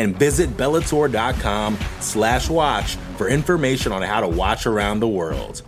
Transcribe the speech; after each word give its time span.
And 0.00 0.18
visit 0.18 0.56
Bellator.com 0.56 1.76
slash 2.00 2.48
watch 2.48 2.96
for 3.18 3.28
information 3.28 3.92
on 3.92 4.00
how 4.00 4.22
to 4.22 4.28
watch 4.28 4.66
around 4.66 5.00
the 5.00 5.08
world. 5.08 5.60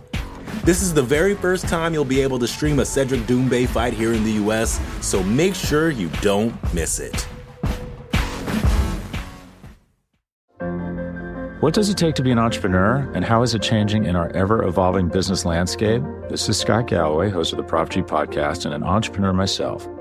This 0.63 0.81
is 0.81 0.91
the 0.91 1.03
very 1.03 1.35
first 1.35 1.67
time 1.67 1.93
you'll 1.93 2.03
be 2.03 2.19
able 2.19 2.39
to 2.39 2.47
stream 2.47 2.79
a 2.79 2.85
Cedric 2.85 3.21
Doumbé 3.21 3.67
fight 3.67 3.93
here 3.93 4.11
in 4.11 4.23
the 4.23 4.31
US, 4.43 4.79
so 5.05 5.21
make 5.21 5.53
sure 5.53 5.91
you 5.91 6.09
don't 6.21 6.51
miss 6.73 6.99
it. 6.99 7.27
What 11.59 11.75
does 11.75 11.89
it 11.89 11.97
take 11.97 12.15
to 12.15 12.23
be 12.23 12.31
an 12.31 12.39
entrepreneur, 12.39 13.09
and 13.13 13.23
how 13.23 13.43
is 13.43 13.53
it 13.53 13.61
changing 13.61 14.05
in 14.05 14.15
our 14.15 14.29
ever 14.35 14.63
evolving 14.63 15.09
business 15.09 15.45
landscape? 15.45 16.01
This 16.27 16.49
is 16.49 16.59
Scott 16.59 16.87
Galloway, 16.87 17.29
host 17.29 17.53
of 17.53 17.57
the 17.57 17.63
Prop 17.63 17.89
G 17.89 18.01
podcast, 18.01 18.65
and 18.65 18.73
an 18.73 18.83
entrepreneur 18.83 19.31
myself. 19.31 19.87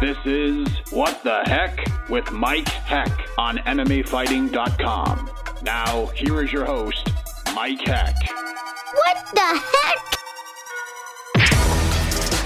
This 0.00 0.16
is 0.24 0.66
What 0.92 1.22
the 1.22 1.42
Heck 1.44 1.78
with 2.08 2.32
Mike 2.32 2.66
Heck 2.68 3.28
on 3.36 3.58
MMAfighting.com. 3.58 5.30
Now, 5.60 6.06
here 6.06 6.42
is 6.42 6.50
your 6.50 6.64
host, 6.64 7.06
Mike 7.54 7.82
Heck. 7.82 8.14
What 8.94 9.26
the 9.34 9.62
heck? 9.62 9.98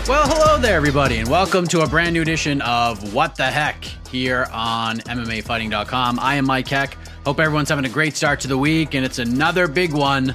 Well, 0.09 0.27
hello 0.27 0.61
there, 0.61 0.75
everybody, 0.75 1.19
and 1.19 1.29
welcome 1.29 1.69
to 1.69 1.83
a 1.83 1.87
brand 1.87 2.15
new 2.15 2.23
edition 2.23 2.61
of 2.63 3.15
What 3.15 3.37
the 3.37 3.45
Heck 3.45 3.85
here 4.09 4.49
on 4.53 4.99
MMAfighting.com. 4.99 6.19
I 6.19 6.35
am 6.35 6.47
Mike 6.47 6.67
Heck. 6.67 6.97
Hope 7.25 7.39
everyone's 7.39 7.69
having 7.69 7.85
a 7.85 7.89
great 7.89 8.17
start 8.17 8.41
to 8.41 8.49
the 8.49 8.59
week, 8.59 8.95
and 8.95 9.05
it's 9.05 9.21
another 9.21 9.69
big 9.69 9.93
one 9.93 10.35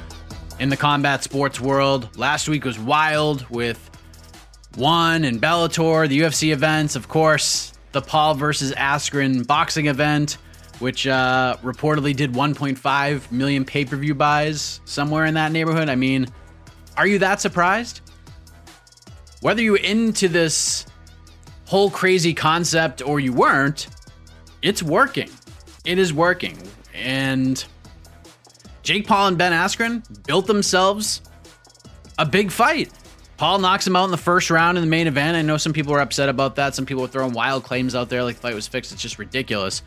in 0.62 0.70
the 0.70 0.78
combat 0.78 1.22
sports 1.22 1.59
world. 1.59 2.17
Last 2.17 2.47
week 2.47 2.64
was 2.64 2.80
wild 2.80 3.45
with 3.50 3.88
one 4.75 5.23
and 5.23 5.42
Bellator, 5.42 6.08
the 6.08 6.20
UFC 6.20 6.52
events, 6.52 6.95
of 6.95 7.08
course, 7.08 7.73
the 7.92 8.02
Paul 8.02 8.36
versus 8.36 8.72
Askren 8.73 9.45
boxing 9.45 9.88
event, 9.88 10.38
which 10.80 11.08
uh, 11.08 11.58
reportedly 11.64 12.16
did 12.16 12.34
1.5 12.34 13.31
million 13.31 13.66
pay 13.66 13.86
per 13.86 13.95
view 13.97 14.16
buys, 14.16 14.80
somewhere 14.86 15.25
in 15.25 15.34
that 15.34 15.52
neighborhood. 15.52 15.90
I 15.90 15.95
mean, 15.95 16.28
are 16.97 17.08
you 17.08 17.19
that 17.19 17.41
surprised? 17.41 18.02
Whether 19.41 19.62
you 19.62 19.75
into 19.75 20.28
this 20.28 20.85
whole 21.66 21.90
crazy 21.90 22.34
concept 22.34 23.02
or 23.02 23.19
you 23.19 23.34
weren't, 23.34 23.88
it's 24.62 24.84
working. 24.84 25.29
It 25.85 25.97
is 25.97 26.13
working. 26.13 26.58
And 26.94 27.63
Jake 28.84 29.08
Paul 29.08 29.29
and 29.29 29.38
Ben 29.38 29.53
Askren 29.53 30.03
built 30.25 30.47
themselves 30.47 31.22
a 32.18 32.25
big 32.25 32.52
fight. 32.52 32.91
Paul 33.39 33.59
knocks 33.59 33.88
him 33.88 33.95
out 33.95 34.03
in 34.03 34.11
the 34.11 34.17
first 34.17 34.50
round 34.50 34.77
in 34.77 34.83
the 34.83 34.89
main 34.89 35.07
event. 35.07 35.38
I 35.38 35.41
know 35.41 35.55
some 35.55 35.72
people 35.72 35.94
are 35.94 36.01
upset 36.01 36.27
about 36.27 36.57
that. 36.57 36.75
Some 36.75 36.85
people 36.85 37.05
are 37.05 37.07
throwing 37.07 37.31
wild 37.31 37.63
claims 37.63 37.95
out 37.95 38.09
there 38.09 38.22
like 38.22 38.35
the 38.35 38.41
fight 38.41 38.53
was 38.53 38.67
fixed. 38.67 38.91
It's 38.91 39.01
just 39.01 39.17
ridiculous. 39.17 39.81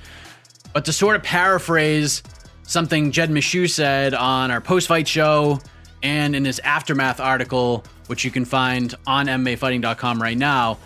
But 0.73 0.87
to 0.87 0.93
sort 0.95 1.17
of 1.17 1.23
paraphrase 1.23 2.23
something 2.63 3.13
Jed 3.13 3.29
Meshew 3.29 3.69
said 3.69 4.15
on 4.15 4.51
our 4.51 4.63
post 4.63 4.89
fight 4.89 5.07
show 5.07 5.61
and 6.03 6.35
in 6.35 6.47
his 6.47 6.61
aftermath 6.61 7.21
article, 7.21 7.85
which 8.07 8.25
you 8.25 8.31
can 8.31 8.47
find 8.47 8.95
on 9.07 9.27
MMAfighting.com 9.27 10.23
right 10.23 10.39
now, 10.39 10.79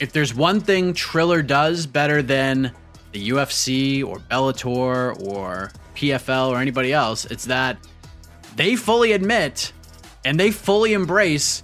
if 0.00 0.10
there's 0.10 0.34
one 0.34 0.60
thing 0.60 0.94
Triller 0.94 1.42
does 1.42 1.86
better 1.86 2.22
than 2.22 2.72
the 3.12 3.28
UFC 3.28 4.02
or 4.02 4.16
Bellator 4.16 5.20
or 5.28 5.72
PFL 5.94 6.48
or 6.48 6.58
anybody 6.58 6.90
else, 6.90 7.26
it's 7.26 7.44
that 7.44 7.76
they 8.56 8.76
fully 8.76 9.12
admit 9.12 9.74
and 10.24 10.40
they 10.40 10.50
fully 10.50 10.94
embrace 10.94 11.62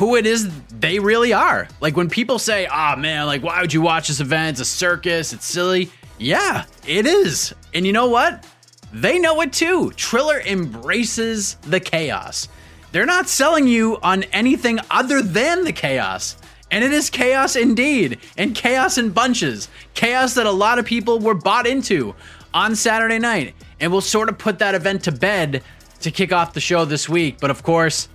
who 0.00 0.16
it 0.16 0.24
is 0.24 0.48
they 0.70 0.98
really 0.98 1.34
are. 1.34 1.68
Like 1.82 1.94
when 1.94 2.08
people 2.08 2.38
say, 2.38 2.66
"Ah, 2.70 2.94
oh, 2.96 2.98
man, 2.98 3.26
like 3.26 3.42
why 3.42 3.60
would 3.60 3.74
you 3.74 3.82
watch 3.82 4.08
this 4.08 4.20
event? 4.20 4.58
It's 4.58 4.60
a 4.60 4.64
circus. 4.64 5.34
It's 5.34 5.44
silly." 5.44 5.90
Yeah, 6.16 6.64
it 6.86 7.04
is. 7.06 7.54
And 7.74 7.86
you 7.86 7.92
know 7.92 8.08
what? 8.08 8.46
They 8.94 9.18
know 9.18 9.42
it 9.42 9.52
too. 9.52 9.90
Triller 9.92 10.40
embraces 10.40 11.56
the 11.56 11.80
chaos. 11.80 12.48
They're 12.92 13.04
not 13.04 13.28
selling 13.28 13.68
you 13.68 13.98
on 14.02 14.22
anything 14.32 14.80
other 14.90 15.20
than 15.20 15.64
the 15.64 15.72
chaos. 15.72 16.38
And 16.70 16.82
it 16.82 16.92
is 16.92 17.10
chaos 17.10 17.54
indeed, 17.54 18.20
and 18.38 18.54
chaos 18.54 18.96
in 18.96 19.10
bunches. 19.10 19.68
Chaos 19.92 20.32
that 20.32 20.46
a 20.46 20.50
lot 20.50 20.78
of 20.78 20.86
people 20.86 21.18
were 21.18 21.34
bought 21.34 21.66
into 21.66 22.14
on 22.54 22.74
Saturday 22.74 23.18
night. 23.18 23.54
And 23.80 23.92
we'll 23.92 24.00
sort 24.00 24.30
of 24.30 24.38
put 24.38 24.60
that 24.60 24.74
event 24.74 25.04
to 25.04 25.12
bed 25.12 25.62
to 26.00 26.10
kick 26.10 26.32
off 26.32 26.54
the 26.54 26.60
show 26.60 26.86
this 26.86 27.06
week. 27.06 27.36
But 27.38 27.50
of 27.50 27.62
course, 27.62 28.08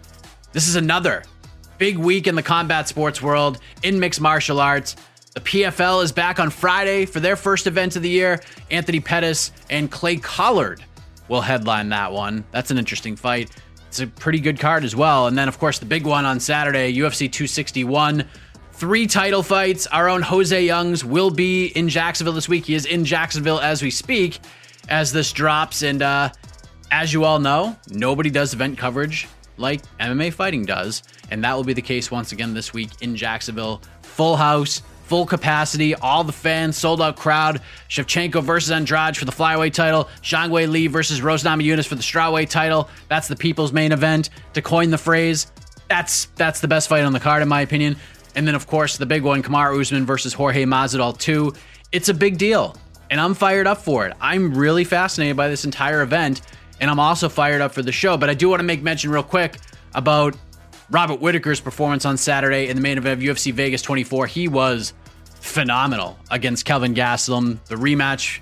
this 0.51 0.67
is 0.67 0.75
another 0.75 1.23
big 1.77 1.97
week 1.97 2.27
in 2.27 2.35
the 2.35 2.43
combat 2.43 2.87
sports 2.87 3.21
world 3.21 3.59
in 3.83 3.99
mixed 3.99 4.21
martial 4.21 4.59
arts. 4.59 4.95
The 5.33 5.41
PFL 5.41 6.03
is 6.03 6.11
back 6.11 6.39
on 6.39 6.49
Friday 6.49 7.05
for 7.05 7.19
their 7.19 7.35
first 7.35 7.67
event 7.67 7.95
of 7.95 8.01
the 8.01 8.09
year. 8.09 8.41
Anthony 8.71 8.99
Pettis 8.99 9.51
and 9.69 9.91
Clay 9.91 10.15
Collard 10.15 10.83
will 11.27 11.41
headline 11.41 11.89
that 11.89 12.11
one. 12.11 12.45
That's 12.51 12.71
an 12.71 12.77
interesting 12.77 13.15
fight. 13.15 13.51
It's 13.87 13.99
a 13.99 14.07
pretty 14.07 14.39
good 14.39 14.59
card 14.59 14.83
as 14.83 14.95
well. 14.95 15.27
And 15.27 15.37
then, 15.37 15.47
of 15.47 15.59
course, 15.59 15.79
the 15.79 15.85
big 15.85 16.05
one 16.05 16.25
on 16.25 16.39
Saturday 16.39 16.93
UFC 16.93 17.31
261. 17.31 18.25
Three 18.73 19.07
title 19.07 19.41
fights. 19.43 19.87
Our 19.87 20.09
own 20.09 20.21
Jose 20.21 20.65
Youngs 20.65 21.05
will 21.05 21.31
be 21.31 21.67
in 21.67 21.87
Jacksonville 21.89 22.33
this 22.33 22.49
week. 22.49 22.65
He 22.65 22.75
is 22.75 22.85
in 22.85 23.05
Jacksonville 23.05 23.59
as 23.59 23.81
we 23.81 23.89
speak, 23.89 24.39
as 24.89 25.11
this 25.13 25.31
drops. 25.31 25.81
And 25.81 26.01
uh, 26.01 26.29
as 26.91 27.13
you 27.13 27.23
all 27.23 27.39
know, 27.39 27.75
nobody 27.89 28.29
does 28.29 28.53
event 28.53 28.77
coverage 28.77 29.27
like 29.57 29.81
MMA 29.99 30.33
fighting 30.33 30.65
does. 30.65 31.03
And 31.31 31.43
that 31.43 31.53
will 31.55 31.63
be 31.63 31.73
the 31.73 31.81
case 31.81 32.11
once 32.11 32.31
again 32.31 32.53
this 32.53 32.73
week 32.73 32.89
in 33.01 33.15
Jacksonville. 33.15 33.81
Full 34.01 34.35
house, 34.35 34.81
full 35.05 35.25
capacity, 35.25 35.95
all 35.95 36.23
the 36.23 36.31
fans, 36.31 36.77
sold 36.77 37.01
out 37.01 37.15
crowd. 37.15 37.61
Shevchenko 37.89 38.43
versus 38.43 38.71
Andrade 38.71 39.17
for 39.17 39.25
the 39.25 39.31
flyweight 39.31 39.73
title. 39.73 40.09
Zhang 40.21 40.49
Weili 40.49 40.89
versus 40.89 41.21
Rose 41.21 41.43
Namajunas 41.43 41.87
for 41.87 41.95
the 41.95 42.03
strawweight 42.03 42.49
title. 42.49 42.89
That's 43.07 43.27
the 43.27 43.35
people's 43.35 43.71
main 43.71 43.91
event. 43.91 44.29
To 44.53 44.61
coin 44.61 44.89
the 44.89 44.97
phrase, 44.97 45.51
that's 45.87 46.25
that's 46.35 46.59
the 46.59 46.67
best 46.67 46.89
fight 46.89 47.03
on 47.03 47.13
the 47.13 47.19
card 47.19 47.41
in 47.41 47.47
my 47.47 47.61
opinion. 47.61 47.95
And 48.35 48.47
then 48.47 48.55
of 48.55 48.67
course 48.67 48.97
the 48.97 49.05
big 49.05 49.23
one, 49.23 49.43
Kamaru 49.43 49.79
Usman 49.79 50.05
versus 50.05 50.33
Jorge 50.33 50.65
Masvidal 50.65 51.17
2. 51.17 51.53
It's 51.91 52.09
a 52.09 52.13
big 52.13 52.37
deal, 52.37 52.75
and 53.09 53.21
I'm 53.21 53.33
fired 53.33 53.67
up 53.67 53.77
for 53.77 54.05
it. 54.05 54.13
I'm 54.19 54.55
really 54.55 54.83
fascinated 54.83 55.37
by 55.37 55.47
this 55.47 55.63
entire 55.63 56.01
event, 56.01 56.41
and 56.81 56.89
I'm 56.89 56.99
also 56.99 57.29
fired 57.29 57.61
up 57.61 57.73
for 57.73 57.81
the 57.81 57.91
show. 57.91 58.17
But 58.17 58.29
I 58.29 58.33
do 58.33 58.49
want 58.49 58.59
to 58.59 58.65
make 58.65 58.81
mention 58.81 59.11
real 59.11 59.23
quick 59.23 59.57
about 59.93 60.35
Robert 60.91 61.19
Whitaker's 61.19 61.59
performance 61.59 62.05
on 62.05 62.17
Saturday 62.17 62.67
in 62.67 62.75
the 62.75 62.81
main 62.81 62.97
event 62.97 63.21
of 63.21 63.27
UFC 63.27 63.51
Vegas 63.51 63.81
24. 63.81 64.27
He 64.27 64.47
was 64.47 64.93
phenomenal 65.39 66.17
against 66.29 66.65
Kelvin 66.65 66.93
Gastelum. 66.93 67.63
The 67.65 67.75
rematch 67.75 68.39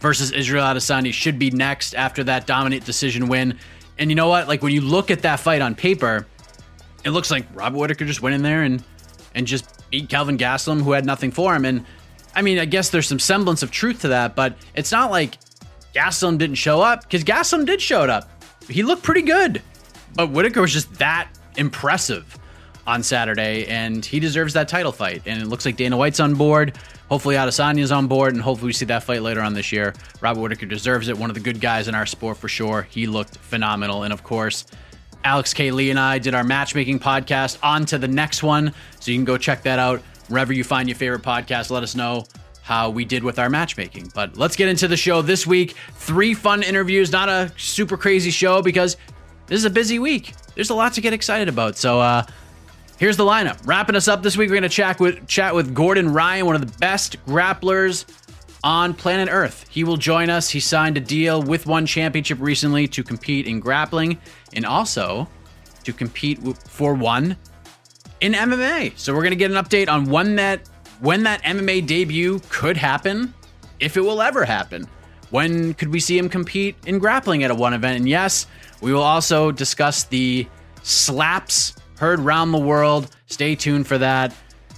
versus 0.00 0.32
Israel 0.32 0.64
Adesanya 0.64 1.12
should 1.12 1.38
be 1.38 1.50
next 1.50 1.94
after 1.94 2.24
that 2.24 2.46
dominant 2.46 2.84
decision 2.84 3.28
win. 3.28 3.58
And 3.98 4.10
you 4.10 4.14
know 4.14 4.28
what? 4.28 4.48
Like 4.48 4.62
when 4.62 4.72
you 4.72 4.80
look 4.80 5.10
at 5.10 5.22
that 5.22 5.40
fight 5.40 5.62
on 5.62 5.74
paper, 5.74 6.26
it 7.04 7.10
looks 7.10 7.30
like 7.30 7.46
Robert 7.54 7.78
Whitaker 7.78 8.04
just 8.04 8.22
went 8.22 8.34
in 8.34 8.42
there 8.42 8.62
and 8.62 8.82
and 9.34 9.46
just 9.46 9.88
beat 9.90 10.08
Kelvin 10.08 10.36
Gastelum, 10.36 10.82
who 10.82 10.92
had 10.92 11.06
nothing 11.06 11.30
for 11.30 11.54
him. 11.54 11.64
And 11.64 11.84
I 12.34 12.42
mean, 12.42 12.58
I 12.58 12.64
guess 12.64 12.90
there's 12.90 13.06
some 13.06 13.18
semblance 13.18 13.62
of 13.62 13.70
truth 13.70 14.00
to 14.02 14.08
that, 14.08 14.34
but 14.34 14.56
it's 14.74 14.92
not 14.92 15.10
like 15.10 15.38
Gastelum 15.94 16.38
didn't 16.38 16.56
show 16.56 16.80
up 16.80 17.02
because 17.02 17.24
Gastelum 17.24 17.64
did 17.66 17.80
show 17.80 18.02
up. 18.02 18.28
He 18.68 18.82
looked 18.82 19.02
pretty 19.02 19.22
good, 19.22 19.62
but 20.14 20.30
Whitaker 20.30 20.60
was 20.60 20.72
just 20.72 20.92
that 20.94 21.28
impressive 21.60 22.36
on 22.86 23.02
Saturday, 23.04 23.66
and 23.66 24.04
he 24.04 24.18
deserves 24.18 24.54
that 24.54 24.66
title 24.66 24.90
fight. 24.90 25.22
And 25.26 25.40
it 25.40 25.46
looks 25.46 25.64
like 25.64 25.76
Dana 25.76 25.96
White's 25.96 26.18
on 26.18 26.34
board 26.34 26.76
Hopefully, 27.10 27.34
Adesanya's 27.34 27.90
on 27.90 28.06
board, 28.06 28.34
and 28.34 28.40
hopefully, 28.40 28.68
we 28.68 28.72
see 28.72 28.84
that 28.84 29.02
fight 29.02 29.20
later 29.20 29.40
on 29.40 29.52
this 29.52 29.72
year. 29.72 29.92
Robert 30.20 30.40
Whitaker 30.40 30.66
deserves 30.66 31.08
it. 31.08 31.18
One 31.18 31.28
of 31.28 31.34
the 31.34 31.40
good 31.40 31.60
guys 31.60 31.88
in 31.88 31.94
our 31.96 32.06
sport 32.06 32.36
for 32.36 32.46
sure. 32.46 32.86
He 32.88 33.08
looked 33.08 33.36
phenomenal. 33.38 34.04
And 34.04 34.12
of 34.12 34.22
course, 34.22 34.64
Alex 35.24 35.52
K. 35.52 35.72
Lee 35.72 35.90
and 35.90 35.98
I 35.98 36.20
did 36.20 36.34
our 36.34 36.44
matchmaking 36.44 37.00
podcast. 37.00 37.58
On 37.64 37.84
to 37.86 37.98
the 37.98 38.06
next 38.06 38.44
one. 38.44 38.72
So 39.00 39.10
you 39.10 39.18
can 39.18 39.24
go 39.24 39.36
check 39.36 39.64
that 39.64 39.80
out 39.80 40.02
wherever 40.28 40.52
you 40.52 40.62
find 40.62 40.88
your 40.88 40.94
favorite 40.94 41.22
podcast. 41.22 41.72
Let 41.72 41.82
us 41.82 41.96
know 41.96 42.26
how 42.62 42.90
we 42.90 43.04
did 43.04 43.24
with 43.24 43.40
our 43.40 43.50
matchmaking. 43.50 44.12
But 44.14 44.36
let's 44.36 44.54
get 44.54 44.68
into 44.68 44.86
the 44.86 44.96
show 44.96 45.20
this 45.20 45.44
week. 45.44 45.74
Three 45.94 46.32
fun 46.32 46.62
interviews, 46.62 47.10
not 47.10 47.28
a 47.28 47.52
super 47.56 47.96
crazy 47.96 48.30
show 48.30 48.62
because 48.62 48.96
this 49.50 49.58
is 49.58 49.64
a 49.64 49.70
busy 49.70 49.98
week. 49.98 50.32
There's 50.54 50.70
a 50.70 50.74
lot 50.74 50.94
to 50.94 51.00
get 51.00 51.12
excited 51.12 51.48
about. 51.48 51.76
So 51.76 52.00
uh, 52.00 52.22
here's 52.98 53.16
the 53.16 53.24
lineup. 53.24 53.58
Wrapping 53.66 53.96
us 53.96 54.06
up 54.06 54.22
this 54.22 54.36
week, 54.36 54.48
we're 54.48 54.60
to 54.60 54.68
chat 54.68 55.00
with 55.00 55.26
chat 55.26 55.56
with 55.56 55.74
Gordon 55.74 56.12
Ryan, 56.12 56.46
one 56.46 56.54
of 56.54 56.60
the 56.60 56.78
best 56.78 57.16
grapplers 57.26 58.04
on 58.62 58.94
planet 58.94 59.28
Earth. 59.28 59.66
He 59.68 59.82
will 59.82 59.96
join 59.96 60.30
us. 60.30 60.48
He 60.48 60.60
signed 60.60 60.96
a 60.96 61.00
deal 61.00 61.42
with 61.42 61.66
One 61.66 61.84
Championship 61.84 62.38
recently 62.40 62.86
to 62.88 63.02
compete 63.02 63.48
in 63.48 63.58
grappling 63.58 64.18
and 64.52 64.64
also 64.64 65.28
to 65.82 65.92
compete 65.92 66.38
for 66.68 66.94
one 66.94 67.36
in 68.20 68.34
MMA. 68.34 68.96
So 68.96 69.12
we're 69.12 69.28
to 69.30 69.34
get 69.34 69.50
an 69.50 69.56
update 69.56 69.88
on 69.88 70.06
when 70.06 70.36
that 70.36 70.68
when 71.00 71.24
that 71.24 71.42
MMA 71.42 71.88
debut 71.88 72.40
could 72.50 72.76
happen, 72.76 73.34
if 73.80 73.96
it 73.96 74.02
will 74.02 74.22
ever 74.22 74.44
happen. 74.44 74.86
When 75.30 75.74
could 75.74 75.88
we 75.88 76.00
see 76.00 76.18
him 76.18 76.28
compete 76.28 76.76
in 76.86 76.98
grappling 76.98 77.42
at 77.44 77.50
a 77.50 77.54
one 77.54 77.72
event? 77.72 77.96
And 77.96 78.08
yes, 78.08 78.46
we 78.80 78.92
will 78.92 79.02
also 79.02 79.52
discuss 79.52 80.04
the 80.04 80.46
slaps 80.82 81.74
heard 82.00 82.18
round 82.18 82.52
the 82.52 82.58
world. 82.58 83.14
Stay 83.26 83.54
tuned 83.54 83.86
for 83.86 83.98
that. 83.98 84.34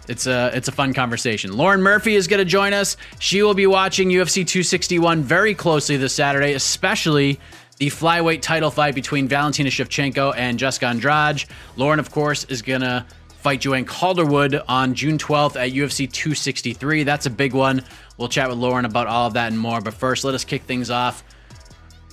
It's 0.09 0.27
a 0.27 0.51
it's 0.53 0.67
a 0.67 0.73
fun 0.73 0.93
conversation. 0.93 1.57
Lauren 1.57 1.81
Murphy 1.81 2.17
is 2.17 2.27
going 2.27 2.39
to 2.39 2.45
join 2.45 2.73
us. 2.73 2.97
She 3.21 3.43
will 3.43 3.55
be 3.55 3.69
watching 3.69 4.09
UFC 4.09 4.45
261 4.45 5.23
very 5.23 5.55
closely 5.55 5.97
this 5.97 6.13
Saturday, 6.13 6.55
especially 6.55 7.39
the 7.79 7.87
flyweight 7.87 8.43
title 8.43 8.71
fight 8.71 8.97
between 8.97 9.29
Valentina 9.29 9.71
Shevchenko 9.71 10.35
and 10.37 10.59
Jessica 10.59 10.87
Andrade. 10.87 11.45
Lauren, 11.77 12.01
of 12.01 12.11
course, 12.11 12.45
is 12.45 12.61
going 12.63 12.81
to 12.81 13.07
fight 13.29 13.61
Joanne 13.61 13.85
Calderwood 13.85 14.61
on 14.69 14.95
June 14.95 15.19
12th 15.19 15.57
at 15.57 15.73
UFC 15.73 16.11
263. 16.11 17.05
That's 17.05 17.27
a 17.27 17.31
big 17.31 17.55
one. 17.55 17.83
We'll 18.19 18.29
chat 18.29 18.49
with 18.49 18.59
Lauren 18.59 18.85
about 18.85 19.07
all 19.07 19.29
of 19.29 19.35
that 19.35 19.53
and 19.53 19.59
more. 19.59 19.81
But 19.81 19.95
first, 19.95 20.25
let 20.25 20.35
us 20.35 20.45
kick 20.45 20.63
things 20.63 20.91
off 20.91 21.23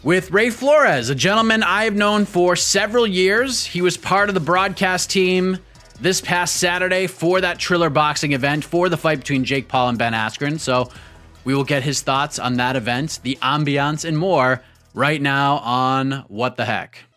with 0.04 0.31
Ray 0.31 0.50
Flores, 0.50 1.10
a 1.10 1.16
gentleman 1.16 1.63
I 1.63 1.84
have 1.84 1.96
known 1.96 2.25
for 2.25 2.56
several 2.56 3.06
years. 3.06 3.66
He 3.66 3.81
was 3.81 3.98
part 3.98 4.30
of 4.30 4.36
the 4.36 4.40
broadcast 4.40 5.10
team 5.10 5.57
this 6.00 6.22
past 6.22 6.56
Saturday 6.56 7.07
for 7.07 7.42
that 7.42 7.60
Triller 7.60 7.90
boxing 7.90 8.31
event 8.31 8.63
for 8.63 8.88
the 8.88 8.98
fight 8.98 9.19
between 9.19 9.44
Jake 9.44 9.68
Paul 9.68 9.90
and 9.90 9.98
Ben 9.98 10.13
Askren. 10.13 10.60
So 10.60 10.90
we 11.44 11.54
will 11.54 11.66
get 11.66 11.84
his 11.84 12.01
thoughts 12.01 12.40
on 12.40 12.56
that 12.56 12.75
event, 12.75 13.19
the 13.24 13.38
ambiance, 13.42 14.06
and 14.06 14.18
more 14.18 14.63
right 14.94 15.22
now 15.22 15.57
on 15.57 16.24
What 16.28 16.56
the 16.56 16.66
Heck. 16.66 17.09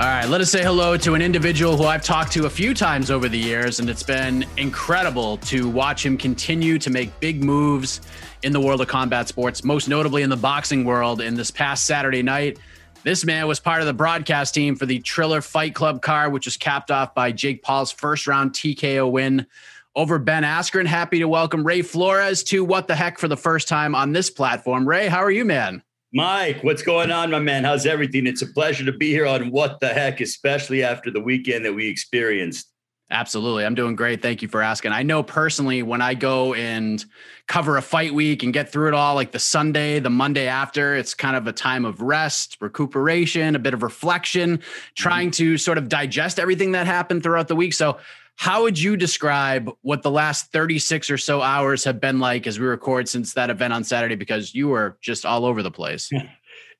All 0.00 0.06
right, 0.06 0.26
let 0.26 0.40
us 0.40 0.50
say 0.50 0.62
hello 0.62 0.96
to 0.96 1.12
an 1.12 1.20
individual 1.20 1.76
who 1.76 1.84
I've 1.84 2.02
talked 2.02 2.32
to 2.32 2.46
a 2.46 2.50
few 2.50 2.72
times 2.72 3.10
over 3.10 3.28
the 3.28 3.36
years, 3.38 3.80
and 3.80 3.90
it's 3.90 4.02
been 4.02 4.46
incredible 4.56 5.36
to 5.36 5.68
watch 5.68 6.06
him 6.06 6.16
continue 6.16 6.78
to 6.78 6.88
make 6.88 7.20
big 7.20 7.44
moves 7.44 8.00
in 8.42 8.54
the 8.54 8.60
world 8.60 8.80
of 8.80 8.88
combat 8.88 9.28
sports, 9.28 9.62
most 9.62 9.88
notably 9.88 10.22
in 10.22 10.30
the 10.30 10.38
boxing 10.38 10.86
world. 10.86 11.20
In 11.20 11.34
this 11.34 11.50
past 11.50 11.84
Saturday 11.84 12.22
night, 12.22 12.58
this 13.02 13.26
man 13.26 13.46
was 13.46 13.60
part 13.60 13.82
of 13.82 13.86
the 13.86 13.92
broadcast 13.92 14.54
team 14.54 14.74
for 14.74 14.86
the 14.86 15.00
Triller 15.00 15.42
Fight 15.42 15.74
Club 15.74 16.00
card, 16.00 16.32
which 16.32 16.46
was 16.46 16.56
capped 16.56 16.90
off 16.90 17.14
by 17.14 17.30
Jake 17.30 17.62
Paul's 17.62 17.92
first 17.92 18.26
round 18.26 18.54
TKO 18.54 19.10
win 19.10 19.46
over 19.94 20.18
Ben 20.18 20.44
Askren. 20.44 20.86
Happy 20.86 21.18
to 21.18 21.28
welcome 21.28 21.62
Ray 21.62 21.82
Flores 21.82 22.42
to 22.44 22.64
What 22.64 22.88
the 22.88 22.96
Heck 22.96 23.18
for 23.18 23.28
the 23.28 23.36
first 23.36 23.68
time 23.68 23.94
on 23.94 24.12
this 24.12 24.30
platform. 24.30 24.88
Ray, 24.88 25.08
how 25.08 25.18
are 25.18 25.30
you, 25.30 25.44
man? 25.44 25.82
Mike, 26.12 26.64
what's 26.64 26.82
going 26.82 27.12
on, 27.12 27.30
my 27.30 27.38
man? 27.38 27.62
How's 27.62 27.86
everything? 27.86 28.26
It's 28.26 28.42
a 28.42 28.46
pleasure 28.46 28.84
to 28.84 28.92
be 28.92 29.10
here 29.10 29.26
on 29.26 29.52
What 29.52 29.78
the 29.78 29.88
Heck, 29.88 30.20
especially 30.20 30.82
after 30.82 31.08
the 31.08 31.20
weekend 31.20 31.64
that 31.64 31.72
we 31.72 31.88
experienced. 31.88 32.68
Absolutely. 33.12 33.64
I'm 33.64 33.76
doing 33.76 33.94
great. 33.94 34.20
Thank 34.20 34.42
you 34.42 34.48
for 34.48 34.60
asking. 34.60 34.90
I 34.92 35.04
know 35.04 35.22
personally 35.22 35.82
when 35.84 36.00
I 36.00 36.14
go 36.14 36.54
and 36.54 37.04
cover 37.46 37.76
a 37.76 37.82
fight 37.82 38.12
week 38.12 38.42
and 38.42 38.52
get 38.52 38.70
through 38.70 38.88
it 38.88 38.94
all, 38.94 39.14
like 39.14 39.30
the 39.30 39.38
Sunday, 39.38 40.00
the 40.00 40.10
Monday 40.10 40.46
after, 40.46 40.96
it's 40.96 41.14
kind 41.14 41.36
of 41.36 41.46
a 41.46 41.52
time 41.52 41.84
of 41.84 42.00
rest, 42.00 42.56
recuperation, 42.60 43.54
a 43.54 43.58
bit 43.60 43.74
of 43.74 43.82
reflection, 43.82 44.58
mm-hmm. 44.58 44.92
trying 44.94 45.30
to 45.32 45.58
sort 45.58 45.78
of 45.78 45.88
digest 45.88 46.40
everything 46.40 46.72
that 46.72 46.86
happened 46.86 47.22
throughout 47.22 47.48
the 47.48 47.56
week. 47.56 47.72
So 47.74 47.98
how 48.40 48.62
would 48.62 48.80
you 48.80 48.96
describe 48.96 49.70
what 49.82 50.02
the 50.02 50.10
last 50.10 50.50
36 50.50 51.10
or 51.10 51.18
so 51.18 51.42
hours 51.42 51.84
have 51.84 52.00
been 52.00 52.20
like 52.20 52.46
as 52.46 52.58
we 52.58 52.64
record 52.64 53.06
since 53.06 53.34
that 53.34 53.50
event 53.50 53.74
on 53.74 53.84
Saturday? 53.84 54.14
Because 54.14 54.54
you 54.54 54.68
were 54.68 54.96
just 55.02 55.26
all 55.26 55.44
over 55.44 55.62
the 55.62 55.70
place. 55.70 56.10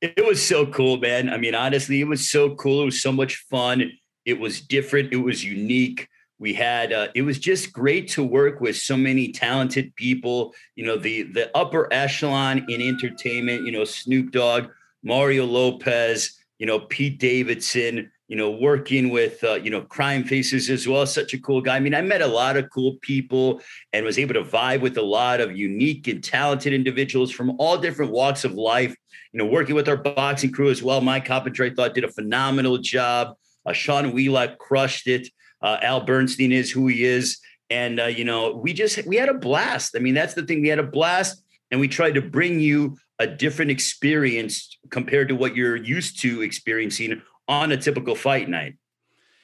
It 0.02 0.24
was 0.24 0.42
so 0.42 0.64
cool, 0.64 0.96
man. 0.96 1.28
I 1.28 1.36
mean, 1.36 1.54
honestly, 1.54 2.00
it 2.00 2.08
was 2.08 2.30
so 2.30 2.54
cool. 2.54 2.80
It 2.80 2.84
was 2.86 3.02
so 3.02 3.12
much 3.12 3.36
fun. 3.50 3.92
It 4.24 4.40
was 4.40 4.62
different. 4.62 5.12
It 5.12 5.18
was 5.18 5.44
unique. 5.44 6.08
We 6.38 6.54
had 6.54 6.94
uh, 6.94 7.08
it 7.14 7.20
was 7.20 7.38
just 7.38 7.70
great 7.74 8.08
to 8.12 8.24
work 8.24 8.62
with 8.62 8.76
so 8.76 8.96
many 8.96 9.30
talented 9.30 9.94
people. 9.96 10.54
You 10.74 10.86
know, 10.86 10.96
the 10.96 11.24
the 11.24 11.54
upper 11.54 11.86
echelon 11.92 12.64
in 12.70 12.80
entertainment. 12.80 13.66
You 13.66 13.72
know, 13.72 13.84
Snoop 13.84 14.30
Dogg, 14.30 14.68
Mario 15.02 15.44
Lopez. 15.44 16.34
You 16.58 16.64
know, 16.64 16.80
Pete 16.80 17.18
Davidson 17.18 18.10
you 18.30 18.36
know, 18.36 18.48
working 18.48 19.08
with, 19.08 19.42
uh, 19.42 19.54
you 19.54 19.70
know, 19.70 19.80
crime 19.80 20.22
faces 20.22 20.70
as 20.70 20.86
well. 20.86 21.04
Such 21.04 21.34
a 21.34 21.40
cool 21.40 21.60
guy. 21.60 21.74
I 21.74 21.80
mean, 21.80 21.96
I 21.96 22.00
met 22.00 22.22
a 22.22 22.26
lot 22.28 22.56
of 22.56 22.70
cool 22.70 22.94
people 23.02 23.60
and 23.92 24.06
was 24.06 24.20
able 24.20 24.34
to 24.34 24.44
vibe 24.44 24.82
with 24.82 24.96
a 24.98 25.02
lot 25.02 25.40
of 25.40 25.58
unique 25.58 26.06
and 26.06 26.22
talented 26.22 26.72
individuals 26.72 27.32
from 27.32 27.56
all 27.58 27.76
different 27.76 28.12
walks 28.12 28.44
of 28.44 28.54
life. 28.54 28.94
You 29.32 29.38
know, 29.38 29.46
working 29.46 29.74
with 29.74 29.88
our 29.88 29.96
boxing 29.96 30.52
crew 30.52 30.70
as 30.70 30.80
well. 30.80 31.00
Mike 31.00 31.24
Coppinger, 31.24 31.64
I 31.64 31.70
thought, 31.70 31.92
did 31.92 32.04
a 32.04 32.12
phenomenal 32.12 32.78
job. 32.78 33.34
Uh, 33.66 33.72
Sean 33.72 34.12
Wheelock 34.12 34.58
crushed 34.58 35.08
it. 35.08 35.26
Uh, 35.60 35.78
Al 35.82 36.02
Bernstein 36.02 36.52
is 36.52 36.70
who 36.70 36.86
he 36.86 37.02
is. 37.02 37.40
And, 37.68 37.98
uh, 37.98 38.06
you 38.06 38.24
know, 38.24 38.54
we 38.54 38.72
just, 38.72 39.04
we 39.08 39.16
had 39.16 39.28
a 39.28 39.34
blast. 39.34 39.96
I 39.96 39.98
mean, 39.98 40.14
that's 40.14 40.34
the 40.34 40.44
thing. 40.44 40.62
We 40.62 40.68
had 40.68 40.78
a 40.78 40.84
blast 40.84 41.42
and 41.72 41.80
we 41.80 41.88
tried 41.88 42.14
to 42.14 42.22
bring 42.22 42.60
you 42.60 42.96
a 43.18 43.26
different 43.26 43.72
experience 43.72 44.78
compared 44.90 45.28
to 45.28 45.34
what 45.34 45.56
you're 45.56 45.76
used 45.76 46.20
to 46.20 46.42
experiencing 46.42 47.20
on 47.50 47.72
a 47.72 47.76
typical 47.76 48.14
fight 48.14 48.48
night. 48.48 48.76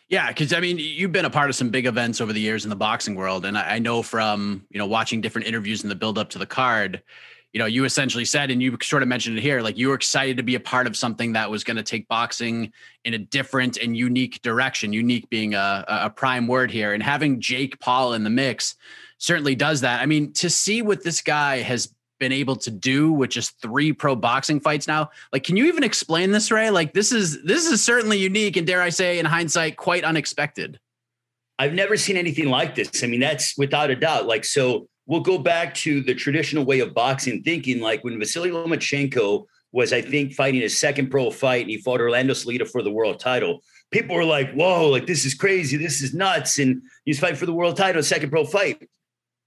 Yeah, 0.09 0.29
because 0.29 0.53
I 0.53 0.61
mean, 0.61 0.79
you've 0.79 1.13
been 1.13 1.25
a 1.25 1.31
part 1.31 1.51
of 1.51 1.57
some 1.57 1.71
big 1.71 1.85
events 1.85 2.21
over 2.21 2.33
the 2.33 2.41
years 2.41 2.65
in 2.65 2.71
the 2.71 2.77
boxing 2.77 3.17
world, 3.17 3.45
and 3.45 3.59
I, 3.59 3.75
I 3.75 3.79
know 3.81 4.03
from 4.03 4.65
you 4.71 4.79
know 4.79 4.87
watching 4.87 5.21
different 5.21 5.49
interviews 5.49 5.83
in 5.83 5.89
the 5.89 5.97
build 5.97 6.17
up 6.17 6.31
to 6.31 6.39
the 6.39 6.47
card, 6.47 7.03
you 7.53 7.59
know, 7.59 7.67
you 7.67 7.85
essentially 7.85 8.25
said, 8.25 8.51
and 8.51 8.63
you 8.63 8.77
sort 8.83 9.03
of 9.03 9.09
mentioned 9.09 9.39
it 9.39 9.41
here, 9.41 9.63
like 9.63 9.77
you 9.77 9.89
were 9.89 9.95
excited 9.95 10.37
to 10.37 10.45
be 10.45 10.55
a 10.55 10.61
part 10.61 10.87
of 10.87 10.97
something 10.97 11.33
that 11.33 11.51
was 11.51 11.65
going 11.65 11.77
to 11.77 11.83
take 11.83 12.07
boxing 12.07 12.73
in 13.05 13.15
a 13.15 13.19
different 13.19 13.79
and 13.79 13.97
unique 13.97 14.41
direction. 14.43 14.93
Unique 14.93 15.29
being 15.29 15.55
a, 15.55 15.85
a 15.89 16.11
prime 16.11 16.47
word 16.47 16.71
here, 16.71 16.93
and 16.93 17.03
having 17.03 17.41
Jake 17.41 17.81
Paul 17.81 18.13
in 18.13 18.23
the 18.23 18.31
mix 18.31 18.77
certainly 19.19 19.57
does 19.57 19.81
that. 19.81 20.01
I 20.01 20.07
mean, 20.07 20.33
to 20.35 20.51
see 20.51 20.83
what 20.83 21.03
this 21.03 21.21
guy 21.23 21.63
has 21.63 21.93
been 22.19 22.33
able 22.33 22.57
to 22.57 22.71
do 22.71 23.13
with 23.13 23.31
just 23.31 23.61
three 23.61 23.93
pro 23.93 24.17
boxing 24.17 24.61
fights 24.61 24.87
now. 24.87 25.11
Like, 25.33 25.45
can 25.45 25.57
you 25.57 25.67
even 25.67 25.85
explain 25.85 26.31
this, 26.31 26.51
Ray? 26.51 26.71
Like, 26.71 26.93
this 26.93 27.13
is 27.13 27.43
this 27.45 27.67
is 27.67 27.85
certainly 27.85 28.19
unique 28.19 28.57
and 28.57 28.67
dare 28.67 28.83
I 28.83 28.89
say, 28.91 29.19
in 29.19 29.27
hindsight, 29.27 29.77
quite 29.77 30.05
unexpected. 30.05 30.79
I've 31.59 31.73
never 31.73 31.97
seen 31.97 32.17
anything 32.17 32.51
like 32.51 32.75
this. 32.75 33.03
I 33.03 33.07
mean, 33.07 33.21
that's 33.21 33.57
without 33.57 33.91
a 33.91 33.97
doubt. 33.97 34.27
Like, 34.27 34.45
so 34.45 34.89
we'll 35.07 35.21
go 35.21 35.39
back 35.39 35.75
to 35.75 36.03
the 36.03 36.15
traditional 36.15 36.65
way 36.65 36.81
of 36.81 36.95
boxing 36.95 37.43
thinking. 37.43 37.81
Like 37.81 38.05
when 38.05 38.19
Vasily 38.19 38.51
Lomachenko 38.51 39.47
was, 39.73 39.93
I 39.93 40.03
think, 40.03 40.35
fighting 40.35 40.61
his 40.61 40.79
second 40.79 41.11
pro 41.11 41.31
fight, 41.31 41.63
and 41.63 41.71
he 41.71 41.79
fought 41.79 42.01
Orlando 42.01 42.35
Salido 42.35 42.69
for 42.69 42.83
the 42.83 42.91
world 42.91 43.21
title. 43.21 43.63
People 43.91 44.17
were 44.17 44.25
like, 44.25 44.53
"Whoa! 44.53 44.89
Like 44.89 45.07
this 45.07 45.25
is 45.25 45.35
crazy. 45.35 45.77
This 45.77 46.03
is 46.03 46.13
nuts!" 46.13 46.59
And 46.59 46.83
he's 47.05 47.21
fighting 47.21 47.37
for 47.37 47.47
the 47.47 47.53
world 47.53 47.77
title, 47.77 48.03
second 48.03 48.31
pro 48.31 48.45
fight. 48.45 48.89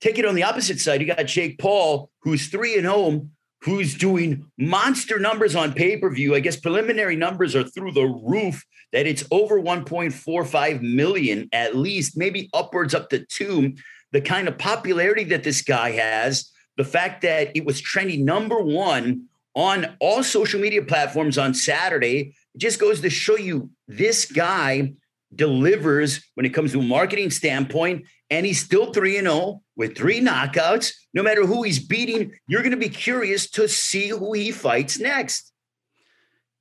Take 0.02 0.18
it 0.18 0.26
on 0.26 0.36
the 0.36 0.44
opposite 0.44 0.80
side. 0.80 1.02
You 1.02 1.08
got 1.08 1.26
Jake 1.26 1.60
Paul, 1.60 2.10
who's 2.22 2.48
three 2.48 2.78
and 2.78 2.86
home, 2.86 3.32
who's 3.62 3.96
doing 3.96 4.46
monster 4.58 5.20
numbers 5.20 5.56
on 5.56 5.74
pay 5.74 5.98
per 5.98 6.10
view. 6.10 6.36
I 6.36 6.40
guess 6.40 6.56
preliminary 6.56 7.16
numbers 7.16 7.56
are 7.56 7.64
through 7.64 7.92
the 7.92 8.06
roof. 8.06 8.64
That 8.92 9.06
it's 9.06 9.24
over 9.30 9.62
1.45 9.62 10.82
million 10.82 11.48
at 11.52 11.76
least, 11.76 12.18
maybe 12.18 12.50
upwards 12.54 12.96
up 12.96 13.10
to 13.10 13.24
two. 13.26 13.76
The 14.14 14.22
kind 14.22 14.48
of 14.48 14.58
popularity 14.58 15.26
that 15.26 15.44
this 15.44 15.62
guy 15.62 15.92
has, 15.92 16.52
the 16.76 16.84
fact 16.84 17.22
that 17.22 17.56
it 17.56 17.66
was 17.66 17.80
trending 17.80 18.26
number 18.26 18.58
one 18.60 19.26
on 19.54 19.96
all 20.00 20.24
social 20.24 20.60
media 20.60 20.82
platforms 20.82 21.38
on 21.38 21.54
Saturday, 21.54 22.34
just 22.58 22.80
goes 22.80 23.02
to 23.02 23.12
show 23.12 23.38
you 23.38 23.70
this 23.88 24.26
guy 24.26 24.94
delivers 25.36 26.22
when 26.36 26.46
it 26.46 26.54
comes 26.54 26.72
to 26.72 26.80
a 26.80 26.84
marketing 26.84 27.30
standpoint 27.30 28.06
and 28.30 28.46
he's 28.46 28.64
still 28.64 28.92
3 28.92 29.18
and 29.18 29.28
0 29.28 29.62
with 29.76 29.98
three 29.98 30.22
knockouts. 30.22 30.94
No 31.14 31.24
matter 31.24 31.46
who 31.46 31.64
he's 31.64 31.80
beating, 31.80 32.34
you're 32.48 32.62
going 32.62 32.72
to 32.72 32.78
be 32.78 32.90
curious 32.90 33.50
to 33.52 33.68
see 33.68 34.10
who 34.10 34.34
he 34.34 34.52
fights 34.52 35.00
next. 35.00 35.52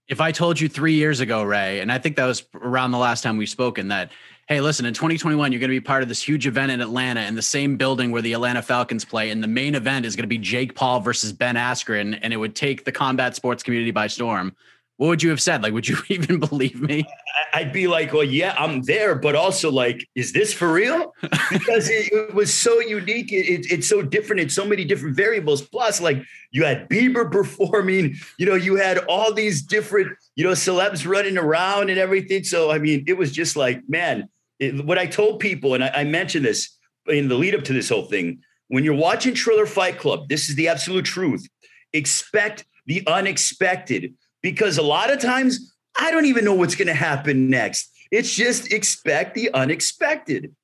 If 0.06 0.20
I 0.20 0.32
told 0.32 0.58
you 0.58 0.68
3 0.68 0.94
years 0.94 1.20
ago, 1.20 1.42
Ray, 1.42 1.80
and 1.80 1.92
I 1.92 1.98
think 1.98 2.16
that 2.16 2.24
was 2.24 2.44
around 2.54 2.92
the 2.92 2.98
last 2.98 3.22
time 3.22 3.36
we've 3.36 3.48
spoken 3.48 3.88
that 3.88 4.10
hey, 4.48 4.62
listen, 4.62 4.86
in 4.86 4.94
2021, 4.94 5.52
you're 5.52 5.60
going 5.60 5.68
to 5.68 5.76
be 5.76 5.80
part 5.80 6.02
of 6.02 6.08
this 6.08 6.26
huge 6.26 6.46
event 6.46 6.72
in 6.72 6.80
Atlanta 6.80 7.20
in 7.20 7.34
the 7.34 7.42
same 7.42 7.76
building 7.76 8.10
where 8.10 8.22
the 8.22 8.32
Atlanta 8.32 8.62
Falcons 8.62 9.04
play. 9.04 9.28
And 9.30 9.42
the 9.42 9.48
main 9.48 9.74
event 9.74 10.06
is 10.06 10.16
going 10.16 10.22
to 10.22 10.28
be 10.28 10.38
Jake 10.38 10.74
Paul 10.74 11.00
versus 11.00 11.34
Ben 11.34 11.54
Askren. 11.54 12.18
And 12.22 12.32
it 12.32 12.38
would 12.38 12.56
take 12.56 12.86
the 12.86 12.92
combat 12.92 13.36
sports 13.36 13.62
community 13.62 13.90
by 13.90 14.06
storm. 14.06 14.56
What 14.98 15.06
would 15.06 15.22
you 15.22 15.30
have 15.30 15.40
said? 15.40 15.62
Like, 15.62 15.72
would 15.72 15.88
you 15.88 15.96
even 16.08 16.40
believe 16.40 16.82
me? 16.82 17.06
I'd 17.54 17.72
be 17.72 17.86
like, 17.86 18.12
well, 18.12 18.24
yeah, 18.24 18.54
I'm 18.58 18.82
there, 18.82 19.14
but 19.14 19.36
also 19.36 19.70
like, 19.70 20.06
is 20.14 20.32
this 20.32 20.52
for 20.52 20.70
real? 20.72 21.14
Because 21.50 21.88
it, 21.88 22.12
it 22.12 22.34
was 22.34 22.52
so 22.52 22.80
unique. 22.80 23.32
It, 23.32 23.48
it, 23.48 23.72
it's 23.72 23.88
so 23.88 24.02
different. 24.02 24.42
It's 24.42 24.54
so 24.54 24.66
many 24.66 24.84
different 24.84 25.16
variables. 25.16 25.62
Plus, 25.62 26.00
like, 26.00 26.22
you 26.50 26.64
had 26.64 26.88
Bieber 26.88 27.30
performing, 27.32 28.16
you 28.38 28.46
know, 28.46 28.56
you 28.56 28.74
had 28.74 28.98
all 29.08 29.32
these 29.32 29.62
different, 29.62 30.16
you 30.34 30.44
know, 30.44 30.50
celebs 30.50 31.06
running 31.06 31.38
around 31.38 31.90
and 31.90 31.98
everything. 31.98 32.42
So, 32.42 32.72
I 32.72 32.78
mean, 32.78 33.04
it 33.06 33.16
was 33.16 33.30
just 33.30 33.54
like, 33.54 33.88
man, 33.88 34.28
what 34.60 34.98
I 34.98 35.06
told 35.06 35.38
people, 35.38 35.74
and 35.74 35.84
I, 35.84 35.90
I 35.94 36.04
mentioned 36.04 36.44
this 36.44 36.76
in 37.06 37.28
the 37.28 37.36
lead 37.36 37.54
up 37.54 37.62
to 37.64 37.72
this 37.72 37.88
whole 37.88 38.04
thing, 38.04 38.40
when 38.66 38.82
you're 38.82 38.94
watching 38.94 39.32
Triller 39.32 39.64
Fight 39.64 39.98
Club, 39.98 40.28
this 40.28 40.48
is 40.48 40.56
the 40.56 40.66
absolute 40.68 41.04
truth. 41.04 41.48
Expect 41.92 42.64
the 42.86 43.06
unexpected 43.06 44.14
because 44.42 44.78
a 44.78 44.82
lot 44.82 45.10
of 45.12 45.20
times 45.20 45.74
I 45.98 46.10
don't 46.10 46.26
even 46.26 46.44
know 46.44 46.54
what's 46.54 46.74
going 46.74 46.88
to 46.88 46.94
happen 46.94 47.50
next. 47.50 47.90
It's 48.10 48.34
just 48.34 48.72
expect 48.72 49.34
the 49.34 49.52
unexpected. 49.52 50.54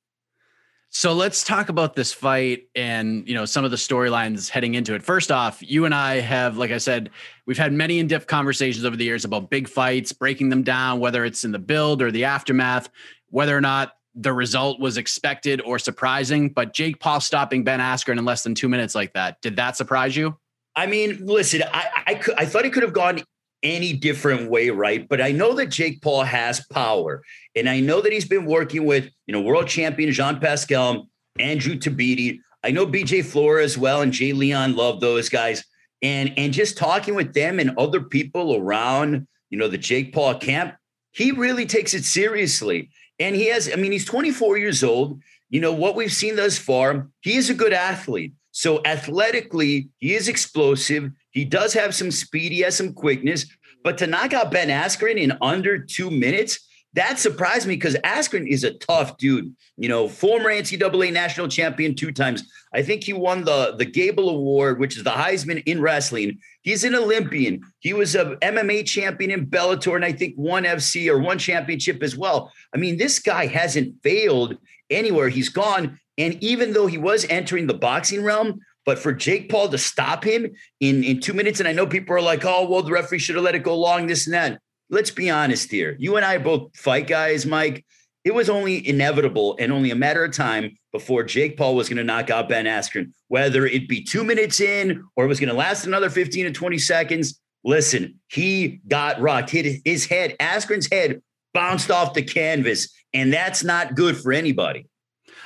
So 0.89 1.11
let's 1.11 1.43
talk 1.43 1.67
about 1.67 1.93
this 1.95 2.13
fight 2.13 2.69
and 2.73 3.27
you 3.27 3.35
know 3.35 3.43
some 3.43 3.65
of 3.65 3.71
the 3.71 3.77
storylines 3.77 4.49
heading 4.49 4.75
into 4.75 4.95
it. 4.95 5.03
First 5.03 5.29
off, 5.29 5.61
you 5.61 5.83
and 5.83 5.93
I 5.93 6.21
have, 6.21 6.57
like 6.57 6.71
I 6.71 6.77
said, 6.77 7.09
we've 7.45 7.57
had 7.57 7.73
many 7.73 7.99
in-depth 7.99 8.27
conversations 8.27 8.85
over 8.85 8.95
the 8.95 9.03
years 9.03 9.25
about 9.25 9.49
big 9.49 9.67
fights, 9.67 10.13
breaking 10.13 10.49
them 10.49 10.63
down, 10.63 11.01
whether 11.01 11.25
it's 11.25 11.43
in 11.43 11.51
the 11.51 11.59
build 11.59 12.01
or 12.01 12.11
the 12.11 12.23
aftermath 12.23 12.89
whether 13.29 13.57
or 13.57 13.59
not 13.59 13.97
the 14.13 14.31
result 14.31 14.79
was 14.79 14.95
expected 14.95 15.59
or 15.65 15.77
surprising. 15.77 16.47
But 16.47 16.73
Jake 16.73 17.01
Paul 17.01 17.19
stopping 17.19 17.65
Ben 17.65 17.81
Askren 17.81 18.17
in 18.17 18.23
less 18.23 18.43
than 18.43 18.55
two 18.55 18.69
minutes 18.69 18.95
like 18.95 19.11
that, 19.13 19.41
did 19.41 19.57
that 19.57 19.75
surprise 19.75 20.15
you? 20.15 20.37
I 20.77 20.85
mean, 20.85 21.25
listen, 21.25 21.63
I 21.73 21.89
I, 22.07 22.15
could, 22.15 22.35
I 22.37 22.45
thought 22.45 22.63
it 22.63 22.71
could 22.71 22.83
have 22.83 22.93
gone 22.93 23.21
any 23.63 23.93
different 23.93 24.49
way, 24.49 24.69
right? 24.69 25.07
But 25.07 25.21
I 25.21 25.31
know 25.31 25.53
that 25.55 25.67
Jake 25.67 26.01
Paul 26.01 26.23
has 26.23 26.65
power, 26.67 27.23
and 27.55 27.67
I 27.67 27.79
know 27.79 28.01
that 28.01 28.11
he's 28.11 28.27
been 28.27 28.45
working 28.45 28.85
with 28.85 29.09
you 29.27 29.33
know 29.33 29.41
world 29.41 29.67
champion 29.67 30.11
Jean 30.11 30.39
Pascal, 30.39 31.07
Andrew 31.39 31.75
Tabiti. 31.75 32.39
I 32.63 32.71
know 32.71 32.85
BJ 32.87 33.23
Flores 33.23 33.73
as 33.73 33.77
well, 33.77 34.01
and 34.01 34.11
J'Leon 34.11 34.75
Love 34.75 34.99
those 34.99 35.29
guys, 35.29 35.63
and 36.01 36.33
and 36.37 36.53
just 36.53 36.77
talking 36.77 37.15
with 37.15 37.33
them 37.33 37.59
and 37.59 37.77
other 37.77 38.01
people 38.01 38.55
around, 38.55 39.27
you 39.49 39.57
know, 39.57 39.67
the 39.67 39.77
Jake 39.77 40.13
Paul 40.13 40.35
camp, 40.39 40.75
he 41.11 41.31
really 41.31 41.65
takes 41.65 41.93
it 41.93 42.03
seriously. 42.03 42.89
And 43.19 43.35
he 43.35 43.47
has, 43.47 43.71
I 43.71 43.75
mean, 43.75 43.91
he's 43.91 44.05
24 44.05 44.57
years 44.57 44.83
old. 44.83 45.21
You 45.49 45.61
know, 45.61 45.71
what 45.71 45.95
we've 45.95 46.11
seen 46.11 46.35
thus 46.35 46.57
far, 46.57 47.07
he 47.21 47.35
is 47.35 47.49
a 47.49 47.53
good 47.53 47.71
athlete. 47.71 48.33
So 48.51 48.81
athletically, 48.83 49.89
he 49.99 50.13
is 50.13 50.27
explosive. 50.27 51.11
He 51.35 51.45
does 51.45 51.73
have 51.73 51.93
some 51.93 52.09
speed, 52.09 52.51
he 52.53 52.61
has 52.61 52.75
some 52.75 52.93
quickness. 52.93 53.45
But 53.83 53.99
to 53.99 54.07
knock 54.07 54.33
out 54.33 54.51
Ben 54.51 54.69
Askren 54.69 55.17
in 55.17 55.37
under 55.41 55.77
two 55.77 56.09
minutes, 56.09 56.67
that 56.93 57.19
surprised 57.19 57.67
me 57.67 57.75
because 57.75 57.95
Askren 58.05 58.47
is 58.47 58.63
a 58.63 58.73
tough 58.73 59.17
dude. 59.17 59.53
You 59.75 59.89
know, 59.89 60.07
former 60.07 60.49
NCAA 60.49 61.11
national 61.11 61.49
champion 61.49 61.93
two 61.93 62.13
times. 62.13 62.49
I 62.73 62.81
think 62.81 63.03
he 63.03 63.11
won 63.11 63.43
the 63.43 63.75
the 63.77 63.85
Gable 63.85 64.29
Award, 64.29 64.79
which 64.79 64.95
is 64.95 65.03
the 65.03 65.11
Heisman 65.11 65.61
in 65.65 65.81
wrestling. 65.81 66.39
He's 66.61 66.85
an 66.85 66.95
Olympian. 66.95 67.61
He 67.79 67.91
was 67.93 68.15
a 68.15 68.37
MMA 68.37 68.85
champion 68.85 69.29
in 69.29 69.47
Bellator, 69.47 69.97
and 69.97 70.05
I 70.05 70.13
think 70.13 70.35
one 70.35 70.63
FC 70.63 71.09
or 71.09 71.19
one 71.19 71.37
championship 71.37 72.01
as 72.01 72.15
well. 72.15 72.51
I 72.73 72.77
mean, 72.77 72.97
this 72.97 73.19
guy 73.19 73.45
hasn't 73.47 74.01
failed 74.01 74.57
anywhere 74.89 75.27
he's 75.27 75.49
gone. 75.49 75.99
And 76.17 76.41
even 76.41 76.71
though 76.71 76.87
he 76.87 76.97
was 76.97 77.25
entering 77.29 77.67
the 77.67 77.73
boxing 77.73 78.23
realm, 78.23 78.61
but 78.85 78.99
for 78.99 79.13
Jake 79.13 79.49
Paul 79.49 79.69
to 79.69 79.77
stop 79.77 80.23
him 80.23 80.51
in, 80.79 81.03
in 81.03 81.19
two 81.19 81.33
minutes, 81.33 81.59
and 81.59 81.67
I 81.67 81.73
know 81.73 81.87
people 81.87 82.15
are 82.15 82.21
like, 82.21 82.45
oh, 82.45 82.67
well, 82.69 82.83
the 82.83 82.91
referee 82.91 83.19
should 83.19 83.35
have 83.35 83.43
let 83.43 83.55
it 83.55 83.63
go 83.63 83.77
long, 83.77 84.07
this 84.07 84.25
and 84.27 84.33
that 84.33 84.59
let's 84.89 85.11
be 85.11 85.29
honest 85.29 85.71
here. 85.71 85.95
You 85.99 86.15
and 86.15 86.25
I 86.25 86.35
are 86.35 86.39
both 86.39 86.75
fight 86.75 87.07
guys, 87.07 87.45
Mike. 87.45 87.85
It 88.23 88.33
was 88.33 88.49
only 88.49 88.87
inevitable 88.87 89.55
and 89.59 89.71
only 89.71 89.91
a 89.91 89.95
matter 89.95 90.23
of 90.23 90.33
time 90.33 90.75
before 90.91 91.23
Jake 91.23 91.57
Paul 91.57 91.75
was 91.75 91.87
going 91.87 91.97
to 91.97 92.03
knock 92.03 92.31
out 92.31 92.49
Ben 92.49 92.65
Askren, 92.65 93.11
whether 93.27 93.67
it 93.67 93.87
be 93.87 94.03
two 94.03 94.23
minutes 94.23 94.59
in 94.59 95.03
or 95.15 95.25
it 95.25 95.27
was 95.27 95.39
going 95.39 95.49
to 95.49 95.55
last 95.55 95.85
another 95.85 96.09
15 96.09 96.45
to 96.45 96.51
20 96.51 96.77
seconds. 96.79 97.39
Listen, 97.63 98.19
he 98.27 98.81
got 98.87 99.19
rocked, 99.21 99.51
hit 99.51 99.81
his 99.85 100.05
head, 100.05 100.35
Askren's 100.39 100.87
head 100.91 101.21
bounced 101.53 101.91
off 101.91 102.13
the 102.13 102.23
canvas, 102.23 102.89
and 103.13 103.31
that's 103.31 103.63
not 103.63 103.95
good 103.95 104.17
for 104.17 104.33
anybody. 104.33 104.87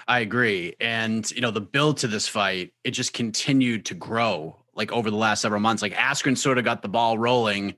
I 0.09 0.21
agree. 0.21 0.75
And, 0.81 1.29
you 1.31 1.39
know, 1.39 1.51
the 1.51 1.61
build 1.61 1.97
to 1.97 2.07
this 2.07 2.27
fight, 2.27 2.73
it 2.83 2.91
just 2.91 3.13
continued 3.13 3.85
to 3.85 3.93
grow 3.93 4.57
like 4.73 4.91
over 4.91 5.11
the 5.11 5.15
last 5.15 5.41
several 5.41 5.61
months. 5.61 5.83
Like 5.83 5.93
Askren 5.93 6.35
sort 6.35 6.57
of 6.57 6.65
got 6.65 6.81
the 6.81 6.89
ball 6.89 7.19
rolling 7.19 7.75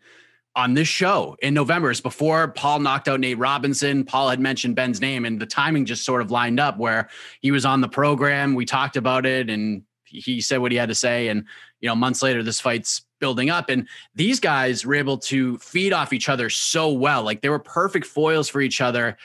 on 0.55 0.73
this 0.73 0.88
show 0.88 1.35
in 1.41 1.53
November. 1.53 1.91
It's 1.91 2.00
before 2.00 2.47
Paul 2.47 2.79
knocked 2.79 3.09
out 3.09 3.19
Nate 3.19 3.38
Robinson. 3.38 4.05
Paul 4.05 4.29
had 4.29 4.39
mentioned 4.39 4.77
Ben's 4.77 5.01
name, 5.01 5.25
and 5.25 5.41
the 5.41 5.45
timing 5.45 5.85
just 5.85 6.05
sort 6.05 6.21
of 6.21 6.31
lined 6.31 6.59
up 6.59 6.77
where 6.77 7.09
he 7.41 7.51
was 7.51 7.65
on 7.65 7.81
the 7.81 7.89
program. 7.89 8.55
We 8.55 8.65
talked 8.65 8.95
about 8.95 9.25
it, 9.25 9.50
and 9.50 9.83
he 10.05 10.39
said 10.39 10.59
what 10.59 10.71
he 10.71 10.77
had 10.77 10.89
to 10.89 10.95
say. 10.95 11.27
And 11.27 11.45
you 11.81 11.89
know, 11.89 11.95
months 11.95 12.21
later, 12.21 12.43
this 12.43 12.61
fight's 12.61 13.01
building 13.19 13.50
up, 13.50 13.69
and 13.69 13.88
these 14.15 14.39
guys 14.39 14.85
were 14.85 14.95
able 14.95 15.17
to 15.17 15.57
feed 15.57 15.91
off 15.91 16.13
each 16.13 16.29
other 16.29 16.50
so 16.50 16.91
well. 16.91 17.23
Like 17.23 17.41
they 17.41 17.50
were 17.50 17.59
perfect 17.59 18.05
foils 18.05 18.47
for 18.47 18.61
each 18.61 18.79
other 18.79 19.17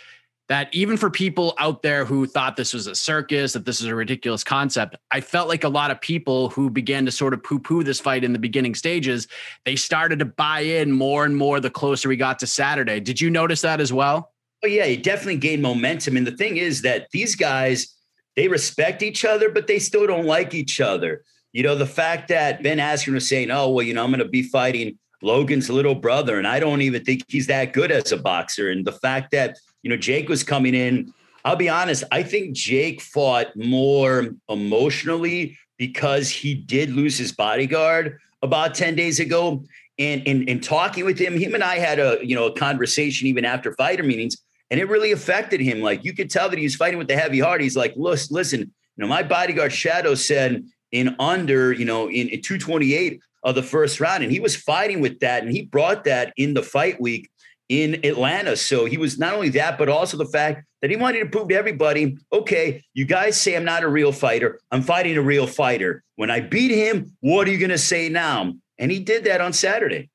that 0.49 0.69
even 0.73 0.97
for 0.97 1.11
people 1.11 1.55
out 1.59 1.83
there 1.83 2.05
who 2.05 2.26
thought 2.26 2.57
this 2.57 2.73
was 2.73 2.87
a 2.87 2.95
circus, 2.95 3.53
that 3.55 3.65
this 3.65 3.81
is 3.81 3.87
a 3.87 3.95
ridiculous 3.95 4.45
concept, 4.45 4.97
I 5.11 5.21
felt 5.21 5.49
like 5.49 5.65
a 5.65 5.69
lot 5.69 5.91
of 5.91 6.00
people 6.00 6.50
who 6.50 6.71
began 6.71 7.05
to 7.07 7.11
sort 7.11 7.35
of 7.35 7.43
poo 7.43 7.59
poo 7.59 7.83
this 7.83 7.99
fight 7.99 8.23
in 8.23 8.33
the 8.33 8.38
beginning 8.38 8.75
stages, 8.75 9.26
they 9.65 9.75
started 9.76 10.21
to 10.21 10.25
buy 10.25 10.61
in 10.61 10.93
more 10.93 11.25
and 11.25 11.37
more 11.37 11.59
the 11.59 11.71
closer 11.71 12.09
we 12.09 12.17
got 12.17 12.38
to 12.41 12.47
Saturday. 12.47 13.00
Did 13.00 13.21
you 13.21 13.31
notice 13.31 13.61
that 13.62 13.81
as 13.81 13.93
well? 13.93 14.33
Oh, 14.65 14.69
yeah, 14.69 14.85
it 14.85 15.03
definitely 15.03 15.37
gained 15.37 15.62
momentum. 15.62 16.17
And 16.17 16.26
the 16.26 16.37
thing 16.37 16.57
is 16.57 16.83
that 16.83 17.09
these 17.11 17.35
guys, 17.35 17.95
they 18.37 18.49
respect 18.49 19.03
each 19.03 19.25
other, 19.25 19.50
but 19.50 19.67
they 19.67 19.79
still 19.79 20.07
don't 20.07 20.26
like 20.26 20.55
each 20.55 20.81
other. 20.81 21.25
You 21.53 21.62
know, 21.62 21.75
the 21.75 21.87
fact 21.87 22.29
that 22.29 22.62
Ben 22.62 22.79
Askren 22.79 23.15
was 23.15 23.29
saying, 23.29 23.50
oh, 23.50 23.71
well, 23.71 23.85
you 23.85 23.95
know, 23.95 24.05
I'm 24.05 24.11
going 24.11 24.21
to 24.21 24.29
be 24.29 24.43
fighting 24.43 24.99
Logan's 25.23 25.71
little 25.71 25.95
brother, 25.95 26.38
and 26.38 26.47
I 26.47 26.61
don't 26.61 26.83
even 26.83 27.05
think 27.05 27.23
he's 27.29 27.47
that 27.47 27.73
good 27.73 27.91
as 27.91 28.12
a 28.12 28.17
boxer. 28.17 28.71
And 28.71 28.87
the 28.87 28.93
fact 28.93 29.31
that 29.33 29.57
you 29.87 29.90
know, 29.90 29.97
Jake 29.97 30.28
was 30.28 30.43
coming 30.43 30.75
in. 30.75 31.14
I'll 31.45 31.55
be 31.55 31.69
honest, 31.69 32.02
I 32.11 32.25
think 32.25 32.57
Jake 32.57 33.00
fought 33.00 33.55
more 33.55 34.35
emotionally 34.49 35.57
because 35.76 36.28
he 36.28 36.55
did 36.55 36.90
lose 36.90 37.16
his 37.16 37.31
bodyguard 37.31 38.19
about 38.43 38.75
10 38.75 38.97
days 38.97 39.21
ago. 39.21 39.62
And 39.97 40.23
in 40.25 40.43
in 40.49 40.59
talking 40.59 41.05
with 41.05 41.21
him, 41.21 41.38
him 41.38 41.55
and 41.55 41.62
I 41.62 41.78
had 41.78 42.00
a 42.00 42.19
you 42.21 42.35
know 42.35 42.47
a 42.47 42.52
conversation 42.52 43.28
even 43.28 43.45
after 43.45 43.75
fighter 43.75 44.02
meetings, 44.02 44.37
and 44.73 44.81
it 44.81 44.88
really 44.88 45.12
affected 45.12 45.61
him. 45.61 45.81
Like 45.83 46.05
you 46.05 46.14
could 46.14 46.31
tell 46.31 46.49
that 46.49 46.59
he 46.59 46.64
was 46.64 46.75
fighting 46.75 46.99
with 46.99 47.07
the 47.07 47.16
heavy 47.16 47.38
heart. 47.38 47.61
He's 47.61 47.76
like, 47.76 47.93
listen, 47.95 48.35
listen, 48.35 48.61
you 48.61 48.69
know, 48.97 49.07
my 49.07 49.23
bodyguard 49.23 49.73
Shadow 49.73 50.16
said 50.16 50.64
in 50.90 51.14
under, 51.21 51.73
you 51.73 51.85
know, 51.85 52.09
in, 52.09 52.28
in 52.28 52.43
228 52.43 53.21
of 53.45 53.55
the 53.55 53.62
first 53.62 54.00
round, 54.00 54.25
and 54.25 54.33
he 54.33 54.40
was 54.40 54.57
fighting 54.57 55.00
with 55.00 55.21
that, 55.21 55.45
and 55.45 55.52
he 55.52 55.62
brought 55.62 56.02
that 56.05 56.33
in 56.37 56.55
the 56.55 56.62
fight 56.62 57.00
week 57.00 57.31
in 57.68 58.04
Atlanta. 58.04 58.56
So 58.56 58.85
he 58.85 58.96
was 58.96 59.18
not 59.18 59.35
only 59.35 59.49
that, 59.50 59.78
but 59.78 59.88
also 59.88 60.16
the 60.16 60.26
fact 60.26 60.64
that 60.82 60.90
he 60.90 60.96
wanted 60.96 61.20
to 61.20 61.26
prove 61.26 61.49
to 61.49 61.54
everybody, 61.54 62.16
okay, 62.32 62.82
you 62.94 63.04
guys 63.04 63.40
say 63.40 63.56
I'm 63.56 63.64
not 63.64 63.82
a 63.82 63.88
real 63.88 64.12
fighter. 64.12 64.61
I'm 64.70 64.82
fighting 64.82 65.16
a 65.16 65.23
real 65.23 65.46
fighter. 65.46 66.04
When 66.16 66.30
I 66.30 66.40
beat 66.40 66.70
him, 66.70 67.16
what 67.20 67.49
are 67.49 67.50
you 67.50 67.58
going 67.58 67.70
to 67.70 67.78
say 67.78 68.08
now? 68.08 68.54
And 68.78 68.90
he 68.90 69.00
did 69.00 69.25
that 69.25 69.40
on 69.40 69.52
Saturday. 69.52 70.11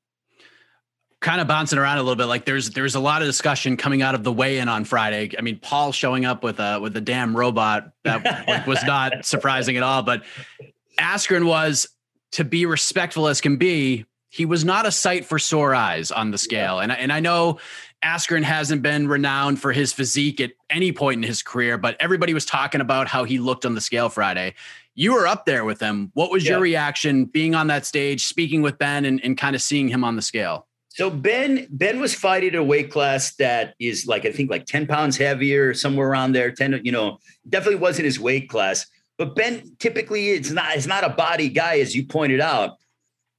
Kind 1.20 1.42
of 1.42 1.48
bouncing 1.48 1.78
around 1.78 1.98
a 1.98 2.02
little 2.02 2.16
bit. 2.16 2.26
Like 2.26 2.46
there's 2.46 2.72
there's 2.72 2.96
a 2.96 3.00
lot 3.00 3.22
of 3.22 3.28
discussion 3.28 3.78
coming 3.78 4.02
out 4.02 4.16
of 4.16 4.24
the 4.24 4.32
weigh-in 4.32 4.68
on 4.68 4.86
Friday. 4.86 5.30
I 5.38 5.42
mean, 5.42 5.60
Paul 5.60 5.92
showing 5.92 6.26
up 6.26 6.44
with 6.44 6.60
a 6.60 6.80
with 6.80 6.98
a 6.98 7.02
damn 7.02 7.38
robot 7.38 7.92
that 8.04 8.48
like, 8.48 8.66
was 8.66 8.84
not 8.86 9.24
surprising 9.26 9.78
at 9.78 9.84
all. 9.84 10.02
But 10.02 10.24
Askren 11.00 11.46
was 11.46 11.88
to 12.32 12.44
be 12.44 12.66
respectful 12.66 13.28
as 13.28 13.40
can 13.40 13.58
be 13.58 14.06
he 14.32 14.46
was 14.46 14.64
not 14.64 14.86
a 14.86 14.92
sight 14.92 15.26
for 15.26 15.38
sore 15.38 15.76
eyes 15.76 16.10
on 16.10 16.32
the 16.32 16.38
scale. 16.38 16.80
And, 16.80 16.90
and 16.90 17.12
I 17.12 17.20
know 17.20 17.60
Askren 18.02 18.44
hasn't 18.44 18.82
been 18.82 19.10
renowned 19.10 19.60
for 19.60 19.74
his 19.74 19.92
physique 19.92 20.40
at 20.40 20.52
any 20.70 20.94
point 20.94 21.18
in 21.18 21.28
his 21.28 21.44
career, 21.44 21.78
but 21.78 21.98
everybody 22.00 22.34
was 22.34 22.46
talking 22.46 22.80
about 22.80 23.10
how 23.10 23.26
he 23.26 23.40
looked 23.40 23.66
on 23.66 23.76
the 23.76 23.82
scale 23.82 24.08
Friday. 24.08 24.56
You 24.96 25.16
were 25.16 25.28
up 25.28 25.46
there 25.46 25.66
with 25.66 25.82
him. 25.82 26.12
What 26.14 26.32
was 26.32 26.46
yeah. 26.46 26.52
your 26.52 26.62
reaction 26.62 27.26
being 27.26 27.56
on 27.56 27.68
that 27.68 27.86
stage, 27.86 28.26
speaking 28.26 28.62
with 28.62 28.78
Ben, 28.78 29.04
and, 29.04 29.22
and 29.22 29.38
kind 29.38 29.54
of 29.54 29.62
seeing 29.62 29.90
him 29.90 30.06
on 30.06 30.16
the 30.16 30.22
scale? 30.22 30.66
So 30.88 31.10
Ben 31.10 31.68
Ben 31.70 32.00
was 32.00 32.16
fighting 32.16 32.56
a 32.56 32.64
weight 32.64 32.90
class 32.92 33.36
that 33.36 33.76
is 33.80 34.08
like 34.08 34.26
I 34.26 34.32
think 34.32 34.50
like 34.50 34.66
10 34.66 34.88
pounds 34.88 35.18
heavier, 35.18 35.74
somewhere 35.74 36.08
around 36.10 36.34
there. 36.34 36.52
10, 36.52 36.82
you 36.84 36.92
know, 36.92 37.20
definitely 37.48 37.80
wasn't 37.80 38.06
his 38.06 38.20
weight 38.20 38.50
class. 38.50 38.88
But 39.18 39.36
Ben 39.36 39.76
typically 39.80 40.32
it's 40.32 40.52
not 40.52 40.76
it's 40.76 40.88
not 40.88 41.04
a 41.04 41.10
body 41.10 41.50
guy, 41.50 41.80
as 41.80 41.96
you 41.96 42.06
pointed 42.06 42.42
out. 42.42 42.78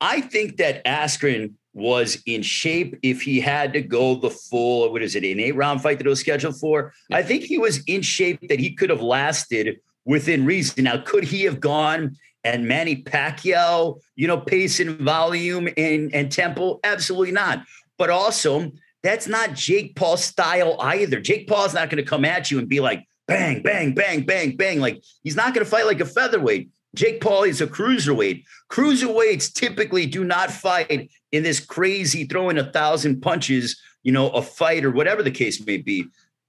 I 0.02 0.21
think 0.21 0.56
that 0.56 0.85
Askren 0.85 1.54
was 1.75 2.21
in 2.26 2.42
shape 2.42 2.99
if 3.02 3.23
he 3.23 3.40
had 3.40 3.73
to 3.73 3.80
go 3.80 4.16
the 4.16 4.30
full, 4.30 4.90
what 4.92 5.00
is 5.00 5.14
it, 5.14 5.25
an 5.25 5.38
eight 5.38 5.54
round 5.54 5.80
fight 5.80 5.99
that 5.99 6.06
it 6.06 6.11
was 6.11 6.21
scheduled 6.21 6.59
for. 6.59 6.92
Yeah. 7.09 7.18
I 7.18 7.23
think 7.23 7.44
he 7.44 7.56
was 7.56 7.82
in 7.87 8.02
shape 8.02 8.49
that 8.49 8.59
he 8.59 8.75
could 8.75 8.90
have 8.90 9.00
lasted 9.00 9.80
within 10.04 10.44
reason. 10.44 10.85
Now, 10.85 10.99
could 10.99 11.25
he 11.25 11.44
have 11.44 11.61
gone 11.61 12.16
and 12.44 12.66
Manny 12.66 12.97
Pacquiao, 12.97 14.00
you 14.16 14.26
know, 14.26 14.38
pace 14.38 14.80
and 14.80 14.99
volume 14.99 15.68
and, 15.76 16.12
and 16.12 16.32
tempo? 16.32 16.80
Absolutely 16.82 17.30
not. 17.30 17.64
But 17.97 18.11
also, 18.11 18.73
that's 19.04 19.28
not 19.28 19.54
Jake 19.54 19.94
Paul's 19.94 20.25
style 20.25 20.76
either. 20.80 21.21
Jake 21.21 21.47
Paul's 21.47 21.75
not 21.75 21.90
going 21.90 22.02
to 22.02 22.11
come 22.11 22.25
at 22.25 22.50
you 22.50 22.59
and 22.59 22.68
be 22.68 22.80
like, 22.80 23.06
bang, 23.28 23.62
bang, 23.62 23.94
bang, 23.94 24.23
bang, 24.23 24.56
bang. 24.56 24.80
Like 24.80 25.00
he's 25.23 25.37
not 25.37 25.54
going 25.54 25.64
to 25.64 25.71
fight 25.71 25.87
like 25.87 26.00
a 26.00 26.06
featherweight. 26.06 26.71
Jake 26.95 27.21
Paul 27.21 27.45
is 27.45 27.61
a 27.61 27.67
cruiserweight. 27.67 28.45
Cruiserweights 28.71 29.53
typically 29.53 30.07
do 30.07 30.25
not 30.25 30.51
fight 30.51 31.11
in 31.31 31.43
this 31.43 31.61
crazy 31.61 32.25
throwing 32.25 32.59
a 32.59 32.71
thousand 32.71 33.23
punches, 33.23 33.81
you 34.03 34.13
know, 34.13 34.31
a 34.31 34.43
fight 34.43 34.85
or 34.85 34.91
whatever 34.91 35.23
the 35.23 35.31
case 35.31 35.65
may 35.65 35.79
be. 35.79 36.07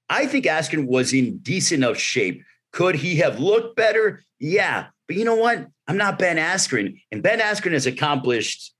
I 0.09 0.25
think 0.25 0.45
Askren 0.45 0.87
was 0.87 1.13
in 1.13 1.37
decent 1.37 1.83
enough 1.83 1.97
shape. 1.97 2.43
Could 2.71 2.95
he 2.95 3.15
have 3.17 3.39
looked 3.39 3.75
better? 3.75 4.23
Yeah. 4.39 4.87
But 5.07 5.15
you 5.17 5.25
know 5.25 5.35
what? 5.35 5.67
I'm 5.87 5.97
not 5.97 6.19
Ben 6.19 6.37
Askren. 6.37 6.99
And 7.11 7.23
Ben 7.23 7.39
Askren 7.39 7.71
has 7.71 7.85
accomplished 7.85 8.73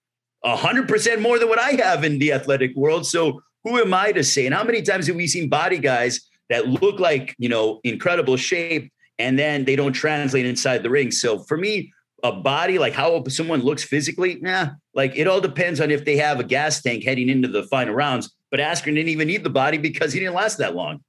100% 0.45 1.21
more 1.21 1.39
than 1.39 1.49
what 1.49 1.59
I 1.59 1.71
have 1.71 2.03
in 2.03 2.19
the 2.19 2.33
athletic 2.33 2.75
world. 2.75 3.05
So 3.05 3.41
who 3.63 3.79
am 3.79 3.93
I 3.93 4.11
to 4.11 4.23
say? 4.23 4.45
And 4.45 4.53
how 4.53 4.63
many 4.63 4.81
times 4.81 5.07
have 5.07 5.15
we 5.15 5.27
seen 5.27 5.49
body 5.49 5.77
guys 5.77 6.21
that 6.49 6.67
look 6.67 6.99
like, 6.99 7.35
you 7.37 7.49
know, 7.49 7.79
incredible 7.83 8.37
shape 8.37 8.91
and 9.19 9.37
then 9.37 9.65
they 9.65 9.75
don't 9.75 9.93
translate 9.93 10.45
inside 10.45 10.83
the 10.83 10.89
ring? 10.89 11.11
So 11.11 11.39
for 11.39 11.57
me, 11.57 11.91
a 12.23 12.31
body, 12.31 12.79
like 12.79 12.93
how 12.93 13.23
someone 13.27 13.61
looks 13.61 13.83
physically, 13.83 14.39
yeah, 14.41 14.71
like 14.93 15.13
it 15.15 15.27
all 15.27 15.41
depends 15.41 15.81
on 15.81 15.91
if 15.91 16.05
they 16.05 16.17
have 16.17 16.39
a 16.39 16.43
gas 16.43 16.81
tank 16.81 17.03
heading 17.03 17.29
into 17.29 17.47
the 17.47 17.63
final 17.63 17.93
rounds. 17.93 18.33
But 18.49 18.59
Askren 18.59 18.95
didn't 18.95 19.09
even 19.09 19.27
need 19.27 19.43
the 19.43 19.49
body 19.49 19.77
because 19.77 20.13
he 20.13 20.19
didn't 20.19 20.35
last 20.35 20.57
that 20.59 20.75
long. 20.75 21.01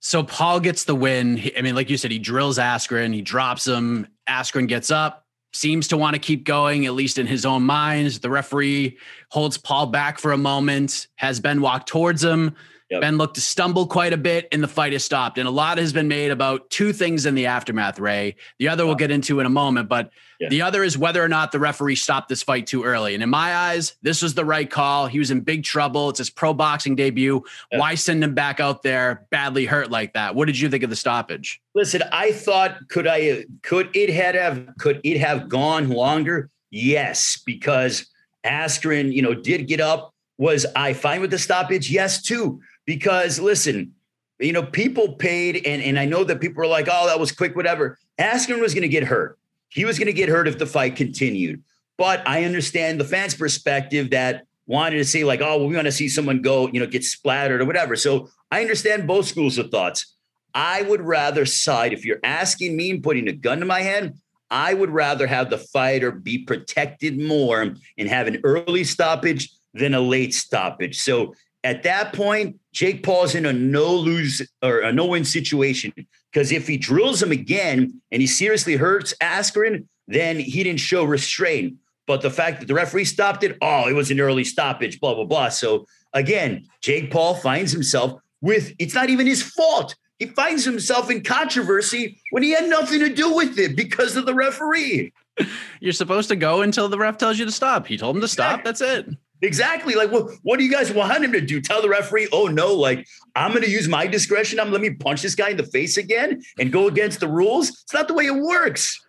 So 0.00 0.22
Paul 0.22 0.60
gets 0.60 0.84
the 0.84 0.94
win. 0.94 1.42
I 1.56 1.62
mean, 1.62 1.74
like 1.74 1.90
you 1.90 1.96
said, 1.96 2.10
he 2.10 2.18
drills 2.18 2.58
Askren, 2.58 3.14
he 3.14 3.22
drops 3.22 3.66
him. 3.66 4.06
Askren 4.28 4.68
gets 4.68 4.90
up, 4.90 5.24
seems 5.52 5.88
to 5.88 5.96
want 5.96 6.14
to 6.14 6.20
keep 6.20 6.44
going, 6.44 6.86
at 6.86 6.94
least 6.94 7.18
in 7.18 7.26
his 7.26 7.44
own 7.44 7.62
mind. 7.62 8.10
The 8.10 8.30
referee 8.30 8.98
holds 9.30 9.58
Paul 9.58 9.86
back 9.86 10.18
for 10.18 10.32
a 10.32 10.38
moment, 10.38 11.08
has 11.16 11.40
Ben 11.40 11.60
walk 11.60 11.86
towards 11.86 12.22
him. 12.22 12.54
Yep. 12.90 13.02
Ben 13.02 13.18
looked 13.18 13.34
to 13.34 13.42
stumble 13.42 13.86
quite 13.86 14.14
a 14.14 14.16
bit, 14.16 14.48
and 14.50 14.62
the 14.62 14.68
fight 14.68 14.94
has 14.94 15.04
stopped. 15.04 15.36
And 15.36 15.46
a 15.46 15.50
lot 15.50 15.76
has 15.76 15.92
been 15.92 16.08
made 16.08 16.30
about 16.30 16.70
two 16.70 16.94
things 16.94 17.26
in 17.26 17.34
the 17.34 17.44
aftermath, 17.44 17.98
Ray. 17.98 18.36
The 18.58 18.68
other 18.68 18.86
we'll 18.86 18.94
get 18.94 19.10
into 19.10 19.40
in 19.40 19.46
a 19.46 19.50
moment, 19.50 19.90
but 19.90 20.10
yeah. 20.40 20.48
the 20.48 20.62
other 20.62 20.82
is 20.82 20.96
whether 20.96 21.22
or 21.22 21.28
not 21.28 21.52
the 21.52 21.58
referee 21.58 21.96
stopped 21.96 22.30
this 22.30 22.42
fight 22.42 22.66
too 22.66 22.84
early. 22.84 23.12
And 23.12 23.22
in 23.22 23.28
my 23.28 23.54
eyes, 23.54 23.94
this 24.00 24.22
was 24.22 24.32
the 24.32 24.44
right 24.44 24.70
call. 24.70 25.06
He 25.06 25.18
was 25.18 25.30
in 25.30 25.40
big 25.40 25.64
trouble. 25.64 26.08
It's 26.08 26.18
his 26.18 26.30
pro 26.30 26.54
boxing 26.54 26.96
debut. 26.96 27.42
Yeah. 27.70 27.78
Why 27.78 27.94
send 27.94 28.24
him 28.24 28.34
back 28.34 28.58
out 28.58 28.82
there 28.82 29.26
badly 29.30 29.66
hurt 29.66 29.90
like 29.90 30.14
that? 30.14 30.34
What 30.34 30.46
did 30.46 30.58
you 30.58 30.70
think 30.70 30.82
of 30.82 30.88
the 30.88 30.96
stoppage? 30.96 31.60
Listen, 31.74 32.02
I 32.10 32.32
thought 32.32 32.88
could 32.88 33.06
I 33.06 33.44
could 33.62 33.90
it 33.94 34.08
had 34.08 34.34
have 34.34 34.66
could 34.78 35.02
it 35.04 35.18
have 35.18 35.50
gone 35.50 35.90
longer? 35.90 36.48
Yes, 36.70 37.42
because 37.44 38.06
Askren, 38.46 39.12
you 39.12 39.20
know, 39.20 39.34
did 39.34 39.68
get 39.68 39.80
up. 39.80 40.14
Was 40.38 40.64
I 40.76 40.92
fine 40.92 41.20
with 41.20 41.32
the 41.32 41.38
stoppage? 41.38 41.90
Yes, 41.90 42.22
too 42.22 42.60
because 42.88 43.38
listen, 43.38 43.92
you 44.38 44.54
know, 44.54 44.62
people 44.62 45.12
paid, 45.12 45.66
and, 45.66 45.82
and 45.82 45.98
I 45.98 46.06
know 46.06 46.24
that 46.24 46.40
people 46.40 46.62
are 46.62 46.66
like, 46.66 46.88
oh, 46.90 47.06
that 47.06 47.20
was 47.20 47.30
quick, 47.30 47.54
whatever. 47.54 47.98
Askren 48.18 48.62
was 48.62 48.72
going 48.72 48.80
to 48.80 48.88
get 48.88 49.04
hurt. 49.04 49.38
He 49.68 49.84
was 49.84 49.98
going 49.98 50.06
to 50.06 50.12
get 50.14 50.30
hurt 50.30 50.48
if 50.48 50.58
the 50.58 50.64
fight 50.64 50.96
continued. 50.96 51.62
But 51.98 52.26
I 52.26 52.44
understand 52.44 52.98
the 52.98 53.04
fans' 53.04 53.34
perspective 53.34 54.08
that 54.12 54.46
wanted 54.66 54.96
to 54.96 55.04
see, 55.04 55.22
like, 55.22 55.42
oh, 55.42 55.58
well, 55.58 55.68
we 55.68 55.74
want 55.74 55.84
to 55.84 55.92
see 55.92 56.08
someone 56.08 56.40
go, 56.40 56.66
you 56.68 56.80
know, 56.80 56.86
get 56.86 57.04
splattered 57.04 57.60
or 57.60 57.66
whatever. 57.66 57.94
So 57.94 58.30
I 58.50 58.62
understand 58.62 59.06
both 59.06 59.26
schools 59.26 59.58
of 59.58 59.70
thoughts. 59.70 60.16
I 60.54 60.80
would 60.80 61.02
rather 61.02 61.44
side, 61.44 61.92
if 61.92 62.06
you're 62.06 62.20
asking 62.24 62.74
me 62.74 62.90
and 62.90 63.02
putting 63.02 63.28
a 63.28 63.32
gun 63.32 63.60
to 63.60 63.66
my 63.66 63.82
head, 63.82 64.14
I 64.50 64.72
would 64.72 64.88
rather 64.88 65.26
have 65.26 65.50
the 65.50 65.58
fighter 65.58 66.10
be 66.10 66.38
protected 66.38 67.20
more 67.20 67.60
and 67.60 68.08
have 68.08 68.28
an 68.28 68.40
early 68.44 68.84
stoppage 68.84 69.50
than 69.74 69.92
a 69.92 70.00
late 70.00 70.32
stoppage. 70.32 70.98
So 71.00 71.34
at 71.68 71.82
that 71.82 72.14
point, 72.14 72.58
Jake 72.72 73.02
Paul's 73.02 73.34
in 73.34 73.44
a 73.44 73.52
no 73.52 73.94
lose 73.94 74.40
or 74.62 74.80
a 74.80 74.90
no 74.90 75.04
win 75.04 75.22
situation 75.22 75.92
because 76.32 76.50
if 76.50 76.66
he 76.66 76.78
drills 76.78 77.22
him 77.22 77.30
again 77.30 78.00
and 78.10 78.22
he 78.22 78.26
seriously 78.26 78.76
hurts 78.76 79.12
Askren, 79.20 79.86
then 80.06 80.40
he 80.40 80.64
didn't 80.64 80.80
show 80.80 81.04
restraint. 81.04 81.74
But 82.06 82.22
the 82.22 82.30
fact 82.30 82.60
that 82.60 82.68
the 82.68 82.74
referee 82.74 83.04
stopped 83.04 83.44
it, 83.44 83.58
oh, 83.60 83.86
it 83.86 83.92
was 83.92 84.10
an 84.10 84.18
early 84.18 84.44
stoppage, 84.44 84.98
blah, 84.98 85.12
blah, 85.12 85.26
blah. 85.26 85.50
So 85.50 85.84
again, 86.14 86.64
Jake 86.80 87.10
Paul 87.10 87.34
finds 87.34 87.70
himself 87.70 88.18
with 88.40 88.72
it's 88.78 88.94
not 88.94 89.10
even 89.10 89.26
his 89.26 89.42
fault. 89.42 89.94
He 90.18 90.24
finds 90.24 90.64
himself 90.64 91.10
in 91.10 91.22
controversy 91.22 92.18
when 92.30 92.42
he 92.42 92.52
had 92.52 92.70
nothing 92.70 93.00
to 93.00 93.10
do 93.10 93.34
with 93.34 93.58
it 93.58 93.76
because 93.76 94.16
of 94.16 94.24
the 94.24 94.34
referee. 94.34 95.12
You're 95.80 95.92
supposed 95.92 96.30
to 96.30 96.36
go 96.36 96.62
until 96.62 96.88
the 96.88 96.96
ref 96.96 97.18
tells 97.18 97.38
you 97.38 97.44
to 97.44 97.52
stop. 97.52 97.86
He 97.86 97.98
told 97.98 98.16
him 98.16 98.22
to 98.22 98.28
stop. 98.28 98.64
That's 98.64 98.80
it. 98.80 99.06
Exactly. 99.42 99.94
Like, 99.94 100.10
what, 100.10 100.32
what 100.42 100.58
do 100.58 100.64
you 100.64 100.70
guys 100.70 100.92
want 100.92 101.22
him 101.22 101.32
to 101.32 101.40
do? 101.40 101.60
Tell 101.60 101.80
the 101.80 101.88
referee, 101.88 102.28
oh 102.32 102.46
no, 102.46 102.74
like 102.74 103.06
I'm 103.36 103.52
to 103.52 103.70
use 103.70 103.88
my 103.88 104.06
discretion. 104.06 104.58
I'm 104.58 104.72
let 104.72 104.80
me 104.80 104.90
punch 104.90 105.22
this 105.22 105.34
guy 105.34 105.50
in 105.50 105.56
the 105.56 105.64
face 105.64 105.96
again 105.96 106.42
and 106.58 106.72
go 106.72 106.88
against 106.88 107.20
the 107.20 107.28
rules. 107.28 107.68
It's 107.68 107.94
not 107.94 108.08
the 108.08 108.14
way 108.14 108.26
it 108.26 108.34
works. 108.34 109.00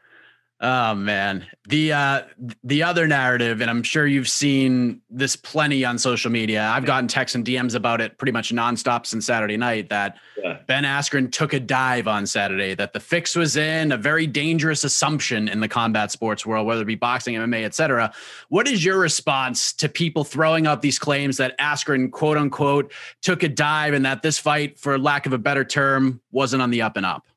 Oh 0.61 0.93
man, 0.93 1.47
the 1.69 1.93
uh, 1.93 2.23
the 2.65 2.83
other 2.83 3.07
narrative, 3.07 3.61
and 3.61 3.69
I'm 3.69 3.81
sure 3.81 4.05
you've 4.05 4.27
seen 4.27 5.01
this 5.09 5.37
plenty 5.37 5.85
on 5.85 5.97
social 5.97 6.29
media. 6.29 6.63
I've 6.63 6.83
gotten 6.83 7.07
texts 7.07 7.33
and 7.33 7.45
DMs 7.45 7.75
about 7.75 8.01
it 8.01 8.17
pretty 8.17 8.33
much 8.33 8.51
nonstop 8.51 9.05
since 9.05 9.25
Saturday 9.25 9.55
night. 9.55 9.87
That 9.87 10.17
yeah. 10.37 10.57
Ben 10.67 10.83
Askren 10.83 11.31
took 11.31 11.53
a 11.53 11.61
dive 11.61 12.09
on 12.09 12.27
Saturday. 12.27 12.75
That 12.75 12.91
the 12.91 12.99
fix 12.99 13.37
was 13.37 13.55
in. 13.55 13.93
A 13.93 13.97
very 13.97 14.27
dangerous 14.27 14.83
assumption 14.83 15.47
in 15.47 15.61
the 15.61 15.69
combat 15.69 16.11
sports 16.11 16.45
world, 16.45 16.67
whether 16.67 16.81
it 16.81 16.85
be 16.85 16.95
boxing, 16.95 17.35
MMA, 17.35 17.63
etc. 17.63 18.13
What 18.49 18.67
is 18.67 18.83
your 18.83 18.99
response 18.99 19.71
to 19.73 19.87
people 19.87 20.25
throwing 20.25 20.67
out 20.67 20.81
these 20.81 20.99
claims 20.99 21.37
that 21.37 21.57
Askren, 21.57 22.11
quote 22.11 22.35
unquote, 22.35 22.91
took 23.21 23.43
a 23.43 23.49
dive, 23.49 23.93
and 23.93 24.03
that 24.03 24.23
this 24.23 24.37
fight, 24.37 24.77
for 24.77 24.99
lack 24.99 25.25
of 25.25 25.31
a 25.31 25.37
better 25.37 25.63
term, 25.63 26.19
wasn't 26.33 26.61
on 26.61 26.69
the 26.69 26.81
up 26.81 26.97
and 26.97 27.05
up? 27.05 27.28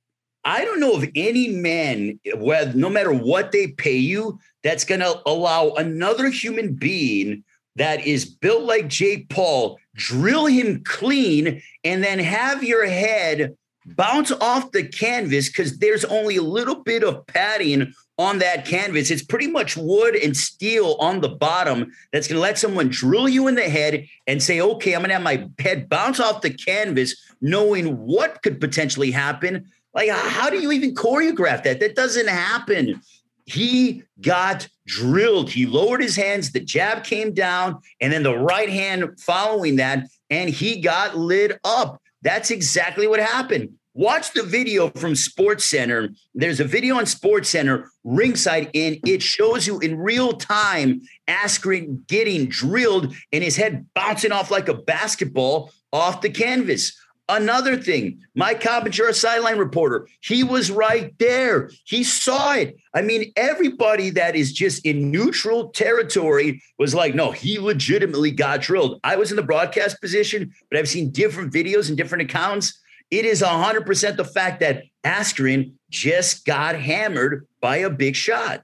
I 0.44 0.64
don't 0.64 0.81
know 0.81 0.94
of 0.94 1.09
any 1.14 1.48
man, 1.48 2.18
where 2.37 2.72
no 2.74 2.88
matter 2.88 3.12
what 3.12 3.52
they 3.52 3.68
pay 3.68 3.96
you, 3.96 4.38
that's 4.62 4.85
going 4.85 5.00
to 5.00 5.20
allow 5.26 5.70
another 5.70 6.28
human 6.31 6.74
being 6.74 7.44
that 7.76 8.07
is 8.07 8.24
built 8.24 8.64
like 8.64 8.88
Jake 8.88 9.28
Paul 9.28 9.78
drill 9.94 10.46
him 10.46 10.83
clean 10.85 11.62
and 11.85 12.02
then 12.02 12.18
have 12.18 12.62
your 12.62 12.87
head 12.87 13.57
bounce 13.85 14.31
off 14.31 14.70
the 14.72 14.85
canvas 14.85 15.48
because 15.48 15.78
there's 15.78 16.05
only 16.05 16.37
a 16.37 16.42
little 16.42 16.83
bit 16.83 17.02
of 17.02 17.26
padding 17.26 17.92
on 18.18 18.38
that 18.38 18.64
canvas. 18.64 19.11
It's 19.11 19.24
pretty 19.24 19.48
much 19.48 19.76
wood 19.76 20.14
and 20.14 20.37
steel 20.37 20.96
on 21.00 21.20
the 21.20 21.28
bottom 21.28 21.90
that's 22.12 22.28
going 22.28 22.37
to 22.37 22.42
let 22.42 22.59
someone 22.59 22.88
drill 22.88 23.28
you 23.28 23.48
in 23.48 23.55
the 23.55 23.62
head 23.62 24.07
and 24.26 24.42
say, 24.42 24.61
okay, 24.61 24.94
I'm 24.94 25.00
going 25.00 25.09
to 25.09 25.14
have 25.14 25.22
my 25.22 25.48
head 25.59 25.88
bounce 25.88 26.20
off 26.20 26.42
the 26.42 26.52
canvas, 26.52 27.16
knowing 27.40 27.96
what 27.98 28.42
could 28.42 28.61
potentially 28.61 29.11
happen. 29.11 29.66
Like, 29.94 30.11
how 30.11 30.50
do 30.50 30.61
you 30.61 30.72
even 30.72 30.94
choreograph 30.94 31.62
that? 31.64 31.81
That 31.81 31.94
doesn't 31.94 32.28
happen. 32.28 33.00
He 33.44 34.05
got 34.20 34.68
drilled. 34.87 35.50
He 35.50 35.66
lowered 35.66 36.00
his 36.00 36.16
hands, 36.16 36.52
the 36.52 36.61
jab 36.61 37.05
came 37.05 37.35
down, 37.35 37.81
and 38.00 38.12
then 38.12 38.22
the 38.22 38.37
right 38.37 38.68
hand 38.68 39.20
following 39.20 39.76
that, 39.76 40.07
and 40.31 40.48
he 40.48 40.81
got 40.81 41.16
lit 41.16 41.59
up. 41.64 42.00
That's 42.22 42.50
exactly 42.50 43.07
what 43.07 43.20
happened. 43.20 43.70
Watch 43.94 44.33
the 44.33 44.42
video 44.42 44.88
from 44.90 45.14
Sports 45.14 45.66
Center. 45.66 46.09
There's 46.35 46.61
a 46.61 46.64
video 46.64 46.96
on 46.96 47.05
Sports 47.05 47.50
Center 47.50 47.90
ringside, 48.05 48.70
and 48.74 48.98
it 49.07 49.22
shows 49.22 49.66
you 49.66 49.81
in 49.81 49.98
real 49.98 50.33
time 50.33 51.02
Askren 51.28 52.07
getting 52.07 52.46
drilled 52.46 53.14
and 53.33 53.44
his 53.44 53.57
head 53.57 53.87
bouncing 53.94 54.33
off 54.33 54.50
like 54.50 54.68
a 54.68 54.74
basketball 54.74 55.72
off 55.92 56.22
the 56.22 56.31
canvas. 56.31 56.98
Another 57.33 57.79
thing, 57.79 58.21
Mike 58.35 58.61
Coppinger, 58.61 59.09
a 59.09 59.14
sideline 59.14 59.57
reporter, 59.57 60.07
he 60.21 60.45
was 60.45 60.71
right 60.71 61.18
there. 61.18 61.71
He 61.85 62.05
saw 62.05 62.53
it. 62.53 62.77
I 62.92 63.01
mean, 63.01 63.33
everybody 63.37 64.11
that 64.11 64.37
is 64.37 64.53
just 64.53 64.85
in 64.85 65.11
neutral 65.11 65.71
territory 65.71 66.61
was 66.79 66.95
like, 66.95 67.14
no, 67.14 67.31
he 67.31 67.59
legitimately 67.59 68.33
got 68.33 68.61
drilled. 68.61 69.01
I 69.03 69.16
was 69.16 69.31
in 69.31 69.37
the 69.37 69.42
broadcast 69.42 69.99
position, 70.03 70.53
but 70.71 70.79
I've 70.79 70.90
seen 70.90 71.11
different 71.11 71.55
videos 71.55 71.88
and 71.88 71.97
different 71.97 72.31
accounts. 72.31 72.79
It 73.11 73.25
is 73.25 73.40
100% 73.40 74.16
the 74.16 74.25
fact 74.27 74.61
that 74.61 74.83
Askren 75.03 75.73
just 75.88 76.45
got 76.45 76.75
hammered 76.75 77.47
by 77.62 77.79
a 77.79 77.88
big 77.88 78.14
shot. 78.14 78.62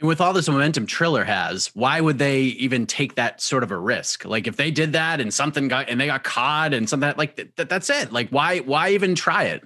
And 0.00 0.08
with 0.08 0.20
all 0.20 0.32
this 0.32 0.48
momentum 0.48 0.86
Triller 0.86 1.24
has, 1.24 1.66
why 1.74 2.00
would 2.00 2.18
they 2.18 2.40
even 2.40 2.86
take 2.86 3.16
that 3.16 3.40
sort 3.42 3.62
of 3.62 3.70
a 3.70 3.76
risk? 3.76 4.24
Like 4.24 4.46
if 4.46 4.56
they 4.56 4.70
did 4.70 4.94
that 4.94 5.20
and 5.20 5.32
something 5.32 5.68
got 5.68 5.90
and 5.90 6.00
they 6.00 6.06
got 6.06 6.24
caught 6.24 6.72
and 6.72 6.88
something 6.88 7.12
like 7.18 7.36
that, 7.36 7.68
that's 7.68 7.90
it. 7.90 8.10
Like 8.10 8.30
why 8.30 8.60
why 8.60 8.90
even 8.90 9.14
try 9.14 9.44
it? 9.44 9.62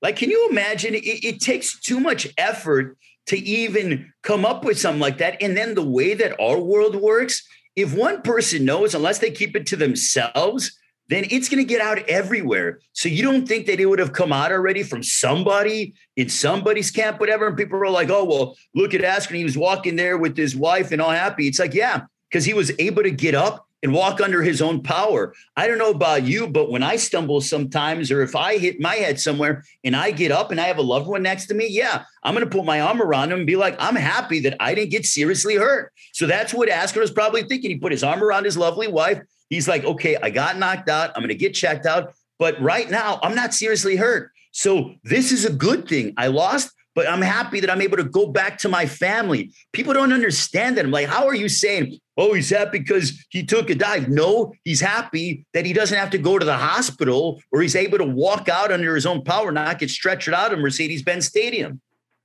Like 0.00 0.16
can 0.16 0.30
you 0.30 0.48
imagine? 0.48 0.94
It, 0.94 1.04
it 1.04 1.40
takes 1.40 1.80
too 1.80 1.98
much 1.98 2.28
effort 2.38 2.96
to 3.26 3.36
even 3.36 4.12
come 4.22 4.44
up 4.44 4.64
with 4.64 4.78
something 4.78 5.00
like 5.00 5.18
that. 5.18 5.42
And 5.42 5.56
then 5.56 5.74
the 5.74 5.82
way 5.82 6.14
that 6.14 6.40
our 6.40 6.58
world 6.58 6.94
works, 6.94 7.42
if 7.74 7.94
one 7.94 8.22
person 8.22 8.64
knows, 8.64 8.94
unless 8.94 9.18
they 9.18 9.30
keep 9.32 9.56
it 9.56 9.66
to 9.68 9.76
themselves, 9.76 10.78
then 11.08 11.24
it's 11.30 11.48
going 11.48 11.58
to 11.58 11.68
get 11.68 11.80
out 11.80 11.98
everywhere. 12.08 12.80
So 12.92 13.08
you 13.08 13.22
don't 13.22 13.46
think 13.46 13.66
that 13.66 13.80
it 13.80 13.86
would 13.86 13.98
have 13.98 14.12
come 14.12 14.32
out 14.32 14.52
already 14.52 14.82
from 14.82 15.02
somebody 15.02 15.94
in 16.16 16.28
somebody's 16.28 16.90
camp, 16.90 17.20
whatever. 17.20 17.46
And 17.46 17.56
people 17.56 17.78
are 17.78 17.90
like, 17.90 18.10
oh, 18.10 18.24
well, 18.24 18.56
look 18.74 18.94
at 18.94 19.02
Askren. 19.02 19.36
He 19.36 19.44
was 19.44 19.58
walking 19.58 19.96
there 19.96 20.16
with 20.16 20.36
his 20.36 20.56
wife 20.56 20.92
and 20.92 21.02
all 21.02 21.10
happy. 21.10 21.46
It's 21.46 21.58
like, 21.58 21.74
yeah, 21.74 22.02
because 22.30 22.44
he 22.44 22.54
was 22.54 22.72
able 22.78 23.02
to 23.02 23.10
get 23.10 23.34
up 23.34 23.66
and 23.84 23.92
walk 23.92 24.18
under 24.22 24.42
his 24.42 24.62
own 24.62 24.82
power. 24.82 25.34
I 25.58 25.66
don't 25.66 25.76
know 25.76 25.90
about 25.90 26.22
you, 26.22 26.48
but 26.48 26.70
when 26.70 26.82
I 26.82 26.96
stumble 26.96 27.42
sometimes, 27.42 28.10
or 28.10 28.22
if 28.22 28.34
I 28.34 28.56
hit 28.56 28.80
my 28.80 28.94
head 28.94 29.20
somewhere 29.20 29.62
and 29.84 29.94
I 29.94 30.10
get 30.10 30.32
up 30.32 30.50
and 30.50 30.58
I 30.58 30.68
have 30.68 30.78
a 30.78 30.82
loved 30.82 31.06
one 31.06 31.22
next 31.22 31.48
to 31.48 31.54
me, 31.54 31.68
yeah, 31.68 32.04
I'm 32.22 32.34
going 32.34 32.48
to 32.48 32.50
put 32.50 32.64
my 32.64 32.80
arm 32.80 33.02
around 33.02 33.30
him 33.30 33.40
and 33.40 33.46
be 33.46 33.56
like, 33.56 33.76
I'm 33.78 33.94
happy 33.94 34.40
that 34.40 34.56
I 34.58 34.74
didn't 34.74 34.90
get 34.90 35.04
seriously 35.04 35.56
hurt. 35.56 35.92
So 36.14 36.26
that's 36.26 36.54
what 36.54 36.70
Askren 36.70 37.02
was 37.02 37.10
probably 37.10 37.42
thinking. 37.42 37.72
He 37.72 37.76
put 37.76 37.92
his 37.92 38.02
arm 38.02 38.24
around 38.24 38.46
his 38.46 38.56
lovely 38.56 38.88
wife. 38.88 39.20
He's 39.50 39.68
like, 39.68 39.84
okay, 39.84 40.16
I 40.16 40.30
got 40.30 40.58
knocked 40.58 40.88
out. 40.88 41.10
I'm 41.14 41.22
going 41.22 41.28
to 41.28 41.34
get 41.34 41.54
checked 41.54 41.86
out. 41.86 42.14
But 42.38 42.60
right 42.60 42.90
now, 42.90 43.20
I'm 43.22 43.34
not 43.34 43.54
seriously 43.54 43.96
hurt. 43.96 44.32
So 44.52 44.94
this 45.04 45.32
is 45.32 45.44
a 45.44 45.52
good 45.52 45.88
thing. 45.88 46.14
I 46.16 46.28
lost, 46.28 46.70
but 46.94 47.08
I'm 47.08 47.22
happy 47.22 47.60
that 47.60 47.70
I'm 47.70 47.80
able 47.80 47.96
to 47.96 48.04
go 48.04 48.26
back 48.26 48.58
to 48.58 48.68
my 48.68 48.86
family. 48.86 49.52
People 49.72 49.92
don't 49.92 50.12
understand 50.12 50.76
that. 50.76 50.84
I'm 50.84 50.90
like, 50.90 51.08
how 51.08 51.26
are 51.26 51.34
you 51.34 51.48
saying, 51.48 51.98
oh, 52.16 52.34
he's 52.34 52.50
happy 52.50 52.78
because 52.78 53.24
he 53.30 53.44
took 53.44 53.68
a 53.70 53.74
dive? 53.74 54.08
No, 54.08 54.52
he's 54.64 54.80
happy 54.80 55.44
that 55.54 55.66
he 55.66 55.72
doesn't 55.72 55.96
have 55.96 56.10
to 56.10 56.18
go 56.18 56.38
to 56.38 56.44
the 56.44 56.56
hospital 56.56 57.40
or 57.52 57.62
he's 57.62 57.76
able 57.76 57.98
to 57.98 58.04
walk 58.04 58.48
out 58.48 58.70
under 58.70 58.94
his 58.94 59.06
own 59.06 59.24
power, 59.24 59.50
not 59.50 59.78
get 59.78 59.90
stretched 59.90 60.28
out 60.28 60.52
of 60.52 60.58
Mercedes 60.60 61.02
Benz 61.02 61.26
Stadium. 61.26 61.80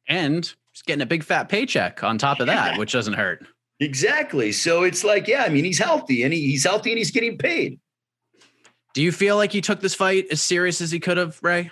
And 0.07 0.45
he's 0.71 0.81
getting 0.83 1.01
a 1.01 1.07
big 1.07 1.23
fat 1.23 1.49
paycheck 1.49 2.03
on 2.03 2.17
top 2.17 2.39
of 2.39 2.47
that, 2.47 2.77
which 2.77 2.91
doesn't 2.91 3.13
hurt. 3.13 3.45
Exactly. 3.79 4.51
So 4.51 4.83
it's 4.83 5.03
like, 5.03 5.27
yeah, 5.27 5.43
I 5.43 5.49
mean, 5.49 5.63
he's 5.63 5.79
healthy 5.79 6.23
and 6.23 6.33
he, 6.33 6.47
he's 6.47 6.65
healthy 6.65 6.91
and 6.91 6.97
he's 6.97 7.11
getting 7.11 7.37
paid. 7.37 7.79
Do 8.93 9.01
you 9.01 9.11
feel 9.11 9.37
like 9.37 9.51
he 9.51 9.61
took 9.61 9.79
this 9.79 9.95
fight 9.95 10.27
as 10.31 10.41
serious 10.41 10.81
as 10.81 10.91
he 10.91 10.99
could 10.99 11.17
have, 11.17 11.39
Ray? 11.41 11.71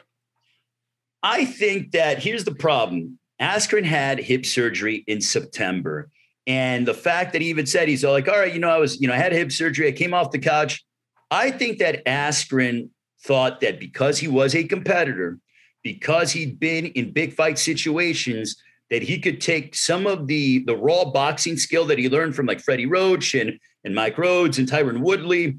I 1.23 1.45
think 1.45 1.91
that 1.91 2.19
here's 2.19 2.45
the 2.45 2.53
problem. 2.53 3.19
Askren 3.41 3.83
had 3.83 4.19
hip 4.19 4.45
surgery 4.45 5.03
in 5.07 5.19
September. 5.19 6.09
And 6.45 6.87
the 6.87 6.93
fact 6.93 7.33
that 7.33 7.41
he 7.41 7.49
even 7.49 7.65
said 7.65 7.89
he's 7.89 8.05
all 8.05 8.13
like, 8.13 8.29
all 8.29 8.39
right, 8.39 8.53
you 8.53 8.59
know, 8.59 8.69
I 8.69 8.77
was, 8.77 9.01
you 9.01 9.07
know, 9.07 9.13
I 9.13 9.17
had 9.17 9.33
hip 9.33 9.51
surgery. 9.51 9.87
I 9.87 9.91
came 9.91 10.13
off 10.13 10.31
the 10.31 10.39
couch. 10.39 10.85
I 11.29 11.51
think 11.51 11.79
that 11.79 12.05
Askren 12.05 12.89
thought 13.23 13.59
that 13.61 13.79
because 13.79 14.17
he 14.17 14.29
was 14.29 14.55
a 14.55 14.63
competitor, 14.63 15.39
because 15.83 16.31
he'd 16.31 16.59
been 16.59 16.85
in 16.85 17.11
big 17.11 17.33
fight 17.33 17.59
situations, 17.59 18.55
that 18.89 19.03
he 19.03 19.19
could 19.19 19.41
take 19.41 19.75
some 19.75 20.07
of 20.07 20.27
the 20.27 20.63
the 20.65 20.75
raw 20.75 21.05
boxing 21.05 21.57
skill 21.57 21.85
that 21.85 21.99
he 21.99 22.09
learned 22.09 22.35
from 22.35 22.45
like 22.45 22.61
Freddie 22.61 22.85
Roach 22.85 23.33
and 23.35 23.59
and 23.83 23.95
Mike 23.95 24.17
Rhodes 24.17 24.59
and 24.59 24.67
Tyron 24.67 24.99
Woodley, 24.99 25.57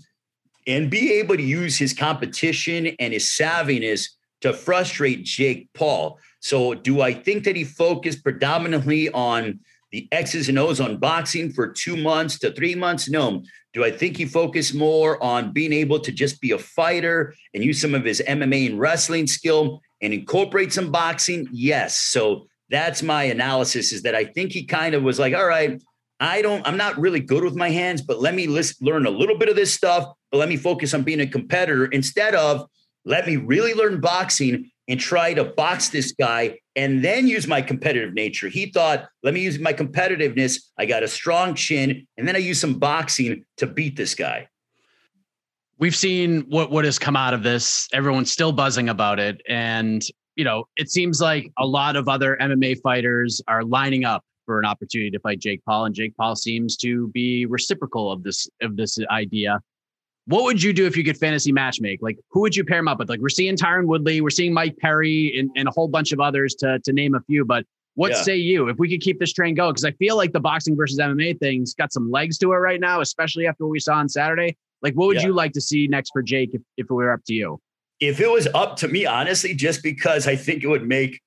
and 0.66 0.90
be 0.90 1.12
able 1.14 1.36
to 1.36 1.42
use 1.42 1.76
his 1.76 1.92
competition 1.92 2.88
and 2.98 3.12
his 3.12 3.24
savviness 3.24 4.08
to 4.40 4.52
frustrate 4.52 5.24
Jake 5.24 5.68
Paul. 5.74 6.18
So, 6.40 6.74
do 6.74 7.00
I 7.00 7.12
think 7.12 7.44
that 7.44 7.56
he 7.56 7.64
focused 7.64 8.22
predominantly 8.22 9.10
on 9.10 9.60
the 9.90 10.06
X's 10.12 10.48
and 10.48 10.58
O's 10.58 10.80
on 10.80 10.98
boxing 10.98 11.50
for 11.50 11.68
two 11.68 11.96
months 11.96 12.38
to 12.40 12.52
three 12.52 12.74
months? 12.74 13.08
No. 13.08 13.42
Do 13.74 13.84
I 13.84 13.90
think 13.90 14.16
he 14.16 14.24
focused 14.24 14.74
more 14.74 15.22
on 15.22 15.52
being 15.52 15.72
able 15.72 16.00
to 16.00 16.12
just 16.12 16.40
be 16.40 16.52
a 16.52 16.58
fighter 16.58 17.34
and 17.54 17.64
use 17.64 17.80
some 17.80 17.94
of 17.94 18.04
his 18.04 18.22
MMA 18.26 18.70
and 18.70 18.78
wrestling 18.78 19.26
skill 19.26 19.82
and 20.00 20.12
incorporate 20.12 20.72
some 20.72 20.90
boxing? 20.90 21.48
Yes. 21.52 21.98
So, 21.98 22.46
that's 22.70 23.02
my 23.02 23.24
analysis 23.24 23.92
is 23.92 24.02
that 24.02 24.14
I 24.14 24.24
think 24.24 24.52
he 24.52 24.64
kind 24.64 24.94
of 24.94 25.02
was 25.02 25.18
like, 25.18 25.34
all 25.34 25.46
right, 25.46 25.82
I 26.20 26.42
don't, 26.42 26.66
I'm 26.66 26.76
not 26.76 26.98
really 26.98 27.20
good 27.20 27.44
with 27.44 27.54
my 27.54 27.70
hands, 27.70 28.02
but 28.02 28.20
let 28.20 28.34
me 28.34 28.46
list, 28.46 28.82
learn 28.82 29.06
a 29.06 29.10
little 29.10 29.38
bit 29.38 29.48
of 29.48 29.56
this 29.56 29.72
stuff, 29.72 30.12
but 30.30 30.38
let 30.38 30.48
me 30.48 30.56
focus 30.56 30.92
on 30.94 31.02
being 31.02 31.20
a 31.20 31.26
competitor 31.26 31.86
instead 31.86 32.34
of 32.34 32.66
let 33.04 33.26
me 33.26 33.36
really 33.36 33.72
learn 33.72 34.00
boxing 34.00 34.70
and 34.88 34.98
try 34.98 35.34
to 35.34 35.44
box 35.44 35.90
this 35.90 36.12
guy 36.12 36.58
and 36.74 37.04
then 37.04 37.26
use 37.26 37.46
my 37.46 37.62
competitive 37.62 38.14
nature. 38.14 38.48
He 38.48 38.66
thought, 38.66 39.08
let 39.22 39.34
me 39.34 39.40
use 39.40 39.58
my 39.58 39.72
competitiveness. 39.72 40.60
I 40.78 40.86
got 40.86 41.02
a 41.02 41.08
strong 41.08 41.54
chin, 41.54 42.06
and 42.16 42.26
then 42.26 42.36
I 42.36 42.38
use 42.38 42.60
some 42.60 42.78
boxing 42.78 43.44
to 43.58 43.66
beat 43.66 43.96
this 43.96 44.14
guy. 44.14 44.48
We've 45.78 45.94
seen 45.94 46.42
what 46.48 46.70
what 46.70 46.84
has 46.84 46.98
come 46.98 47.16
out 47.16 47.34
of 47.34 47.42
this. 47.42 47.88
Everyone's 47.92 48.32
still 48.32 48.52
buzzing 48.52 48.88
about 48.88 49.20
it, 49.20 49.42
and 49.48 50.02
you 50.38 50.44
know, 50.44 50.64
it 50.76 50.88
seems 50.88 51.20
like 51.20 51.50
a 51.58 51.66
lot 51.66 51.96
of 51.96 52.08
other 52.08 52.38
MMA 52.40 52.80
fighters 52.80 53.42
are 53.48 53.64
lining 53.64 54.04
up 54.04 54.24
for 54.46 54.60
an 54.60 54.64
opportunity 54.64 55.10
to 55.10 55.18
fight 55.18 55.40
Jake 55.40 55.62
Paul, 55.66 55.86
and 55.86 55.94
Jake 55.94 56.16
Paul 56.16 56.36
seems 56.36 56.76
to 56.78 57.08
be 57.08 57.44
reciprocal 57.44 58.10
of 58.10 58.22
this 58.22 58.48
of 58.62 58.76
this 58.76 58.98
idea. 59.10 59.60
What 60.26 60.44
would 60.44 60.62
you 60.62 60.72
do 60.72 60.86
if 60.86 60.96
you 60.96 61.02
could 61.02 61.18
fantasy 61.18 61.52
matchmake? 61.52 61.98
Like, 62.02 62.18
who 62.30 62.40
would 62.40 62.54
you 62.54 62.64
pair 62.64 62.78
him 62.78 62.86
up 62.86 62.98
with? 63.00 63.08
Like, 63.08 63.20
we're 63.20 63.30
seeing 63.30 63.56
Tyron 63.56 63.86
Woodley, 63.86 64.20
we're 64.20 64.30
seeing 64.30 64.52
Mike 64.54 64.76
Perry, 64.78 65.36
and, 65.38 65.50
and 65.56 65.66
a 65.66 65.72
whole 65.72 65.88
bunch 65.88 66.12
of 66.12 66.20
others 66.20 66.54
to 66.60 66.78
to 66.78 66.92
name 66.92 67.16
a 67.16 67.20
few. 67.22 67.44
But 67.44 67.64
what 67.96 68.12
yeah. 68.12 68.22
say 68.22 68.36
you 68.36 68.68
if 68.68 68.78
we 68.78 68.88
could 68.88 69.00
keep 69.00 69.18
this 69.18 69.32
train 69.32 69.56
going? 69.56 69.72
Because 69.72 69.84
I 69.84 69.90
feel 69.92 70.16
like 70.16 70.32
the 70.32 70.40
boxing 70.40 70.76
versus 70.76 71.00
MMA 71.00 71.40
thing's 71.40 71.74
got 71.74 71.92
some 71.92 72.12
legs 72.12 72.38
to 72.38 72.52
it 72.52 72.56
right 72.56 72.80
now, 72.80 73.00
especially 73.00 73.48
after 73.48 73.64
what 73.64 73.72
we 73.72 73.80
saw 73.80 73.94
on 73.96 74.08
Saturday. 74.08 74.56
Like, 74.82 74.94
what 74.94 75.08
would 75.08 75.16
yeah. 75.16 75.26
you 75.26 75.32
like 75.32 75.50
to 75.54 75.60
see 75.60 75.88
next 75.88 76.12
for 76.12 76.22
Jake 76.22 76.50
if, 76.52 76.62
if 76.76 76.86
it 76.88 76.94
were 76.94 77.12
up 77.12 77.24
to 77.26 77.34
you? 77.34 77.60
If 78.00 78.20
it 78.20 78.30
was 78.30 78.46
up 78.54 78.76
to 78.76 78.88
me, 78.88 79.06
honestly, 79.06 79.54
just 79.54 79.82
because 79.82 80.26
I 80.26 80.36
think 80.36 80.62
it 80.62 80.68
would 80.68 80.86
make, 80.86 81.20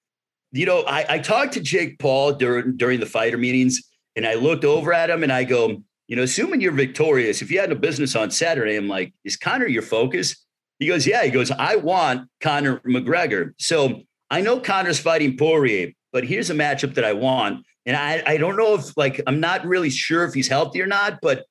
you 0.52 0.66
know, 0.66 0.82
I, 0.82 1.06
I 1.16 1.20
talked 1.20 1.54
to 1.54 1.62
Jake 1.62 2.00
Paul 2.00 2.34
during 2.34 2.78
during 2.78 3.00
the 3.00 3.06
fighter 3.06 3.38
meetings, 3.38 3.82
and 4.16 4.26
I 4.26 4.36
looked 4.36 4.66
over 4.66 4.94
at 4.94 5.10
him 5.10 5.24
and 5.24 5.32
I 5.32 5.44
go, 5.44 5.84
you 6.08 6.16
know, 6.16 6.24
assuming 6.24 6.62
you're 6.62 6.74
victorious, 6.74 7.42
if 7.42 7.52
you 7.52 7.60
had 7.60 7.70
no 7.70 7.76
business 7.76 8.16
on 8.16 8.32
Saturday, 8.32 8.76
I'm 8.76 8.88
like, 8.88 9.14
is 9.24 9.38
Conor 9.38 9.68
your 9.68 9.82
focus? 9.82 10.36
He 10.80 10.88
goes, 10.88 11.06
yeah. 11.06 11.24
He 11.24 11.30
goes, 11.30 11.52
I 11.52 11.76
want 11.76 12.28
Conor 12.42 12.80
McGregor. 12.80 13.54
So 13.58 14.02
I 14.30 14.42
know 14.42 14.60
Conor's 14.60 15.00
fighting 15.00 15.38
Poirier, 15.38 15.92
but 16.12 16.26
here's 16.26 16.50
a 16.50 16.54
matchup 16.54 16.96
that 16.96 17.06
I 17.06 17.14
want. 17.14 17.66
And 17.86 17.96
I, 17.96 18.24
I 18.26 18.38
don't 18.38 18.58
know 18.58 18.76
if 18.76 18.96
like 18.98 19.22
I'm 19.28 19.40
not 19.40 19.66
really 19.66 19.90
sure 19.90 20.26
if 20.26 20.34
he's 20.34 20.48
healthy 20.48 20.82
or 20.82 20.88
not, 20.88 21.20
but 21.22 21.46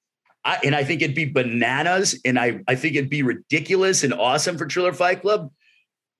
I, 0.45 0.59
and 0.65 0.75
I 0.75 0.85
think 0.85 1.03
it'd 1.03 1.17
be 1.17 1.27
bananas, 1.27 2.19
and 2.25 2.39
I, 2.39 2.61
I 2.67 2.75
think 2.75 2.97
it'd 2.97 3.11
be 3.11 3.23
ridiculous 3.23 4.05
and 4.05 4.15
awesome 4.15 4.57
for 4.57 4.67
Triller 4.67 4.93
Fight 4.93 5.21
Club. 5.21 5.51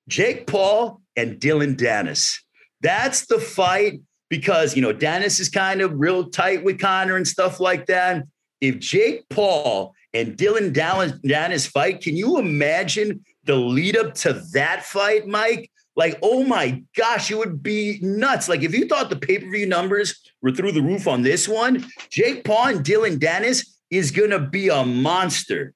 Jake 0.09 0.47
Paul 0.47 1.01
and 1.17 1.39
Dillon 1.39 1.77
Danis. 1.77 2.37
That's 2.83 3.27
the 3.27 3.39
fight 3.39 4.01
because 4.29 4.77
you 4.77 4.83
know 4.83 4.93
Danis 4.93 5.41
is 5.41 5.49
kind 5.49 5.81
of 5.81 5.93
real 5.95 6.29
tight 6.31 6.65
with 6.65 6.81
Conor 6.81 7.17
and 7.17 7.27
stuff 7.27 7.61
like 7.61 7.87
that. 7.87 8.25
If 8.61 8.79
Jake 8.79 9.29
Paul 9.29 9.95
and 10.13 10.37
Dillon 10.37 10.73
Danis 10.73 11.67
fight, 11.67 12.03
can 12.03 12.17
you 12.17 12.39
imagine 12.39 13.25
the 13.45 13.57
lead 13.57 13.97
up 13.97 14.15
to 14.15 14.35
that 14.53 14.85
fight, 14.85 15.27
Mike? 15.27 15.71
Like, 15.97 16.19
oh 16.23 16.45
my 16.45 16.83
gosh, 16.97 17.31
it 17.31 17.37
would 17.37 17.63
be 17.63 17.99
nuts. 18.01 18.49
Like, 18.49 18.63
if 18.63 18.75
you 18.75 18.87
thought 18.87 19.11
the 19.11 19.17
pay 19.17 19.39
per 19.39 19.51
view 19.51 19.67
numbers 19.67 20.21
were 20.41 20.53
through 20.53 20.73
the 20.73 20.83
roof 20.83 21.07
on 21.07 21.23
this 21.23 21.49
one, 21.49 21.87
Jake 22.11 22.45
Paul 22.45 22.69
and 22.69 22.85
Dillon 22.85 23.19
Danis, 23.19 23.67
is 23.91 24.11
going 24.11 24.31
to 24.31 24.39
be 24.39 24.69
a 24.69 24.85
monster. 24.85 25.75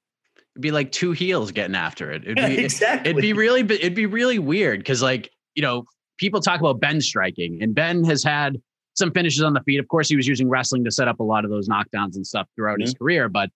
It'd 0.55 0.62
be 0.62 0.70
like 0.70 0.92
two 0.92 1.12
heels 1.12 1.50
getting 1.50 1.74
after 1.74 2.12
it. 2.12 2.22
It'd 2.22 2.37
be, 2.37 2.59
exactly. 2.64 3.11
It'd 3.11 3.22
be 3.22 3.33
really, 3.33 3.61
it'd 3.61 3.94
be 3.94 4.07
really 4.07 4.38
weird 4.38 4.81
because, 4.81 5.03
like, 5.03 5.31
you 5.55 5.62
know, 5.62 5.85
people 6.18 6.40
talk 6.40 6.61
about 6.61 6.81
Ben 6.81 7.00
striking, 7.00 7.62
and 7.62 7.74
Ben 7.74 8.05
has 8.05 8.22
had 8.22 8.61
some 8.94 9.11
finishes 9.11 9.42
on 9.42 9.53
the 9.53 9.61
feet. 9.61 9.81
Of 9.81 9.88
course, 9.88 10.09
he 10.09 10.16
was 10.16 10.27
using 10.27 10.48
wrestling 10.48 10.85
to 10.85 10.90
set 10.90 11.09
up 11.09 11.20
a 11.20 11.24
lot 11.24 11.44
of 11.44 11.50
those 11.50 11.68
knockdowns 11.68 12.14
and 12.14 12.27
stuff 12.27 12.48
throughout 12.55 12.74
mm-hmm. 12.74 12.83
his 12.83 12.94
career. 12.94 13.29
But 13.29 13.50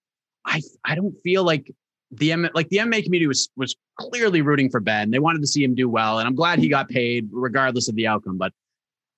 I, 0.44 0.60
I 0.84 0.94
don't 0.94 1.14
feel 1.22 1.44
like 1.44 1.72
the 2.10 2.32
M, 2.32 2.48
like 2.54 2.68
the 2.68 2.78
MMA 2.78 3.04
community 3.04 3.26
was 3.26 3.48
was 3.56 3.76
clearly 3.98 4.42
rooting 4.42 4.70
for 4.70 4.80
Ben. 4.80 5.10
They 5.10 5.18
wanted 5.18 5.42
to 5.42 5.46
see 5.46 5.62
him 5.62 5.74
do 5.74 5.88
well, 5.88 6.18
and 6.18 6.26
I'm 6.26 6.34
glad 6.34 6.58
he 6.58 6.68
got 6.68 6.88
paid 6.88 7.28
regardless 7.30 7.88
of 7.88 7.94
the 7.94 8.06
outcome. 8.06 8.38
But 8.38 8.52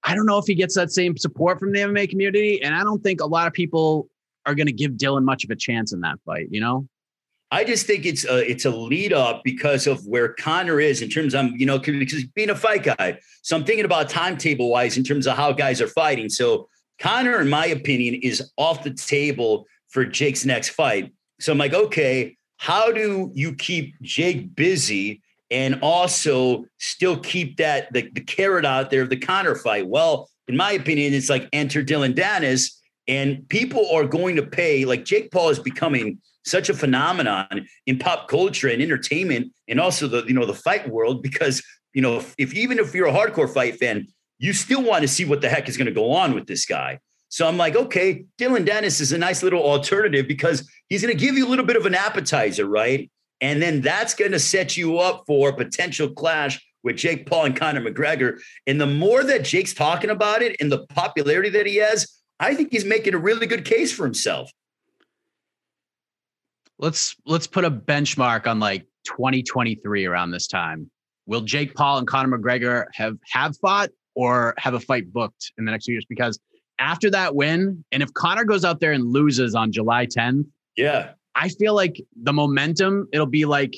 I 0.02 0.14
don't 0.14 0.26
know 0.26 0.38
if 0.38 0.46
he 0.46 0.54
gets 0.54 0.74
that 0.74 0.90
same 0.90 1.16
support 1.16 1.60
from 1.60 1.72
the 1.72 1.80
MMA 1.80 2.10
community, 2.10 2.62
and 2.62 2.74
I 2.74 2.82
don't 2.82 3.02
think 3.02 3.20
a 3.20 3.26
lot 3.26 3.46
of 3.46 3.52
people 3.52 4.08
are 4.50 4.54
going 4.54 4.66
to 4.66 4.72
give 4.72 4.96
Dillon 4.96 5.24
much 5.24 5.44
of 5.44 5.50
a 5.50 5.56
chance 5.56 5.92
in 5.92 6.00
that 6.00 6.18
fight, 6.26 6.48
you 6.50 6.60
know? 6.60 6.86
I 7.52 7.64
just 7.64 7.86
think 7.86 8.06
it's 8.06 8.24
a 8.24 8.48
it's 8.48 8.64
a 8.64 8.70
lead 8.70 9.12
up 9.12 9.42
because 9.42 9.88
of 9.88 10.06
where 10.06 10.34
Conor 10.34 10.78
is 10.78 11.02
in 11.02 11.08
terms 11.08 11.34
of 11.34 11.46
you 11.56 11.66
know 11.66 11.80
because 11.80 12.24
being 12.26 12.50
a 12.50 12.54
fight 12.54 12.84
guy. 12.84 13.18
So 13.42 13.56
I'm 13.56 13.64
thinking 13.64 13.84
about 13.84 14.08
timetable 14.08 14.70
wise 14.70 14.96
in 14.96 15.02
terms 15.02 15.26
of 15.26 15.36
how 15.36 15.52
guys 15.52 15.80
are 15.80 15.88
fighting. 15.88 16.28
So 16.28 16.68
Conor, 17.00 17.40
in 17.40 17.48
my 17.48 17.66
opinion, 17.66 18.14
is 18.22 18.52
off 18.56 18.84
the 18.84 18.94
table 18.94 19.66
for 19.88 20.04
Jake's 20.04 20.44
next 20.44 20.70
fight. 20.70 21.12
So 21.40 21.50
I'm 21.50 21.58
like, 21.58 21.74
okay, 21.74 22.36
how 22.58 22.92
do 22.92 23.32
you 23.34 23.54
keep 23.54 24.00
Jake 24.00 24.54
busy 24.54 25.22
and 25.50 25.80
also 25.82 26.66
still 26.78 27.18
keep 27.18 27.56
that 27.56 27.92
the, 27.92 28.08
the 28.12 28.20
carrot 28.20 28.64
out 28.64 28.90
there 28.90 29.02
of 29.02 29.10
the 29.10 29.18
Conor 29.18 29.56
fight? 29.56 29.88
Well, 29.88 30.30
in 30.46 30.56
my 30.56 30.72
opinion, 30.72 31.14
it's 31.14 31.30
like 31.30 31.48
enter 31.52 31.82
Dillon 31.82 32.12
Danis 32.12 32.76
and 33.10 33.46
people 33.48 33.90
are 33.92 34.04
going 34.04 34.36
to 34.36 34.42
pay, 34.46 34.84
like 34.84 35.04
Jake 35.04 35.32
Paul 35.32 35.48
is 35.48 35.58
becoming 35.58 36.18
such 36.44 36.68
a 36.68 36.74
phenomenon 36.74 37.66
in 37.86 37.98
pop 37.98 38.28
culture 38.28 38.68
and 38.68 38.80
entertainment 38.80 39.52
and 39.68 39.80
also 39.80 40.06
the, 40.06 40.24
you 40.26 40.32
know, 40.32 40.46
the 40.46 40.54
fight 40.54 40.88
world, 40.88 41.20
because, 41.20 41.60
you 41.92 42.00
know, 42.00 42.22
if, 42.38 42.54
even 42.54 42.78
if 42.78 42.94
you're 42.94 43.08
a 43.08 43.12
hardcore 43.12 43.52
fight 43.52 43.80
fan, 43.80 44.06
you 44.38 44.52
still 44.52 44.82
want 44.82 45.02
to 45.02 45.08
see 45.08 45.24
what 45.24 45.40
the 45.40 45.48
heck 45.48 45.68
is 45.68 45.76
going 45.76 45.86
to 45.86 45.92
go 45.92 46.12
on 46.12 46.34
with 46.34 46.46
this 46.46 46.64
guy. 46.64 47.00
So 47.30 47.48
I'm 47.48 47.56
like, 47.56 47.74
okay, 47.74 48.26
dillon 48.38 48.64
Danis 48.64 49.00
is 49.00 49.10
a 49.10 49.18
nice 49.18 49.42
little 49.42 49.62
alternative 49.62 50.28
because 50.28 50.70
he's 50.88 51.02
going 51.02 51.12
to 51.12 51.20
give 51.20 51.36
you 51.36 51.46
a 51.46 51.50
little 51.50 51.66
bit 51.66 51.76
of 51.76 51.86
an 51.86 51.96
appetizer, 51.96 52.66
right? 52.66 53.10
And 53.40 53.60
then 53.60 53.80
that's 53.80 54.14
going 54.14 54.32
to 54.32 54.38
set 54.38 54.76
you 54.76 54.98
up 54.98 55.24
for 55.26 55.48
a 55.48 55.56
potential 55.56 56.10
clash 56.10 56.64
with 56.84 56.96
Jake 56.96 57.26
Paul 57.26 57.46
and 57.46 57.56
Conor 57.56 57.80
McGregor. 57.80 58.38
And 58.68 58.80
the 58.80 58.86
more 58.86 59.24
that 59.24 59.44
Jake's 59.44 59.74
talking 59.74 60.10
about 60.10 60.42
it 60.42 60.56
and 60.60 60.70
the 60.70 60.86
popularity 60.86 61.50
that 61.50 61.66
he 61.66 61.76
has, 61.76 62.19
I 62.40 62.54
think 62.54 62.72
he's 62.72 62.86
making 62.86 63.14
a 63.14 63.18
really 63.18 63.46
good 63.46 63.66
case 63.66 63.92
for 63.92 64.04
himself. 64.04 64.50
Let's 66.78 67.14
let's 67.26 67.46
put 67.46 67.66
a 67.66 67.70
benchmark 67.70 68.46
on 68.46 68.58
like 68.58 68.86
2023 69.04 70.06
around 70.06 70.30
this 70.30 70.46
time. 70.46 70.90
Will 71.26 71.42
Jake 71.42 71.74
Paul 71.74 71.98
and 71.98 72.06
Conor 72.08 72.38
McGregor 72.38 72.86
have 72.94 73.18
have 73.30 73.56
fought 73.58 73.90
or 74.14 74.54
have 74.56 74.72
a 74.72 74.80
fight 74.80 75.12
booked 75.12 75.52
in 75.58 75.66
the 75.66 75.70
next 75.70 75.84
few 75.84 75.94
years? 75.94 76.06
Because 76.08 76.40
after 76.78 77.10
that 77.10 77.34
win, 77.34 77.84
and 77.92 78.02
if 78.02 78.12
Conor 78.14 78.44
goes 78.44 78.64
out 78.64 78.80
there 78.80 78.92
and 78.92 79.04
loses 79.04 79.54
on 79.54 79.70
July 79.70 80.06
10th, 80.06 80.46
yeah, 80.76 81.10
I 81.34 81.50
feel 81.50 81.74
like 81.74 82.02
the 82.22 82.32
momentum 82.32 83.06
it'll 83.12 83.26
be 83.26 83.44
like 83.44 83.74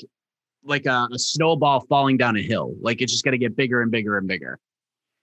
like 0.63 0.85
a, 0.85 1.09
a 1.11 1.19
snowball 1.19 1.81
falling 1.89 2.15
down 2.15 2.37
a 2.37 2.41
hill. 2.41 2.73
Like 2.79 3.01
it's 3.01 3.11
just 3.11 3.25
going 3.25 3.33
to 3.33 3.37
get 3.37 3.57
bigger 3.57 3.81
and 3.81 3.91
bigger 3.91 4.17
and 4.17 4.29
bigger. 4.29 4.59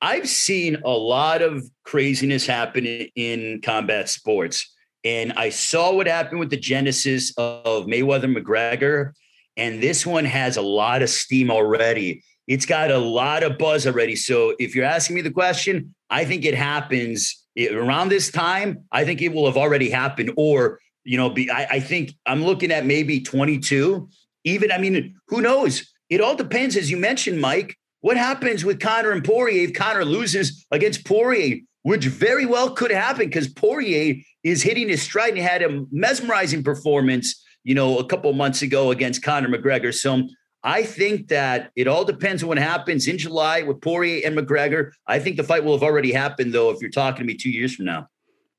I've 0.03 0.29
seen 0.29 0.77
a 0.85 0.91
lot 0.91 1.43
of 1.43 1.63
craziness 1.85 2.47
happen 2.47 2.87
in 2.87 3.61
combat 3.63 4.09
sports. 4.09 4.75
And 5.05 5.33
I 5.35 5.51
saw 5.51 5.93
what 5.95 6.07
happened 6.07 6.41
with 6.41 6.51
the 6.51 6.57
genesis 6.57 7.33
of 7.37 7.87
Mayweather 7.87 8.35
McGregor. 8.35 9.13
And 9.57 9.83
this 9.83 10.07
one 10.07 10.25
has 10.25 10.57
a 10.57 10.63
lot 10.63 11.03
of 11.03 11.11
steam 11.11 11.51
already. 11.51 12.23
It's 12.47 12.67
got 12.67 12.91
a 12.91 12.99
lot 12.99 13.43
of 13.43 13.59
buzz 13.59 13.87
already. 13.87 14.17
So 14.17 14.55
if 14.59 14.75
you're 14.75 14.85
asking 14.85 15.17
me 15.17 15.23
the 15.23 15.31
question, 15.31 15.95
I 16.09 16.25
think 16.25 16.45
it 16.45 16.55
happens 16.55 17.47
around 17.71 18.09
this 18.09 18.31
time. 18.31 18.85
I 18.91 19.05
think 19.05 19.23
it 19.23 19.33
will 19.33 19.47
have 19.47 19.57
already 19.57 19.91
happened. 19.91 20.33
Or, 20.37 20.81
you 21.05 21.17
know, 21.17 21.31
be 21.31 21.51
I, 21.51 21.65
I 21.65 21.81
think 21.81 22.13
I'm 22.27 22.45
looking 22.45 22.73
at 22.73 22.87
maybe 22.87 23.21
22. 23.21 24.09
Even, 24.45 24.73
I 24.73 24.79
mean, 24.79 25.17
who 25.29 25.41
knows? 25.41 25.93
It 26.09 26.21
all 26.21 26.35
depends, 26.35 26.77
as 26.77 26.91
you 26.91 26.97
mentioned, 26.97 27.41
Mike. 27.41 27.77
What 28.01 28.17
happens 28.17 28.65
with 28.65 28.81
Conor 28.81 29.11
and 29.11 29.25
Poirier 29.25 29.65
if 29.65 29.75
Conor 29.75 30.05
loses 30.05 30.65
against 30.71 31.05
Poirier, 31.05 31.59
which 31.83 32.07
very 32.07 32.47
well 32.47 32.71
could 32.71 32.91
happen 32.91 33.27
because 33.27 33.49
Poirier 33.49 34.17
is 34.43 34.63
hitting 34.63 34.89
his 34.89 35.03
stride 35.03 35.35
and 35.35 35.43
had 35.43 35.63
a 35.63 35.85
mesmerizing 35.91 36.63
performance, 36.63 37.43
you 37.63 37.75
know, 37.75 37.99
a 37.99 38.05
couple 38.05 38.33
months 38.33 38.63
ago 38.63 38.91
against 38.91 39.23
Conor 39.23 39.49
McGregor. 39.49 39.93
So 39.93 40.23
I 40.63 40.83
think 40.83 41.29
that 41.29 41.71
it 41.77 41.89
all 41.89 42.05
depends 42.05 42.43
on 42.43 42.49
what 42.49 42.59
happens 42.59 43.07
in 43.09 43.19
July 43.19 43.63
with 43.63 43.81
Poirier 43.81 44.27
and 44.27 44.37
McGregor. 44.37 44.91
I 45.07 45.19
think 45.19 45.37
the 45.37 45.45
fight 45.45 45.65
will 45.65 45.73
have 45.73 45.83
already 45.83 46.13
happened, 46.13 46.55
though, 46.55 46.71
if 46.71 46.81
you're 46.81 46.91
talking 46.91 47.19
to 47.19 47.25
me 47.25 47.35
two 47.35 47.51
years 47.51 47.75
from 47.75 47.87
now. 47.87 48.09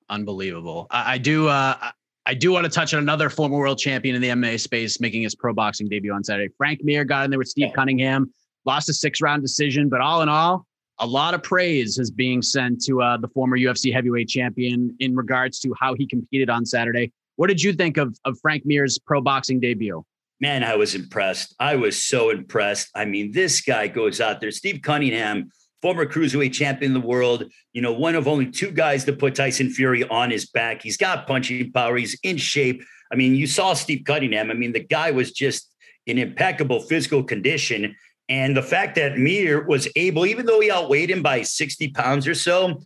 Unbelievable. 0.09 0.87
I, 0.91 1.13
I 1.13 1.17
do. 1.17 1.47
Uh, 1.47 1.91
I 2.25 2.35
do 2.35 2.51
want 2.51 2.65
to 2.65 2.69
touch 2.69 2.93
on 2.93 2.99
another 2.99 3.29
former 3.29 3.57
world 3.57 3.79
champion 3.79 4.15
in 4.15 4.21
the 4.21 4.29
MMA 4.29 4.59
space 4.59 4.99
making 4.99 5.23
his 5.23 5.33
pro 5.33 5.53
boxing 5.53 5.89
debut 5.89 6.13
on 6.13 6.23
Saturday. 6.23 6.53
Frank 6.55 6.81
Mir 6.83 7.03
got 7.03 7.25
in 7.25 7.31
there 7.31 7.39
with 7.39 7.47
Steve. 7.47 7.71
Cunningham, 7.73 8.31
lost 8.65 8.89
a 8.89 8.93
six 8.93 9.21
round 9.21 9.41
decision, 9.41 9.89
but 9.89 10.01
all 10.01 10.21
in 10.21 10.29
all, 10.29 10.65
a 10.99 11.05
lot 11.05 11.33
of 11.33 11.41
praise 11.41 11.97
is 11.97 12.11
being 12.11 12.41
sent 12.41 12.83
to 12.83 13.01
uh, 13.01 13.17
the 13.17 13.27
former 13.29 13.57
UFC 13.57 13.91
heavyweight 13.91 14.27
champion 14.27 14.95
in 14.99 15.15
regards 15.15 15.59
to 15.59 15.73
how 15.79 15.95
he 15.95 16.05
competed 16.05 16.49
on 16.49 16.65
Saturday. 16.65 17.11
What 17.37 17.47
did 17.47 17.61
you 17.61 17.73
think 17.73 17.97
of, 17.97 18.17
of 18.25 18.37
Frank 18.41 18.63
Mir's 18.65 18.99
pro 18.99 19.21
boxing 19.21 19.59
debut? 19.59 20.05
Man, 20.39 20.63
I 20.63 20.75
was 20.75 20.95
impressed. 20.95 21.55
I 21.59 21.75
was 21.75 22.03
so 22.03 22.29
impressed. 22.29 22.89
I 22.95 23.05
mean, 23.05 23.31
this 23.31 23.61
guy 23.61 23.87
goes 23.87 24.19
out 24.19 24.41
there. 24.41 24.51
Steve 24.51 24.81
Cunningham 24.81 25.51
former 25.81 26.05
cruiserweight 26.05 26.53
champion 26.53 26.95
of 26.95 27.01
the 27.01 27.07
world, 27.07 27.45
you 27.73 27.81
know, 27.81 27.91
one 27.91 28.15
of 28.15 28.27
only 28.27 28.45
two 28.45 28.71
guys 28.71 29.03
to 29.05 29.13
put 29.13 29.35
Tyson 29.35 29.69
Fury 29.69 30.07
on 30.09 30.29
his 30.29 30.45
back. 30.45 30.83
He's 30.83 30.97
got 30.97 31.27
punching 31.27 31.71
power, 31.71 31.97
he's 31.97 32.17
in 32.23 32.37
shape. 32.37 32.83
I 33.11 33.15
mean, 33.15 33.35
you 33.35 33.47
saw 33.47 33.73
Steve 33.73 34.03
Cunningham. 34.05 34.51
I 34.51 34.53
mean, 34.53 34.71
the 34.71 34.83
guy 34.83 35.11
was 35.11 35.31
just 35.31 35.69
in 36.05 36.17
impeccable 36.17 36.79
physical 36.81 37.23
condition. 37.23 37.95
And 38.29 38.55
the 38.55 38.63
fact 38.63 38.95
that 38.95 39.17
Mir 39.17 39.65
was 39.65 39.87
able, 39.95 40.25
even 40.25 40.45
though 40.45 40.59
he 40.59 40.71
outweighed 40.71 41.11
him 41.11 41.21
by 41.21 41.41
60 41.41 41.89
pounds 41.89 42.27
or 42.27 42.35
so, 42.35 42.81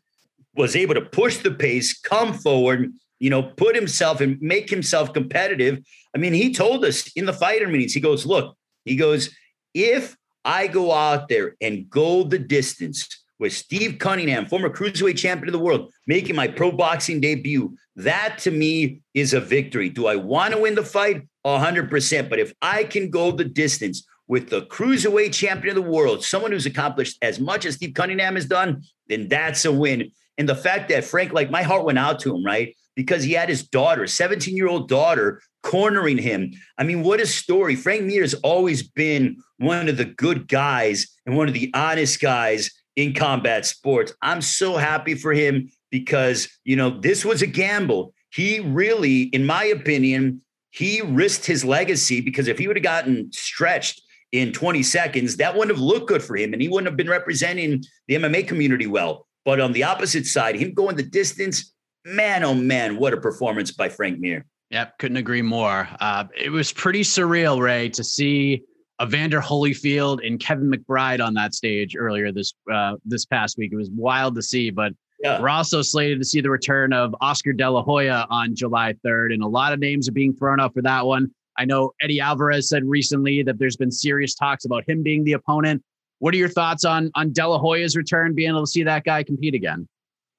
was 0.56 0.76
able 0.76 0.96
to 0.96 1.02
push 1.02 1.38
the 1.38 1.52
pace, 1.52 1.98
come 1.98 2.34
forward, 2.34 2.92
you 3.20 3.30
know, 3.30 3.44
put 3.44 3.76
himself 3.76 4.22
and 4.22 4.42
make 4.42 4.70
himself 4.70 5.14
competitive. 5.14 5.80
I 6.16 6.18
mean, 6.18 6.34
he 6.34 6.54
told 6.54 6.84
us 6.86 7.12
in 7.14 7.26
the 7.26 7.34
fighter 7.34 7.68
meetings, 7.68 7.94
he 7.94 8.00
goes, 8.00 8.26
look, 8.26 8.56
he 8.86 8.96
goes, 8.96 9.30
if 9.74 10.16
I 10.46 10.68
go 10.68 10.92
out 10.94 11.28
there 11.28 11.56
and 11.62 11.90
go 11.90 12.24
the 12.24 12.40
distance 12.40 13.08
with 13.40 13.54
Steve 13.54 13.98
Cunningham, 14.00 14.46
former 14.46 14.70
cruiserweight 14.70 15.18
champion 15.18 15.50
of 15.50 15.54
the 15.54 15.64
world, 15.64 15.92
making 16.08 16.36
my 16.36 16.48
pro 16.48 16.72
boxing 16.72 17.20
debut. 17.20 17.76
That 17.98 18.38
to 18.40 18.52
me 18.52 19.02
is 19.14 19.34
a 19.34 19.42
victory. 19.42 19.90
Do 19.90 20.08
I 20.08 20.16
want 20.16 20.54
to 20.54 20.62
win 20.62 20.76
the 20.76 20.84
fight? 20.84 21.28
100%. 21.46 22.30
But 22.30 22.40
if 22.40 22.54
I 22.62 22.84
can 22.84 23.10
go 23.10 23.32
the 23.32 23.44
distance 23.44 24.06
with 24.28 24.50
the 24.50 24.64
cruiserweight 24.64 25.34
champion 25.34 25.78
of 25.78 25.84
the 25.84 25.90
world, 25.90 26.24
someone 26.24 26.52
who's 26.52 26.66
accomplished 26.66 27.18
as 27.22 27.40
much 27.40 27.66
as 27.66 27.76
Steve 27.76 27.94
Cunningham 27.94 28.36
has 28.36 28.46
done, 28.46 28.84
then 29.08 29.28
that's 29.28 29.66
a 29.66 29.72
win. 29.72 30.12
And 30.38 30.50
the 30.50 30.56
fact 30.56 30.90
that 30.90 31.06
Frank, 31.06 31.32
like 31.32 31.50
my 31.50 31.64
heart 31.64 31.86
went 31.86 32.00
out 32.00 32.20
to 32.22 32.36
him, 32.36 32.44
right? 32.44 32.76
Because 32.96 33.24
he 33.24 33.34
had 33.34 33.50
his 33.50 33.68
daughter, 33.68 34.08
17 34.08 34.56
year 34.56 34.68
old 34.68 34.90
daughter, 34.90 35.42
cornering 35.64 36.18
him. 36.18 36.52
I 36.78 36.84
mean, 36.84 37.04
what 37.04 37.20
a 37.20 37.26
story. 37.26 37.76
Frank 37.76 38.04
Mir 38.04 38.22
has 38.22 38.34
always 38.36 38.84
been 38.84 39.38
one 39.58 39.90
of 39.90 39.98
the 39.98 40.06
good 40.06 40.48
guys 40.48 41.08
and 41.26 41.36
one 41.36 41.48
of 41.48 41.54
the 41.54 41.72
honest 41.74 42.22
guys 42.22 42.72
in 42.96 43.14
combat 43.14 43.66
sports. 43.66 44.14
I'm 44.22 44.42
so 44.42 44.78
happy 44.78 45.16
for 45.16 45.34
him 45.34 45.70
because, 45.92 46.48
you 46.64 46.76
know, 46.76 47.00
this 47.00 47.26
was 47.26 47.42
a 47.42 47.48
gamble. 47.48 48.14
He 48.32 48.60
really, 48.60 49.24
in 49.24 49.46
my 49.46 49.66
opinion, 49.66 50.42
he 50.72 51.02
risked 51.02 51.46
his 51.46 51.64
legacy 51.64 52.22
because 52.22 52.48
if 52.48 52.60
he 52.60 52.68
would 52.68 52.76
have 52.76 52.84
gotten 52.84 53.32
stretched 53.32 54.02
in 54.40 54.52
20 54.52 54.84
seconds, 54.84 55.38
that 55.38 55.54
wouldn't 55.54 55.76
have 55.76 55.84
looked 55.84 56.08
good 56.08 56.24
for 56.24 56.36
him 56.36 56.54
and 56.54 56.62
he 56.62 56.68
wouldn't 56.68 56.88
have 56.88 56.98
been 56.98 57.10
representing 57.10 57.84
the 58.08 58.16
MMA 58.16 58.48
community 58.48 58.88
well. 58.88 59.28
But 59.44 59.60
on 59.60 59.72
the 59.74 59.84
opposite 59.84 60.26
side, 60.26 60.56
him 60.56 60.74
going 60.74 60.96
the 60.96 61.04
distance, 61.04 61.74
man, 62.04 62.44
oh 62.44 62.56
man, 62.56 62.98
what 62.98 63.14
a 63.14 63.18
performance 63.18 63.72
by 63.72 63.90
Frank 63.90 64.20
Mir. 64.20 64.46
Yep, 64.72 64.98
couldn't 64.98 65.18
agree 65.18 65.44
more. 65.44 65.88
Uh, 66.00 66.26
it 66.36 66.50
was 66.50 66.74
pretty 66.74 67.02
surreal, 67.02 67.62
Ray, 67.62 67.90
to 67.90 68.04
see 68.04 68.64
Evander 69.02 69.40
Holyfield 69.40 70.26
and 70.26 70.40
Kevin 70.40 70.72
McBride 70.72 71.24
on 71.24 71.34
that 71.36 71.54
stage 71.54 71.96
earlier 71.96 72.32
this 72.32 72.54
uh, 72.72 72.96
this 73.06 73.26
past 73.26 73.58
week. 73.58 73.72
It 73.72 73.76
was 73.76 73.92
wild 73.92 74.36
to 74.36 74.42
see, 74.42 74.72
but 74.72 74.94
yeah. 75.22 75.40
we're 75.40 75.50
also 75.50 75.82
slated 75.82 76.20
to 76.20 76.26
see 76.26 76.42
the 76.42 76.50
return 76.50 76.94
of 76.94 77.16
Oscar 77.22 77.54
De 77.54 77.70
La 77.70 77.84
Hoya 77.84 78.26
on 78.30 78.56
July 78.56 78.94
3rd, 79.06 79.34
and 79.34 79.44
a 79.44 79.48
lot 79.48 79.74
of 79.74 79.80
names 79.80 80.10
are 80.10 80.14
being 80.14 80.34
thrown 80.34 80.60
out 80.60 80.74
for 80.74 80.82
that 80.82 81.06
one. 81.06 81.32
I 81.58 81.66
know 81.66 81.92
Eddie 82.02 82.20
Alvarez 82.20 82.70
said 82.70 82.84
recently 82.86 83.44
that 83.44 83.60
there's 83.60 83.78
been 83.78 83.92
serious 83.92 84.36
talks 84.36 84.66
about 84.66 84.88
him 84.88 85.04
being 85.04 85.24
the 85.24 85.34
opponent. 85.34 85.84
What 86.20 86.34
are 86.34 86.38
your 86.38 86.50
thoughts 86.50 86.86
on 86.86 87.12
on 87.16 87.34
De 87.34 87.48
La 87.48 87.60
Hoya's 87.60 87.96
return, 87.96 88.34
being 88.34 88.50
able 88.50 88.62
to 88.62 88.68
see 88.68 88.84
that 88.84 89.04
guy 89.04 89.24
compete 89.24 89.54
again? 89.54 89.88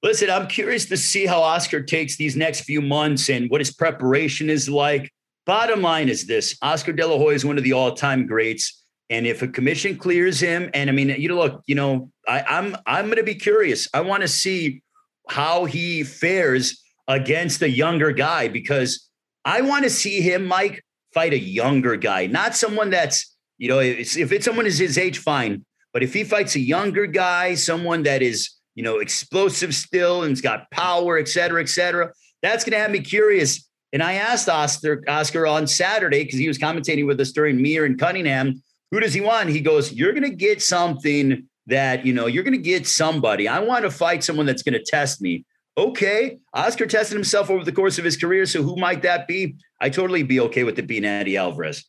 Listen, 0.03 0.29
I'm 0.29 0.47
curious 0.47 0.85
to 0.85 0.97
see 0.97 1.25
how 1.25 1.41
Oscar 1.41 1.81
takes 1.81 2.17
these 2.17 2.35
next 2.35 2.61
few 2.61 2.81
months 2.81 3.29
and 3.29 3.49
what 3.49 3.61
his 3.61 3.73
preparation 3.73 4.49
is 4.49 4.69
like. 4.69 5.11
Bottom 5.45 5.81
line 5.81 6.09
is 6.09 6.27
this 6.27 6.57
Oscar 6.61 6.93
De 6.93 7.05
La 7.05 7.17
Hoya 7.17 7.35
is 7.35 7.45
one 7.45 7.57
of 7.57 7.63
the 7.63 7.73
all 7.73 7.93
time 7.93 8.27
greats. 8.27 8.83
And 9.09 9.25
if 9.25 9.41
a 9.41 9.47
commission 9.47 9.97
clears 9.97 10.39
him, 10.39 10.69
and 10.73 10.89
I 10.89 10.93
mean, 10.93 11.09
you 11.09 11.29
know, 11.29 11.37
look, 11.37 11.63
you 11.65 11.75
know, 11.75 12.11
I, 12.27 12.41
I'm 12.41 12.75
I'm 12.85 13.05
going 13.05 13.17
to 13.17 13.23
be 13.23 13.35
curious. 13.35 13.87
I 13.93 14.01
want 14.01 14.21
to 14.21 14.27
see 14.27 14.81
how 15.29 15.65
he 15.65 16.03
fares 16.03 16.83
against 17.07 17.61
a 17.61 17.69
younger 17.69 18.11
guy 18.11 18.49
because 18.49 19.09
I 19.45 19.61
want 19.61 19.85
to 19.85 19.89
see 19.89 20.19
him, 20.19 20.45
Mike, 20.45 20.83
fight 21.13 21.33
a 21.33 21.39
younger 21.39 21.95
guy, 21.95 22.27
not 22.27 22.55
someone 22.55 22.89
that's, 22.89 23.35
you 23.57 23.67
know, 23.67 23.79
if 23.79 24.31
it's 24.31 24.45
someone 24.45 24.65
is 24.65 24.77
his 24.77 24.97
age, 24.97 25.19
fine. 25.19 25.65
But 25.93 26.03
if 26.03 26.13
he 26.13 26.23
fights 26.23 26.55
a 26.55 26.59
younger 26.59 27.07
guy, 27.07 27.55
someone 27.55 28.03
that 28.03 28.21
is 28.21 28.57
you 28.77 28.83
know, 28.83 28.99
explosive 28.99 29.73
still 29.73 30.23
and's 30.23 30.39
got 30.39 30.69
power, 30.69 31.17
et 31.17 31.27
cetera, 31.27 31.59
et 31.59 31.67
cetera. 31.67 32.13
That's 32.43 32.63
going 32.63 32.73
to 32.73 32.79
have 32.79 32.91
me 32.91 32.99
curious. 32.99 33.67
And 33.91 34.03
I 34.03 34.13
asked 34.13 34.47
Oscar, 34.47 35.03
Oscar 35.07 35.47
on 35.47 35.65
Saturday 35.65 36.23
because 36.23 36.37
he 36.37 36.47
was 36.47 36.59
commentating 36.59 37.07
with 37.07 37.19
us 37.19 37.31
during 37.31 37.59
Mir 37.59 37.85
and 37.85 37.97
Cunningham. 37.97 38.61
Who 38.91 38.99
does 38.99 39.15
he 39.15 39.21
want? 39.21 39.49
He 39.49 39.61
goes, 39.61 39.91
You're 39.91 40.13
going 40.13 40.29
to 40.29 40.35
get 40.35 40.61
something 40.61 41.47
that, 41.65 42.05
you 42.05 42.13
know, 42.13 42.27
you're 42.27 42.43
going 42.43 42.53
to 42.53 42.59
get 42.59 42.85
somebody. 42.85 43.47
I 43.47 43.59
want 43.59 43.83
to 43.83 43.89
fight 43.89 44.23
someone 44.23 44.45
that's 44.45 44.61
going 44.61 44.73
to 44.73 44.83
test 44.83 45.21
me. 45.21 45.43
Okay. 45.77 46.39
Oscar 46.53 46.87
tested 46.87 47.15
himself 47.15 47.49
over 47.49 47.63
the 47.63 47.71
course 47.71 47.99
of 47.99 48.05
his 48.05 48.17
career. 48.17 48.45
So 48.45 48.63
who 48.63 48.75
might 48.75 49.03
that 49.03 49.27
be? 49.27 49.55
I 49.79 49.89
totally 49.89 50.23
be 50.23 50.39
okay 50.39 50.63
with 50.63 50.79
it 50.79 50.87
being 50.87 51.05
Eddie 51.05 51.37
Alvarez. 51.37 51.85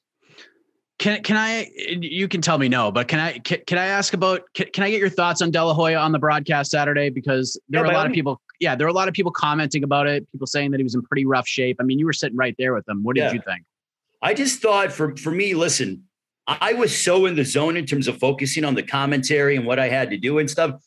Can 0.98 1.22
can 1.22 1.36
I? 1.36 1.70
You 2.00 2.26
can 2.26 2.42
tell 2.42 2.58
me 2.58 2.68
no, 2.68 2.90
but 2.90 3.06
can 3.06 3.20
I 3.20 3.38
can, 3.38 3.60
can 3.68 3.78
I 3.78 3.86
ask 3.86 4.14
about? 4.14 4.42
Can, 4.54 4.66
can, 4.72 4.82
I 4.82 4.90
get 4.90 4.98
your 4.98 5.08
thoughts 5.08 5.40
on 5.40 5.52
De 5.52 5.64
La 5.64 5.72
Hoya 5.72 5.96
on 5.96 6.10
the 6.10 6.18
broadcast 6.18 6.72
Saturday? 6.72 7.08
Because 7.08 7.58
there 7.68 7.82
yeah, 7.82 7.86
were 7.86 7.92
a 7.92 7.96
lot 7.96 8.06
of 8.06 8.12
people. 8.12 8.40
Yeah, 8.58 8.74
there 8.74 8.84
were 8.84 8.90
a 8.90 8.94
lot 8.94 9.06
of 9.06 9.14
people 9.14 9.30
commenting 9.30 9.84
about 9.84 10.08
it. 10.08 10.30
People 10.32 10.48
saying 10.48 10.72
that 10.72 10.78
he 10.78 10.82
was 10.84 10.96
in 10.96 11.02
pretty 11.02 11.24
rough 11.24 11.46
shape. 11.46 11.76
I 11.78 11.84
mean, 11.84 12.00
you 12.00 12.06
were 12.06 12.12
sitting 12.12 12.36
right 12.36 12.56
there 12.58 12.74
with 12.74 12.84
them. 12.86 13.04
What 13.04 13.14
did 13.14 13.22
yeah. 13.22 13.32
you 13.32 13.40
think? 13.46 13.62
I 14.22 14.34
just 14.34 14.60
thought 14.60 14.90
for 14.90 15.16
for 15.16 15.30
me, 15.30 15.54
listen, 15.54 16.02
I 16.48 16.72
was 16.72 16.96
so 16.96 17.26
in 17.26 17.36
the 17.36 17.44
zone 17.44 17.76
in 17.76 17.86
terms 17.86 18.08
of 18.08 18.18
focusing 18.18 18.64
on 18.64 18.74
the 18.74 18.82
commentary 18.82 19.54
and 19.54 19.64
what 19.64 19.78
I 19.78 19.88
had 19.88 20.10
to 20.10 20.16
do 20.16 20.38
and 20.38 20.50
stuff. 20.50 20.80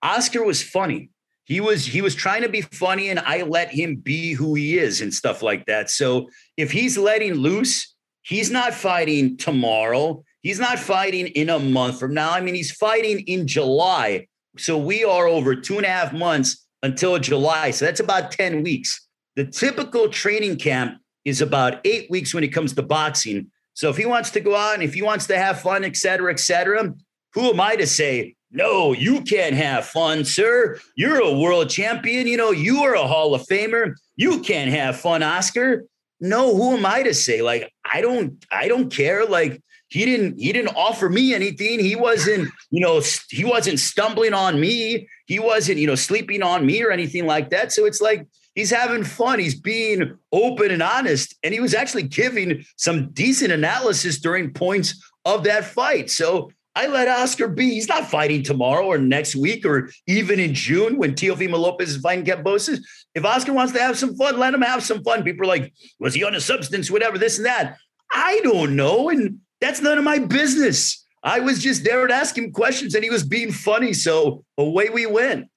Oscar 0.00 0.44
was 0.44 0.62
funny. 0.62 1.10
He 1.46 1.60
was 1.60 1.86
he 1.86 2.02
was 2.02 2.14
trying 2.14 2.42
to 2.42 2.48
be 2.48 2.60
funny 2.60 3.08
and 3.08 3.20
I 3.20 3.42
let 3.42 3.70
him 3.70 3.96
be 3.96 4.32
who 4.32 4.54
he 4.54 4.78
is 4.78 5.00
and 5.00 5.14
stuff 5.14 5.42
like 5.42 5.64
that. 5.66 5.90
So 5.90 6.28
if 6.56 6.72
he's 6.72 6.98
letting 6.98 7.34
loose, 7.34 7.94
he's 8.22 8.50
not 8.50 8.74
fighting 8.74 9.36
tomorrow. 9.36 10.24
He's 10.42 10.58
not 10.58 10.78
fighting 10.78 11.28
in 11.28 11.48
a 11.48 11.58
month 11.60 12.00
from 12.00 12.14
now. 12.14 12.32
I 12.32 12.40
mean, 12.40 12.56
he's 12.56 12.72
fighting 12.72 13.20
in 13.20 13.46
July. 13.46 14.26
So 14.58 14.76
we 14.76 15.04
are 15.04 15.28
over 15.28 15.54
two 15.54 15.76
and 15.76 15.86
a 15.86 15.88
half 15.88 16.12
months 16.12 16.66
until 16.82 17.18
July. 17.18 17.70
So 17.70 17.84
that's 17.84 18.00
about 18.00 18.32
10 18.32 18.64
weeks. 18.64 19.06
The 19.36 19.44
typical 19.44 20.08
training 20.08 20.56
camp 20.56 20.98
is 21.24 21.40
about 21.42 21.80
eight 21.84 22.10
weeks 22.10 22.34
when 22.34 22.42
it 22.42 22.48
comes 22.48 22.72
to 22.74 22.82
boxing. 22.82 23.50
So 23.74 23.88
if 23.88 23.96
he 23.96 24.06
wants 24.06 24.30
to 24.30 24.40
go 24.40 24.56
out 24.56 24.74
and 24.74 24.82
if 24.82 24.94
he 24.94 25.02
wants 25.02 25.26
to 25.28 25.38
have 25.38 25.60
fun, 25.60 25.84
et 25.84 25.96
cetera, 25.96 26.32
et 26.32 26.40
cetera, 26.40 26.92
who 27.34 27.50
am 27.50 27.60
I 27.60 27.76
to 27.76 27.86
say, 27.86 28.34
no, 28.50 28.92
you 28.92 29.22
can't 29.22 29.54
have 29.54 29.86
fun, 29.86 30.24
sir? 30.24 30.78
You're 30.94 31.20
a 31.20 31.32
world 31.32 31.68
champion. 31.68 32.26
You 32.26 32.36
know, 32.36 32.52
you 32.52 32.82
are 32.82 32.94
a 32.94 33.06
Hall 33.06 33.34
of 33.34 33.42
Famer. 33.42 33.94
You 34.16 34.40
can't 34.40 34.70
have 34.70 34.98
fun, 34.98 35.22
Oscar. 35.22 35.84
No, 36.20 36.54
who 36.54 36.76
am 36.76 36.86
I 36.86 37.02
to 37.02 37.12
say? 37.12 37.42
Like, 37.42 37.72
I 37.90 38.00
don't, 38.00 38.42
I 38.50 38.68
don't 38.68 38.90
care. 38.90 39.26
Like, 39.26 39.60
he 39.88 40.04
didn't 40.04 40.38
he 40.38 40.52
didn't 40.52 40.74
offer 40.74 41.08
me 41.08 41.34
anything 41.34 41.78
he 41.78 41.94
wasn't 41.94 42.48
you 42.70 42.80
know 42.80 43.00
he 43.30 43.44
wasn't 43.44 43.78
stumbling 43.78 44.34
on 44.34 44.60
me 44.60 45.08
he 45.26 45.38
wasn't 45.38 45.78
you 45.78 45.86
know 45.86 45.94
sleeping 45.94 46.42
on 46.42 46.66
me 46.66 46.82
or 46.82 46.90
anything 46.90 47.26
like 47.26 47.50
that 47.50 47.72
so 47.72 47.84
it's 47.84 48.00
like 48.00 48.26
he's 48.54 48.70
having 48.70 49.04
fun 49.04 49.38
he's 49.38 49.54
being 49.54 50.18
open 50.32 50.70
and 50.70 50.82
honest 50.82 51.36
and 51.44 51.54
he 51.54 51.60
was 51.60 51.74
actually 51.74 52.02
giving 52.02 52.64
some 52.76 53.10
decent 53.12 53.52
analysis 53.52 54.18
during 54.18 54.52
points 54.52 55.00
of 55.24 55.44
that 55.44 55.64
fight 55.64 56.10
so 56.10 56.50
I 56.76 56.88
let 56.88 57.08
Oscar 57.08 57.48
be. 57.48 57.70
He's 57.70 57.88
not 57.88 58.10
fighting 58.10 58.42
tomorrow 58.42 58.84
or 58.84 58.98
next 58.98 59.34
week 59.34 59.64
or 59.64 59.88
even 60.06 60.38
in 60.38 60.52
June 60.52 60.98
when 60.98 61.14
Teofimo 61.14 61.58
Lopez 61.58 61.88
is 61.88 62.02
fighting 62.02 62.26
Kambosos. 62.26 62.80
If 63.14 63.24
Oscar 63.24 63.54
wants 63.54 63.72
to 63.72 63.80
have 63.80 63.96
some 63.96 64.14
fun, 64.14 64.38
let 64.38 64.52
him 64.52 64.60
have 64.60 64.82
some 64.82 65.02
fun. 65.02 65.24
People 65.24 65.44
are 65.44 65.48
like, 65.48 65.72
was 65.98 66.12
he 66.12 66.22
on 66.22 66.34
a 66.34 66.40
substance, 66.40 66.90
whatever, 66.90 67.16
this 67.16 67.38
and 67.38 67.46
that. 67.46 67.78
I 68.12 68.40
don't 68.44 68.76
know. 68.76 69.08
And 69.08 69.40
that's 69.58 69.80
none 69.80 69.96
of 69.96 70.04
my 70.04 70.18
business. 70.18 71.02
I 71.22 71.40
was 71.40 71.62
just 71.62 71.82
there 71.82 72.06
to 72.06 72.12
ask 72.14 72.36
him 72.36 72.52
questions 72.52 72.94
and 72.94 73.02
he 73.02 73.08
was 73.08 73.24
being 73.24 73.52
funny. 73.52 73.94
So 73.94 74.44
away 74.58 74.90
we 74.90 75.06
went. 75.06 75.48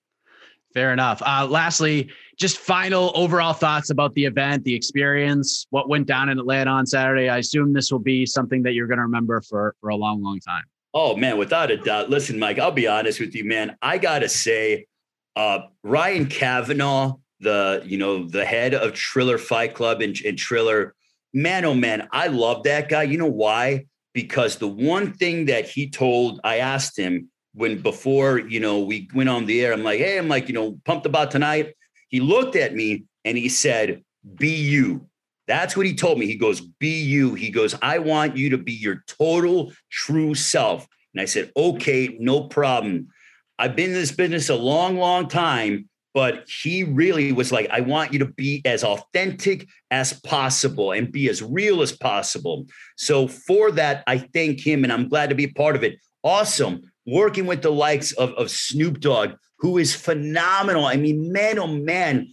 Fair 0.73 0.93
enough. 0.93 1.21
Uh, 1.25 1.45
lastly, 1.49 2.11
just 2.37 2.59
final 2.59 3.11
overall 3.13 3.53
thoughts 3.53 3.89
about 3.89 4.13
the 4.13 4.23
event, 4.23 4.63
the 4.63 4.73
experience, 4.73 5.67
what 5.69 5.89
went 5.89 6.07
down 6.07 6.29
in 6.29 6.39
Atlanta 6.39 6.71
on 6.71 6.85
Saturday. 6.85 7.27
I 7.27 7.39
assume 7.39 7.73
this 7.73 7.91
will 7.91 7.99
be 7.99 8.25
something 8.25 8.63
that 8.63 8.71
you're 8.71 8.87
going 8.87 8.99
to 8.99 9.03
remember 9.03 9.41
for, 9.41 9.75
for 9.81 9.89
a 9.89 9.97
long, 9.97 10.23
long 10.23 10.39
time. 10.39 10.63
Oh, 10.93 11.15
man, 11.15 11.37
without 11.37 11.71
a 11.71 11.77
doubt. 11.77 12.09
Listen, 12.09 12.39
Mike, 12.39 12.59
I'll 12.59 12.71
be 12.71 12.87
honest 12.87 13.19
with 13.19 13.35
you, 13.35 13.43
man. 13.43 13.75
I 13.81 13.97
got 13.97 14.19
to 14.19 14.29
say, 14.29 14.87
uh, 15.35 15.59
Ryan 15.83 16.25
Kavanaugh, 16.25 17.15
the, 17.39 17.83
you 17.85 17.97
know, 17.97 18.27
the 18.27 18.43
head 18.43 18.73
of 18.73 18.93
Triller 18.93 19.37
Fight 19.37 19.75
Club 19.75 20.01
and, 20.01 20.17
and 20.25 20.37
Triller, 20.37 20.95
man, 21.33 21.63
oh, 21.65 21.75
man, 21.75 22.07
I 22.11 22.27
love 22.27 22.63
that 22.63 22.89
guy. 22.89 23.03
You 23.03 23.17
know 23.17 23.27
why? 23.27 23.85
because 24.13 24.57
the 24.57 24.67
one 24.67 25.13
thing 25.13 25.45
that 25.45 25.67
he 25.67 25.89
told, 25.89 26.39
I 26.43 26.57
asked 26.57 26.97
him 26.97 27.29
when 27.53 27.81
before, 27.81 28.39
you 28.39 28.59
know, 28.59 28.79
we 28.79 29.09
went 29.13 29.29
on 29.29 29.45
the 29.45 29.63
air, 29.63 29.73
I'm 29.73 29.83
like, 29.83 29.99
hey, 29.99 30.17
I'm 30.17 30.27
like, 30.27 30.47
you 30.47 30.53
know, 30.53 30.79
pumped 30.85 31.05
about 31.05 31.31
tonight. 31.31 31.73
He 32.09 32.19
looked 32.19 32.55
at 32.55 32.73
me 32.73 33.05
and 33.23 33.37
he 33.37 33.49
said, 33.49 34.03
be 34.35 34.49
you. 34.49 35.07
That's 35.49 35.75
what 35.75 35.85
he 35.85 35.93
told 35.93 36.17
me. 36.17 36.27
He 36.27 36.35
goes, 36.35 36.61
be 36.61 37.01
you. 37.01 37.33
He 37.33 37.49
goes, 37.49 37.75
I 37.81 37.99
want 37.99 38.37
you 38.37 38.51
to 38.51 38.57
be 38.57 38.71
your 38.71 39.03
total 39.07 39.73
true 39.91 40.33
self. 40.33 40.87
And 41.13 41.21
I 41.21 41.25
said, 41.25 41.51
okay, 41.57 42.15
no 42.21 42.47
problem. 42.47 43.09
I've 43.57 43.75
been 43.75 43.89
in 43.89 43.95
this 43.95 44.13
business 44.13 44.47
a 44.47 44.55
long, 44.55 44.97
long 44.97 45.27
time 45.27 45.89
but 46.13 46.47
he 46.49 46.83
really 46.83 47.31
was 47.31 47.51
like, 47.51 47.69
I 47.69 47.81
want 47.81 48.13
you 48.13 48.19
to 48.19 48.25
be 48.25 48.61
as 48.65 48.83
authentic 48.83 49.67
as 49.91 50.19
possible 50.21 50.91
and 50.91 51.11
be 51.11 51.29
as 51.29 51.41
real 51.41 51.81
as 51.81 51.91
possible. 51.91 52.65
So 52.97 53.27
for 53.27 53.71
that, 53.71 54.03
I 54.07 54.17
thank 54.17 54.59
him 54.59 54.83
and 54.83 54.91
I'm 54.91 55.07
glad 55.07 55.29
to 55.29 55.35
be 55.35 55.45
a 55.45 55.53
part 55.53 55.75
of 55.75 55.83
it. 55.83 55.99
Awesome. 56.23 56.81
Working 57.05 57.45
with 57.45 57.61
the 57.61 57.71
likes 57.71 58.11
of, 58.13 58.31
of 58.31 58.49
Snoop 58.49 58.99
Dogg, 58.99 59.31
who 59.59 59.77
is 59.77 59.95
phenomenal. 59.95 60.85
I 60.85 60.95
mean, 60.95 61.31
man, 61.31 61.59
oh 61.59 61.67
man, 61.67 62.27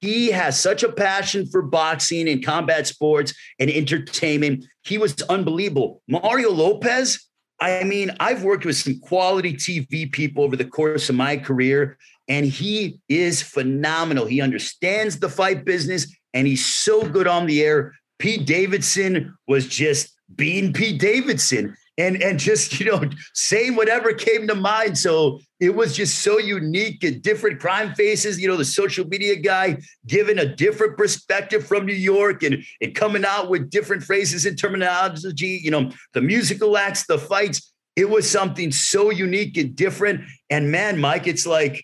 he 0.00 0.30
has 0.30 0.60
such 0.60 0.82
a 0.82 0.92
passion 0.92 1.46
for 1.46 1.62
boxing 1.62 2.28
and 2.28 2.44
combat 2.44 2.86
sports 2.86 3.34
and 3.58 3.70
entertainment. 3.70 4.64
He 4.82 4.98
was 4.98 5.14
unbelievable. 5.22 6.02
Mario 6.06 6.50
Lopez, 6.50 7.26
I 7.60 7.84
mean, 7.84 8.14
I've 8.20 8.42
worked 8.42 8.66
with 8.66 8.76
some 8.76 9.00
quality 9.00 9.54
TV 9.54 10.10
people 10.10 10.44
over 10.44 10.56
the 10.56 10.64
course 10.64 11.08
of 11.08 11.16
my 11.16 11.36
career, 11.36 11.96
and 12.28 12.44
he 12.44 13.00
is 13.08 13.42
phenomenal. 13.42 14.26
He 14.26 14.40
understands 14.40 15.18
the 15.18 15.28
fight 15.28 15.64
business 15.64 16.14
and 16.34 16.46
he's 16.46 16.64
so 16.64 17.08
good 17.08 17.26
on 17.26 17.46
the 17.46 17.62
air. 17.62 17.94
Pete 18.18 18.46
Davidson 18.46 19.34
was 19.48 19.66
just 19.66 20.14
being 20.34 20.72
Pete 20.72 21.00
Davidson 21.00 21.74
and 21.98 22.22
and 22.22 22.38
just 22.38 22.78
you 22.80 22.86
know 22.86 23.02
saying 23.34 23.76
whatever 23.76 24.12
came 24.12 24.46
to 24.48 24.54
mind. 24.54 24.98
So 24.98 25.40
it 25.60 25.74
was 25.74 25.96
just 25.96 26.22
so 26.22 26.38
unique 26.38 27.02
and 27.04 27.22
different 27.22 27.60
crime 27.60 27.94
faces. 27.94 28.40
You 28.40 28.48
know, 28.48 28.56
the 28.56 28.64
social 28.64 29.06
media 29.06 29.36
guy 29.36 29.78
giving 30.06 30.38
a 30.38 30.54
different 30.54 30.96
perspective 30.96 31.66
from 31.66 31.86
New 31.86 31.94
York 31.94 32.42
and 32.42 32.64
and 32.80 32.94
coming 32.94 33.24
out 33.24 33.48
with 33.48 33.70
different 33.70 34.02
phrases 34.02 34.46
and 34.46 34.58
terminology. 34.58 35.60
You 35.62 35.70
know, 35.70 35.90
the 36.12 36.22
musical 36.22 36.76
acts, 36.76 37.06
the 37.06 37.18
fights. 37.18 37.72
It 37.94 38.10
was 38.10 38.30
something 38.30 38.72
so 38.72 39.10
unique 39.10 39.56
and 39.56 39.74
different. 39.74 40.20
And 40.50 40.70
man, 40.70 41.00
Mike, 41.00 41.26
it's 41.26 41.46
like 41.46 41.82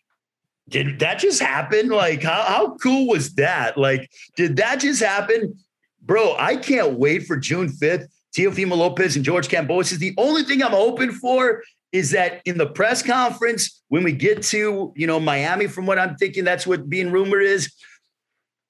did 0.68 1.00
that 1.00 1.18
just 1.18 1.40
happen? 1.40 1.88
Like, 1.88 2.22
how, 2.22 2.42
how 2.42 2.76
cool 2.76 3.08
was 3.08 3.34
that? 3.34 3.76
Like, 3.76 4.10
did 4.36 4.56
that 4.56 4.80
just 4.80 5.02
happen? 5.02 5.58
Bro, 6.00 6.36
I 6.38 6.56
can't 6.56 6.98
wait 6.98 7.26
for 7.26 7.36
June 7.36 7.68
5th. 7.68 8.06
Teofimo 8.36 8.76
Lopez 8.76 9.16
and 9.16 9.24
George 9.24 9.48
Kambosos. 9.48 9.98
The 9.98 10.14
only 10.16 10.44
thing 10.44 10.62
I'm 10.62 10.72
hoping 10.72 11.12
for 11.12 11.62
is 11.92 12.10
that 12.12 12.40
in 12.46 12.56
the 12.56 12.66
press 12.66 13.02
conference, 13.02 13.82
when 13.88 14.02
we 14.02 14.12
get 14.12 14.42
to, 14.44 14.92
you 14.96 15.06
know, 15.06 15.20
Miami, 15.20 15.66
from 15.66 15.84
what 15.86 15.98
I'm 15.98 16.16
thinking, 16.16 16.44
that's 16.44 16.66
what 16.66 16.88
being 16.88 17.12
rumored 17.12 17.42
is. 17.42 17.72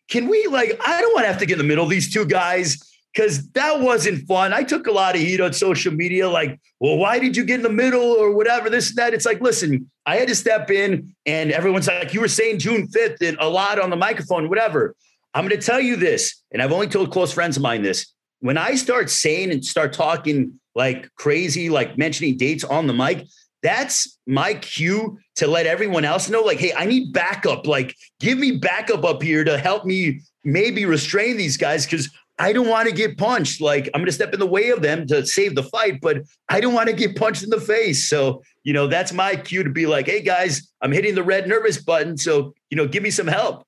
Can 0.08 0.28
we 0.28 0.46
like, 0.48 0.78
I 0.84 1.00
don't 1.00 1.14
want 1.14 1.24
to 1.24 1.28
have 1.28 1.38
to 1.38 1.46
get 1.46 1.54
in 1.54 1.58
the 1.58 1.64
middle 1.64 1.84
of 1.84 1.90
these 1.90 2.12
two 2.12 2.26
guys 2.26 2.76
because 3.14 3.50
that 3.50 3.80
wasn't 3.80 4.26
fun. 4.26 4.52
I 4.52 4.62
took 4.62 4.86
a 4.86 4.92
lot 4.92 5.14
of 5.14 5.20
heat 5.20 5.40
on 5.40 5.52
social 5.52 5.92
media, 5.92 6.28
like, 6.28 6.58
well, 6.80 6.96
why 6.96 7.18
did 7.18 7.36
you 7.36 7.44
get 7.44 7.56
in 7.56 7.62
the 7.62 7.68
middle 7.68 8.02
or 8.02 8.34
whatever, 8.34 8.70
this 8.70 8.88
and 8.88 8.98
that. 8.98 9.14
It's 9.14 9.26
like, 9.26 9.40
listen, 9.40 9.90
I 10.06 10.16
had 10.16 10.28
to 10.28 10.34
step 10.34 10.70
in, 10.70 11.14
and 11.26 11.52
everyone's 11.52 11.86
like, 11.86 12.14
you 12.14 12.20
were 12.20 12.28
saying 12.28 12.58
June 12.58 12.88
5th 12.88 13.26
and 13.26 13.36
a 13.38 13.48
lot 13.48 13.78
on 13.78 13.90
the 13.90 13.96
microphone, 13.96 14.48
whatever. 14.48 14.96
I'm 15.34 15.46
going 15.46 15.58
to 15.58 15.64
tell 15.64 15.80
you 15.80 15.96
this, 15.96 16.42
and 16.50 16.62
I've 16.62 16.72
only 16.72 16.88
told 16.88 17.10
close 17.10 17.32
friends 17.32 17.56
of 17.56 17.62
mine 17.62 17.82
this. 17.82 18.11
When 18.42 18.58
I 18.58 18.74
start 18.74 19.08
saying 19.08 19.52
and 19.52 19.64
start 19.64 19.92
talking 19.92 20.58
like 20.74 21.08
crazy, 21.14 21.70
like 21.70 21.96
mentioning 21.96 22.36
dates 22.36 22.64
on 22.64 22.88
the 22.88 22.92
mic, 22.92 23.26
that's 23.62 24.18
my 24.26 24.54
cue 24.54 25.18
to 25.36 25.46
let 25.46 25.66
everyone 25.66 26.04
else 26.04 26.28
know, 26.28 26.42
like, 26.42 26.58
hey, 26.58 26.72
I 26.74 26.84
need 26.84 27.12
backup. 27.12 27.68
Like, 27.68 27.94
give 28.18 28.36
me 28.36 28.58
backup 28.58 29.04
up 29.04 29.22
here 29.22 29.44
to 29.44 29.56
help 29.56 29.84
me 29.84 30.22
maybe 30.42 30.84
restrain 30.84 31.36
these 31.36 31.56
guys 31.56 31.86
because 31.86 32.10
I 32.40 32.52
don't 32.52 32.66
want 32.66 32.88
to 32.88 32.94
get 32.94 33.16
punched. 33.16 33.60
Like 33.60 33.88
I'm 33.94 34.00
going 34.00 34.06
to 34.06 34.12
step 34.12 34.34
in 34.34 34.40
the 34.40 34.46
way 34.46 34.70
of 34.70 34.82
them 34.82 35.06
to 35.06 35.24
save 35.24 35.54
the 35.54 35.62
fight, 35.62 36.00
but 36.00 36.22
I 36.48 36.60
don't 36.60 36.74
want 36.74 36.88
to 36.88 36.94
get 36.96 37.14
punched 37.14 37.44
in 37.44 37.50
the 37.50 37.60
face. 37.60 38.08
So, 38.08 38.42
you 38.64 38.72
know, 38.72 38.88
that's 38.88 39.12
my 39.12 39.36
cue 39.36 39.62
to 39.62 39.70
be 39.70 39.86
like, 39.86 40.06
hey 40.06 40.22
guys, 40.22 40.68
I'm 40.80 40.90
hitting 40.90 41.14
the 41.14 41.22
red 41.22 41.46
nervous 41.46 41.80
button. 41.80 42.16
So, 42.16 42.54
you 42.70 42.76
know, 42.76 42.88
give 42.88 43.04
me 43.04 43.10
some 43.10 43.28
help. 43.28 43.64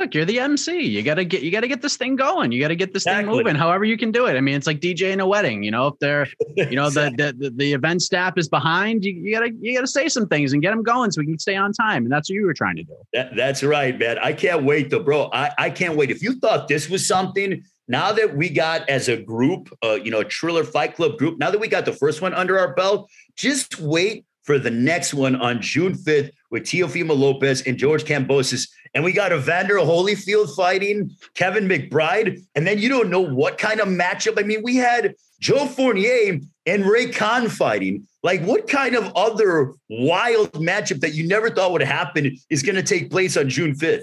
Look, 0.00 0.14
you're 0.14 0.24
the 0.24 0.40
MC. 0.40 0.80
You 0.80 1.02
gotta 1.02 1.26
get 1.26 1.42
you 1.42 1.50
gotta 1.50 1.68
get 1.68 1.82
this 1.82 1.98
thing 1.98 2.16
going. 2.16 2.52
You 2.52 2.60
gotta 2.60 2.74
get 2.74 2.94
this 2.94 3.02
exactly. 3.02 3.24
thing 3.26 3.36
moving. 3.36 3.54
However 3.54 3.84
you 3.84 3.98
can 3.98 4.10
do 4.10 4.24
it. 4.26 4.34
I 4.34 4.40
mean, 4.40 4.54
it's 4.54 4.66
like 4.66 4.80
DJ 4.80 5.12
in 5.12 5.20
a 5.20 5.26
wedding. 5.26 5.62
You 5.62 5.70
know, 5.70 5.88
if 5.88 5.98
they're, 5.98 6.26
you 6.56 6.74
know, 6.74 6.86
exactly. 6.86 7.22
the, 7.22 7.32
the 7.38 7.50
the 7.50 7.72
event 7.74 8.00
staff 8.00 8.38
is 8.38 8.48
behind, 8.48 9.04
you, 9.04 9.12
you 9.12 9.34
gotta 9.34 9.50
you 9.60 9.74
gotta 9.74 9.86
say 9.86 10.08
some 10.08 10.26
things 10.26 10.54
and 10.54 10.62
get 10.62 10.70
them 10.70 10.82
going 10.82 11.12
so 11.12 11.20
we 11.20 11.26
can 11.26 11.38
stay 11.38 11.54
on 11.54 11.74
time. 11.74 12.04
And 12.04 12.12
that's 12.12 12.30
what 12.30 12.34
you 12.34 12.46
were 12.46 12.54
trying 12.54 12.76
to 12.76 12.82
do. 12.82 12.96
That, 13.12 13.36
that's 13.36 13.62
right, 13.62 13.98
man. 13.98 14.18
I 14.18 14.32
can't 14.32 14.64
wait 14.64 14.88
though, 14.88 15.02
bro. 15.02 15.28
I 15.34 15.50
I 15.58 15.68
can't 15.68 15.96
wait. 15.96 16.10
If 16.10 16.22
you 16.22 16.40
thought 16.40 16.66
this 16.66 16.88
was 16.88 17.06
something 17.06 17.62
now 17.86 18.10
that 18.12 18.34
we 18.34 18.48
got 18.48 18.88
as 18.88 19.08
a 19.10 19.18
group, 19.18 19.68
uh, 19.84 19.98
you 20.02 20.10
know, 20.10 20.20
a 20.20 20.24
Triller 20.24 20.64
Fight 20.64 20.96
Club 20.96 21.18
group, 21.18 21.38
now 21.38 21.50
that 21.50 21.60
we 21.60 21.68
got 21.68 21.84
the 21.84 21.92
first 21.92 22.22
one 22.22 22.32
under 22.32 22.58
our 22.58 22.74
belt, 22.74 23.10
just 23.36 23.78
wait 23.80 24.24
for 24.44 24.58
the 24.58 24.70
next 24.70 25.12
one 25.12 25.36
on 25.36 25.60
June 25.60 25.92
5th 25.92 26.30
with 26.50 26.64
Teofimo 26.64 27.16
Lopez 27.16 27.62
and 27.62 27.76
George 27.76 28.04
Kambosos. 28.04 28.68
And 28.94 29.04
we 29.04 29.12
got 29.12 29.32
Evander 29.32 29.76
Holyfield 29.76 30.54
fighting 30.54 31.10
Kevin 31.34 31.68
McBride. 31.68 32.42
And 32.54 32.66
then 32.66 32.78
you 32.78 32.88
don't 32.88 33.10
know 33.10 33.20
what 33.20 33.58
kind 33.58 33.80
of 33.80 33.88
matchup. 33.88 34.38
I 34.38 34.42
mean, 34.42 34.62
we 34.62 34.76
had 34.76 35.14
Joe 35.40 35.66
Fournier 35.66 36.40
and 36.66 36.84
Reykon 36.84 37.50
fighting. 37.50 38.06
Like, 38.22 38.42
what 38.42 38.68
kind 38.68 38.94
of 38.94 39.10
other 39.16 39.72
wild 39.88 40.52
matchup 40.52 41.00
that 41.00 41.14
you 41.14 41.26
never 41.26 41.50
thought 41.50 41.72
would 41.72 41.82
happen 41.82 42.36
is 42.50 42.62
going 42.62 42.76
to 42.76 42.82
take 42.82 43.10
place 43.10 43.36
on 43.36 43.48
June 43.48 43.74
5th? 43.74 44.02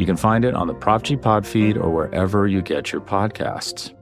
You 0.00 0.06
can 0.06 0.16
find 0.16 0.46
it 0.46 0.54
on 0.54 0.66
the 0.66 0.72
Prop 0.72 1.02
G 1.02 1.14
Pod 1.14 1.46
feed 1.46 1.76
or 1.76 1.90
wherever 1.90 2.46
you 2.46 2.62
get 2.62 2.90
your 2.90 3.02
podcasts. 3.02 3.92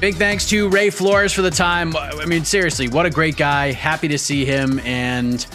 Big 0.00 0.14
thanks 0.14 0.48
to 0.48 0.70
Ray 0.70 0.88
Flores 0.88 1.34
for 1.34 1.42
the 1.42 1.50
time. 1.50 1.94
I 1.94 2.24
mean, 2.24 2.46
seriously, 2.46 2.88
what 2.88 3.04
a 3.04 3.10
great 3.10 3.36
guy. 3.36 3.72
Happy 3.72 4.08
to 4.08 4.16
see 4.16 4.46
him. 4.46 4.78
And 4.86 5.46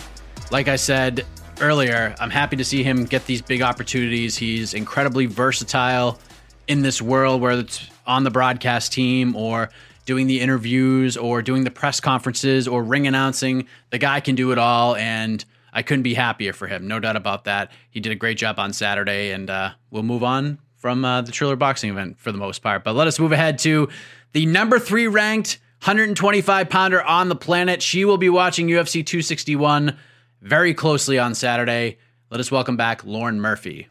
like 0.51 0.68
I 0.68 0.76
said 0.76 1.26
earlier, 1.60 2.14
I'm 2.20 2.30
happy 2.30 2.56
to 2.58 2.64
see 2.64 2.84
him 2.84 3.06
get 3.06 3.26
these 3.26 3.41
big 3.41 3.64
opportunities. 3.64 4.38
He's 4.38 4.76
incredibly 4.76 5.26
versatile 5.26 6.20
in 6.68 6.84
this 6.84 7.01
world, 7.01 7.41
whether 7.41 7.62
it's 7.62 7.89
on 8.06 8.24
the 8.24 8.30
broadcast 8.30 8.93
team 8.93 9.36
or 9.36 9.72
doing 10.06 10.28
the 10.28 10.39
interviews 10.39 11.18
or 11.18 11.41
doing 11.41 11.64
the 11.64 11.72
press 11.72 11.99
conferences 11.99 12.68
or 12.68 12.84
ring 12.84 13.08
announcing. 13.08 13.66
The 13.89 13.97
guy 13.97 14.20
can 14.20 14.36
do 14.36 14.51
it 14.51 14.60
all. 14.60 14.95
And 14.97 15.43
I 15.76 15.82
couldn't 15.82 16.03
be 16.03 16.13
happier 16.13 16.53
for 16.53 16.67
him. 16.67 16.88
No 16.88 17.01
doubt 17.01 17.17
about 17.17 17.43
that. 17.43 17.69
He 17.91 17.99
did 17.99 18.13
a 18.13 18.15
great 18.15 18.38
job 18.38 18.57
on 18.57 18.71
Saturday. 18.71 19.32
And 19.32 19.49
uh, 19.49 19.71
we'll 19.91 20.03
move 20.03 20.23
on 20.23 20.57
from 20.78 21.03
uh, 21.03 21.21
the 21.21 21.34
Triller 21.34 21.57
boxing 21.57 21.89
event 21.89 22.17
for 22.17 22.32
the 22.32 22.38
most 22.38 22.63
part. 22.63 22.86
But 22.86 22.95
let 22.95 23.07
us 23.07 23.19
move 23.19 23.34
ahead 23.34 23.59
to 23.59 23.89
the 24.32 24.45
number 24.45 24.80
three 24.80 25.07
ranked 25.07 25.59
125 25.84 26.69
pounder 26.69 27.03
on 27.03 27.28
the 27.28 27.36
planet. 27.36 27.82
She 27.82 28.05
will 28.05 28.17
be 28.17 28.30
watching 28.30 28.67
UFC 28.67 29.05
261 29.05 29.97
very 30.41 30.73
closely 30.73 31.19
on 31.19 31.36
Saturday. 31.36 31.97
Let 32.32 32.39
us 32.39 32.49
welcome 32.49 32.78
back 32.78 33.03
Lauren 33.03 33.41
Murphy. 33.41 33.89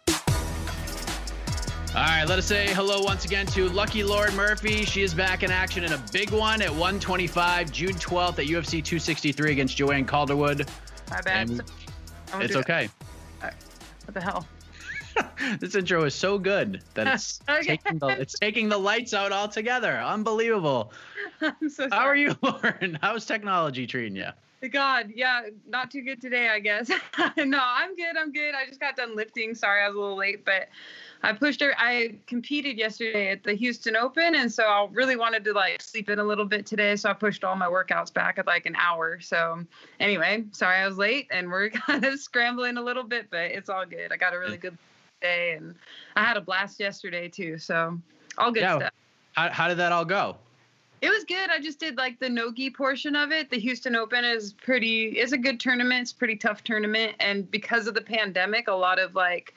All 1.97 2.03
right, 2.03 2.25
let 2.25 2.41
us 2.41 2.47
say 2.47 2.73
hello 2.75 3.03
once 3.03 3.25
again 3.25 3.47
to 3.47 3.69
Lucky 3.69 4.03
Lauren 4.03 4.35
Murphy. 4.35 4.85
She 4.85 5.03
is 5.03 5.15
back 5.15 5.45
in 5.45 5.53
action 5.53 5.85
in 5.85 5.93
a 5.93 6.03
big 6.13 6.31
one 6.31 6.61
at 6.61 6.71
125, 6.71 7.71
June 7.71 7.95
12th 7.95 8.39
at 8.41 8.47
UFC 8.47 8.83
263 8.83 9.53
against 9.53 9.77
Joanne 9.77 10.05
Calderwood. 10.05 10.69
My 11.11 11.21
bad. 11.23 11.49
And 11.51 11.63
It's 12.41 12.55
that. 12.55 12.61
okay. 12.61 12.89
What 13.41 14.15
the 14.15 14.21
hell? 14.21 14.47
this 15.61 15.75
intro 15.75 16.05
is 16.05 16.15
so 16.15 16.39
good 16.39 16.83
that 16.95 17.07
it's 17.07 17.41
Okay. 17.49 17.77
taking 17.79 17.99
the 17.99 18.09
it's 18.09 18.39
taking 18.39 18.69
the 18.69 18.79
lights 18.79 19.15
out 19.15 19.33
altogether. 19.33 19.97
Unbelievable. 19.97 20.93
I'm 21.41 21.69
so 21.69 21.89
sorry. 21.89 21.91
How 21.91 22.07
are 22.07 22.17
you, 22.17 22.37
Lauren? 22.43 22.99
How's 23.01 23.25
technology 23.27 23.87
treating 23.87 24.17
you? 24.17 24.29
God, 24.71 25.13
yeah, 25.15 25.43
not 25.69 25.91
too 25.91 26.01
good 26.01 26.23
today, 26.23 26.49
I 26.49 26.59
guess. 26.59 26.89
no, 26.89 27.61
I'm 27.63 27.95
good. 27.97 28.17
I'm 28.19 28.33
good. 28.33 28.55
I 28.55 28.67
just 28.67 28.81
got 28.81 28.97
done 28.97 29.15
lifting. 29.15 29.55
Sorry, 29.55 29.83
I 29.83 29.89
was 29.89 29.97
a 29.97 30.01
little 30.01 30.17
late, 30.17 30.45
but 30.45 30.69
I 31.25 31.33
pushed 31.33 31.63
her. 31.63 31.75
I 31.79 32.19
competed 32.27 32.77
yesterday 32.77 33.31
at 33.31 33.43
the 33.43 33.55
Houston 33.55 33.97
Open, 33.97 34.35
and 34.35 34.53
so 34.53 34.65
I 34.65 34.87
really 34.93 35.17
wanted 35.17 35.43
to 35.45 35.55
like 35.55 35.81
sleep 35.81 36.11
in 36.11 36.19
a 36.19 36.25
little 36.25 36.45
bit 36.45 36.67
today. 36.67 36.97
So 36.97 37.09
I 37.09 37.15
pushed 37.15 37.45
all 37.45 37.57
my 37.57 37.67
workouts 37.67 38.13
back 38.13 38.39
at 38.39 38.47
like 38.47 38.67
an 38.67 38.77
hour. 38.77 39.19
So 39.21 39.65
anyway, 40.01 40.45
sorry 40.53 40.77
I 40.77 40.87
was 40.87 40.99
late, 40.99 41.29
and 41.31 41.51
we're 41.51 41.71
kind 41.87 42.05
of 42.05 42.21
scrambling 42.21 42.77
a 42.77 42.83
little 42.83 43.05
bit, 43.05 43.29
but 43.31 43.51
it's 43.51 43.71
all 43.71 43.87
good. 43.87 44.13
I 44.13 44.19
got 44.19 44.35
a 44.35 44.39
really 44.39 44.59
good 44.59 44.77
day, 45.23 45.55
and 45.57 45.75
I 46.15 46.23
had 46.25 46.37
a 46.37 46.43
blast 46.43 46.79
yesterday 46.79 47.29
too. 47.29 47.57
So 47.57 47.99
all 48.37 48.53
good 48.53 48.61
Yeah. 48.61 48.77
stuff. 48.77 48.93
How, 49.33 49.49
how 49.51 49.69
did 49.69 49.79
that 49.79 49.93
all 49.93 50.05
go? 50.05 50.37
It 51.01 51.11
was 51.11 51.25
good. 51.25 51.51
I 51.51 51.61
just 51.61 51.81
did 51.81 51.97
like 51.97 52.19
the 52.19 52.31
Nogi 52.31 52.71
portion 52.71 53.15
of 53.17 53.31
it. 53.31 53.51
The 53.51 53.59
Houston 53.59 53.95
Open 53.95 54.25
is 54.25 54.53
pretty 54.53 55.19
is 55.19 55.33
a 55.33 55.39
good 55.39 55.61
tournament. 55.61 56.03
It's 56.03 56.13
a 56.13 56.17
pretty 56.17 56.37
tough 56.37 56.65
tournament. 56.65 57.17
And 57.21 57.51
because 57.51 57.87
of 57.87 57.95
the 57.95 58.01
pandemic, 58.01 58.69
a 58.69 58.73
lot 58.73 58.99
of 58.99 59.15
like 59.15 59.55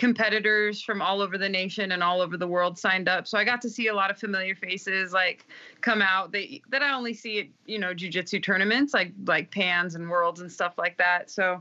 competitors 0.00 0.80
from 0.80 1.02
all 1.02 1.20
over 1.20 1.36
the 1.36 1.48
nation 1.48 1.92
and 1.92 2.02
all 2.02 2.22
over 2.22 2.38
the 2.38 2.48
world 2.48 2.78
signed 2.78 3.06
up. 3.06 3.28
So 3.28 3.36
I 3.36 3.44
got 3.44 3.60
to 3.60 3.68
see 3.68 3.88
a 3.88 3.94
lot 3.94 4.10
of 4.10 4.16
familiar 4.16 4.54
faces 4.54 5.12
like 5.12 5.46
come 5.82 6.00
out 6.00 6.32
that 6.32 6.46
that 6.70 6.82
I 6.82 6.94
only 6.94 7.12
see 7.12 7.40
at, 7.40 7.46
you 7.66 7.78
know, 7.78 7.92
jujitsu 7.92 8.42
tournaments 8.42 8.94
like 8.94 9.12
like 9.26 9.50
pans 9.50 9.96
and 9.96 10.08
worlds 10.08 10.40
and 10.40 10.50
stuff 10.50 10.78
like 10.78 10.96
that. 10.96 11.30
So 11.30 11.60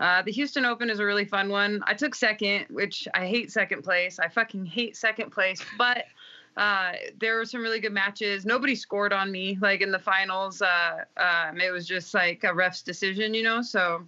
uh, 0.00 0.20
the 0.20 0.30
Houston 0.32 0.66
Open 0.66 0.90
is 0.90 0.98
a 0.98 1.04
really 1.06 1.24
fun 1.24 1.48
one. 1.48 1.82
I 1.86 1.94
took 1.94 2.14
second, 2.14 2.66
which 2.68 3.08
I 3.14 3.26
hate 3.26 3.50
second 3.50 3.84
place. 3.84 4.18
I 4.18 4.28
fucking 4.28 4.66
hate 4.66 4.94
second 4.94 5.30
place, 5.30 5.64
but 5.78 6.04
uh, 6.58 6.92
there 7.18 7.36
were 7.36 7.46
some 7.46 7.62
really 7.62 7.80
good 7.80 7.94
matches. 7.94 8.44
Nobody 8.44 8.74
scored 8.74 9.14
on 9.14 9.32
me 9.32 9.56
like 9.62 9.80
in 9.80 9.90
the 9.90 9.98
finals. 9.98 10.60
Uh, 10.60 11.04
um, 11.16 11.58
it 11.58 11.70
was 11.70 11.86
just 11.86 12.12
like 12.12 12.44
a 12.44 12.52
ref's 12.52 12.82
decision, 12.82 13.32
you 13.32 13.44
know. 13.44 13.62
So 13.62 14.06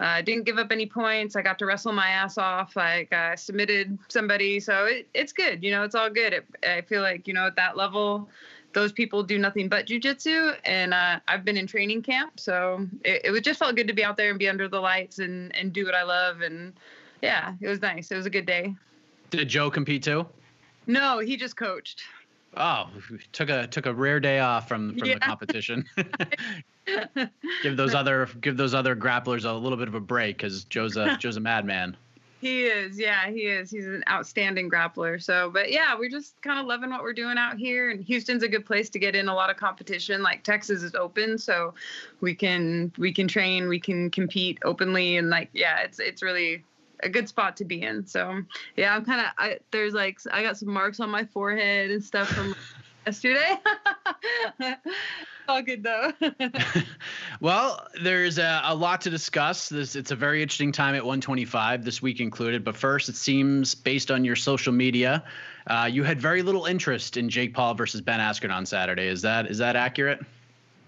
uh, 0.00 0.04
I 0.04 0.22
didn't 0.22 0.44
give 0.44 0.56
up 0.56 0.72
any 0.72 0.86
points. 0.86 1.36
I 1.36 1.42
got 1.42 1.58
to 1.58 1.66
wrestle 1.66 1.92
my 1.92 2.08
ass 2.08 2.38
off. 2.38 2.74
Like 2.74 3.12
I 3.12 3.34
submitted 3.34 3.98
somebody, 4.08 4.58
so 4.58 4.86
it, 4.86 5.08
it's 5.12 5.32
good. 5.32 5.62
You 5.62 5.72
know, 5.72 5.82
it's 5.82 5.94
all 5.94 6.08
good. 6.08 6.32
It, 6.32 6.46
I 6.66 6.80
feel 6.80 7.02
like 7.02 7.28
you 7.28 7.34
know 7.34 7.46
at 7.46 7.56
that 7.56 7.76
level, 7.76 8.28
those 8.72 8.92
people 8.92 9.22
do 9.22 9.38
nothing 9.38 9.68
but 9.68 9.86
jujitsu, 9.86 10.56
and 10.64 10.94
uh, 10.94 11.20
I've 11.28 11.44
been 11.44 11.58
in 11.58 11.66
training 11.66 12.02
camp, 12.02 12.40
so 12.40 12.86
it, 13.04 13.22
it 13.24 13.44
just 13.44 13.58
felt 13.58 13.76
good 13.76 13.88
to 13.88 13.94
be 13.94 14.02
out 14.02 14.16
there 14.16 14.30
and 14.30 14.38
be 14.38 14.48
under 14.48 14.68
the 14.68 14.80
lights 14.80 15.18
and 15.18 15.54
and 15.54 15.72
do 15.72 15.84
what 15.84 15.94
I 15.94 16.02
love. 16.02 16.40
And 16.40 16.72
yeah, 17.20 17.54
it 17.60 17.68
was 17.68 17.82
nice. 17.82 18.10
It 18.10 18.16
was 18.16 18.26
a 18.26 18.30
good 18.30 18.46
day. 18.46 18.74
Did 19.28 19.48
Joe 19.48 19.70
compete 19.70 20.02
too? 20.02 20.26
No, 20.86 21.18
he 21.18 21.36
just 21.36 21.56
coached. 21.56 22.02
Oh, 22.56 22.90
took 23.32 23.48
a 23.48 23.66
took 23.66 23.86
a 23.86 23.94
rare 23.94 24.20
day 24.20 24.40
off 24.40 24.68
from 24.68 24.96
from 24.96 25.08
Yeah. 25.08 25.14
the 25.14 25.20
competition. 25.20 25.84
give 27.62 27.76
those 27.76 27.94
other 27.94 28.28
give 28.40 28.56
those 28.56 28.74
other 28.74 28.96
grapplers 28.96 29.44
a 29.44 29.52
little 29.52 29.78
bit 29.78 29.88
of 29.88 29.94
a 29.94 30.00
break 30.00 30.36
because 30.36 30.64
Joe's 30.64 30.96
a 30.96 31.16
Joe's 31.18 31.36
a 31.36 31.40
madman. 31.40 31.96
He 32.40 32.64
is, 32.64 32.98
yeah, 32.98 33.28
he 33.28 33.40
is. 33.40 33.70
He's 33.70 33.86
an 33.86 34.02
outstanding 34.08 34.70
grappler. 34.70 35.22
So, 35.22 35.50
but 35.50 35.70
yeah, 35.70 35.94
we're 35.98 36.08
just 36.08 36.40
kind 36.40 36.58
of 36.58 36.64
loving 36.64 36.88
what 36.88 37.02
we're 37.02 37.12
doing 37.12 37.36
out 37.36 37.58
here. 37.58 37.90
And 37.90 38.02
Houston's 38.02 38.42
a 38.42 38.48
good 38.48 38.64
place 38.64 38.88
to 38.90 38.98
get 38.98 39.14
in 39.14 39.28
a 39.28 39.34
lot 39.34 39.50
of 39.50 39.58
competition. 39.58 40.22
Like 40.22 40.42
Texas 40.42 40.82
is 40.82 40.94
open, 40.94 41.36
so 41.36 41.74
we 42.22 42.34
can 42.34 42.92
we 42.96 43.12
can 43.12 43.28
train, 43.28 43.68
we 43.68 43.78
can 43.78 44.10
compete 44.10 44.58
openly, 44.64 45.18
and 45.18 45.28
like 45.28 45.50
yeah, 45.52 45.80
it's 45.80 45.98
it's 45.98 46.22
really 46.22 46.64
a 47.02 47.08
good 47.08 47.28
spot 47.28 47.56
to 47.58 47.64
be 47.64 47.82
in. 47.82 48.06
So 48.06 48.42
yeah, 48.76 48.94
I'm 48.94 49.04
kind 49.04 49.20
of 49.20 49.58
there's 49.70 49.94
like 49.94 50.18
I 50.30 50.42
got 50.42 50.56
some 50.56 50.70
marks 50.70 51.00
on 51.00 51.10
my 51.10 51.24
forehead 51.24 51.90
and 51.90 52.02
stuff 52.02 52.28
from 52.28 52.54
yesterday. 53.06 53.56
All 55.48 55.62
good 55.62 55.82
though. 55.82 56.12
well, 57.40 57.88
there's 58.02 58.38
a, 58.38 58.62
a 58.64 58.74
lot 58.74 59.00
to 59.00 59.10
discuss. 59.10 59.68
This 59.68 59.96
it's 59.96 60.12
a 60.12 60.16
very 60.16 60.42
interesting 60.42 60.70
time 60.70 60.94
at 60.94 61.04
125 61.04 61.84
this 61.84 62.00
week 62.00 62.20
included. 62.20 62.64
But 62.64 62.76
first, 62.76 63.08
it 63.08 63.16
seems 63.16 63.74
based 63.74 64.10
on 64.10 64.24
your 64.24 64.36
social 64.36 64.72
media, 64.72 65.24
uh, 65.66 65.88
you 65.90 66.04
had 66.04 66.20
very 66.20 66.42
little 66.42 66.66
interest 66.66 67.16
in 67.16 67.28
Jake 67.28 67.52
Paul 67.52 67.74
versus 67.74 68.00
Ben 68.00 68.20
Askren 68.20 68.54
on 68.54 68.64
Saturday. 68.64 69.08
Is 69.08 69.22
that 69.22 69.50
is 69.50 69.58
that 69.58 69.74
accurate? 69.74 70.20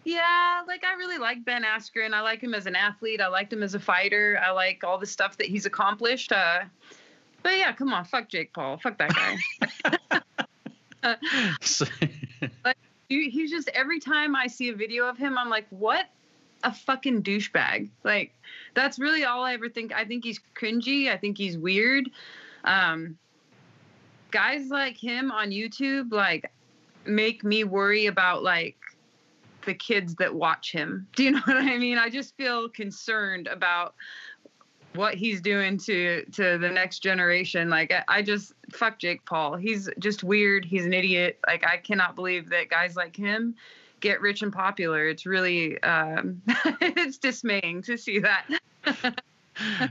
Yeah, 0.04 0.62
like 0.66 0.84
I 0.84 0.94
really 0.94 1.18
like 1.18 1.44
Ben 1.44 1.62
Askren. 1.62 2.12
I 2.12 2.20
like 2.22 2.40
him 2.40 2.54
as 2.54 2.66
an 2.66 2.74
athlete. 2.74 3.20
I 3.20 3.28
liked 3.28 3.52
him 3.52 3.62
as 3.62 3.74
a 3.74 3.80
fighter. 3.80 4.40
I 4.44 4.50
like 4.50 4.82
all 4.82 4.98
the 4.98 5.06
stuff 5.06 5.38
that 5.38 5.46
he's 5.46 5.64
accomplished. 5.66 6.32
Uh, 6.32 6.60
but 7.42 7.56
yeah, 7.56 7.72
come 7.72 7.92
on, 7.92 8.04
fuck 8.04 8.28
Jake 8.28 8.52
Paul, 8.52 8.78
fuck 8.78 8.98
that 8.98 9.14
guy. 9.14 10.18
He- 13.08 13.28
he's 13.28 13.50
just 13.50 13.68
every 13.74 14.00
time 14.00 14.34
I 14.34 14.46
see 14.46 14.70
a 14.70 14.74
video 14.74 15.06
of 15.06 15.18
him, 15.18 15.36
I'm 15.36 15.50
like, 15.50 15.66
what 15.68 16.06
a 16.64 16.72
fucking 16.72 17.22
douchebag. 17.22 17.90
Like 18.04 18.32
that's 18.74 18.98
really 18.98 19.24
all 19.24 19.44
I 19.44 19.52
ever 19.52 19.68
think. 19.68 19.92
I 19.92 20.04
think 20.06 20.24
he's 20.24 20.40
cringy. 20.56 21.10
I 21.10 21.18
think 21.18 21.36
he's 21.36 21.58
weird. 21.58 22.08
Um, 22.64 23.18
guys 24.30 24.68
like 24.70 24.96
him 24.96 25.30
on 25.30 25.50
YouTube 25.50 26.10
like 26.10 26.50
make 27.04 27.44
me 27.44 27.64
worry 27.64 28.06
about 28.06 28.42
like 28.42 28.76
the 29.64 29.74
kids 29.74 30.14
that 30.16 30.34
watch 30.34 30.72
him. 30.72 31.06
Do 31.16 31.24
you 31.24 31.30
know 31.32 31.40
what 31.44 31.56
I 31.56 31.78
mean? 31.78 31.98
I 31.98 32.08
just 32.08 32.36
feel 32.36 32.68
concerned 32.68 33.46
about 33.46 33.94
what 34.94 35.14
he's 35.14 35.40
doing 35.40 35.78
to 35.78 36.24
to 36.32 36.58
the 36.58 36.68
next 36.68 37.00
generation. 37.00 37.70
Like 37.70 37.92
I, 38.08 38.22
just 38.22 38.52
fuck 38.72 38.98
Jake 38.98 39.24
Paul. 39.24 39.56
He's 39.56 39.88
just 39.98 40.22
weird. 40.22 40.64
He's 40.64 40.84
an 40.84 40.92
idiot. 40.92 41.38
Like 41.46 41.66
I 41.66 41.78
cannot 41.78 42.14
believe 42.14 42.50
that 42.50 42.68
guys 42.68 42.96
like 42.96 43.16
him 43.16 43.54
get 44.00 44.20
rich 44.20 44.42
and 44.42 44.52
popular. 44.52 45.08
It's 45.08 45.24
really 45.24 45.82
um, 45.82 46.42
it's 46.80 47.18
dismaying 47.18 47.82
to 47.82 47.96
see 47.96 48.18
that. 48.18 48.46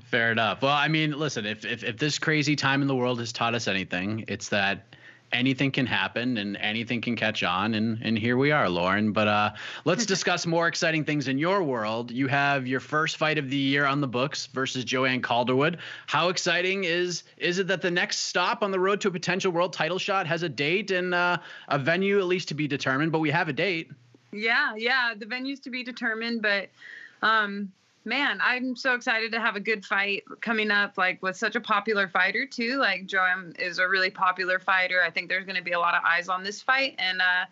Fair 0.05 0.32
enough. 0.32 0.61
Well, 0.61 0.74
I 0.74 0.88
mean, 0.88 1.17
listen, 1.17 1.45
if, 1.45 1.65
if 1.65 1.84
if 1.84 1.97
this 1.97 2.19
crazy 2.19 2.55
time 2.55 2.82
in 2.82 2.88
the 2.88 2.95
world 2.95 3.19
has 3.19 3.32
taught 3.32 3.55
us 3.55 3.67
anything, 3.67 4.26
it's 4.28 4.49
that 4.49 4.95
anything 5.34 5.71
can 5.71 5.86
happen 5.86 6.38
and 6.38 6.57
anything 6.57 7.01
can 7.01 7.15
catch 7.15 7.43
on 7.43 7.73
and 7.73 7.99
and 8.01 8.17
here 8.17 8.38
we 8.38 8.51
are 8.51 8.69
lauren. 8.69 9.11
But 9.11 9.27
uh 9.27 9.51
let's 9.86 10.05
discuss 10.15 10.45
more 10.45 10.67
exciting 10.67 11.03
things 11.05 11.27
in 11.27 11.38
your 11.38 11.63
world. 11.63 12.11
You 12.11 12.27
have 12.27 12.67
your 12.67 12.79
first 12.79 13.17
fight 13.17 13.38
of 13.38 13.49
the 13.49 13.57
year 13.57 13.86
on 13.86 14.01
the 14.01 14.07
books 14.07 14.47
versus 14.47 14.84
joanne 14.84 15.21
calderwood. 15.21 15.77
How 16.07 16.29
exciting 16.29 16.84
is 16.84 17.23
is 17.38 17.59
it 17.59 17.67
that 17.67 17.82
the 17.82 17.91
next 17.91 18.21
stop 18.21 18.63
on 18.63 18.71
the 18.71 18.79
road 18.79 19.01
to 19.01 19.07
a 19.07 19.11
potential 19.11 19.51
world 19.51 19.73
title 19.73 19.99
shot 19.99 20.27
has 20.27 20.43
a 20.43 20.49
date 20.49 20.91
and 20.91 21.13
uh, 21.13 21.38
a 21.67 21.79
venue 21.79 22.19
at 22.19 22.25
least 22.25 22.47
to 22.49 22.53
be 22.53 22.67
determined? 22.67 23.11
But 23.11 23.19
we 23.19 23.32
have 23.32 23.49
a 23.49 23.53
date. 23.53 23.91
Yeah 24.32 24.75
yeah 24.75 25.13
the 25.17 25.25
venue's 25.25 25.59
to 25.61 25.69
be 25.69 25.84
determined 25.84 26.41
but 26.41 26.69
um 27.21 27.71
man, 28.06 28.39
I'm 28.41 28.76
so 28.76 28.93
excited 28.93 29.32
to 29.32 29.39
have 29.39 29.56
a 29.56 29.60
good 29.60 29.86
fight 29.86 30.24
coming 30.41 30.72
up, 30.72 30.97
like 30.97 31.22
with 31.22 31.36
such 31.36 31.56
a 31.56 31.62
popular 31.62 32.08
fighter 32.08 32.45
too. 32.45 32.78
Like 32.78 33.06
Joanne 33.06 33.54
is 33.60 33.80
a 33.80 33.88
really 33.88 34.10
popular 34.10 34.60
fighter. 34.60 35.02
I 35.06 35.10
think 35.10 35.30
there's 35.30 35.45
going 35.45 35.58
to 35.58 35.64
be 35.64 35.74
a 35.74 35.80
lot 35.80 35.95
of 35.95 36.04
eyes 36.04 36.30
on 36.30 36.43
this 36.43 36.62
fight, 36.62 36.95
and 36.97 37.22
uh, 37.22 37.45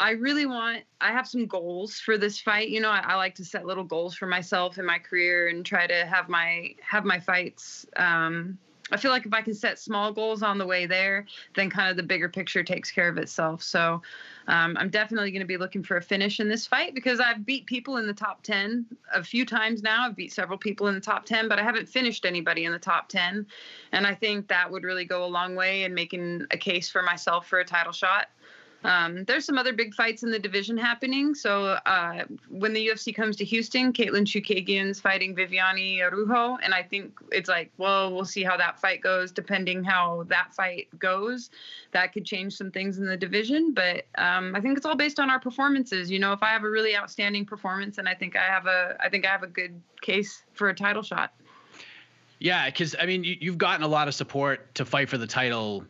I 0.00 0.10
really 0.10 0.46
want. 0.46 0.82
I 1.00 1.12
have 1.12 1.26
some 1.26 1.46
goals 1.46 1.98
for 1.98 2.18
this 2.18 2.40
fight. 2.40 2.68
You 2.68 2.80
know, 2.80 2.90
I, 2.90 3.00
I, 3.00 3.14
like 3.14 3.34
to 3.36 3.44
set 3.44 3.66
little 3.66 3.84
goals 3.84 4.14
for 4.14 4.26
myself 4.26 4.78
in 4.78 4.84
my 4.84 4.98
career 4.98 5.48
and 5.48 5.64
try 5.64 5.86
to 5.86 6.06
have 6.06 6.28
my 6.28 6.74
have 6.80 7.04
my 7.04 7.20
fights. 7.20 7.86
Um, 7.96 8.58
I 8.92 8.96
feel 8.96 9.10
like 9.10 9.26
if 9.26 9.32
I 9.32 9.42
can 9.42 9.54
set 9.54 9.78
small 9.78 10.12
goals 10.12 10.42
on 10.42 10.58
the 10.58 10.66
way 10.66 10.86
there, 10.86 11.26
then 11.54 11.70
kind 11.70 11.90
of 11.90 11.96
the 11.96 12.02
bigger 12.02 12.28
picture 12.28 12.62
takes 12.62 12.90
care 12.90 13.08
of 13.08 13.18
itself. 13.18 13.62
So 13.62 14.00
um, 14.46 14.76
I'm 14.78 14.90
definitely 14.90 15.32
going 15.32 15.40
to 15.40 15.46
be 15.46 15.56
looking 15.56 15.82
for 15.82 15.96
a 15.96 16.02
finish 16.02 16.38
in 16.38 16.48
this 16.48 16.66
fight 16.66 16.94
because 16.94 17.18
I've 17.18 17.44
beat 17.44 17.66
people 17.66 17.96
in 17.96 18.06
the 18.06 18.14
top 18.14 18.42
10 18.42 18.86
a 19.12 19.24
few 19.24 19.44
times 19.44 19.82
now. 19.82 20.06
I've 20.06 20.14
beat 20.14 20.32
several 20.32 20.58
people 20.58 20.86
in 20.86 20.94
the 20.94 21.00
top 21.00 21.26
10, 21.26 21.48
but 21.48 21.58
I 21.58 21.62
haven't 21.62 21.88
finished 21.88 22.24
anybody 22.24 22.64
in 22.64 22.72
the 22.72 22.78
top 22.78 23.08
10. 23.08 23.46
And 23.90 24.06
I 24.06 24.14
think 24.14 24.46
that 24.48 24.70
would 24.70 24.84
really 24.84 25.04
go 25.04 25.24
a 25.24 25.26
long 25.26 25.56
way 25.56 25.82
in 25.82 25.92
making 25.92 26.46
a 26.52 26.56
case 26.56 26.88
for 26.88 27.02
myself 27.02 27.48
for 27.48 27.58
a 27.58 27.64
title 27.64 27.92
shot. 27.92 28.28
Um, 28.86 29.24
there's 29.24 29.44
some 29.44 29.58
other 29.58 29.72
big 29.72 29.94
fights 29.94 30.22
in 30.22 30.30
the 30.30 30.38
division 30.38 30.76
happening. 30.76 31.34
So 31.34 31.76
uh, 31.86 32.22
when 32.48 32.72
the 32.72 32.86
UFC 32.86 33.12
comes 33.12 33.34
to 33.36 33.44
Houston, 33.44 33.92
Katlyn 33.92 34.24
Chookagian's 34.24 35.00
fighting 35.00 35.34
Viviane 35.34 36.00
Araujo, 36.00 36.56
and 36.62 36.72
I 36.72 36.84
think 36.84 37.18
it's 37.32 37.48
like, 37.48 37.72
well, 37.78 38.14
we'll 38.14 38.24
see 38.24 38.44
how 38.44 38.56
that 38.56 38.78
fight 38.80 39.00
goes. 39.00 39.32
Depending 39.32 39.82
how 39.82 40.24
that 40.28 40.54
fight 40.54 40.86
goes, 41.00 41.50
that 41.90 42.12
could 42.12 42.24
change 42.24 42.54
some 42.54 42.70
things 42.70 42.98
in 42.98 43.06
the 43.06 43.16
division. 43.16 43.74
But 43.74 44.06
um, 44.18 44.54
I 44.54 44.60
think 44.60 44.76
it's 44.76 44.86
all 44.86 44.94
based 44.94 45.18
on 45.18 45.30
our 45.30 45.40
performances. 45.40 46.08
You 46.08 46.20
know, 46.20 46.32
if 46.32 46.44
I 46.44 46.50
have 46.50 46.62
a 46.62 46.70
really 46.70 46.96
outstanding 46.96 47.44
performance, 47.44 47.98
and 47.98 48.08
I 48.08 48.14
think 48.14 48.36
I 48.36 48.44
have 48.44 48.66
a, 48.66 48.96
I 49.00 49.08
think 49.08 49.26
I 49.26 49.30
have 49.30 49.42
a 49.42 49.48
good 49.48 49.82
case 50.00 50.44
for 50.52 50.68
a 50.68 50.74
title 50.74 51.02
shot. 51.02 51.34
Yeah, 52.38 52.66
because 52.66 52.94
I 53.00 53.06
mean, 53.06 53.24
you, 53.24 53.36
you've 53.40 53.58
gotten 53.58 53.82
a 53.82 53.88
lot 53.88 54.06
of 54.06 54.14
support 54.14 54.76
to 54.76 54.84
fight 54.84 55.08
for 55.08 55.18
the 55.18 55.26
title 55.26 55.84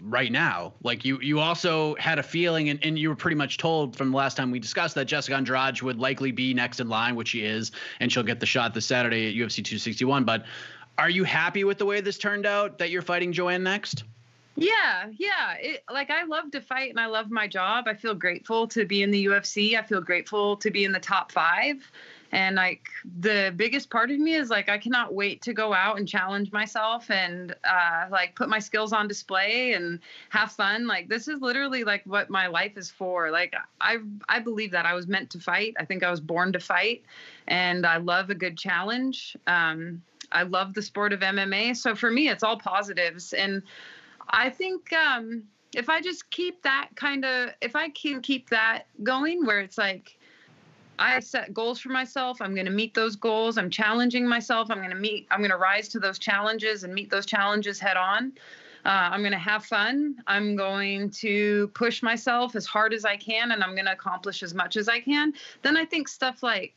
right 0.00 0.30
now. 0.30 0.74
Like 0.82 1.04
you, 1.04 1.20
you 1.20 1.40
also 1.40 1.94
had 1.96 2.18
a 2.18 2.22
feeling, 2.22 2.68
and, 2.68 2.78
and 2.82 2.98
you 2.98 3.08
were 3.08 3.16
pretty 3.16 3.36
much 3.36 3.58
told 3.58 3.96
from 3.96 4.10
the 4.10 4.16
last 4.16 4.36
time 4.36 4.50
we 4.50 4.58
discussed 4.58 4.94
that 4.94 5.06
Jessica 5.06 5.36
Andrade 5.36 5.80
would 5.82 5.98
likely 5.98 6.32
be 6.32 6.54
next 6.54 6.80
in 6.80 6.88
line, 6.88 7.16
which 7.16 7.28
she 7.28 7.44
is, 7.44 7.72
and 8.00 8.12
she'll 8.12 8.22
get 8.22 8.40
the 8.40 8.46
shot 8.46 8.74
this 8.74 8.86
Saturday 8.86 9.28
at 9.28 9.34
UFC 9.34 9.56
261. 9.56 10.24
But 10.24 10.44
are 10.98 11.10
you 11.10 11.24
happy 11.24 11.64
with 11.64 11.78
the 11.78 11.86
way 11.86 12.00
this 12.00 12.18
turned 12.18 12.46
out? 12.46 12.78
That 12.78 12.90
you're 12.90 13.02
fighting 13.02 13.32
Joanne 13.32 13.62
next? 13.62 14.04
Yeah, 14.54 15.08
yeah. 15.16 15.54
It, 15.58 15.84
like 15.90 16.10
I 16.10 16.24
love 16.24 16.50
to 16.50 16.60
fight 16.60 16.90
and 16.90 17.00
I 17.00 17.06
love 17.06 17.30
my 17.30 17.48
job. 17.48 17.88
I 17.88 17.94
feel 17.94 18.14
grateful 18.14 18.68
to 18.68 18.84
be 18.84 19.02
in 19.02 19.10
the 19.10 19.26
UFC. 19.26 19.78
I 19.78 19.82
feel 19.82 20.00
grateful 20.00 20.56
to 20.58 20.70
be 20.70 20.84
in 20.84 20.92
the 20.92 21.00
top 21.00 21.32
five. 21.32 21.90
And 22.32 22.56
like 22.56 22.88
the 23.20 23.52
biggest 23.56 23.90
part 23.90 24.10
of 24.10 24.18
me 24.18 24.34
is 24.34 24.48
like 24.48 24.70
I 24.70 24.78
cannot 24.78 25.12
wait 25.12 25.42
to 25.42 25.52
go 25.52 25.74
out 25.74 25.98
and 25.98 26.08
challenge 26.08 26.50
myself 26.50 27.10
and 27.10 27.54
uh, 27.64 28.06
like 28.10 28.34
put 28.34 28.48
my 28.48 28.58
skills 28.58 28.94
on 28.94 29.06
display 29.06 29.74
and 29.74 30.00
have 30.30 30.50
fun. 30.50 30.86
Like 30.86 31.08
this 31.08 31.28
is 31.28 31.42
literally 31.42 31.84
like 31.84 32.02
what 32.06 32.30
my 32.30 32.46
life 32.46 32.78
is 32.78 32.90
for. 32.90 33.30
Like 33.30 33.54
I 33.80 33.98
I 34.28 34.38
believe 34.38 34.70
that 34.70 34.86
I 34.86 34.94
was 34.94 35.06
meant 35.06 35.28
to 35.30 35.38
fight. 35.38 35.74
I 35.78 35.84
think 35.84 36.02
I 36.02 36.10
was 36.10 36.20
born 36.20 36.52
to 36.54 36.60
fight, 36.60 37.04
and 37.48 37.84
I 37.84 37.98
love 37.98 38.30
a 38.30 38.34
good 38.34 38.56
challenge. 38.56 39.36
Um, 39.46 40.02
I 40.32 40.42
love 40.44 40.74
the 40.74 40.82
sport 40.82 41.12
of 41.12 41.20
MMA. 41.20 41.76
So 41.76 41.94
for 41.94 42.10
me, 42.10 42.28
it's 42.28 42.42
all 42.42 42.58
positives. 42.58 43.32
And 43.32 43.62
I 44.30 44.50
think 44.50 44.92
um, 44.92 45.42
if 45.74 45.88
I 45.88 46.00
just 46.00 46.28
keep 46.30 46.62
that 46.62 46.88
kind 46.94 47.24
of, 47.24 47.50
if 47.60 47.76
I 47.76 47.90
can 47.90 48.20
keep 48.20 48.48
that 48.50 48.84
going, 49.02 49.44
where 49.44 49.60
it's 49.60 49.78
like 49.78 50.18
I 51.02 51.18
set 51.20 51.52
goals 51.52 51.80
for 51.80 51.88
myself. 51.88 52.40
I'm 52.40 52.54
going 52.54 52.66
to 52.66 52.72
meet 52.72 52.94
those 52.94 53.16
goals. 53.16 53.58
I'm 53.58 53.70
challenging 53.70 54.26
myself. 54.26 54.70
I'm 54.70 54.78
going 54.78 54.90
to 54.90 54.96
meet, 54.96 55.26
I'm 55.30 55.40
going 55.40 55.50
to 55.50 55.56
rise 55.56 55.88
to 55.88 55.98
those 55.98 56.18
challenges 56.18 56.84
and 56.84 56.94
meet 56.94 57.10
those 57.10 57.26
challenges 57.26 57.80
head 57.80 57.96
on. 57.96 58.32
Uh, 58.84 59.10
I'm 59.10 59.20
going 59.20 59.32
to 59.32 59.38
have 59.38 59.64
fun. 59.64 60.16
I'm 60.28 60.54
going 60.54 61.10
to 61.10 61.68
push 61.74 62.02
myself 62.02 62.54
as 62.54 62.66
hard 62.66 62.94
as 62.94 63.04
I 63.04 63.16
can 63.16 63.50
and 63.50 63.64
I'm 63.64 63.74
going 63.74 63.86
to 63.86 63.92
accomplish 63.92 64.42
as 64.44 64.54
much 64.54 64.76
as 64.76 64.88
I 64.88 65.00
can. 65.00 65.34
Then 65.62 65.76
I 65.76 65.84
think 65.84 66.06
stuff 66.06 66.42
like 66.42 66.74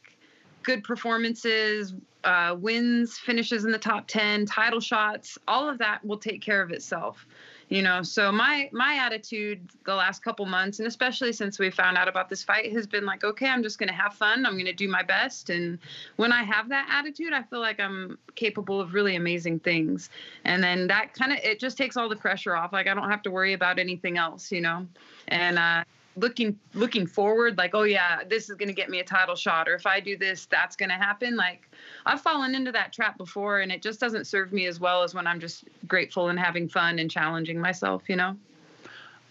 good 0.64 0.84
performances, 0.84 1.94
uh, 2.24 2.56
wins, 2.60 3.20
finishes 3.20 3.66
in 3.66 3.72
the 3.72 3.78
top 3.78 4.08
10, 4.08 4.48
title 4.48 4.80
shots, 4.80 5.38
all 5.48 5.70
of 5.70 5.78
that 5.78 6.04
will 6.04 6.18
take 6.18 6.42
care 6.42 6.64
of 6.64 6.72
itself 6.72 7.26
you 7.70 7.82
know 7.82 8.04
so 8.04 8.32
my 8.32 8.70
my 8.72 8.96
attitude 8.96 9.60
the 9.86 9.96
last 9.96 10.24
couple 10.24 10.46
months 10.46 10.80
and 10.80 10.88
especially 10.88 11.34
since 11.34 11.58
we 11.58 11.72
found 11.72 11.98
out 11.98 12.08
about 12.08 12.30
this 12.30 12.44
fight 12.44 12.72
has 12.72 12.86
been 12.86 13.06
like 13.06 13.24
okay 13.24 13.48
i'm 13.48 13.64
just 13.64 13.80
going 13.80 13.90
to 13.90 13.96
have 13.96 14.14
fun. 14.14 14.46
I'm 14.46 14.54
going 14.54 14.66
to 14.66 14.74
do 14.74 14.88
my 14.88 15.04
best. 15.04 15.50
And 15.50 15.80
when 16.18 16.32
i 16.32 16.44
have 16.44 16.70
that 16.70 16.88
attitude 16.92 17.34
i 17.34 17.42
feel 17.44 17.60
like 17.60 17.80
i'm 17.80 18.18
capable 18.36 18.80
of 18.80 18.94
really 18.94 19.16
amazing 19.16 19.60
things. 19.60 20.10
And 20.44 20.64
then 20.64 20.88
that 20.88 21.14
kind 21.14 21.32
of 21.32 21.40
it 21.40 21.60
just 21.60 21.78
takes 21.78 21.98
all 21.98 22.10
the 22.10 22.16
pressure 22.16 22.56
off. 22.56 22.72
Like 22.72 22.88
i 22.88 22.94
don't 22.94 23.10
have 23.10 23.24
to 23.24 23.32
worry 23.32 23.54
about 23.54 23.80
anything 23.80 24.18
else 24.18 24.52
you 24.52 24.62
know? 24.62 24.86
And 25.28 25.58
uh 25.58 25.84
looking 26.16 26.58
looking 26.74 27.06
forward 27.06 27.58
like 27.58 27.76
oh 27.76 27.84
yeah 27.84 28.24
this 28.30 28.50
is 28.50 28.56
going 28.56 28.68
to 28.68 28.74
get 28.74 28.90
me 28.90 29.00
a 29.00 29.04
title 29.04 29.36
shot 29.36 29.68
or 29.68 29.76
if 29.76 29.86
i 29.86 30.00
do 30.00 30.18
this 30.18 30.46
that's 30.46 30.76
going 30.76 30.90
to 30.90 30.96
happen 30.96 31.36
like 31.36 31.70
i've 32.06 32.22
fallen 32.22 32.56
into 32.56 32.72
that 32.72 32.94
trap 32.94 33.18
before 33.18 33.60
and 33.60 33.72
it 33.72 33.82
just 33.82 34.00
doesn't 34.00 34.26
serve 34.26 34.54
me 34.54 34.66
as 34.66 34.80
well 34.80 35.04
as 35.04 35.14
when 35.14 35.28
i'm 35.28 35.40
just 35.40 35.66
grateful 35.88 36.30
and 36.30 36.40
having 36.40 36.70
fun 36.70 37.00
and 37.00 37.12
challenging 37.12 37.60
myself 37.60 38.04
you 38.08 38.16
know? 38.16 38.36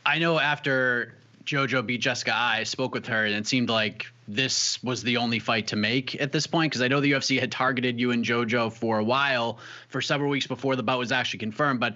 I 0.07 0.19
know 0.19 0.39
after 0.39 1.15
jojo 1.45 1.85
beat 1.85 2.01
jessica 2.01 2.35
i 2.35 2.63
spoke 2.63 2.95
with 2.95 3.07
her 3.07 3.25
and 3.25 3.35
it 3.35 3.47
seemed 3.47 3.71
like 3.71 4.07
this 4.27 4.83
was 4.83 5.03
the 5.03 5.17
only 5.17 5.39
fight 5.39 5.67
to 5.67 5.77
make 5.77 6.21
at 6.21 6.33
this 6.33 6.47
point 6.47 6.71
because 6.71 6.83
i 6.83 6.89
know 6.89 7.01
the 7.01 7.13
ufc 7.13 7.39
had 7.39 7.51
targeted 7.51 7.99
you 7.99 8.11
and 8.11 8.25
jojo 8.25 8.73
for 8.73 8.99
a 8.99 9.05
while 9.05 9.59
for 9.89 10.01
several 10.01 10.31
weeks 10.31 10.47
before 10.47 10.77
the 10.77 10.83
bout 10.83 10.99
was 10.99 11.13
actually 11.13 11.39
confirmed 11.39 11.81
but 11.81 11.95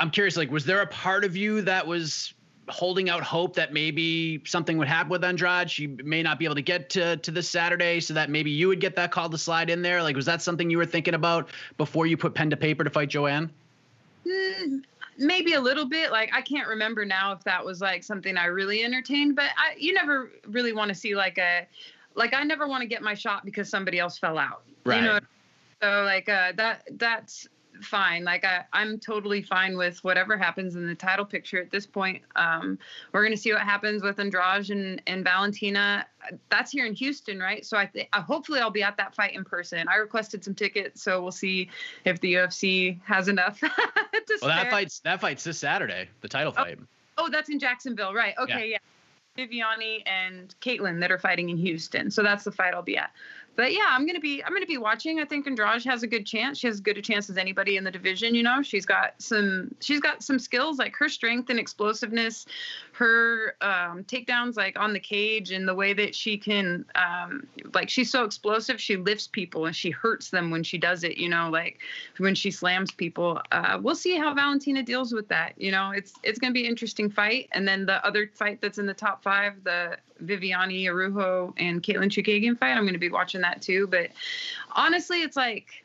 i'm 0.00 0.10
curious 0.10 0.36
like 0.36 0.50
was 0.50 0.64
there 0.64 0.82
a 0.82 0.86
part 0.86 1.24
of 1.24 1.36
you 1.36 1.62
that 1.62 1.86
was 1.86 2.34
holding 2.70 3.10
out 3.10 3.22
hope 3.22 3.54
that 3.56 3.72
maybe 3.72 4.42
something 4.44 4.78
would 4.78 4.88
happen 4.88 5.10
with 5.10 5.24
Andrade. 5.24 5.70
She 5.70 5.86
may 5.86 6.22
not 6.22 6.38
be 6.38 6.44
able 6.44 6.54
to 6.54 6.62
get 6.62 6.90
to 6.90 7.16
to 7.16 7.30
this 7.30 7.48
Saturday, 7.48 8.00
so 8.00 8.14
that 8.14 8.30
maybe 8.30 8.50
you 8.50 8.68
would 8.68 8.80
get 8.80 8.96
that 8.96 9.10
call 9.10 9.28
to 9.28 9.38
slide 9.38 9.70
in 9.70 9.82
there. 9.82 10.02
Like, 10.02 10.16
was 10.16 10.26
that 10.26 10.42
something 10.42 10.70
you 10.70 10.78
were 10.78 10.86
thinking 10.86 11.14
about 11.14 11.48
before 11.76 12.06
you 12.06 12.16
put 12.16 12.34
pen 12.34 12.50
to 12.50 12.56
paper 12.56 12.84
to 12.84 12.90
fight 12.90 13.08
Joanne? 13.08 13.50
Mm, 14.26 14.82
maybe 15.18 15.54
a 15.54 15.60
little 15.60 15.86
bit. 15.86 16.10
Like, 16.10 16.30
I 16.34 16.42
can't 16.42 16.68
remember 16.68 17.04
now 17.04 17.32
if 17.32 17.44
that 17.44 17.64
was 17.64 17.80
like 17.80 18.02
something 18.02 18.36
I 18.36 18.46
really 18.46 18.84
entertained, 18.84 19.36
but 19.36 19.50
I, 19.56 19.74
you 19.78 19.94
never 19.94 20.30
really 20.46 20.72
want 20.72 20.88
to 20.88 20.94
see 20.94 21.14
like 21.14 21.38
a, 21.38 21.66
like 22.14 22.34
I 22.34 22.42
never 22.44 22.66
want 22.68 22.82
to 22.82 22.88
get 22.88 23.02
my 23.02 23.14
shot 23.14 23.44
because 23.44 23.68
somebody 23.68 23.98
else 23.98 24.18
fell 24.18 24.38
out. 24.38 24.62
Right. 24.84 24.96
You 24.96 25.02
know. 25.02 25.20
So 25.82 26.02
like 26.04 26.28
uh, 26.28 26.52
that 26.56 26.82
that's 26.92 27.48
fine. 27.84 28.24
Like 28.24 28.44
I, 28.44 28.64
I'm 28.72 28.98
totally 28.98 29.42
fine 29.42 29.76
with 29.76 30.02
whatever 30.04 30.36
happens 30.36 30.76
in 30.76 30.86
the 30.86 30.94
title 30.94 31.24
picture 31.24 31.60
at 31.60 31.70
this 31.70 31.86
point. 31.86 32.22
Um, 32.36 32.78
we're 33.12 33.22
gonna 33.22 33.36
see 33.36 33.52
what 33.52 33.62
happens 33.62 34.02
with 34.02 34.18
Andrade 34.18 34.70
and, 34.70 35.02
and 35.06 35.24
Valentina. 35.24 36.06
That's 36.50 36.70
here 36.70 36.86
in 36.86 36.94
Houston, 36.94 37.38
right? 37.38 37.64
So 37.64 37.76
I 37.76 37.86
think 37.86 38.08
uh, 38.12 38.22
hopefully 38.22 38.60
I'll 38.60 38.70
be 38.70 38.82
at 38.82 38.96
that 38.96 39.14
fight 39.14 39.34
in 39.34 39.44
person. 39.44 39.88
I 39.88 39.96
requested 39.96 40.44
some 40.44 40.54
tickets, 40.54 41.02
so 41.02 41.22
we'll 41.22 41.32
see 41.32 41.68
if 42.04 42.20
the 42.20 42.34
UFC 42.34 43.00
has 43.04 43.28
enough. 43.28 43.60
to 43.60 43.70
well, 44.42 44.50
that 44.50 44.70
fight's 44.70 45.00
that 45.00 45.20
fight's 45.20 45.44
this 45.44 45.58
Saturday, 45.58 46.08
the 46.20 46.28
title 46.28 46.52
oh, 46.56 46.62
fight. 46.62 46.78
Oh, 47.18 47.28
that's 47.30 47.50
in 47.50 47.58
Jacksonville, 47.58 48.14
right? 48.14 48.34
Okay, 48.38 48.70
yeah. 48.70 48.72
yeah. 48.72 48.78
Viviane 49.38 50.02
and 50.06 50.54
Katlyn 50.60 51.00
that 51.00 51.10
are 51.10 51.18
fighting 51.18 51.50
in 51.50 51.56
Houston. 51.56 52.10
So 52.10 52.22
that's 52.22 52.44
the 52.44 52.52
fight 52.52 52.74
I'll 52.74 52.82
be 52.82 52.96
at. 52.96 53.12
But 53.56 53.72
yeah, 53.72 53.88
I'm 53.90 54.06
gonna 54.06 54.20
be 54.20 54.42
I'm 54.44 54.52
gonna 54.52 54.66
be 54.66 54.78
watching. 54.78 55.20
I 55.20 55.24
think 55.24 55.46
Andrade 55.46 55.84
has 55.84 56.02
a 56.02 56.06
good 56.06 56.24
chance. 56.24 56.58
She 56.58 56.66
has 56.66 56.76
as 56.76 56.80
good 56.80 56.96
a 56.96 57.02
chance 57.02 57.28
as 57.28 57.36
anybody 57.36 57.76
in 57.76 57.84
the 57.84 57.90
division. 57.90 58.34
You 58.34 58.42
know, 58.42 58.62
she's 58.62 58.86
got 58.86 59.14
some 59.18 59.74
she's 59.80 60.00
got 60.00 60.22
some 60.22 60.38
skills 60.38 60.78
like 60.78 60.94
her 60.96 61.08
strength 61.08 61.50
and 61.50 61.58
explosiveness, 61.58 62.46
her 62.92 63.56
um, 63.60 64.04
takedowns 64.04 64.56
like 64.56 64.78
on 64.78 64.92
the 64.92 65.00
cage 65.00 65.50
and 65.50 65.66
the 65.66 65.74
way 65.74 65.92
that 65.92 66.14
she 66.14 66.38
can 66.38 66.84
um, 66.94 67.46
like 67.74 67.88
she's 67.88 68.10
so 68.10 68.24
explosive. 68.24 68.80
She 68.80 68.96
lifts 68.96 69.26
people 69.26 69.66
and 69.66 69.74
she 69.74 69.90
hurts 69.90 70.30
them 70.30 70.50
when 70.50 70.62
she 70.62 70.78
does 70.78 71.02
it. 71.02 71.18
You 71.18 71.28
know, 71.28 71.50
like 71.50 71.78
when 72.18 72.34
she 72.34 72.50
slams 72.50 72.90
people. 72.92 73.40
Uh, 73.50 73.78
we'll 73.82 73.96
see 73.96 74.16
how 74.16 74.32
Valentina 74.32 74.82
deals 74.82 75.12
with 75.12 75.28
that. 75.28 75.54
You 75.56 75.72
know, 75.72 75.90
it's 75.90 76.14
it's 76.22 76.38
gonna 76.38 76.54
be 76.54 76.64
an 76.64 76.70
interesting 76.70 77.10
fight. 77.10 77.48
And 77.52 77.66
then 77.66 77.84
the 77.84 78.04
other 78.06 78.30
fight 78.32 78.60
that's 78.60 78.78
in 78.78 78.86
the 78.86 78.94
top 78.94 79.22
five, 79.22 79.64
the 79.64 79.96
Viviane 80.24 80.86
Araujo 80.86 81.54
and 81.56 81.82
Katlyn 81.82 82.10
Chookagian 82.10 82.58
fight. 82.58 82.76
I'm 82.76 82.90
to 82.92 82.98
be 82.98 83.10
watching 83.10 83.39
that 83.42 83.62
too. 83.62 83.86
But 83.86 84.10
honestly, 84.72 85.22
it's 85.22 85.36
like 85.36 85.84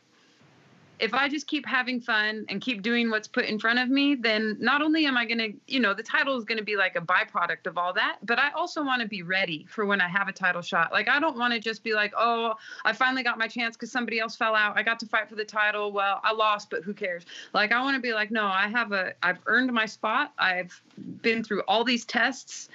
if 0.99 1.13
I 1.13 1.27
just 1.27 1.47
keep 1.47 1.65
having 1.65 1.99
fun 1.99 2.45
and 2.49 2.61
keep 2.61 2.81
doing 2.81 3.09
what's 3.09 3.27
put 3.27 3.45
in 3.45 3.59
front 3.59 3.79
of 3.79 3.89
me, 3.89 4.15
then 4.15 4.55
not 4.59 4.81
only 4.81 5.05
am 5.05 5.17
I 5.17 5.25
going 5.25 5.39
to, 5.39 5.53
you 5.67 5.79
know, 5.79 5.93
the 5.93 6.03
title 6.03 6.37
is 6.37 6.45
going 6.45 6.57
to 6.57 6.63
be 6.63 6.77
like 6.77 6.95
a 6.95 7.01
byproduct 7.01 7.65
of 7.65 7.77
all 7.77 7.93
that, 7.93 8.17
but 8.23 8.39
I 8.39 8.51
also 8.51 8.83
want 8.83 9.01
to 9.01 9.07
be 9.07 9.21
ready 9.21 9.65
for 9.69 9.85
when 9.85 9.99
I 9.99 10.07
have 10.07 10.27
a 10.27 10.31
title 10.31 10.61
shot. 10.61 10.91
Like, 10.91 11.09
I 11.09 11.19
don't 11.19 11.37
want 11.37 11.53
to 11.53 11.59
just 11.59 11.83
be 11.83 11.93
like, 11.93 12.13
oh, 12.17 12.53
I 12.85 12.93
finally 12.93 13.23
got 13.23 13.37
my 13.37 13.47
chance 13.47 13.75
because 13.75 13.91
somebody 13.91 14.19
else 14.19 14.35
fell 14.35 14.55
out. 14.55 14.77
I 14.77 14.83
got 14.83 14.99
to 14.99 15.05
fight 15.05 15.27
for 15.27 15.35
the 15.35 15.45
title. 15.45 15.91
Well, 15.91 16.21
I 16.23 16.31
lost, 16.31 16.69
but 16.69 16.83
who 16.83 16.93
cares? 16.93 17.25
Like, 17.53 17.71
I 17.71 17.81
want 17.81 17.95
to 17.95 18.01
be 18.01 18.13
like, 18.13 18.31
no, 18.31 18.45
I 18.45 18.67
have 18.67 18.91
a, 18.91 19.13
I've 19.21 19.39
earned 19.47 19.71
my 19.73 19.85
spot. 19.85 20.33
I've 20.37 20.81
been 21.21 21.43
through 21.43 21.61
all 21.67 21.83
these 21.83 22.05
tests 22.05 22.69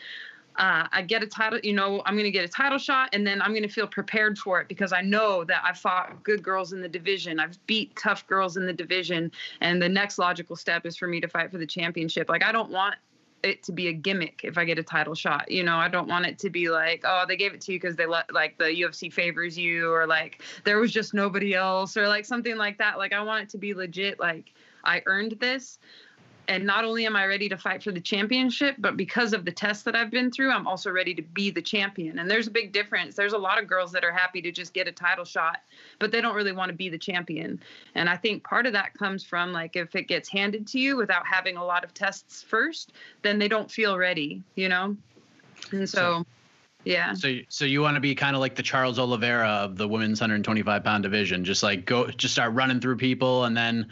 uh, 0.61 0.87
I 0.93 1.01
get 1.01 1.23
a 1.23 1.27
title, 1.27 1.59
you 1.63 1.73
know, 1.73 2.03
I'm 2.05 2.15
going 2.15 2.25
to 2.25 2.31
get 2.31 2.45
a 2.45 2.49
title 2.49 2.77
shot 2.77 3.09
and 3.15 3.27
then 3.27 3.41
I'm 3.41 3.53
going 3.53 3.63
to 3.63 3.69
feel 3.69 3.87
prepared 3.87 4.39
for 4.39 4.61
it 4.61 4.69
because 4.69 4.93
I 4.93 5.01
know 5.01 5.43
that 5.45 5.63
I 5.65 5.73
fought 5.73 6.23
good 6.23 6.43
girls 6.43 6.75
in 6.75 6.83
the 6.83 6.89
division. 6.89 7.41
I've 7.41 7.59
beat 7.67 7.97
tough 7.97 8.27
girls 8.27 8.59
in 8.59 8.67
the 8.67 8.73
division. 8.75 9.33
And 9.63 9.81
the 9.81 9.89
next 9.89 10.19
logical 10.19 10.57
step 10.57 10.85
is 10.85 10.99
for 10.99 11.07
me 11.07 11.19
to 11.23 11.29
fight 11.29 11.51
for 11.51 11.57
the 11.57 11.67
championship. 11.67 12.29
Like, 12.29 12.45
I 12.45 12.53
don't 12.53 12.71
want 12.71 12.97
it 13.43 13.63
to 13.63 13.73
be 13.73 13.89
a 13.89 13.93
gimmick 13.95 14.43
if 14.45 14.59
I 14.59 14.67
get 14.67 14.79
a 14.79 14.83
title 14.83 15.15
shot. 15.15 15.51
You 15.51 15.65
know, 15.65 15.77
I 15.77 15.89
don't 15.89 16.09
want 16.09 16.27
it 16.27 16.39
to 16.41 16.51
be 16.51 16.69
like, 16.69 17.05
oh, 17.07 17.25
they 17.27 17.39
gave 17.39 17.55
it 17.55 17.63
to 17.63 17.73
you 17.73 17.81
because 17.81 17.97
they 17.97 18.05
let 18.05 18.31
like 18.31 18.59
the 18.59 18.65
UFC 18.65 19.11
favors 19.11 19.57
you 19.57 19.91
or 19.91 20.07
like 20.07 20.43
there 20.65 20.79
was 20.79 20.93
just 20.93 21.15
nobody 21.15 21.55
else 21.55 21.97
or 21.97 22.07
like 22.07 22.27
something 22.27 22.59
like 22.59 22.77
that. 22.77 22.99
Like, 22.99 23.15
I 23.15 23.23
want 23.23 23.45
it 23.45 23.49
to 23.51 23.59
be 23.59 23.73
legit. 23.73 24.21
Like, 24.21 24.53
I 24.85 25.01
earned 25.07 25.37
this 25.41 25.79
and 26.49 26.65
not 26.65 26.85
only 26.85 27.07
am 27.07 27.17
I 27.17 27.27
ready 27.27 27.49
to 27.49 27.57
fight 27.57 27.83
for 27.83 27.93
the 27.93 28.01
championship, 28.01 28.77
but 28.79 28.97
because 28.97 29.33
of 29.33 29.45
the 29.45 29.53
tests 29.53 29.85
that 29.85 29.95
I've 29.95 30.11
been 30.11 30.31
through, 30.31 30.51
I'm 30.51 30.67
also 30.67 30.91
ready 30.91 31.15
to 31.15 31.23
be 31.23 31.51
the 31.51 31.63
champion. 31.63 32.19
And 32.19 32.31
there's 32.31 32.47
a 32.47 32.51
big 32.51 32.73
difference. 32.73 33.15
There's 33.15 33.33
a 33.33 33.39
lot 33.39 33.61
of 33.61 33.69
girls 33.69 33.93
that 33.93 34.05
are 34.05 34.13
happy 34.13 34.43
to 34.43 34.51
just 34.51 34.75
get 34.75 34.89
a 34.89 34.93
title 34.93 35.25
shot, 35.25 35.63
but 35.99 36.11
they 36.11 36.21
don't 36.21 36.35
really 36.35 36.53
want 36.53 36.71
to 36.71 36.77
be 36.77 36.89
the 36.89 36.99
champion. 36.99 37.61
And 37.95 38.09
I 38.09 38.17
think 38.17 38.43
part 38.43 38.67
of 38.67 38.73
that 38.73 38.95
comes 38.95 39.25
from 39.25 39.53
like 39.53 39.77
if 39.77 39.95
it 39.95 40.09
gets 40.09 40.29
handed 40.29 40.67
to 40.69 40.81
you 40.81 40.97
without 40.97 41.27
having 41.27 41.57
a 41.57 41.65
lot 41.65 41.85
of 41.85 41.95
tests 41.95 42.43
first, 42.43 42.93
then 43.23 43.39
they 43.39 43.49
don't 43.49 43.71
feel 43.71 43.97
ready, 43.97 44.43
you 44.57 44.69
know? 44.69 44.97
And 45.73 45.89
so, 45.89 45.99
so 45.99 46.27
yeah. 46.85 47.13
So, 47.15 47.39
so 47.49 47.65
you 47.65 47.83
want 47.83 47.97
to 47.97 48.01
be 48.01 48.15
kind 48.15 48.35
of 48.35 48.41
like 48.41 48.55
the 48.55 48.63
Charles 48.63 48.99
Oliveira 48.99 49.49
of 49.49 49.77
the 49.77 49.87
women's 49.87 50.21
125 50.21 50.83
pound 50.83 51.03
division, 51.03 51.45
just 51.45 51.63
like 51.63 51.85
go, 51.85 52.07
just 52.09 52.35
start 52.35 52.55
running 52.55 52.81
through 52.81 52.97
people, 52.97 53.45
and 53.45 53.57
then 53.57 53.87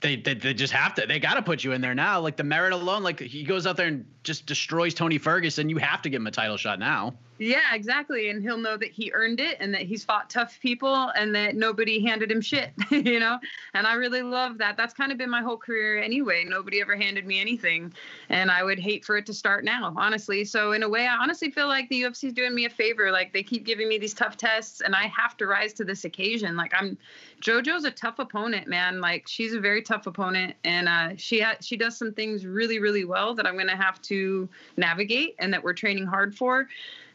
they, 0.00 0.16
they, 0.16 0.34
they 0.34 0.54
just 0.54 0.72
have 0.72 0.94
to. 0.94 1.06
They 1.06 1.18
got 1.18 1.34
to 1.34 1.42
put 1.42 1.62
you 1.62 1.72
in 1.72 1.80
there 1.80 1.94
now. 1.94 2.20
Like 2.20 2.36
the 2.36 2.44
merit 2.44 2.72
alone, 2.72 3.02
like 3.02 3.20
he 3.20 3.42
goes 3.44 3.66
out 3.66 3.76
there 3.76 3.86
and 3.86 4.06
just 4.22 4.46
destroys 4.46 4.94
Tony 4.94 5.18
Ferguson. 5.18 5.68
You 5.68 5.78
have 5.78 6.02
to 6.02 6.08
give 6.08 6.20
him 6.20 6.26
a 6.26 6.30
title 6.30 6.56
shot 6.56 6.78
now. 6.78 7.14
Yeah, 7.40 7.72
exactly. 7.72 8.28
And 8.28 8.42
he'll 8.42 8.58
know 8.58 8.76
that 8.76 8.90
he 8.90 9.10
earned 9.14 9.40
it 9.40 9.56
and 9.60 9.72
that 9.72 9.80
he's 9.80 10.04
fought 10.04 10.28
tough 10.28 10.58
people 10.60 11.10
and 11.16 11.34
that 11.34 11.56
nobody 11.56 12.04
handed 12.04 12.30
him 12.30 12.42
shit, 12.42 12.70
you 12.90 13.18
know? 13.18 13.38
And 13.72 13.86
I 13.86 13.94
really 13.94 14.20
love 14.20 14.58
that. 14.58 14.76
That's 14.76 14.92
kind 14.92 15.10
of 15.10 15.16
been 15.16 15.30
my 15.30 15.40
whole 15.40 15.56
career 15.56 16.02
anyway. 16.02 16.44
Nobody 16.46 16.82
ever 16.82 16.96
handed 16.96 17.24
me 17.26 17.40
anything. 17.40 17.94
And 18.28 18.50
I 18.50 18.62
would 18.62 18.78
hate 18.78 19.06
for 19.06 19.16
it 19.16 19.24
to 19.24 19.32
start 19.32 19.64
now, 19.64 19.94
honestly. 19.96 20.44
So, 20.44 20.72
in 20.72 20.82
a 20.82 20.88
way, 20.88 21.06
I 21.06 21.16
honestly 21.16 21.50
feel 21.50 21.66
like 21.66 21.88
the 21.88 22.02
UFC 22.02 22.24
is 22.24 22.34
doing 22.34 22.54
me 22.54 22.66
a 22.66 22.70
favor. 22.70 23.10
Like, 23.10 23.32
they 23.32 23.42
keep 23.42 23.64
giving 23.64 23.88
me 23.88 23.96
these 23.96 24.12
tough 24.12 24.36
tests 24.36 24.82
and 24.82 24.94
I 24.94 25.06
have 25.06 25.34
to 25.38 25.46
rise 25.46 25.72
to 25.74 25.84
this 25.84 26.04
occasion. 26.04 26.58
Like, 26.58 26.74
I'm 26.76 26.98
JoJo's 27.40 27.86
a 27.86 27.90
tough 27.90 28.18
opponent, 28.18 28.68
man. 28.68 29.00
Like, 29.00 29.26
she's 29.26 29.54
a 29.54 29.60
very 29.60 29.80
tough 29.80 30.06
opponent. 30.06 30.56
And 30.64 30.90
uh, 30.90 31.16
she, 31.16 31.40
ha- 31.40 31.56
she 31.62 31.78
does 31.78 31.96
some 31.96 32.12
things 32.12 32.44
really, 32.44 32.80
really 32.80 33.06
well 33.06 33.34
that 33.34 33.46
I'm 33.46 33.54
going 33.54 33.68
to 33.68 33.76
have 33.76 34.02
to 34.02 34.46
navigate 34.76 35.36
and 35.38 35.54
that 35.54 35.64
we're 35.64 35.72
training 35.72 36.04
hard 36.04 36.36
for. 36.36 36.68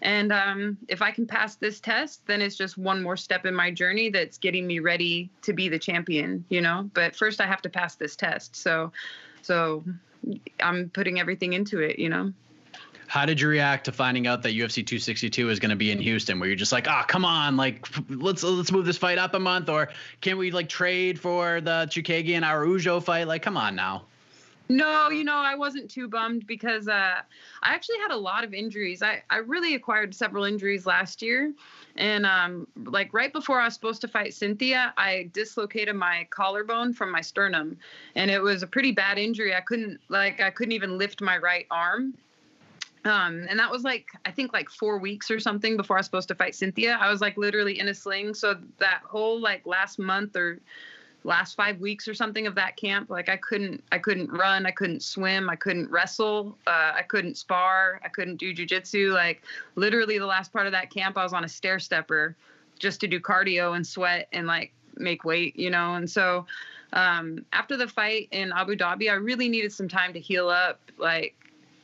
And 0.06 0.32
um, 0.32 0.78
if 0.88 1.02
I 1.02 1.10
can 1.10 1.26
pass 1.26 1.56
this 1.56 1.80
test, 1.80 2.22
then 2.28 2.40
it's 2.40 2.56
just 2.56 2.78
one 2.78 3.02
more 3.02 3.18
step 3.18 3.48
in 3.48 3.56
my 3.56 3.72
journey 3.72 4.10
that's 4.10 4.38
getting 4.38 4.68
me 4.68 4.78
ready 4.78 5.32
to 5.42 5.52
be 5.52 5.68
the 5.68 5.80
champion, 5.80 6.46
you 6.50 6.62
know. 6.62 6.88
But 6.94 7.16
first, 7.16 7.42
I 7.42 7.48
have 7.48 7.60
to 7.64 7.70
pass 7.70 7.96
this 7.96 8.16
test. 8.16 8.56
So, 8.56 8.92
so 9.42 9.84
I'm 10.60 10.92
putting 10.92 11.20
everything 11.20 11.54
into 11.54 11.80
it, 11.80 11.98
you 11.98 12.10
know. 12.10 12.32
How 13.08 13.26
did 13.26 13.42
you 13.42 13.48
react 13.48 13.86
to 13.86 13.92
finding 13.92 14.28
out 14.28 14.44
that 14.44 14.50
UFC 14.50 14.86
262 14.86 15.50
is 15.50 15.60
going 15.60 15.72
to 15.72 15.76
be 15.76 15.90
in 15.90 16.00
Houston? 16.00 16.40
Where 16.40 16.48
you're 16.48 16.56
just 16.56 16.72
like, 16.72 16.88
ah, 16.88 17.02
oh, 17.02 17.06
come 17.08 17.26
on, 17.26 17.58
like 17.58 17.88
let's 18.08 18.44
let's 18.44 18.72
move 18.72 18.86
this 18.86 18.98
fight 18.98 19.18
up 19.18 19.34
a 19.34 19.40
month, 19.40 19.70
or 19.70 19.90
can 20.22 20.38
we 20.38 20.52
like 20.52 20.70
trade 20.70 21.20
for 21.20 21.62
the 21.62 21.88
Chookagian 21.90 22.44
Araujo 22.44 23.00
fight? 23.00 23.28
Like, 23.28 23.42
come 23.42 23.58
on 23.58 23.76
now. 23.76 24.04
No, 24.68 25.10
you 25.10 25.24
know, 25.24 25.36
I 25.36 25.56
wasn't 25.56 25.92
too 25.92 26.08
bummed 26.08 26.48
because 26.48 26.88
uh, 26.88 27.22
I 27.62 27.74
actually 27.74 28.00
had 28.00 28.12
a 28.12 28.18
lot 28.18 28.44
of 28.44 28.54
injuries. 28.54 29.04
I, 29.04 29.22
I 29.30 29.38
really 29.38 29.76
acquired 29.76 30.16
several 30.16 30.44
injuries 30.44 30.88
last 30.88 31.22
year. 31.22 31.54
And 31.98 32.26
um, 32.26 32.68
like 32.86 33.14
right 33.14 33.32
before 33.32 33.60
I 33.60 33.66
was 33.66 33.76
supposed 33.76 34.02
to 34.02 34.08
fight 34.08 34.34
Cynthia, 34.34 34.94
I 34.98 35.30
dislocated 35.34 35.96
my 35.96 36.28
collarbone 36.32 36.94
from 36.94 37.12
my 37.12 37.22
sternum. 37.22 37.78
And 38.16 38.32
it 38.32 38.42
was 38.42 38.64
a 38.64 38.68
pretty 38.68 38.92
bad 38.92 39.20
injury. 39.20 39.54
I 39.54 39.62
couldn't, 39.62 40.00
like, 40.10 40.42
I 40.42 40.50
couldn't 40.50 40.74
even 40.74 40.98
lift 40.98 41.22
my 41.22 41.38
right 41.38 41.68
arm. 41.70 42.16
Um, 43.06 43.46
and 43.48 43.60
that 43.60 43.70
was 43.70 43.84
like 43.84 44.08
I 44.26 44.32
think 44.32 44.52
like 44.52 44.68
four 44.68 44.98
weeks 44.98 45.30
or 45.30 45.40
something 45.40 45.78
before 45.78 45.96
I 45.96 46.00
was 46.00 46.08
supposed 46.08 46.28
to 46.30 46.36
fight 46.36 46.56
Cynthia. 46.56 46.98
I 47.00 47.12
was 47.12 47.22
like 47.22 47.38
literally 47.38 47.80
in 47.80 47.88
a 47.88 47.94
sling. 47.94 48.34
So 48.34 48.56
that 48.80 49.02
whole 49.08 49.40
like 49.40 49.64
last 49.68 50.00
month 50.00 50.36
or 50.36 50.60
last 51.26 51.56
five 51.56 51.80
weeks 51.80 52.08
or 52.08 52.14
something 52.14 52.46
of 52.46 52.56
that 52.56 52.78
camp. 52.78 53.10
Like 53.10 53.30
i 53.30 53.38
couldn't 53.38 53.84
i 53.92 53.98
couldn't 53.98 54.32
run 54.32 54.66
i 54.66 54.72
couldn't 54.72 55.02
swim 55.02 55.50
i 55.50 55.56
couldn't 55.56 55.90
wrestle 55.90 56.58
uh, 56.68 56.94
i 56.96 57.02
couldn't 57.02 57.36
spar 57.36 58.00
i 58.04 58.08
couldn't 58.08 58.38
do 58.38 58.54
jujitsu 58.54 59.14
like 59.14 59.42
literally 59.76 60.20
the 60.20 60.26
last 60.26 60.54
part 60.54 60.68
of 60.68 60.72
that 60.72 60.92
camp 60.92 61.18
i 61.18 61.24
was 61.24 61.34
on 61.34 61.44
a 61.44 61.50
stair 61.50 61.80
stepper 61.80 62.36
just 62.78 63.00
to 63.02 63.08
do 63.08 63.20
cardio 63.20 63.76
and 63.76 63.86
sweat 63.86 64.28
and 64.32 64.48
like 64.48 64.72
make 64.98 65.24
weight 65.24 65.58
you 65.58 65.70
know? 65.70 65.96
And 65.96 66.10
so 66.10 66.46
um, 66.94 67.46
after 67.52 67.76
the 67.76 67.88
fight 67.88 68.28
in 68.32 68.52
abu 68.54 68.76
dhabi 68.76 69.10
i 69.10 69.16
really 69.16 69.50
needed 69.50 69.74
some 69.74 69.88
time 69.88 70.14
to 70.14 70.20
heal 70.20 70.48
up. 70.48 70.80
Like 70.98 71.36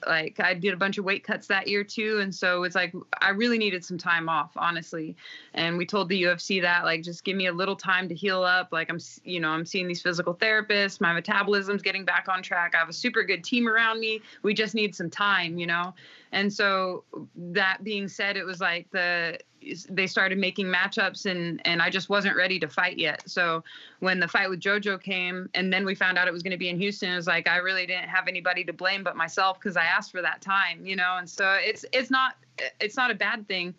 like 0.07 0.39
I 0.39 0.53
did 0.53 0.73
a 0.73 0.77
bunch 0.77 0.97
of 0.97 1.05
weight 1.05 1.23
cuts 1.23 1.47
that 1.47 1.67
year 1.67 1.83
too, 1.83 2.19
and 2.21 2.33
so 2.33 2.63
it's 2.63 2.75
like 2.75 2.93
I 3.21 3.29
really 3.29 3.57
needed 3.57 3.83
some 3.83 3.97
time 3.97 4.29
off, 4.29 4.51
honestly. 4.55 5.15
And 5.53 5.77
we 5.77 5.85
told 5.85 6.09
the 6.09 6.23
UFC 6.23 6.61
that 6.61 6.83
like 6.83 7.03
just 7.03 7.23
give 7.23 7.35
me 7.35 7.47
a 7.47 7.53
little 7.53 7.75
time 7.75 8.07
to 8.09 8.15
heal 8.15 8.43
up. 8.43 8.69
Like 8.71 8.89
I'm, 8.89 8.99
you 9.23 9.39
know, 9.39 9.49
I'm 9.49 9.65
seeing 9.65 9.87
these 9.87 10.01
physical 10.01 10.33
therapists. 10.33 11.01
My 11.01 11.13
metabolism's 11.13 11.81
getting 11.81 12.05
back 12.05 12.27
on 12.29 12.41
track. 12.41 12.73
I 12.75 12.79
have 12.79 12.89
a 12.89 12.93
super 12.93 13.23
good 13.23 13.43
team 13.43 13.67
around 13.67 13.99
me. 13.99 14.21
We 14.43 14.53
just 14.53 14.75
need 14.75 14.95
some 14.95 15.09
time, 15.09 15.57
you 15.57 15.67
know. 15.67 15.93
And 16.31 16.51
so 16.51 17.03
that 17.35 17.83
being 17.83 18.07
said, 18.07 18.37
it 18.37 18.45
was 18.45 18.61
like 18.61 18.89
the 18.91 19.37
they 19.89 20.07
started 20.07 20.37
making 20.37 20.67
matchups 20.67 21.25
and 21.25 21.61
and 21.65 21.81
I 21.81 21.89
just 21.89 22.09
wasn't 22.09 22.35
ready 22.35 22.59
to 22.59 22.67
fight 22.67 22.97
yet. 22.97 23.23
So 23.29 23.63
when 23.99 24.19
the 24.19 24.27
fight 24.27 24.49
with 24.49 24.59
JoJo 24.59 25.01
came 25.01 25.49
and 25.53 25.71
then 25.71 25.85
we 25.85 25.95
found 25.95 26.17
out 26.17 26.27
it 26.27 26.33
was 26.33 26.43
going 26.43 26.51
to 26.51 26.57
be 26.57 26.69
in 26.69 26.77
Houston, 26.79 27.11
it 27.11 27.15
was 27.15 27.27
like 27.27 27.47
I 27.47 27.57
really 27.57 27.85
didn't 27.85 28.09
have 28.09 28.27
anybody 28.27 28.63
to 28.65 28.73
blame 28.73 29.03
but 29.03 29.15
myself 29.15 29.59
because 29.59 29.77
I 29.77 29.83
asked 29.83 30.11
for 30.11 30.21
that 30.21 30.41
time, 30.41 30.85
you 30.85 30.95
know. 30.95 31.17
And 31.17 31.29
so 31.29 31.57
it's 31.59 31.85
it's 31.91 32.09
not 32.09 32.35
it's 32.79 32.97
not 32.97 33.11
a 33.11 33.15
bad 33.15 33.47
thing. 33.47 33.73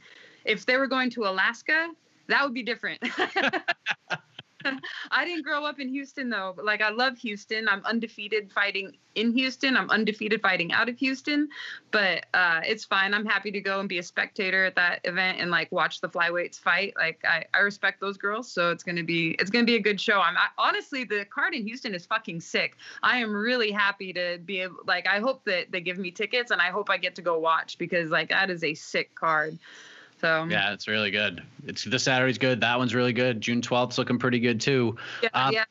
If 0.44 0.66
they 0.66 0.76
were 0.76 0.88
going 0.88 1.10
to 1.10 1.24
Alaska, 1.24 1.88
that 2.28 2.42
would 2.42 2.54
be 2.54 2.62
different. 2.62 3.02
I 5.10 5.24
didn't 5.24 5.44
grow 5.44 5.64
up 5.64 5.80
in 5.80 5.88
Houston 5.88 6.28
though, 6.28 6.54
like 6.62 6.82
I 6.82 6.90
love 6.90 7.18
Houston. 7.18 7.68
I'm 7.68 7.84
undefeated 7.84 8.52
fighting 8.52 8.96
in 9.14 9.32
Houston. 9.32 9.76
I'm 9.76 9.90
undefeated 9.90 10.40
fighting 10.40 10.72
out 10.72 10.88
of 10.88 10.98
Houston, 10.98 11.48
but 11.90 12.26
uh, 12.34 12.60
it's 12.64 12.84
fine. 12.84 13.14
I'm 13.14 13.26
happy 13.26 13.50
to 13.50 13.60
go 13.60 13.80
and 13.80 13.88
be 13.88 13.98
a 13.98 14.02
spectator 14.02 14.64
at 14.64 14.74
that 14.76 15.00
event 15.04 15.38
and 15.40 15.50
like 15.50 15.70
watch 15.70 16.00
the 16.00 16.08
flyweights 16.08 16.58
fight. 16.58 16.94
Like 16.96 17.22
I, 17.24 17.44
I 17.54 17.58
respect 17.58 18.00
those 18.00 18.16
girls, 18.16 18.50
so 18.50 18.70
it's 18.70 18.82
gonna 18.82 19.04
be 19.04 19.30
it's 19.38 19.50
gonna 19.50 19.64
be 19.64 19.76
a 19.76 19.82
good 19.82 20.00
show. 20.00 20.20
I'm 20.20 20.36
I, 20.36 20.48
honestly 20.58 21.04
the 21.04 21.24
card 21.26 21.54
in 21.54 21.62
Houston 21.64 21.94
is 21.94 22.06
fucking 22.06 22.40
sick. 22.40 22.76
I 23.02 23.18
am 23.18 23.32
really 23.32 23.70
happy 23.70 24.12
to 24.12 24.38
be 24.44 24.60
able 24.60 24.76
like 24.86 25.06
I 25.06 25.20
hope 25.20 25.44
that 25.44 25.70
they 25.70 25.80
give 25.80 25.98
me 25.98 26.10
tickets 26.10 26.50
and 26.50 26.60
I 26.60 26.70
hope 26.70 26.90
I 26.90 26.96
get 26.96 27.14
to 27.16 27.22
go 27.22 27.38
watch 27.38 27.78
because 27.78 28.10
like 28.10 28.28
that 28.30 28.50
is 28.50 28.64
a 28.64 28.74
sick 28.74 29.14
card. 29.14 29.58
So 30.22 30.46
yeah, 30.48 30.72
it's 30.72 30.86
really 30.88 31.10
good. 31.10 31.42
It's 31.66 31.84
this 31.84 32.04
Saturday's 32.04 32.38
good. 32.38 32.60
That 32.60 32.78
one's 32.78 32.94
really 32.94 33.12
good. 33.12 33.40
June 33.40 33.60
twelfth 33.60 33.98
looking 33.98 34.18
pretty 34.18 34.38
good 34.38 34.60
too. 34.60 34.96
Yeah, 35.22 35.28
um, 35.34 35.52
yeah. 35.52 35.64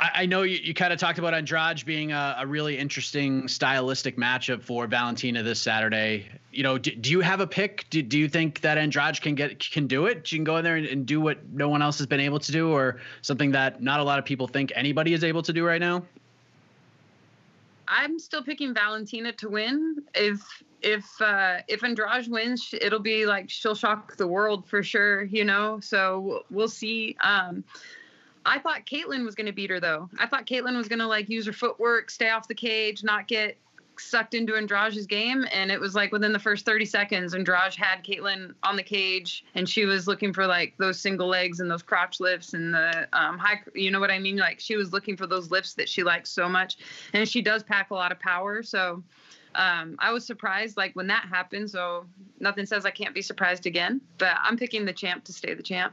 I, 0.00 0.26
know 0.26 0.42
you, 0.42 0.58
you 0.62 0.74
kind 0.74 0.92
of 0.92 1.00
talked 1.00 1.18
about 1.18 1.34
Andrade 1.34 1.84
being 1.84 2.12
a, 2.12 2.36
a, 2.38 2.46
really 2.46 2.78
interesting 2.78 3.48
stylistic 3.48 4.16
matchup 4.16 4.62
for 4.62 4.86
Valentina 4.86 5.42
this 5.42 5.60
Saturday. 5.60 6.26
You 6.52 6.62
know, 6.62 6.78
do, 6.78 6.94
do 6.94 7.10
you 7.10 7.20
have 7.20 7.40
a 7.40 7.48
pick? 7.48 7.84
Do, 7.90 8.00
do 8.00 8.16
you 8.16 8.28
think 8.28 8.60
that 8.60 8.78
Andrade 8.78 9.20
can 9.20 9.34
get 9.34 9.58
can 9.58 9.88
do 9.88 10.06
it? 10.06 10.24
She 10.24 10.36
can 10.36 10.44
go 10.44 10.56
in 10.56 10.64
there 10.64 10.76
and, 10.76 10.86
and 10.86 11.04
do 11.04 11.20
what 11.20 11.38
no 11.50 11.68
one 11.68 11.82
else 11.82 11.98
has 11.98 12.06
been 12.06 12.20
able 12.20 12.38
to 12.38 12.52
do, 12.52 12.70
or 12.70 13.00
something 13.22 13.50
that 13.52 13.82
not 13.82 13.98
a 13.98 14.04
lot 14.04 14.20
of 14.20 14.24
people 14.24 14.46
think 14.46 14.72
anybody 14.76 15.14
is 15.14 15.24
able 15.24 15.42
to 15.42 15.52
do 15.52 15.66
right 15.66 15.80
now? 15.80 16.04
I'm 17.88 18.18
still 18.18 18.42
picking 18.42 18.74
Valentina 18.74 19.32
to 19.32 19.48
win. 19.48 20.02
If 20.14 20.40
if 20.82 21.04
uh, 21.20 21.58
if 21.68 21.82
Andrade 21.82 22.28
wins, 22.28 22.74
it'll 22.80 23.00
be 23.00 23.26
like 23.26 23.50
she'll 23.50 23.74
shock 23.74 24.16
the 24.16 24.26
world 24.26 24.66
for 24.68 24.82
sure. 24.82 25.24
You 25.24 25.44
know, 25.44 25.80
so 25.80 26.44
we'll 26.50 26.68
see. 26.68 27.16
Um, 27.22 27.64
I 28.44 28.58
thought 28.58 28.86
Katlyn 28.86 29.24
was 29.24 29.34
going 29.34 29.46
to 29.46 29.52
beat 29.52 29.70
her 29.70 29.80
though. 29.80 30.08
I 30.18 30.26
thought 30.26 30.46
Katlyn 30.46 30.76
was 30.76 30.88
going 30.88 31.00
to 31.00 31.06
like 31.06 31.28
use 31.28 31.46
her 31.46 31.52
footwork, 31.52 32.10
stay 32.10 32.30
off 32.30 32.48
the 32.48 32.54
cage, 32.54 33.02
not 33.04 33.28
get 33.28 33.56
sucked 34.00 34.34
into 34.34 34.56
Andrade's 34.56 35.06
game. 35.06 35.44
And 35.52 35.70
it 35.70 35.80
was 35.80 35.94
like 35.94 36.12
within 36.12 36.32
the 36.32 36.38
first 36.38 36.64
30 36.64 36.84
seconds, 36.84 37.34
Andrade 37.34 37.74
had 37.74 38.04
Katlyn 38.04 38.54
on 38.62 38.76
the 38.76 38.82
cage 38.82 39.44
and 39.54 39.68
she 39.68 39.84
was 39.84 40.06
looking 40.06 40.32
for 40.32 40.46
like 40.46 40.74
those 40.78 41.00
single 41.00 41.28
legs 41.28 41.60
and 41.60 41.70
those 41.70 41.82
crotch 41.82 42.20
lifts 42.20 42.54
and 42.54 42.74
the 42.74 43.08
um, 43.12 43.38
high, 43.38 43.60
you 43.74 43.90
know 43.90 44.00
what 44.00 44.10
I 44.10 44.18
mean? 44.18 44.36
Like 44.36 44.60
she 44.60 44.76
was 44.76 44.92
looking 44.92 45.16
for 45.16 45.26
those 45.26 45.50
lifts 45.50 45.74
that 45.74 45.88
she 45.88 46.02
likes 46.02 46.30
so 46.30 46.48
much. 46.48 46.78
And 47.12 47.28
she 47.28 47.42
does 47.42 47.62
pack 47.62 47.90
a 47.90 47.94
lot 47.94 48.12
of 48.12 48.18
power. 48.18 48.62
So 48.62 49.02
um, 49.54 49.96
I 49.98 50.12
was 50.12 50.26
surprised 50.26 50.76
like 50.76 50.94
when 50.94 51.06
that 51.08 51.24
happened. 51.24 51.70
So 51.70 52.06
nothing 52.40 52.66
says 52.66 52.86
I 52.86 52.90
can't 52.90 53.14
be 53.14 53.22
surprised 53.22 53.66
again, 53.66 54.00
but 54.18 54.36
I'm 54.42 54.56
picking 54.56 54.84
the 54.84 54.92
champ 54.92 55.24
to 55.24 55.32
stay 55.32 55.54
the 55.54 55.62
champ 55.62 55.92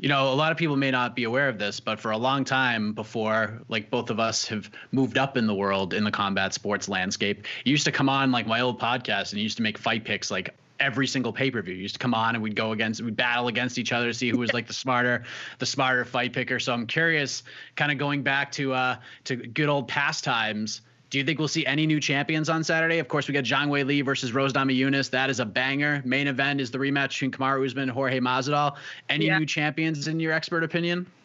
you 0.00 0.08
know, 0.08 0.32
a 0.32 0.34
lot 0.34 0.50
of 0.50 0.56
people 0.56 0.76
may 0.76 0.90
not 0.90 1.14
be 1.14 1.24
aware 1.24 1.46
of 1.46 1.58
this, 1.58 1.78
but 1.78 2.00
for 2.00 2.10
a 2.12 2.16
long 2.16 2.42
time 2.42 2.94
before, 2.94 3.60
like 3.68 3.90
both 3.90 4.08
of 4.08 4.18
us 4.18 4.46
have 4.46 4.70
moved 4.92 5.18
up 5.18 5.36
in 5.36 5.46
the 5.46 5.54
world 5.54 5.92
in 5.92 6.04
the 6.04 6.10
combat 6.10 6.54
sports 6.54 6.88
landscape, 6.88 7.46
you 7.64 7.70
used 7.70 7.84
to 7.84 7.92
come 7.92 8.08
on 8.08 8.32
like 8.32 8.46
my 8.46 8.62
old 8.62 8.80
podcast 8.80 9.32
and 9.32 9.34
you 9.34 9.42
used 9.42 9.58
to 9.58 9.62
make 9.62 9.76
fight 9.76 10.02
picks 10.02 10.30
like 10.30 10.54
every 10.80 11.06
single 11.06 11.34
pay 11.34 11.50
per 11.50 11.60
view. 11.60 11.74
You 11.74 11.82
used 11.82 11.96
to 11.96 11.98
come 11.98 12.14
on 12.14 12.34
and 12.34 12.42
we'd 12.42 12.56
go 12.56 12.72
against, 12.72 13.02
we'd 13.02 13.14
battle 13.14 13.48
against 13.48 13.76
each 13.76 13.92
other 13.92 14.06
to 14.06 14.14
see 14.14 14.30
who 14.30 14.38
was 14.38 14.54
like 14.54 14.66
the 14.66 14.72
smarter, 14.72 15.24
the 15.58 15.66
smarter 15.66 16.06
fight 16.06 16.32
picker. 16.32 16.58
So 16.58 16.72
I'm 16.72 16.86
curious, 16.86 17.42
kind 17.76 17.92
of 17.92 17.98
going 17.98 18.22
back 18.22 18.50
to 18.52 18.72
uh 18.72 18.96
to 19.24 19.36
good 19.36 19.68
old 19.68 19.86
pastimes 19.86 20.80
do 21.10 21.18
you 21.18 21.24
think 21.24 21.40
we'll 21.40 21.48
see 21.48 21.66
any 21.66 21.86
new 21.86 22.00
champions 22.00 22.48
on 22.48 22.62
Saturday? 22.62 22.98
Of 22.98 23.08
course, 23.08 23.26
we 23.26 23.34
got 23.34 23.42
Zhang 23.42 23.66
Weili 23.66 24.04
versus 24.04 24.32
Rose 24.32 24.52
Namajunas. 24.52 25.10
That 25.10 25.28
is 25.28 25.40
a 25.40 25.44
banger. 25.44 26.00
Main 26.04 26.28
event 26.28 26.60
is 26.60 26.70
the 26.70 26.78
rematch 26.78 27.08
between 27.08 27.32
Kamaru 27.32 27.66
Usman 27.66 27.82
and 27.82 27.90
Jorge 27.90 28.20
Masvidal. 28.20 28.76
Any 29.08 29.26
yeah. 29.26 29.38
new 29.38 29.44
champions 29.44 30.06
in 30.06 30.20
your 30.20 30.32
expert 30.32 30.64
opinion? 30.64 31.06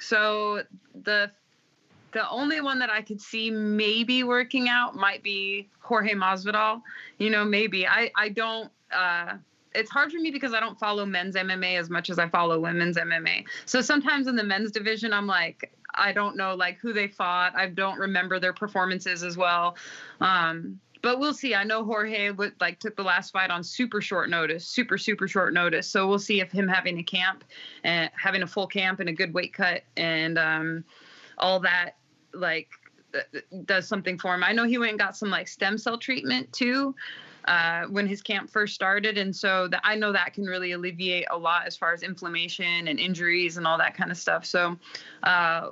So 0.00 0.62
the 1.02 1.30
the 2.12 2.28
only 2.28 2.60
one 2.60 2.78
that 2.78 2.90
I 2.90 3.00
could 3.00 3.22
see 3.22 3.50
maybe 3.50 4.22
working 4.22 4.68
out 4.68 4.94
might 4.94 5.22
be 5.22 5.70
Jorge 5.80 6.12
Masvidal. 6.12 6.82
You 7.16 7.30
know, 7.30 7.42
maybe 7.42 7.86
I 7.86 8.10
I 8.14 8.28
don't. 8.28 8.70
Uh, 8.92 9.38
it's 9.74 9.90
hard 9.90 10.12
for 10.12 10.18
me 10.18 10.30
because 10.30 10.52
I 10.52 10.60
don't 10.60 10.78
follow 10.78 11.06
men's 11.06 11.36
MMA 11.36 11.78
as 11.78 11.88
much 11.88 12.10
as 12.10 12.18
I 12.18 12.28
follow 12.28 12.60
women's 12.60 12.98
MMA. 12.98 13.46
So 13.64 13.80
sometimes 13.80 14.26
in 14.26 14.36
the 14.36 14.44
men's 14.44 14.70
division, 14.70 15.14
I'm 15.14 15.26
like, 15.26 15.72
I 15.94 16.12
don't 16.12 16.36
know 16.36 16.54
like 16.54 16.78
who 16.78 16.92
they 16.92 17.08
fought. 17.08 17.54
I 17.56 17.68
don't 17.68 17.98
remember 17.98 18.38
their 18.38 18.52
performances 18.52 19.22
as 19.22 19.36
well. 19.36 19.76
Um, 20.20 20.80
but 21.02 21.18
we'll 21.18 21.34
see. 21.34 21.54
I 21.54 21.64
know 21.64 21.84
Jorge 21.84 22.30
would, 22.30 22.54
like 22.60 22.80
took 22.80 22.96
the 22.96 23.02
last 23.02 23.30
fight 23.30 23.50
on 23.50 23.62
super 23.62 24.00
short 24.00 24.30
notice, 24.30 24.66
super 24.66 24.96
super 24.96 25.28
short 25.28 25.52
notice. 25.52 25.86
So 25.86 26.08
we'll 26.08 26.18
see 26.18 26.40
if 26.40 26.50
him 26.50 26.66
having 26.66 26.98
a 26.98 27.02
camp 27.02 27.44
and 27.84 28.10
having 28.16 28.42
a 28.42 28.46
full 28.46 28.66
camp 28.66 29.00
and 29.00 29.08
a 29.08 29.12
good 29.12 29.34
weight 29.34 29.52
cut 29.52 29.82
and 29.96 30.38
um, 30.38 30.84
all 31.36 31.60
that 31.60 31.96
like 32.32 32.68
does 33.64 33.86
something 33.86 34.18
for 34.18 34.34
him. 34.34 34.42
I 34.42 34.52
know 34.52 34.64
he 34.64 34.78
went 34.78 34.90
and 34.90 34.98
got 34.98 35.16
some 35.16 35.30
like 35.30 35.46
stem 35.46 35.76
cell 35.76 35.98
treatment 35.98 36.52
too 36.52 36.94
uh, 37.46 37.84
when 37.84 38.06
his 38.06 38.22
camp 38.22 38.50
first 38.50 38.74
started. 38.74 39.18
And 39.18 39.34
so 39.34 39.68
that 39.68 39.80
I 39.84 39.94
know 39.94 40.12
that 40.12 40.32
can 40.32 40.44
really 40.44 40.72
alleviate 40.72 41.26
a 41.30 41.36
lot 41.36 41.66
as 41.66 41.76
far 41.76 41.92
as 41.92 42.02
inflammation 42.02 42.88
and 42.88 42.98
injuries 42.98 43.56
and 43.56 43.66
all 43.66 43.78
that 43.78 43.96
kind 43.96 44.10
of 44.10 44.16
stuff. 44.16 44.44
So 44.46 44.76
uh, 45.22 45.70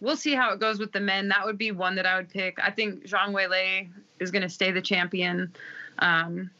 we'll 0.00 0.16
see 0.16 0.34
how 0.34 0.52
it 0.52 0.60
goes 0.60 0.78
with 0.78 0.92
the 0.92 1.00
men. 1.00 1.28
That 1.28 1.44
would 1.44 1.58
be 1.58 1.72
one 1.72 1.94
that 1.96 2.06
I 2.06 2.16
would 2.16 2.28
pick. 2.28 2.58
I 2.62 2.70
think 2.70 3.06
Zhang 3.06 3.32
Weili 3.32 3.88
is 4.20 4.30
going 4.30 4.42
to 4.42 4.48
stay 4.48 4.70
the 4.70 4.82
champion. 4.82 5.52
Um, 5.98 6.50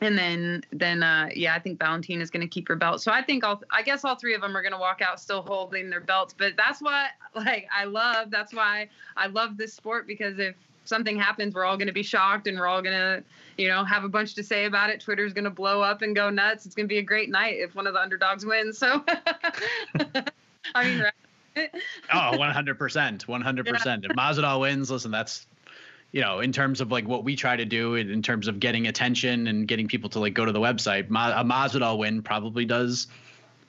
and 0.00 0.16
then 0.16 0.62
then 0.72 1.02
uh, 1.02 1.28
yeah, 1.34 1.54
I 1.54 1.58
think 1.58 1.78
Valentina 1.78 2.22
is 2.22 2.30
going 2.30 2.40
to 2.40 2.48
keep 2.48 2.68
her 2.68 2.76
belt. 2.76 3.02
So 3.02 3.12
I 3.12 3.22
think 3.22 3.44
all 3.44 3.62
I 3.70 3.82
guess 3.82 4.04
all 4.04 4.16
three 4.16 4.34
of 4.34 4.40
them 4.40 4.56
are 4.56 4.62
going 4.62 4.72
to 4.72 4.78
walk 4.78 5.02
out 5.02 5.20
still 5.20 5.42
holding 5.42 5.90
their 5.90 6.00
belts. 6.00 6.34
But 6.36 6.54
that's 6.56 6.80
what 6.80 7.10
like 7.34 7.68
I 7.74 7.84
love. 7.84 8.30
That's 8.30 8.54
why 8.54 8.88
I 9.16 9.26
love 9.26 9.56
this 9.56 9.74
sport 9.74 10.06
because 10.06 10.38
if 10.38 10.54
something 10.90 11.18
happens, 11.18 11.54
we're 11.54 11.64
all 11.64 11.78
going 11.78 11.86
to 11.86 11.94
be 11.94 12.02
shocked 12.02 12.46
and 12.46 12.58
we're 12.58 12.66
all 12.66 12.82
going 12.82 12.94
to, 12.94 13.24
you 13.56 13.68
know, 13.68 13.82
have 13.84 14.04
a 14.04 14.08
bunch 14.10 14.34
to 14.34 14.42
say 14.42 14.66
about 14.66 14.90
it. 14.90 15.00
Twitter's 15.00 15.32
going 15.32 15.44
to 15.44 15.50
blow 15.50 15.80
up 15.80 16.02
and 16.02 16.14
go 16.14 16.28
nuts. 16.28 16.66
It's 16.66 16.74
going 16.74 16.86
to 16.86 16.92
be 16.92 16.98
a 16.98 17.02
great 17.02 17.30
night 17.30 17.54
if 17.58 17.74
one 17.74 17.86
of 17.86 17.94
the 17.94 18.00
underdogs 18.00 18.44
wins. 18.44 18.76
So, 18.76 19.02
I 20.74 20.84
mean, 20.84 21.00
right? 21.00 21.70
oh, 22.12 22.32
100%. 22.36 22.76
100%. 22.76 24.04
If 24.04 24.16
Masvidal 24.16 24.60
wins, 24.60 24.90
listen, 24.90 25.10
that's 25.10 25.46
you 26.12 26.20
know, 26.20 26.40
in 26.40 26.50
terms 26.52 26.80
of 26.80 26.90
like 26.90 27.06
what 27.06 27.22
we 27.22 27.36
try 27.36 27.54
to 27.54 27.64
do 27.64 27.94
in, 27.94 28.20
terms 28.20 28.48
of 28.48 28.58
getting 28.58 28.88
attention 28.88 29.46
and 29.46 29.68
getting 29.68 29.86
people 29.86 30.10
to 30.10 30.18
like 30.18 30.34
go 30.34 30.44
to 30.44 30.50
the 30.50 30.58
website, 30.58 31.08
Ma- 31.08 31.40
a 31.40 31.44
Masvidal 31.44 31.98
win 31.98 32.20
probably 32.20 32.64
does 32.64 33.06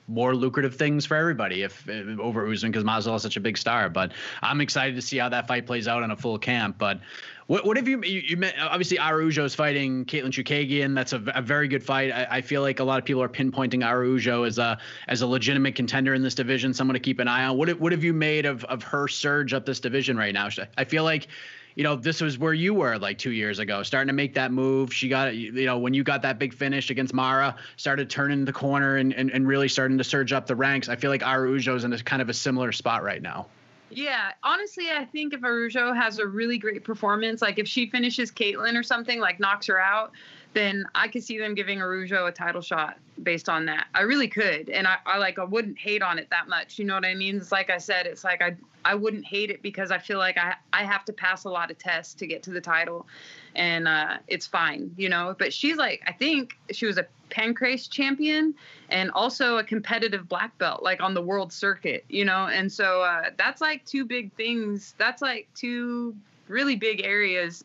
more 0.08 0.34
lucrative 0.34 0.76
things 0.76 1.06
for 1.06 1.16
everybody 1.16 1.62
if, 1.62 1.88
if 1.88 2.18
over 2.18 2.46
Usman 2.46 2.72
because 2.72 2.84
Masvidal 2.84 3.16
is 3.16 3.22
such 3.22 3.36
a 3.36 3.40
big 3.40 3.56
star. 3.56 3.88
But 3.88 4.12
I'm 4.42 4.60
excited 4.60 4.96
to 4.96 5.02
see 5.02 5.18
how 5.18 5.28
that 5.28 5.46
fight 5.46 5.66
plays 5.66 5.88
out 5.88 6.02
in 6.02 6.10
a 6.10 6.16
full 6.16 6.38
camp. 6.38 6.76
But 6.78 7.00
what 7.46 7.66
what 7.66 7.76
have 7.76 7.88
you 7.88 8.02
you, 8.02 8.20
you 8.20 8.36
met, 8.36 8.54
obviously 8.60 8.98
Araujo 8.98 9.44
is 9.44 9.54
fighting 9.54 10.04
Katlyn 10.04 10.30
Chookagian. 10.30 10.94
That's 10.94 11.12
a, 11.12 11.22
a, 11.34 11.42
very 11.42 11.68
good 11.68 11.82
fight. 11.82 12.12
I, 12.12 12.26
I, 12.30 12.40
feel 12.40 12.62
like 12.62 12.80
a 12.80 12.84
lot 12.84 12.98
of 12.98 13.04
people 13.04 13.22
are 13.22 13.28
pinpointing 13.28 13.84
Araujo 13.84 14.44
as 14.44 14.58
a 14.58 14.78
as 15.08 15.22
a 15.22 15.26
legitimate 15.26 15.74
contender 15.74 16.14
in 16.14 16.22
this 16.22 16.34
division, 16.34 16.72
someone 16.72 16.94
to 16.94 17.00
keep 17.00 17.18
an 17.18 17.28
eye 17.28 17.44
on. 17.44 17.56
What 17.56 17.78
what 17.80 17.92
have 17.92 18.04
you 18.04 18.12
made 18.12 18.46
of 18.46 18.64
of 18.64 18.82
her 18.84 19.08
surge 19.08 19.52
up 19.52 19.66
this 19.66 19.80
division 19.80 20.16
right 20.16 20.32
now? 20.32 20.48
I 20.78 20.84
feel 20.84 21.04
like 21.04 21.28
you 21.74 21.82
know, 21.82 21.96
this 21.96 22.20
was 22.20 22.38
where 22.38 22.54
you 22.54 22.74
were 22.74 22.98
like 22.98 23.18
two 23.18 23.32
years 23.32 23.58
ago, 23.58 23.82
starting 23.82 24.08
to 24.08 24.12
make 24.12 24.34
that 24.34 24.52
move. 24.52 24.92
She 24.92 25.08
got, 25.08 25.34
you 25.34 25.66
know, 25.66 25.78
when 25.78 25.94
you 25.94 26.02
got 26.04 26.22
that 26.22 26.38
big 26.38 26.52
finish 26.54 26.90
against 26.90 27.14
Mara, 27.14 27.56
started 27.76 28.10
turning 28.10 28.44
the 28.44 28.52
corner 28.52 28.96
and, 28.96 29.12
and, 29.14 29.30
and 29.30 29.46
really 29.46 29.68
starting 29.68 29.98
to 29.98 30.04
surge 30.04 30.32
up 30.32 30.46
the 30.46 30.56
ranks. 30.56 30.88
I 30.88 30.96
feel 30.96 31.10
like 31.10 31.22
Araujo's 31.22 31.84
in 31.84 31.92
a 31.92 31.98
kind 31.98 32.22
of 32.22 32.28
a 32.28 32.34
similar 32.34 32.72
spot 32.72 33.02
right 33.02 33.22
now. 33.22 33.46
Yeah, 33.94 34.32
honestly, 34.42 34.86
I 34.90 35.04
think 35.04 35.34
if 35.34 35.44
Araujo 35.44 35.92
has 35.92 36.18
a 36.18 36.26
really 36.26 36.56
great 36.56 36.82
performance, 36.82 37.42
like 37.42 37.58
if 37.58 37.68
she 37.68 37.90
finishes 37.90 38.30
Katlyn 38.32 38.78
or 38.78 38.82
something, 38.82 39.20
like 39.20 39.38
knocks 39.38 39.66
her 39.66 39.78
out, 39.78 40.12
then 40.54 40.86
I 40.94 41.08
could 41.08 41.24
see 41.24 41.38
them 41.38 41.54
giving 41.54 41.80
Araujo 41.80 42.26
a 42.26 42.32
title 42.32 42.60
shot 42.60 42.98
based 43.22 43.48
on 43.48 43.66
that. 43.66 43.86
I 43.94 44.02
really 44.02 44.28
could, 44.28 44.68
and 44.68 44.86
I, 44.86 44.96
I 45.06 45.18
like 45.18 45.38
I 45.38 45.44
wouldn't 45.44 45.78
hate 45.78 46.02
on 46.02 46.18
it 46.18 46.28
that 46.30 46.48
much. 46.48 46.78
You 46.78 46.84
know 46.84 46.94
what 46.94 47.04
I 47.04 47.14
mean? 47.14 47.36
It's 47.36 47.52
like 47.52 47.70
I 47.70 47.78
said, 47.78 48.06
it's 48.06 48.24
like 48.24 48.42
I 48.42 48.56
I 48.84 48.94
wouldn't 48.94 49.24
hate 49.24 49.50
it 49.50 49.62
because 49.62 49.90
I 49.90 49.98
feel 49.98 50.18
like 50.18 50.36
I 50.36 50.54
I 50.72 50.84
have 50.84 51.04
to 51.06 51.12
pass 51.12 51.44
a 51.44 51.50
lot 51.50 51.70
of 51.70 51.78
tests 51.78 52.14
to 52.14 52.26
get 52.26 52.42
to 52.44 52.50
the 52.50 52.60
title, 52.60 53.06
and 53.54 53.88
uh, 53.88 54.18
it's 54.28 54.46
fine, 54.46 54.92
you 54.96 55.08
know. 55.08 55.34
But 55.38 55.52
she's 55.52 55.76
like 55.76 56.02
I 56.06 56.12
think 56.12 56.56
she 56.70 56.86
was 56.86 56.98
a 56.98 57.06
Pancrase 57.30 57.88
champion 57.88 58.54
and 58.90 59.10
also 59.12 59.56
a 59.56 59.64
competitive 59.64 60.28
black 60.28 60.56
belt, 60.58 60.82
like 60.82 61.00
on 61.00 61.14
the 61.14 61.22
world 61.22 61.52
circuit, 61.52 62.04
you 62.08 62.24
know. 62.24 62.48
And 62.48 62.70
so 62.70 63.02
uh, 63.02 63.30
that's 63.38 63.60
like 63.60 63.84
two 63.86 64.04
big 64.04 64.32
things. 64.34 64.94
That's 64.98 65.22
like 65.22 65.48
two 65.54 66.14
really 66.48 66.76
big 66.76 67.02
areas 67.04 67.64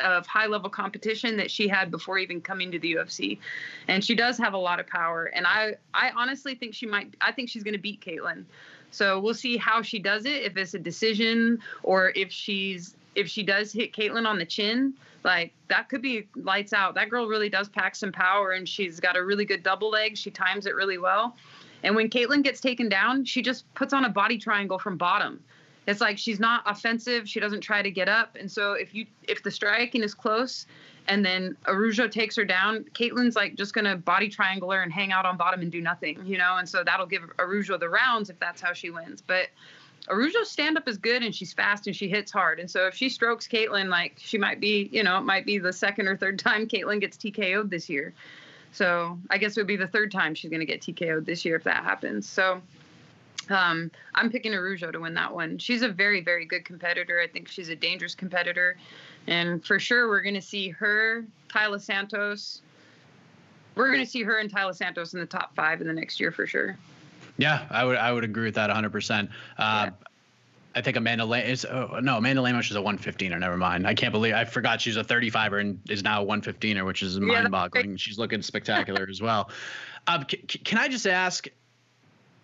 of 0.00 0.26
high 0.26 0.46
level 0.46 0.70
competition 0.70 1.36
that 1.36 1.50
she 1.50 1.68
had 1.68 1.90
before 1.90 2.18
even 2.18 2.40
coming 2.40 2.70
to 2.72 2.78
the 2.78 2.94
UFC. 2.94 3.38
And 3.88 4.04
she 4.04 4.14
does 4.14 4.38
have 4.38 4.54
a 4.54 4.58
lot 4.58 4.80
of 4.80 4.86
power. 4.86 5.26
And 5.26 5.46
I, 5.46 5.74
I 5.94 6.10
honestly 6.16 6.54
think 6.54 6.74
she 6.74 6.86
might, 6.86 7.14
I 7.20 7.32
think 7.32 7.48
she's 7.48 7.62
going 7.62 7.74
to 7.74 7.80
beat 7.80 8.00
Katlyn. 8.00 8.44
So 8.90 9.20
we'll 9.20 9.34
see 9.34 9.56
how 9.56 9.82
she 9.82 9.98
does 9.98 10.24
it, 10.24 10.42
if 10.42 10.56
it's 10.56 10.74
a 10.74 10.78
decision 10.78 11.60
or 11.82 12.12
if 12.16 12.32
she's, 12.32 12.96
if 13.14 13.28
she 13.28 13.42
does 13.42 13.72
hit 13.72 13.92
Katlyn 13.92 14.26
on 14.26 14.38
the 14.38 14.44
chin, 14.44 14.94
like 15.22 15.52
that 15.68 15.88
could 15.88 16.02
be 16.02 16.26
lights 16.34 16.72
out. 16.72 16.94
That 16.94 17.10
girl 17.10 17.26
really 17.26 17.48
does 17.48 17.68
pack 17.68 17.94
some 17.94 18.10
power 18.10 18.52
and 18.52 18.68
she's 18.68 18.98
got 18.98 19.16
a 19.16 19.24
really 19.24 19.44
good 19.44 19.62
double 19.62 19.90
leg. 19.90 20.16
She 20.16 20.30
times 20.30 20.66
it 20.66 20.74
really 20.74 20.98
well. 20.98 21.36
And 21.82 21.94
when 21.94 22.10
Katlyn 22.10 22.42
gets 22.42 22.60
taken 22.60 22.88
down, 22.88 23.24
she 23.24 23.42
just 23.42 23.72
puts 23.74 23.92
on 23.92 24.04
a 24.04 24.08
body 24.08 24.38
triangle 24.38 24.78
from 24.78 24.96
bottom 24.96 25.42
it's 25.86 26.00
like 26.00 26.18
she's 26.18 26.38
not 26.40 26.62
offensive. 26.66 27.28
She 27.28 27.40
doesn't 27.40 27.60
try 27.60 27.82
to 27.82 27.90
get 27.90 28.08
up. 28.08 28.36
And 28.38 28.50
so 28.50 28.72
if 28.72 28.94
you 28.94 29.06
if 29.26 29.42
the 29.42 29.50
striking 29.50 30.02
is 30.02 30.14
close 30.14 30.66
and 31.08 31.24
then 31.24 31.56
Araujo 31.66 32.06
takes 32.06 32.36
her 32.36 32.44
down, 32.44 32.84
Katlyn's 32.94 33.36
like 33.36 33.56
just 33.56 33.74
gonna 33.74 33.96
body 33.96 34.28
triangle 34.28 34.70
her 34.70 34.82
and 34.82 34.92
hang 34.92 35.12
out 35.12 35.24
on 35.24 35.36
bottom 35.36 35.60
and 35.60 35.72
do 35.72 35.80
nothing, 35.80 36.24
you 36.24 36.38
know. 36.38 36.56
And 36.58 36.68
so 36.68 36.84
that'll 36.84 37.06
give 37.06 37.22
Araujo 37.38 37.78
the 37.78 37.88
rounds 37.88 38.30
if 38.30 38.38
that's 38.38 38.60
how 38.60 38.72
she 38.72 38.90
wins. 38.90 39.20
But 39.20 39.48
Araujo's 40.08 40.50
stand 40.50 40.76
up 40.76 40.88
is 40.88 40.96
good 40.96 41.22
and 41.22 41.34
she's 41.34 41.52
fast 41.52 41.86
and 41.86 41.94
she 41.94 42.08
hits 42.08 42.32
hard. 42.32 42.58
And 42.58 42.70
so 42.70 42.86
if 42.86 42.94
she 42.94 43.08
strokes 43.08 43.46
Katlyn, 43.46 43.88
like 43.88 44.14
she 44.18 44.38
might 44.38 44.60
be, 44.60 44.88
you 44.92 45.02
know, 45.02 45.18
it 45.18 45.22
might 45.22 45.46
be 45.46 45.58
the 45.58 45.72
second 45.72 46.08
or 46.08 46.16
third 46.16 46.38
time 46.38 46.66
Katlyn 46.66 47.00
gets 47.00 47.16
TKO'd 47.16 47.70
this 47.70 47.88
year. 47.88 48.12
So 48.72 49.18
I 49.30 49.38
guess 49.38 49.56
it 49.56 49.60
would 49.60 49.66
be 49.66 49.76
the 49.76 49.88
third 49.88 50.12
time 50.12 50.34
she's 50.34 50.50
going 50.50 50.60
to 50.60 50.66
get 50.66 50.80
TKO'd 50.80 51.26
this 51.26 51.44
year 51.44 51.56
if 51.56 51.64
that 51.64 51.82
happens. 51.82 52.28
So 52.28 52.62
Um, 53.50 53.90
I'm 54.14 54.30
picking 54.30 54.54
Araujo 54.54 54.90
to 54.90 55.00
win 55.00 55.14
that 55.14 55.34
one. 55.34 55.58
She's 55.58 55.82
a 55.82 55.88
very, 55.88 56.20
very 56.20 56.44
good 56.44 56.64
competitor. 56.64 57.20
I 57.20 57.26
think 57.26 57.48
she's 57.48 57.68
a 57.68 57.76
dangerous 57.76 58.14
competitor. 58.14 58.76
And 59.26 59.64
for 59.64 59.78
sure, 59.78 60.08
we're 60.08 60.22
going 60.22 60.34
to 60.34 60.42
see 60.42 60.68
her, 60.70 61.24
Taila 61.48 61.80
Santos. 61.80 62.62
We're 63.74 63.88
going 63.88 64.04
to 64.04 64.10
see 64.10 64.22
her 64.22 64.38
and 64.38 64.52
Taila 64.52 64.74
Santos 64.74 65.14
in 65.14 65.20
the 65.20 65.26
top 65.26 65.54
five 65.54 65.80
in 65.80 65.86
the 65.86 65.92
next 65.92 66.20
year 66.20 66.32
for 66.32 66.46
sure. 66.46 66.76
Yeah, 67.36 67.66
I 67.70 67.84
would 67.84 67.96
I 67.96 68.12
would 68.12 68.24
agree 68.24 68.44
with 68.44 68.56
that 68.56 68.68
100. 68.68 68.86
Uh, 68.86 68.90
percent 68.90 69.30
I 70.74 70.82
think 70.82 70.96
Amanda 70.96 71.24
Lane 71.24 71.46
is 71.46 71.64
oh, 71.64 71.98
no 72.00 72.18
Amanda 72.18 72.42
Lemos 72.42 72.70
is 72.70 72.76
a 72.76 72.80
115er. 72.80 73.38
Never 73.38 73.56
mind. 73.56 73.86
I 73.86 73.94
can't 73.94 74.12
believe 74.12 74.34
I 74.34 74.44
forgot 74.44 74.80
she's 74.80 74.96
a 74.96 75.02
35er 75.02 75.60
and 75.60 75.80
is 75.88 76.04
now 76.04 76.22
a 76.22 76.26
115er, 76.26 76.84
which 76.86 77.02
is 77.02 77.18
mind-boggling. 77.18 77.96
She's 77.96 78.18
looking 78.18 78.42
spectacular 78.42 79.06
as 79.08 79.20
well. 79.20 79.50
Um, 80.06 80.24
c- 80.28 80.38
can 80.38 80.78
I 80.78 80.88
just 80.88 81.06
ask? 81.06 81.46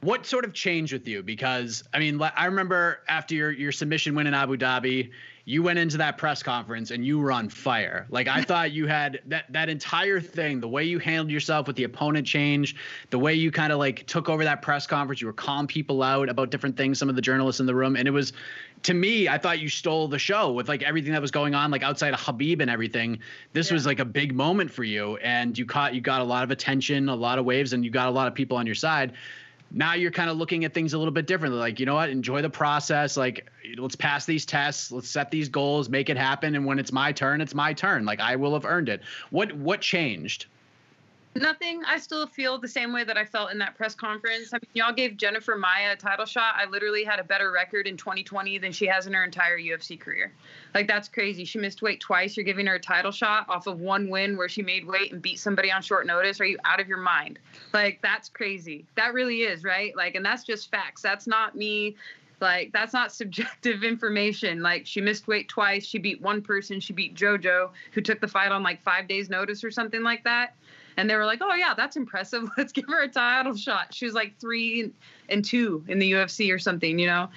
What 0.06 0.24
sort 0.24 0.44
of 0.44 0.52
changed 0.52 0.92
with 0.92 1.08
you? 1.08 1.20
Because 1.20 1.82
I 1.92 1.98
mean, 1.98 2.22
I 2.22 2.44
remember 2.44 3.00
after 3.08 3.34
your 3.34 3.50
your 3.50 3.72
submission 3.72 4.14
win 4.14 4.28
in 4.28 4.34
Abu 4.34 4.56
Dhabi, 4.56 5.10
you 5.46 5.64
went 5.64 5.80
into 5.80 5.96
that 5.96 6.16
press 6.16 6.44
conference 6.44 6.92
and 6.92 7.04
you 7.04 7.18
were 7.18 7.32
on 7.32 7.48
fire. 7.48 8.06
Like 8.08 8.28
I 8.28 8.42
thought 8.50 8.70
you 8.70 8.86
had 8.86 9.18
that 9.26 9.52
that 9.52 9.68
entire 9.68 10.20
thing, 10.20 10.60
the 10.60 10.68
way 10.68 10.84
you 10.84 11.00
handled 11.00 11.32
yourself 11.32 11.66
with 11.66 11.74
the 11.74 11.82
opponent 11.82 12.24
change, 12.24 12.76
the 13.10 13.18
way 13.18 13.34
you 13.34 13.50
kind 13.50 13.72
of 13.72 13.80
like 13.80 14.06
took 14.06 14.28
over 14.28 14.44
that 14.44 14.62
press 14.62 14.86
conference, 14.86 15.20
you 15.20 15.26
were 15.26 15.32
calling 15.32 15.66
people 15.66 16.04
out 16.04 16.28
about 16.28 16.50
different 16.50 16.76
things, 16.76 17.00
some 17.00 17.08
of 17.08 17.16
the 17.16 17.20
journalists 17.20 17.58
in 17.58 17.66
the 17.66 17.74
room, 17.74 17.96
and 17.96 18.06
it 18.06 18.12
was 18.12 18.32
to 18.84 18.94
me, 18.94 19.26
I 19.26 19.38
thought 19.38 19.58
you 19.58 19.68
stole 19.68 20.06
the 20.06 20.20
show 20.20 20.52
with 20.52 20.68
like 20.68 20.84
everything 20.84 21.14
that 21.14 21.20
was 21.20 21.32
going 21.32 21.56
on, 21.56 21.72
like 21.72 21.82
outside 21.82 22.14
of 22.14 22.20
Khabib 22.20 22.60
and 22.60 22.70
everything. 22.70 23.18
This 23.54 23.70
yeah. 23.70 23.74
was 23.74 23.86
like 23.86 23.98
a 23.98 24.04
big 24.04 24.36
moment 24.36 24.70
for 24.70 24.84
you, 24.84 25.16
and 25.16 25.58
you 25.58 25.66
caught 25.66 25.96
you 25.96 26.00
got 26.00 26.20
a 26.20 26.24
lot 26.24 26.44
of 26.44 26.52
attention, 26.52 27.08
a 27.08 27.16
lot 27.16 27.40
of 27.40 27.44
waves, 27.44 27.72
and 27.72 27.84
you 27.84 27.90
got 27.90 28.06
a 28.06 28.12
lot 28.12 28.28
of 28.28 28.36
people 28.36 28.56
on 28.56 28.66
your 28.66 28.76
side 28.76 29.12
now 29.70 29.94
you're 29.94 30.10
kind 30.10 30.30
of 30.30 30.36
looking 30.36 30.64
at 30.64 30.72
things 30.72 30.94
a 30.94 30.98
little 30.98 31.12
bit 31.12 31.26
differently. 31.26 31.58
Like 31.58 31.80
you 31.80 31.86
know 31.86 31.94
what? 31.94 32.08
Enjoy 32.08 32.42
the 32.42 32.50
process. 32.50 33.16
Like 33.16 33.50
let's 33.78 33.96
pass 33.96 34.26
these 34.26 34.46
tests. 34.46 34.92
Let's 34.92 35.08
set 35.08 35.30
these 35.30 35.48
goals. 35.48 35.88
Make 35.88 36.08
it 36.10 36.16
happen. 36.16 36.54
And 36.54 36.64
when 36.64 36.78
it's 36.78 36.92
my 36.92 37.12
turn 37.12 37.40
it's 37.40 37.54
my 37.54 37.72
turn. 37.72 38.04
Like 38.04 38.20
i 38.20 38.36
will 38.36 38.54
have 38.54 38.64
earned 38.64 38.88
it. 38.88 39.02
What 39.30 39.52
what 39.52 39.80
changed 39.80 40.46
Nothing. 41.36 41.82
I 41.86 41.98
still 41.98 42.26
feel 42.26 42.58
the 42.58 42.68
same 42.68 42.92
way 42.92 43.04
that 43.04 43.18
I 43.18 43.24
felt 43.24 43.52
in 43.52 43.58
that 43.58 43.74
press 43.74 43.94
conference. 43.94 44.54
I 44.54 44.56
mean, 44.56 44.70
y'all 44.72 44.92
gave 44.92 45.16
Jennifer 45.16 45.54
Maia 45.54 45.92
a 45.92 45.96
title 45.96 46.24
shot. 46.24 46.54
I 46.56 46.64
literally 46.64 47.04
had 47.04 47.18
a 47.18 47.24
better 47.24 47.52
record 47.52 47.86
in 47.86 47.96
2020 47.96 48.58
than 48.58 48.72
she 48.72 48.86
has 48.86 49.06
in 49.06 49.12
her 49.12 49.22
entire 49.22 49.58
UFC 49.58 50.00
career. 50.00 50.32
Like, 50.74 50.88
that's 50.88 51.08
crazy. 51.08 51.44
She 51.44 51.58
missed 51.58 51.82
weight 51.82 52.00
twice. 52.00 52.36
You're 52.36 52.44
giving 52.44 52.66
her 52.66 52.76
a 52.76 52.80
title 52.80 53.12
shot 53.12 53.46
off 53.48 53.66
of 53.66 53.80
one 53.80 54.08
win 54.08 54.36
where 54.36 54.48
she 54.48 54.62
made 54.62 54.86
weight 54.86 55.12
and 55.12 55.20
beat 55.20 55.38
somebody 55.38 55.70
on 55.70 55.82
short 55.82 56.06
notice. 56.06 56.40
Are 56.40 56.46
you 56.46 56.58
out 56.64 56.80
of 56.80 56.88
your 56.88 56.98
mind? 56.98 57.38
Like, 57.72 58.00
that's 58.02 58.28
crazy. 58.28 58.86
That 58.96 59.12
really 59.12 59.42
is, 59.42 59.62
right? 59.62 59.94
Like, 59.94 60.14
and 60.14 60.24
that's 60.24 60.44
just 60.44 60.70
facts. 60.70 61.02
That's 61.02 61.26
not 61.26 61.54
me 61.54 61.96
like 62.40 62.70
that's 62.72 62.92
not 62.92 63.12
subjective 63.12 63.82
information 63.82 64.60
like 64.60 64.86
she 64.86 65.00
missed 65.00 65.26
weight 65.26 65.48
twice 65.48 65.86
she 65.86 65.98
beat 65.98 66.20
one 66.20 66.42
person 66.42 66.80
she 66.80 66.92
beat 66.92 67.14
jojo 67.14 67.70
who 67.92 68.00
took 68.00 68.20
the 68.20 68.28
fight 68.28 68.52
on 68.52 68.62
like 68.62 68.82
five 68.82 69.08
days 69.08 69.30
notice 69.30 69.64
or 69.64 69.70
something 69.70 70.02
like 70.02 70.22
that 70.24 70.54
and 70.96 71.08
they 71.08 71.16
were 71.16 71.26
like, 71.26 71.40
"Oh 71.42 71.54
yeah, 71.54 71.74
that's 71.74 71.96
impressive. 71.96 72.48
Let's 72.58 72.72
give 72.72 72.86
her 72.88 73.02
a 73.02 73.08
title 73.08 73.54
shot." 73.54 73.94
She 73.94 74.04
was 74.04 74.14
like 74.14 74.38
three 74.38 74.92
and 75.28 75.44
two 75.44 75.84
in 75.88 75.98
the 75.98 76.12
UFC 76.12 76.52
or 76.52 76.58
something, 76.58 76.98
you 76.98 77.06
know. 77.06 77.28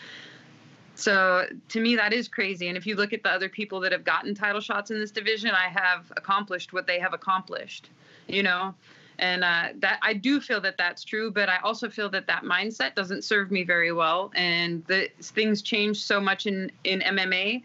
So 0.96 1.46
to 1.70 1.80
me, 1.80 1.96
that 1.96 2.12
is 2.12 2.28
crazy. 2.28 2.68
And 2.68 2.78
if 2.78 2.86
you 2.86 2.96
look 2.96 3.14
at 3.14 3.24
the 3.24 3.30
other 3.30 3.48
people 3.48 3.80
that 3.82 3.92
have 3.92 4.04
gotten 4.04 4.36
title 4.36 4.60
shots 4.60 4.92
in 4.92 5.00
this 5.00 5.12
division, 5.12 5.52
I 5.52 5.70
have 5.70 6.12
accomplished 6.18 6.74
what 6.74 6.88
they 6.88 7.00
have 7.00 7.14
accomplished, 7.14 7.90
you 8.28 8.44
know. 8.44 8.76
And 9.18 9.44
uh, 9.44 9.70
that 9.80 10.00
I 10.02 10.14
do 10.14 10.40
feel 10.40 10.62
that 10.62 10.78
that's 10.78 11.04
true, 11.04 11.30
but 11.30 11.50
I 11.50 11.58
also 11.58 11.90
feel 11.90 12.10
that 12.10 12.28
that 12.28 12.44
mindset 12.44 12.96
doesn't 12.96 13.24
serve 13.24 13.52
me 13.52 13.64
very 13.64 13.92
well. 13.92 14.32
And 14.34 14.86
the 14.88 15.10
things 15.22 15.62
change 15.62 16.02
so 16.02 16.20
much 16.22 16.46
in 16.46 16.72
in 16.84 17.02
MMA 17.02 17.64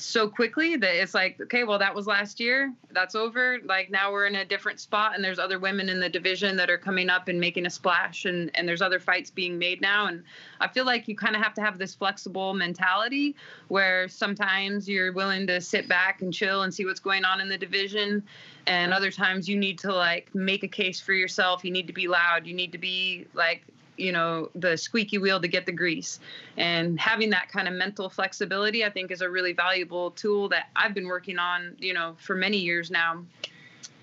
so 0.00 0.28
quickly 0.28 0.76
that 0.76 0.94
it's 1.00 1.14
like 1.14 1.40
okay 1.40 1.64
well 1.64 1.78
that 1.78 1.94
was 1.94 2.06
last 2.06 2.40
year 2.40 2.72
that's 2.92 3.14
over 3.14 3.58
like 3.64 3.90
now 3.90 4.12
we're 4.12 4.26
in 4.26 4.36
a 4.36 4.44
different 4.44 4.80
spot 4.80 5.14
and 5.14 5.24
there's 5.24 5.38
other 5.38 5.58
women 5.58 5.88
in 5.88 6.00
the 6.00 6.08
division 6.08 6.56
that 6.56 6.70
are 6.70 6.78
coming 6.78 7.08
up 7.08 7.28
and 7.28 7.40
making 7.40 7.66
a 7.66 7.70
splash 7.70 8.24
and 8.24 8.50
and 8.54 8.68
there's 8.68 8.82
other 8.82 9.00
fights 9.00 9.30
being 9.30 9.58
made 9.58 9.80
now 9.80 10.06
and 10.06 10.22
i 10.60 10.68
feel 10.68 10.84
like 10.84 11.08
you 11.08 11.16
kind 11.16 11.34
of 11.36 11.42
have 11.42 11.54
to 11.54 11.60
have 11.60 11.78
this 11.78 11.94
flexible 11.94 12.54
mentality 12.54 13.34
where 13.68 14.08
sometimes 14.08 14.88
you're 14.88 15.12
willing 15.12 15.46
to 15.46 15.60
sit 15.60 15.88
back 15.88 16.22
and 16.22 16.32
chill 16.32 16.62
and 16.62 16.72
see 16.72 16.84
what's 16.84 17.00
going 17.00 17.24
on 17.24 17.40
in 17.40 17.48
the 17.48 17.58
division 17.58 18.22
and 18.66 18.92
other 18.92 19.10
times 19.10 19.48
you 19.48 19.56
need 19.56 19.78
to 19.78 19.92
like 19.92 20.34
make 20.34 20.62
a 20.62 20.68
case 20.68 21.00
for 21.00 21.12
yourself 21.12 21.64
you 21.64 21.70
need 21.70 21.86
to 21.86 21.92
be 21.92 22.08
loud 22.08 22.46
you 22.46 22.54
need 22.54 22.72
to 22.72 22.78
be 22.78 23.26
like 23.34 23.64
you 23.96 24.12
know 24.12 24.50
the 24.54 24.76
squeaky 24.76 25.18
wheel 25.18 25.40
to 25.40 25.48
get 25.48 25.66
the 25.66 25.72
grease. 25.72 26.20
And 26.56 26.98
having 26.98 27.30
that 27.30 27.48
kind 27.48 27.68
of 27.68 27.74
mental 27.74 28.08
flexibility 28.08 28.84
i 28.84 28.90
think 28.90 29.10
is 29.10 29.20
a 29.20 29.28
really 29.28 29.52
valuable 29.52 30.10
tool 30.12 30.48
that 30.48 30.68
i've 30.76 30.94
been 30.94 31.06
working 31.06 31.38
on 31.38 31.76
you 31.78 31.92
know 31.92 32.16
for 32.18 32.34
many 32.34 32.56
years 32.58 32.90
now 32.90 33.24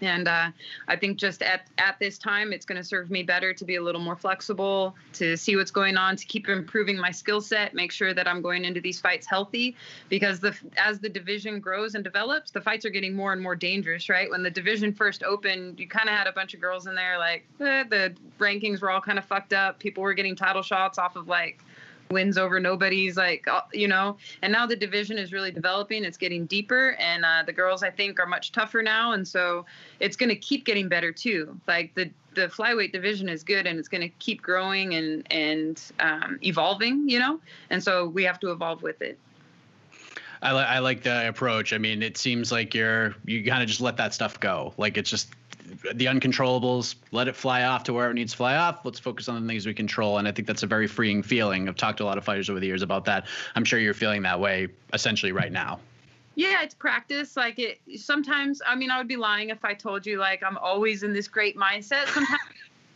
and 0.01 0.27
uh, 0.27 0.49
I 0.87 0.95
think 0.95 1.17
just 1.17 1.41
at, 1.41 1.67
at 1.77 1.97
this 1.99 2.17
time, 2.17 2.53
it's 2.53 2.65
going 2.65 2.77
to 2.77 2.83
serve 2.83 3.09
me 3.09 3.23
better 3.23 3.53
to 3.53 3.65
be 3.65 3.75
a 3.75 3.81
little 3.81 4.01
more 4.01 4.15
flexible, 4.15 4.95
to 5.13 5.37
see 5.37 5.55
what's 5.55 5.71
going 5.71 5.97
on, 5.97 6.15
to 6.15 6.25
keep 6.25 6.49
improving 6.49 6.97
my 6.97 7.11
skill 7.11 7.41
set, 7.41 7.73
make 7.73 7.91
sure 7.91 8.13
that 8.13 8.27
I'm 8.27 8.41
going 8.41 8.65
into 8.65 8.81
these 8.81 8.99
fights 8.99 9.27
healthy. 9.27 9.75
Because 10.09 10.39
the 10.39 10.55
as 10.77 10.99
the 10.99 11.09
division 11.09 11.59
grows 11.59 11.95
and 11.95 12.03
develops, 12.03 12.51
the 12.51 12.61
fights 12.61 12.85
are 12.85 12.89
getting 12.89 13.15
more 13.15 13.33
and 13.33 13.41
more 13.41 13.55
dangerous. 13.55 14.09
Right? 14.09 14.29
When 14.29 14.43
the 14.43 14.51
division 14.51 14.93
first 14.93 15.23
opened, 15.23 15.79
you 15.79 15.87
kind 15.87 16.09
of 16.09 16.15
had 16.15 16.27
a 16.27 16.33
bunch 16.33 16.53
of 16.53 16.61
girls 16.61 16.87
in 16.87 16.95
there, 16.95 17.17
like 17.17 17.45
eh, 17.59 17.83
the 17.89 18.13
rankings 18.39 18.81
were 18.81 18.91
all 18.91 19.01
kind 19.01 19.17
of 19.17 19.25
fucked 19.25 19.53
up. 19.53 19.79
People 19.79 20.03
were 20.03 20.13
getting 20.13 20.35
title 20.35 20.61
shots 20.61 20.97
off 20.97 21.15
of 21.15 21.27
like 21.27 21.63
wins 22.13 22.37
over 22.37 22.59
nobody's 22.59 23.17
like 23.17 23.47
uh, 23.47 23.61
you 23.73 23.87
know 23.87 24.15
and 24.41 24.53
now 24.53 24.65
the 24.65 24.75
division 24.75 25.17
is 25.17 25.33
really 25.33 25.51
developing 25.51 26.05
it's 26.05 26.17
getting 26.17 26.45
deeper 26.45 26.95
and 26.99 27.25
uh, 27.25 27.43
the 27.45 27.53
girls 27.53 27.83
i 27.83 27.89
think 27.89 28.19
are 28.19 28.25
much 28.25 28.51
tougher 28.51 28.81
now 28.81 29.13
and 29.13 29.27
so 29.27 29.65
it's 29.99 30.15
going 30.15 30.29
to 30.29 30.35
keep 30.35 30.65
getting 30.65 30.87
better 30.87 31.11
too 31.11 31.59
like 31.67 31.93
the 31.95 32.09
the 32.35 32.47
flyweight 32.47 32.91
division 32.91 33.27
is 33.27 33.43
good 33.43 33.67
and 33.67 33.77
it's 33.77 33.89
going 33.89 34.01
to 34.01 34.09
keep 34.19 34.41
growing 34.41 34.95
and 34.95 35.27
and 35.31 35.91
um, 35.99 36.39
evolving 36.43 37.07
you 37.09 37.19
know 37.19 37.39
and 37.69 37.83
so 37.83 38.07
we 38.07 38.23
have 38.23 38.39
to 38.39 38.51
evolve 38.51 38.81
with 38.81 39.01
it 39.01 39.19
I, 40.43 40.51
li- 40.51 40.59
I 40.59 40.79
like 40.79 41.03
the 41.03 41.29
approach. 41.29 41.71
I 41.71 41.77
mean, 41.77 42.03
it 42.03 42.17
seems 42.17 42.51
like 42.51 42.75
you're 42.75 43.15
you 43.23 43.45
kind 43.45 43.63
of 43.63 43.69
just 43.69 43.79
let 43.79 43.95
that 43.95 44.13
stuff 44.13 44.37
go. 44.41 44.73
Like 44.77 44.97
it's 44.97 45.09
just 45.09 45.29
the 45.93 46.05
uncontrollables, 46.05 46.95
let 47.11 47.27
it 47.27 47.35
fly 47.35 47.63
off 47.63 47.83
to 47.85 47.93
where 47.93 48.09
it 48.09 48.13
needs 48.13 48.31
to 48.31 48.37
fly 48.37 48.55
off. 48.55 48.85
Let's 48.85 48.99
focus 48.99 49.27
on 49.27 49.41
the 49.41 49.47
things 49.47 49.65
we 49.65 49.73
control. 49.73 50.17
And 50.17 50.27
I 50.27 50.31
think 50.31 50.47
that's 50.47 50.63
a 50.63 50.67
very 50.67 50.87
freeing 50.87 51.23
feeling. 51.23 51.67
I've 51.67 51.75
talked 51.75 51.97
to 51.97 52.03
a 52.03 52.05
lot 52.05 52.17
of 52.17 52.23
fighters 52.23 52.49
over 52.49 52.59
the 52.59 52.67
years 52.67 52.81
about 52.81 53.05
that. 53.05 53.27
I'm 53.55 53.65
sure 53.65 53.79
you're 53.79 53.93
feeling 53.93 54.21
that 54.23 54.39
way 54.39 54.67
essentially 54.93 55.31
right 55.31 55.51
now. 55.51 55.79
Yeah, 56.35 56.63
it's 56.63 56.73
practice. 56.73 57.37
Like 57.37 57.59
it 57.59 57.79
sometimes 57.97 58.61
I 58.65 58.75
mean 58.75 58.89
I 58.89 58.97
would 58.97 59.07
be 59.07 59.17
lying 59.17 59.49
if 59.49 59.63
I 59.63 59.73
told 59.73 60.05
you 60.05 60.17
like 60.17 60.41
I'm 60.43 60.57
always 60.57 61.03
in 61.03 61.13
this 61.13 61.27
great 61.27 61.55
mindset. 61.55 62.07
Sometimes 62.07 62.41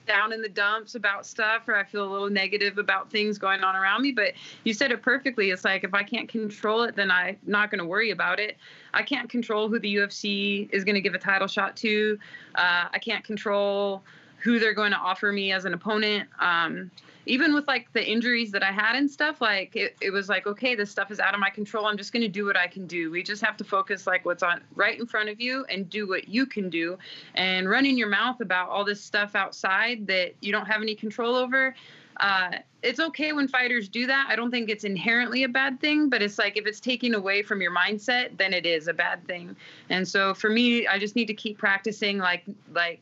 down 0.08 0.34
in 0.34 0.42
the 0.42 0.50
dumps 0.50 0.96
about 0.96 1.26
stuff 1.26 1.68
or 1.68 1.76
I 1.76 1.84
feel 1.84 2.04
a 2.04 2.12
little 2.12 2.30
negative 2.30 2.78
about 2.78 3.12
things 3.12 3.38
going 3.38 3.64
on 3.64 3.76
around 3.76 4.02
me. 4.02 4.12
But 4.12 4.34
you 4.64 4.74
said 4.74 4.92
it 4.92 5.02
perfectly. 5.02 5.52
It's 5.52 5.66
like 5.66 5.84
if 5.84 5.94
I 5.94 6.04
can't 6.04 6.30
control 6.30 6.84
it, 6.84 6.96
then 6.96 7.12
I'm 7.12 7.38
not 7.46 7.70
going 7.70 7.80
to 7.80 7.86
worry 7.86 8.12
about 8.12 8.40
it. 8.40 8.58
I 8.94 9.04
can't 9.04 9.30
control 9.30 9.70
who 9.70 9.80
the 9.80 9.96
UFC 9.96 10.70
is 10.72 10.84
going 10.84 10.96
to 10.96 11.02
give 11.02 11.14
a 11.14 11.20
title 11.20 11.48
shot 11.48 11.76
to. 11.78 12.18
Uh, 12.56 12.86
I 12.92 13.00
can't 13.00 13.24
control 13.24 14.04
who 14.38 14.60
they're 14.60 14.74
going 14.74 14.92
to 14.92 14.98
offer 14.98 15.32
me 15.32 15.52
as 15.52 15.66
an 15.66 15.74
opponent. 15.74 16.30
Um, 16.40 16.92
even 17.26 17.54
with 17.54 17.68
like 17.68 17.92
the 17.92 18.10
injuries 18.10 18.52
that 18.52 18.64
I 18.64 18.72
had 18.72 18.96
and 18.96 19.10
stuff, 19.10 19.42
like 19.42 19.76
it, 19.76 19.98
it 20.00 20.12
was 20.12 20.30
like, 20.30 20.48
okay, 20.48 20.76
this 20.76 20.90
stuff 20.90 21.12
is 21.12 21.20
out 21.20 21.34
of 21.34 21.40
my 21.40 21.50
control. 21.50 21.86
I'm 21.86 21.98
just 21.98 22.14
going 22.14 22.22
to 22.24 22.30
do 22.30 22.46
what 22.46 22.56
I 22.56 22.68
can 22.68 22.88
do. 22.88 23.12
We 23.12 23.22
just 23.22 23.44
have 23.44 23.58
to 23.58 23.64
focus 23.64 24.08
like 24.08 24.26
what's 24.26 24.44
on 24.44 24.62
right 24.76 24.98
in 24.98 25.06
front 25.06 25.30
of 25.30 25.42
you 25.42 25.66
and 25.70 25.90
do 25.90 26.08
what 26.08 26.30
you 26.30 26.46
can 26.46 26.70
do. 26.70 26.98
And 27.36 27.70
running 27.70 27.98
your 27.98 28.08
mouth 28.08 28.40
about 28.40 28.70
all 28.70 28.86
this 28.86 29.04
stuff 29.04 29.36
outside 29.36 30.08
that 30.08 30.36
you 30.42 30.52
don't 30.52 30.68
have 30.68 30.82
any 30.82 30.96
control 30.96 31.36
over. 31.36 31.76
Uh, 32.20 32.52
it's 32.82 33.00
okay 33.00 33.34
when 33.34 33.48
fighters 33.48 33.90
do 33.90 34.08
that. 34.08 34.28
I 34.30 34.36
don't 34.36 34.50
think 34.50 34.70
it's 34.70 34.84
inherently 34.84 35.44
a 35.44 35.50
bad 35.50 35.80
thing, 35.80 36.10
but 36.10 36.22
it's 36.22 36.40
like 36.40 36.58
if 36.58 36.66
it's 36.66 36.80
taking 36.80 37.14
away 37.14 37.44
from 37.44 37.62
your 37.62 37.76
mindset, 37.76 38.38
then 38.38 38.54
it 38.54 38.66
is 38.66 38.88
a 38.88 38.94
bad 38.94 39.26
thing. 39.28 39.56
And 39.90 40.08
so 40.08 40.34
for 40.34 40.50
me, 40.50 40.88
I 40.88 40.98
just 40.98 41.16
need 41.16 41.28
to 41.28 41.34
keep 41.34 41.58
practicing 41.58 42.18
like 42.18 42.44
like 42.74 43.02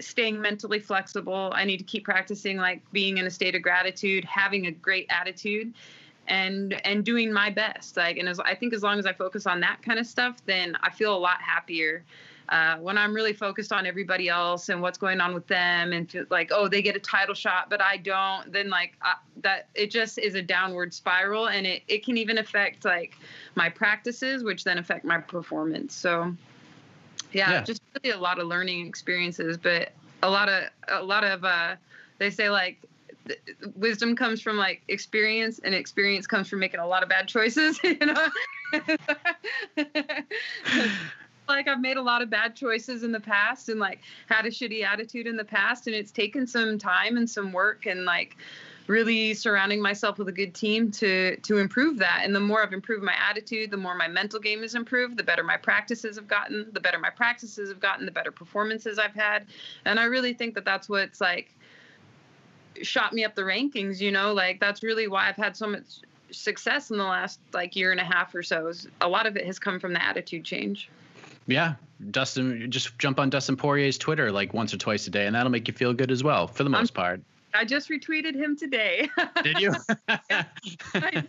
staying 0.00 0.40
mentally 0.40 0.80
flexible. 0.80 1.52
I 1.54 1.64
need 1.64 1.78
to 1.78 1.84
keep 1.84 2.04
practicing 2.04 2.56
like 2.56 2.82
being 2.92 3.18
in 3.18 3.26
a 3.26 3.30
state 3.30 3.54
of 3.54 3.62
gratitude, 3.62 4.24
having 4.24 4.66
a 4.66 4.70
great 4.70 5.06
attitude 5.10 5.72
and 6.26 6.74
and 6.86 7.04
doing 7.04 7.32
my 7.32 7.50
best. 7.50 7.96
Like 7.96 8.16
and 8.16 8.28
as 8.28 8.40
I 8.40 8.54
think 8.54 8.72
as 8.74 8.82
long 8.82 8.98
as 8.98 9.06
I 9.06 9.12
focus 9.12 9.46
on 9.46 9.60
that 9.60 9.82
kind 9.82 9.98
of 9.98 10.06
stuff, 10.06 10.38
then 10.46 10.76
I 10.82 10.90
feel 10.90 11.14
a 11.14 11.18
lot 11.18 11.40
happier. 11.40 12.04
Uh, 12.50 12.76
when 12.76 12.98
I'm 12.98 13.14
really 13.14 13.32
focused 13.32 13.72
on 13.72 13.86
everybody 13.86 14.28
else 14.28 14.68
and 14.68 14.82
what's 14.82 14.98
going 14.98 15.18
on 15.18 15.32
with 15.32 15.46
them, 15.46 15.94
and 15.94 16.06
to, 16.10 16.26
like, 16.28 16.50
oh, 16.52 16.68
they 16.68 16.82
get 16.82 16.94
a 16.94 16.98
title 16.98 17.34
shot, 17.34 17.70
but 17.70 17.80
I 17.80 17.96
don't, 17.96 18.52
then 18.52 18.68
like 18.68 18.92
I, 19.00 19.14
that, 19.40 19.68
it 19.74 19.90
just 19.90 20.18
is 20.18 20.34
a 20.34 20.42
downward 20.42 20.92
spiral, 20.92 21.48
and 21.48 21.66
it 21.66 21.82
it 21.88 22.04
can 22.04 22.18
even 22.18 22.36
affect 22.36 22.84
like 22.84 23.14
my 23.54 23.70
practices, 23.70 24.44
which 24.44 24.62
then 24.62 24.76
affect 24.76 25.06
my 25.06 25.18
performance. 25.18 25.94
So, 25.94 26.34
yeah, 27.34 27.50
yeah. 27.50 27.62
just 27.62 27.82
really 28.02 28.16
a 28.16 28.20
lot 28.20 28.38
of 28.38 28.46
learning 28.46 28.86
experiences, 28.86 29.56
but 29.56 29.92
a 30.22 30.30
lot 30.30 30.48
of 30.48 30.64
a 30.88 31.02
lot 31.02 31.24
of 31.24 31.44
uh, 31.44 31.76
they 32.18 32.30
say 32.30 32.48
like 32.48 32.80
th- 33.26 33.40
wisdom 33.76 34.16
comes 34.16 34.40
from 34.40 34.56
like 34.56 34.82
experience, 34.88 35.58
and 35.58 35.74
experience 35.74 36.26
comes 36.26 36.48
from 36.48 36.60
making 36.60 36.80
a 36.80 36.86
lot 36.86 37.02
of 37.02 37.08
bad 37.08 37.28
choices. 37.28 37.78
You 37.84 37.98
know. 37.98 38.28
like 41.48 41.68
I've 41.68 41.80
made 41.80 41.96
a 41.96 42.02
lot 42.02 42.22
of 42.22 42.30
bad 42.30 42.56
choices 42.56 43.02
in 43.02 43.12
the 43.12 43.20
past 43.20 43.68
and 43.68 43.78
like 43.78 44.00
had 44.28 44.46
a 44.46 44.50
shitty 44.50 44.84
attitude 44.84 45.26
in 45.26 45.36
the 45.36 45.44
past 45.44 45.86
and 45.86 45.94
it's 45.94 46.10
taken 46.10 46.46
some 46.46 46.78
time 46.78 47.16
and 47.16 47.28
some 47.28 47.52
work 47.52 47.86
and 47.86 48.04
like 48.04 48.36
really 48.86 49.32
surrounding 49.32 49.80
myself 49.80 50.18
with 50.18 50.28
a 50.28 50.32
good 50.32 50.54
team 50.54 50.90
to 50.90 51.36
to 51.36 51.58
improve 51.58 51.98
that. 51.98 52.22
And 52.24 52.34
the 52.34 52.40
more 52.40 52.62
I've 52.62 52.72
improved 52.72 53.02
my 53.02 53.14
attitude 53.14 53.70
the 53.70 53.76
more 53.76 53.94
my 53.94 54.08
mental 54.08 54.38
game 54.38 54.62
has 54.62 54.74
improved 54.74 55.16
the 55.16 55.22
better 55.22 55.42
my 55.42 55.56
practices 55.56 56.16
have 56.16 56.28
gotten 56.28 56.66
the 56.72 56.80
better 56.80 56.98
my 56.98 57.10
practices 57.10 57.70
have 57.70 57.80
gotten 57.80 58.04
the 58.04 58.12
better 58.12 58.30
performances 58.30 58.98
I've 58.98 59.14
had. 59.14 59.46
And 59.84 59.98
I 59.98 60.04
really 60.04 60.34
think 60.34 60.54
that 60.54 60.64
that's 60.64 60.88
what's 60.88 61.20
like 61.20 61.54
shot 62.82 63.12
me 63.12 63.24
up 63.24 63.34
the 63.34 63.42
rankings 63.42 64.00
you 64.00 64.12
know? 64.12 64.32
Like 64.32 64.60
that's 64.60 64.82
really 64.82 65.08
why 65.08 65.28
I've 65.28 65.36
had 65.36 65.56
so 65.56 65.66
much 65.66 65.84
success 66.30 66.90
in 66.90 66.98
the 66.98 67.04
last 67.04 67.38
like 67.52 67.76
year 67.76 67.90
and 67.92 68.00
a 68.00 68.04
half 68.04 68.34
or 68.34 68.42
so 68.42 68.66
is 68.66 68.88
a 69.00 69.08
lot 69.08 69.26
of 69.26 69.36
it 69.36 69.46
has 69.46 69.58
come 69.58 69.78
from 69.78 69.92
the 69.92 70.04
attitude 70.04 70.44
change. 70.44 70.90
Yeah, 71.46 71.74
Dustin, 72.10 72.70
just 72.70 72.98
jump 72.98 73.20
on 73.20 73.30
Dustin 73.30 73.56
Poirier's 73.56 73.98
Twitter 73.98 74.32
like 74.32 74.54
once 74.54 74.72
or 74.72 74.78
twice 74.78 75.06
a 75.06 75.10
day, 75.10 75.26
and 75.26 75.34
that'll 75.34 75.52
make 75.52 75.68
you 75.68 75.74
feel 75.74 75.92
good 75.92 76.10
as 76.10 76.24
well, 76.24 76.46
for 76.46 76.64
the 76.64 76.70
most 76.70 76.94
part. 76.94 77.20
I 77.54 77.64
just 77.64 77.88
retweeted 77.88 78.34
him 78.34 78.56
today. 78.56 79.08
Did 79.42 79.58
you? 79.60 79.72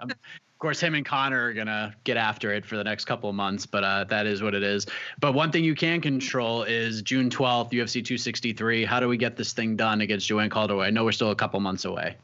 Um, 0.00 0.10
of 0.10 0.60
course, 0.60 0.80
him 0.80 0.94
and 0.94 1.04
Conor 1.04 1.46
are 1.46 1.52
gonna 1.52 1.94
get 2.04 2.16
after 2.16 2.52
it 2.52 2.64
for 2.64 2.76
the 2.76 2.84
next 2.84 3.06
couple 3.06 3.28
of 3.28 3.34
months, 3.34 3.66
but 3.66 3.82
uh, 3.82 4.04
that 4.04 4.26
is 4.26 4.42
what 4.42 4.54
it 4.54 4.62
is. 4.62 4.86
But 5.20 5.32
one 5.32 5.50
thing 5.50 5.64
you 5.64 5.74
can 5.74 6.00
control 6.00 6.62
is 6.64 7.02
June 7.02 7.30
twelfth, 7.30 7.70
UFC 7.70 7.94
263. 8.04 8.84
How 8.84 9.00
do 9.00 9.08
we 9.08 9.16
get 9.16 9.36
this 9.36 9.52
thing 9.52 9.76
done 9.76 10.00
against 10.00 10.26
Joanne 10.28 10.50
Calderwood? 10.50 10.86
I 10.86 10.90
know 10.90 11.04
we're 11.04 11.12
still 11.12 11.30
a 11.30 11.36
couple 11.36 11.58
months 11.60 11.84
away. 11.84 12.16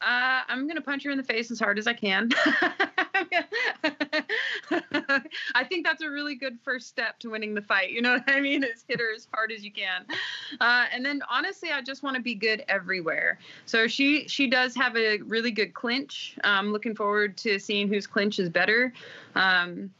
Uh, 0.00 0.42
I'm 0.48 0.66
gonna 0.66 0.80
punch 0.80 1.04
her 1.04 1.10
in 1.10 1.16
the 1.16 1.24
face 1.24 1.50
as 1.50 1.58
hard 1.58 1.78
as 1.78 1.86
I 1.86 1.92
can. 1.94 2.30
I 5.54 5.64
think 5.64 5.84
that's 5.84 6.02
a 6.02 6.10
really 6.10 6.34
good 6.34 6.58
first 6.62 6.88
step 6.88 7.18
to 7.20 7.30
winning 7.30 7.54
the 7.54 7.62
fight. 7.62 7.90
You 7.90 8.02
know 8.02 8.14
what 8.14 8.24
I 8.28 8.40
mean? 8.40 8.64
Is 8.64 8.84
hit 8.88 9.00
her 9.00 9.14
as 9.14 9.28
hard 9.32 9.52
as 9.52 9.64
you 9.64 9.72
can. 9.72 10.06
Uh, 10.60 10.86
and 10.92 11.04
then 11.04 11.22
honestly, 11.30 11.70
I 11.70 11.82
just 11.82 12.02
want 12.02 12.16
to 12.16 12.22
be 12.22 12.34
good 12.34 12.64
everywhere. 12.68 13.38
So 13.66 13.86
she 13.86 14.28
she 14.28 14.48
does 14.48 14.74
have 14.76 14.96
a 14.96 15.18
really 15.18 15.50
good 15.50 15.74
clinch. 15.74 16.36
I'm 16.44 16.72
looking 16.72 16.94
forward 16.94 17.36
to 17.38 17.58
seeing 17.58 17.88
whose 17.88 18.06
clinch 18.06 18.38
is 18.38 18.48
better. 18.48 18.92
Um, 19.34 19.90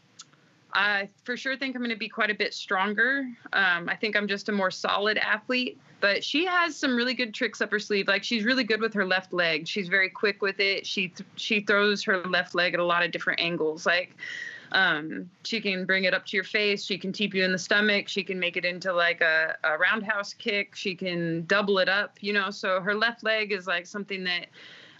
I 0.74 1.08
for 1.24 1.36
sure 1.36 1.56
think 1.56 1.76
I'm 1.76 1.82
going 1.82 1.90
to 1.90 1.96
be 1.96 2.08
quite 2.08 2.30
a 2.30 2.34
bit 2.34 2.52
stronger. 2.52 3.26
Um, 3.52 3.88
I 3.88 3.96
think 3.96 4.16
I'm 4.16 4.26
just 4.26 4.48
a 4.48 4.52
more 4.52 4.70
solid 4.70 5.18
athlete, 5.18 5.78
but 6.00 6.24
she 6.24 6.44
has 6.46 6.76
some 6.76 6.96
really 6.96 7.14
good 7.14 7.32
tricks 7.32 7.60
up 7.60 7.70
her 7.70 7.78
sleeve. 7.78 8.08
Like 8.08 8.24
she's 8.24 8.44
really 8.44 8.64
good 8.64 8.80
with 8.80 8.92
her 8.94 9.06
left 9.06 9.32
leg. 9.32 9.68
She's 9.68 9.88
very 9.88 10.10
quick 10.10 10.42
with 10.42 10.58
it. 10.58 10.84
She 10.84 11.08
th- 11.08 11.28
she 11.36 11.60
throws 11.60 12.02
her 12.04 12.24
left 12.24 12.54
leg 12.54 12.74
at 12.74 12.80
a 12.80 12.84
lot 12.84 13.04
of 13.04 13.12
different 13.12 13.40
angles. 13.40 13.86
Like 13.86 14.16
um, 14.72 15.30
she 15.44 15.60
can 15.60 15.84
bring 15.84 16.04
it 16.04 16.14
up 16.14 16.26
to 16.26 16.36
your 16.36 16.44
face. 16.44 16.84
She 16.84 16.98
can 16.98 17.12
teep 17.12 17.34
you 17.34 17.44
in 17.44 17.52
the 17.52 17.58
stomach. 17.58 18.08
She 18.08 18.22
can 18.22 18.38
make 18.38 18.56
it 18.56 18.64
into 18.64 18.92
like 18.92 19.20
a, 19.20 19.56
a 19.64 19.78
roundhouse 19.78 20.34
kick. 20.34 20.74
She 20.74 20.94
can 20.94 21.44
double 21.46 21.78
it 21.78 21.88
up. 21.88 22.18
You 22.20 22.32
know, 22.32 22.50
so 22.50 22.80
her 22.80 22.94
left 22.94 23.22
leg 23.22 23.52
is 23.52 23.66
like 23.66 23.86
something 23.86 24.24
that 24.24 24.46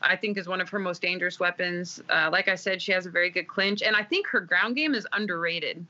I 0.03 0.17
think 0.17 0.39
is 0.39 0.47
one 0.47 0.61
of 0.61 0.69
her 0.69 0.79
most 0.79 1.03
dangerous 1.03 1.41
weapons. 1.41 2.03
Uh, 2.09 2.29
like 2.31 2.49
I 2.49 2.55
said, 2.55 2.81
she 2.81 2.93
has 2.93 3.07
a 3.07 3.11
very 3.11 3.31
good 3.31 3.49
clinch, 3.49 3.83
and 3.83 3.97
I 3.97 4.03
think 4.03 4.27
her 4.29 4.41
ground 4.41 4.77
game 4.77 4.95
is 4.95 5.07
underrated. 5.13 5.85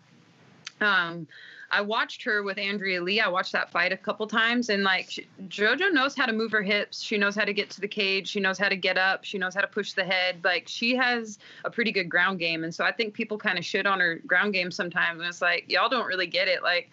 Um, 0.80 1.26
I 1.74 1.80
watched 1.80 2.22
her 2.22 2.44
with 2.44 2.56
Andrea 2.56 3.02
Lee. 3.02 3.18
I 3.18 3.26
watched 3.26 3.50
that 3.50 3.68
fight 3.68 3.92
a 3.92 3.96
couple 3.96 4.28
times, 4.28 4.68
and 4.68 4.84
like 4.84 5.10
she, 5.10 5.26
JoJo 5.48 5.92
knows 5.92 6.14
how 6.14 6.24
to 6.24 6.32
move 6.32 6.52
her 6.52 6.62
hips. 6.62 7.02
She 7.02 7.18
knows 7.18 7.34
how 7.34 7.44
to 7.44 7.52
get 7.52 7.68
to 7.70 7.80
the 7.80 7.88
cage. 7.88 8.28
She 8.28 8.38
knows 8.38 8.58
how 8.58 8.68
to 8.68 8.76
get 8.76 8.96
up. 8.96 9.24
She 9.24 9.38
knows 9.38 9.56
how 9.56 9.60
to 9.60 9.66
push 9.66 9.92
the 9.92 10.04
head. 10.04 10.36
Like 10.44 10.68
she 10.68 10.94
has 10.94 11.40
a 11.64 11.70
pretty 11.70 11.90
good 11.90 12.08
ground 12.08 12.38
game, 12.38 12.62
and 12.62 12.72
so 12.72 12.84
I 12.84 12.92
think 12.92 13.12
people 13.12 13.36
kind 13.36 13.58
of 13.58 13.64
shit 13.64 13.86
on 13.86 13.98
her 13.98 14.20
ground 14.24 14.52
game 14.52 14.70
sometimes, 14.70 15.18
and 15.18 15.28
it's 15.28 15.42
like 15.42 15.64
y'all 15.68 15.88
don't 15.88 16.06
really 16.06 16.28
get 16.28 16.46
it. 16.46 16.62
Like, 16.62 16.92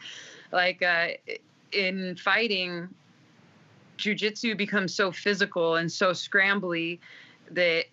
like 0.52 0.82
uh, 0.82 1.10
in 1.72 2.16
fighting, 2.16 2.90
jujitsu 4.00 4.58
becomes 4.58 4.96
so 4.96 5.12
physical 5.12 5.76
and 5.76 5.92
so 5.92 6.10
scrambly 6.10 6.98
that 7.52 7.86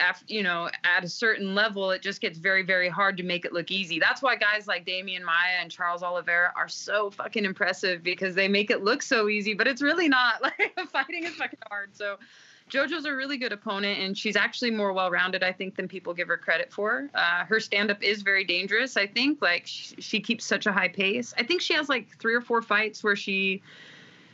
after 0.00 0.24
you 0.28 0.42
know 0.42 0.68
at 0.84 1.04
a 1.04 1.08
certain 1.08 1.54
level 1.54 1.90
it 1.90 2.02
just 2.02 2.20
gets 2.20 2.38
very 2.38 2.62
very 2.62 2.88
hard 2.88 3.16
to 3.16 3.22
make 3.22 3.44
it 3.44 3.52
look 3.52 3.70
easy 3.70 4.00
that's 4.00 4.22
why 4.22 4.34
guys 4.34 4.66
like 4.66 4.84
Damian 4.84 5.24
Maia 5.24 5.60
and 5.60 5.70
Charles 5.70 6.02
Oliveira 6.02 6.52
are 6.56 6.68
so 6.68 7.10
fucking 7.10 7.44
impressive 7.44 8.02
because 8.02 8.34
they 8.34 8.48
make 8.48 8.70
it 8.70 8.82
look 8.82 9.02
so 9.02 9.28
easy 9.28 9.54
but 9.54 9.68
it's 9.68 9.82
really 9.82 10.08
not 10.08 10.42
like 10.42 10.78
fighting 10.92 11.24
is 11.24 11.34
fucking 11.34 11.58
hard 11.70 11.90
so 11.94 12.16
JoJo's 12.70 13.04
a 13.04 13.12
really 13.12 13.36
good 13.36 13.52
opponent, 13.52 13.98
and 13.98 14.16
she's 14.16 14.36
actually 14.36 14.70
more 14.70 14.92
well-rounded, 14.92 15.42
I 15.42 15.50
think, 15.50 15.74
than 15.74 15.88
people 15.88 16.14
give 16.14 16.28
her 16.28 16.36
credit 16.36 16.72
for. 16.72 17.10
Uh, 17.14 17.44
her 17.44 17.58
stand-up 17.58 18.00
is 18.00 18.22
very 18.22 18.44
dangerous. 18.44 18.96
I 18.96 19.08
think, 19.08 19.42
like 19.42 19.66
she, 19.66 20.00
she 20.00 20.20
keeps 20.20 20.44
such 20.44 20.66
a 20.66 20.72
high 20.72 20.86
pace. 20.86 21.34
I 21.36 21.42
think 21.42 21.62
she 21.62 21.74
has 21.74 21.88
like 21.88 22.16
three 22.18 22.32
or 22.32 22.40
four 22.40 22.62
fights 22.62 23.02
where 23.02 23.16
she 23.16 23.60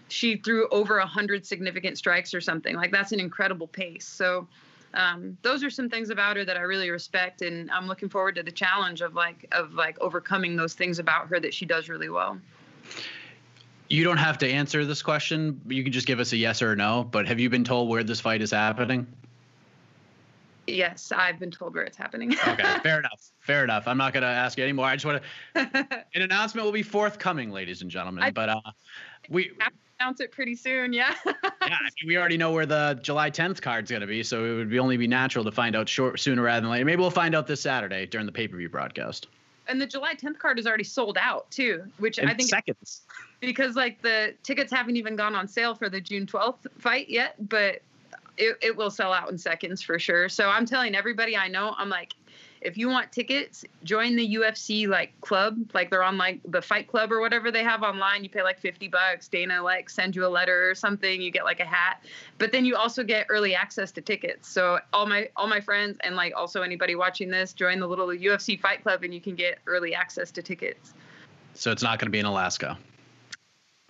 she 0.09 0.37
threw 0.37 0.69
over 0.69 0.99
a 0.99 1.07
hundred 1.07 1.45
significant 1.45 1.99
strikes 1.99 2.35
or 2.35 2.41
something. 2.41 2.77
Like 2.77 2.93
that's 2.93 3.13
an 3.13 3.21
incredible 3.21 3.67
pace. 3.67 4.07
So 4.07 4.47
um, 4.97 5.37
those 5.43 5.63
are 5.63 5.71
some 5.71 5.89
things 5.89 6.11
about 6.11 6.37
her 6.37 6.45
that 6.45 6.57
I 6.57 6.61
really 6.61 6.91
respect, 6.91 7.43
and 7.43 7.71
I'm 7.71 7.87
looking 7.87 8.09
forward 8.09 8.35
to 8.37 8.43
the 8.43 8.51
challenge 8.51 9.03
of 9.03 9.15
like 9.15 9.47
of 9.53 9.75
like 9.75 10.01
overcoming 10.01 10.57
those 10.57 10.75
things 10.75 10.99
about 10.99 11.29
her 11.29 11.39
that 11.39 11.53
she 11.55 11.67
does 11.67 11.89
really 11.89 12.09
well. 12.09 12.39
You 13.89 14.03
don't 14.03 14.17
have 14.17 14.39
to 14.39 14.49
answer 14.51 14.85
this 14.85 15.03
question. 15.03 15.61
You 15.69 15.85
can 15.85 15.93
just 15.93 16.07
give 16.07 16.19
us 16.19 16.33
a 16.33 16.37
yes 16.37 16.61
or 16.63 16.73
a 16.73 16.77
no. 16.77 17.05
But 17.05 17.29
have 17.29 17.39
you 17.39 17.49
been 17.51 17.63
told 17.63 17.89
where 17.89 18.03
this 18.03 18.21
fight 18.21 18.43
is 18.43 18.51
happening? 18.51 19.07
Yes, 20.67 21.13
I've 21.15 21.39
been 21.39 21.53
told 21.53 21.75
where 21.75 21.85
it's 21.85 21.97
happening. 21.97 22.33
Okay, 22.33 22.79
fair 22.83 22.99
enough. 22.99 23.31
Fair 23.39 23.63
enough. 23.63 23.87
I'm 23.87 23.99
not 23.99 24.13
going 24.13 24.23
to 24.23 24.29
ask 24.29 24.59
you 24.59 24.65
anymore. 24.65 24.87
I 24.87 24.97
just 24.97 25.05
want 25.07 25.23
to. 25.55 26.05
An 26.15 26.23
announcement 26.23 26.65
will 26.65 26.73
be 26.73 26.83
forthcoming, 26.83 27.53
ladies 27.53 27.83
and 27.83 27.91
gentlemen. 27.91 28.25
I- 28.25 28.31
but 28.31 28.49
uh, 28.49 28.61
we 29.29 29.53
announce 30.01 30.21
it 30.21 30.33
pretty 30.33 30.55
soon. 30.55 30.93
Yeah. 30.93 31.15
yeah, 31.27 31.33
I 31.63 31.69
mean, 31.69 32.07
we 32.07 32.17
already 32.17 32.37
know 32.37 32.53
where 32.53 32.67
the 32.67 32.99
July 33.03 33.31
10th 33.31 33.61
card's 33.61 33.91
going 33.91 34.01
to 34.01 34.07
be, 34.07 34.23
so 34.23 34.45
it 34.45 34.57
would 34.57 34.71
be 34.71 34.79
only 34.79 34.97
be 34.97 35.07
natural 35.07 35.45
to 35.45 35.53
find 35.53 35.75
out 35.77 35.89
short 35.89 36.21
sooner 36.21 36.43
rather 36.43 36.61
than 36.63 36.71
later. 36.71 36.85
Maybe 36.85 37.01
we'll 37.01 37.11
find 37.11 37.35
out 37.35 37.47
this 37.47 37.61
Saturday 37.61 38.07
during 38.07 38.27
the 38.27 38.33
pay 38.33 38.49
per 38.49 38.57
view 38.57 38.69
broadcast. 38.69 39.29
and 39.69 39.81
the 39.81 39.87
July 39.87 40.15
10th 40.15 40.39
card 40.39 40.59
is 40.59 40.67
already 40.67 40.85
sold 40.85 41.19
out 41.21 41.51
too, 41.51 41.85
which 41.99 42.19
In 42.19 42.29
I 42.29 42.35
think 42.35 42.49
seconds. 42.49 43.03
because 43.41 43.75
like 43.77 44.01
the 44.03 44.35
tickets 44.43 44.73
haven't 44.73 44.97
even 44.97 45.17
gone 45.17 45.35
on 45.35 45.49
sale 45.49 45.75
for 45.75 45.89
the 45.89 46.01
June 46.01 46.27
12th 46.27 46.67
fight 46.79 47.09
yet, 47.09 47.35
but 47.49 47.81
it, 48.39 48.57
it 48.61 48.77
will 48.77 48.91
sell 48.91 49.13
out 49.15 49.31
in 49.31 49.39
seconds 49.39 49.81
for 49.83 49.99
sure. 49.99 50.29
So 50.29 50.49
I'm 50.51 50.67
telling 50.67 50.95
everybody 50.95 51.37
I 51.37 51.49
know, 51.49 51.75
I'm 51.79 51.89
like, 51.89 52.13
if 52.61 52.77
you 52.77 52.89
want 52.89 53.13
tickets, 53.13 53.65
join 53.85 54.17
the 54.17 54.37
UFC 54.37 54.89
like 54.89 55.19
club, 55.21 55.59
like 55.75 55.91
they're 55.91 56.03
on 56.03 56.17
like 56.19 56.41
the 56.45 56.63
Fight 56.63 56.89
Club 56.89 57.13
or 57.13 57.21
whatever 57.21 57.51
they 57.51 57.63
have 57.63 57.83
online. 57.83 58.25
You 58.25 58.31
pay 58.31 58.43
like 58.43 58.59
50 58.59 58.89
bucks. 58.89 59.29
Dana 59.29 59.63
like 59.63 59.91
send 59.91 60.17
you 60.17 60.27
a 60.27 60.29
letter 60.29 60.71
or 60.71 60.75
something. 60.75 61.21
You 61.21 61.31
get 61.31 61.45
like 61.45 61.61
a 61.61 61.65
hat, 61.65 62.05
but 62.39 62.53
then 62.53 62.65
you 62.65 62.77
also 62.77 63.03
get 63.05 63.27
early 63.29 63.55
access 63.55 63.93
to 63.93 64.01
tickets. 64.01 64.49
So 64.49 64.79
all 64.93 65.07
my 65.07 65.29
all 65.37 65.47
my 65.47 65.61
friends 65.61 65.99
and 66.03 66.17
like 66.17 66.33
also 66.37 66.63
anybody 66.63 66.95
watching 66.95 67.31
this, 67.31 67.53
join 67.53 67.81
the 67.81 67.87
little 67.87 68.09
UFC 68.09 68.59
Fight 68.61 68.83
Club 68.83 69.05
and 69.05 69.13
you 69.13 69.21
can 69.21 69.35
get 69.35 69.59
early 69.67 69.95
access 69.95 70.31
to 70.33 70.43
tickets. 70.43 70.95
So 71.55 71.71
it's 71.71 71.83
not 71.83 71.99
going 71.99 72.07
to 72.07 72.13
be 72.13 72.19
in 72.19 72.27
Alaska. 72.27 72.79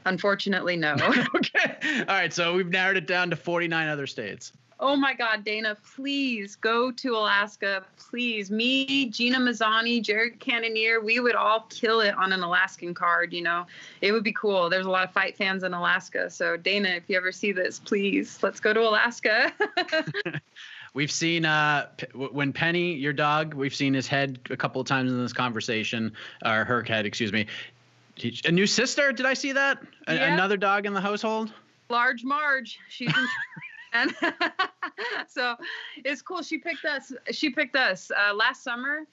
Unfortunately, 0.05 0.77
no. 0.77 0.95
okay. 1.35 1.77
All 2.01 2.15
right. 2.15 2.33
So 2.33 2.55
we've 2.55 2.69
narrowed 2.69 2.97
it 2.97 3.07
down 3.09 3.31
to 3.31 3.37
49 3.37 3.89
other 3.89 4.07
states. 4.07 4.53
Oh 4.79 4.95
my 4.95 5.15
God, 5.15 5.43
Dana, 5.43 5.77
please 5.95 6.55
go 6.57 6.93
to 6.93 7.15
Alaska. 7.17 7.83
Please. 7.97 8.51
Me, 8.51 9.07
Gina 9.09 9.39
Mazany, 9.39 10.03
Jared 10.03 10.39
Cannonier, 10.39 11.01
we 11.01 11.19
would 11.19 11.35
all 11.35 11.67
kill 11.71 12.01
it 12.01 12.15
on 12.17 12.31
an 12.33 12.43
Alaskan 12.43 12.93
card, 12.93 13.33
you 13.33 13.41
know. 13.43 13.67
It 14.03 14.13
would 14.13 14.23
be 14.25 14.33
cool. 14.35 14.69
There's 14.69 14.85
a 14.85 14.91
lot 14.91 15.05
of 15.05 15.13
fight 15.13 15.35
fans 15.37 15.63
in 15.63 15.73
Alaska. 15.73 16.29
So, 16.29 16.59
Dana, 16.59 16.91
if 16.91 17.05
you 17.09 17.17
ever 17.17 17.33
see 17.33 17.53
this, 17.53 17.79
please 17.79 18.39
let's 18.43 18.61
go 18.61 18.75
to 18.75 18.81
Alaska. 18.81 19.53
We've 20.95 21.11
seen 21.13 21.45
uh, 21.45 21.89
P- 21.97 22.07
when 22.15 22.53
Penny, 22.55 22.95
your 22.95 23.13
dog, 23.13 23.53
we've 23.53 23.75
seen 23.75 23.93
his 23.93 24.07
head 24.07 24.39
a 24.49 24.57
couple 24.57 24.81
of 24.81 24.87
times 24.87 25.13
in 25.13 25.21
this 25.21 25.35
conversation, 25.35 26.13
or 26.43 26.65
her 26.65 26.83
head, 26.83 27.05
excuse 27.05 27.33
me. 27.33 27.47
A 28.47 28.51
new 28.51 28.67
sister? 28.67 29.13
Did 29.13 29.27
I 29.27 29.35
see 29.35 29.53
that? 29.53 29.83
A- 30.07 30.15
Yeah. 30.15 30.33
Another 30.33 30.57
dog 30.57 30.87
in 30.87 30.95
the 30.95 31.01
household? 31.03 31.53
Large 31.91 32.25
Marge, 32.25 32.79
she's 32.89 33.09
in. 33.09 33.15
and 33.97 34.15
so 35.29 35.57
it's 36.05 36.23
cool. 36.23 36.43
She 36.43 36.59
picked 36.59 36.85
us. 36.85 37.13
She 37.31 37.51
picked 37.51 37.77
us 37.77 38.11
uh, 38.11 38.35
last 38.35 38.63
summer. 38.63 39.07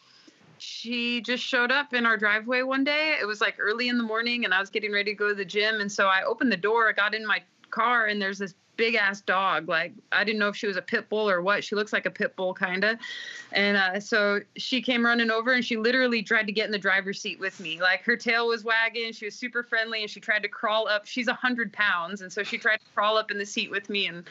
She 0.58 1.22
just 1.22 1.44
showed 1.44 1.72
up 1.72 1.94
in 1.94 2.06
our 2.06 2.18
driveway 2.18 2.62
one 2.62 2.84
day. 2.84 3.18
It 3.20 3.26
was 3.26 3.42
like 3.42 3.56
early 3.60 3.90
in 3.90 3.98
the 3.98 4.04
morning, 4.04 4.46
and 4.46 4.54
I 4.54 4.60
was 4.60 4.70
getting 4.70 4.92
ready 4.92 5.12
to 5.12 5.18
go 5.18 5.30
to 5.30 5.36
the 5.36 5.46
gym. 5.46 5.82
And 5.82 5.92
so 5.92 6.08
I 6.08 6.24
opened 6.24 6.52
the 6.52 6.58
door. 6.58 6.90
I 6.90 6.94
got 6.94 7.14
in 7.14 7.26
my 7.26 7.42
car, 7.70 8.06
and 8.06 8.22
there's 8.22 8.38
this 8.38 8.54
big 8.76 8.96
ass 8.96 9.22
dog. 9.22 9.68
Like 9.68 9.94
I 10.12 10.24
didn't 10.24 10.40
know 10.40 10.48
if 10.48 10.56
she 10.56 10.68
was 10.68 10.78
a 10.78 10.82
pit 10.82 11.10
bull 11.10 11.30
or 11.30 11.42
what. 11.42 11.64
She 11.64 11.76
looks 11.76 11.94
like 11.94 12.06
a 12.06 12.12
pit 12.12 12.36
bull 12.36 12.54
kind 12.54 12.84
of. 12.84 12.98
And 13.52 13.78
uh, 13.78 14.00
so 14.00 14.42
she 14.58 14.82
came 14.82 15.06
running 15.06 15.32
over 15.32 15.54
and 15.54 15.64
she 15.64 15.78
literally 15.78 16.24
tried 16.24 16.48
to 16.48 16.54
get 16.54 16.66
in 16.66 16.72
the 16.72 16.80
driver's 16.80 17.22
seat 17.22 17.40
with 17.40 17.60
me. 17.60 17.80
Like 17.80 18.04
her 18.04 18.18
tail 18.18 18.48
was 18.48 18.64
wagging. 18.64 19.14
She 19.14 19.26
was 19.26 19.36
super 19.36 19.64
friendly 19.64 20.02
and 20.02 20.10
she 20.10 20.20
tried 20.20 20.44
to 20.44 20.50
crawl 20.50 20.88
up. 20.88 21.06
She's 21.06 21.28
a 21.28 21.34
hundred 21.34 21.72
pounds 21.74 22.22
and 22.22 22.32
so 22.32 22.44
she 22.44 22.58
tried 22.58 22.78
to 22.78 22.86
crawl 22.96 23.18
up 23.18 23.32
in 23.32 23.38
the 23.38 23.46
seat 23.46 23.70
with 23.70 23.90
me 23.90 24.08
and 24.08 24.24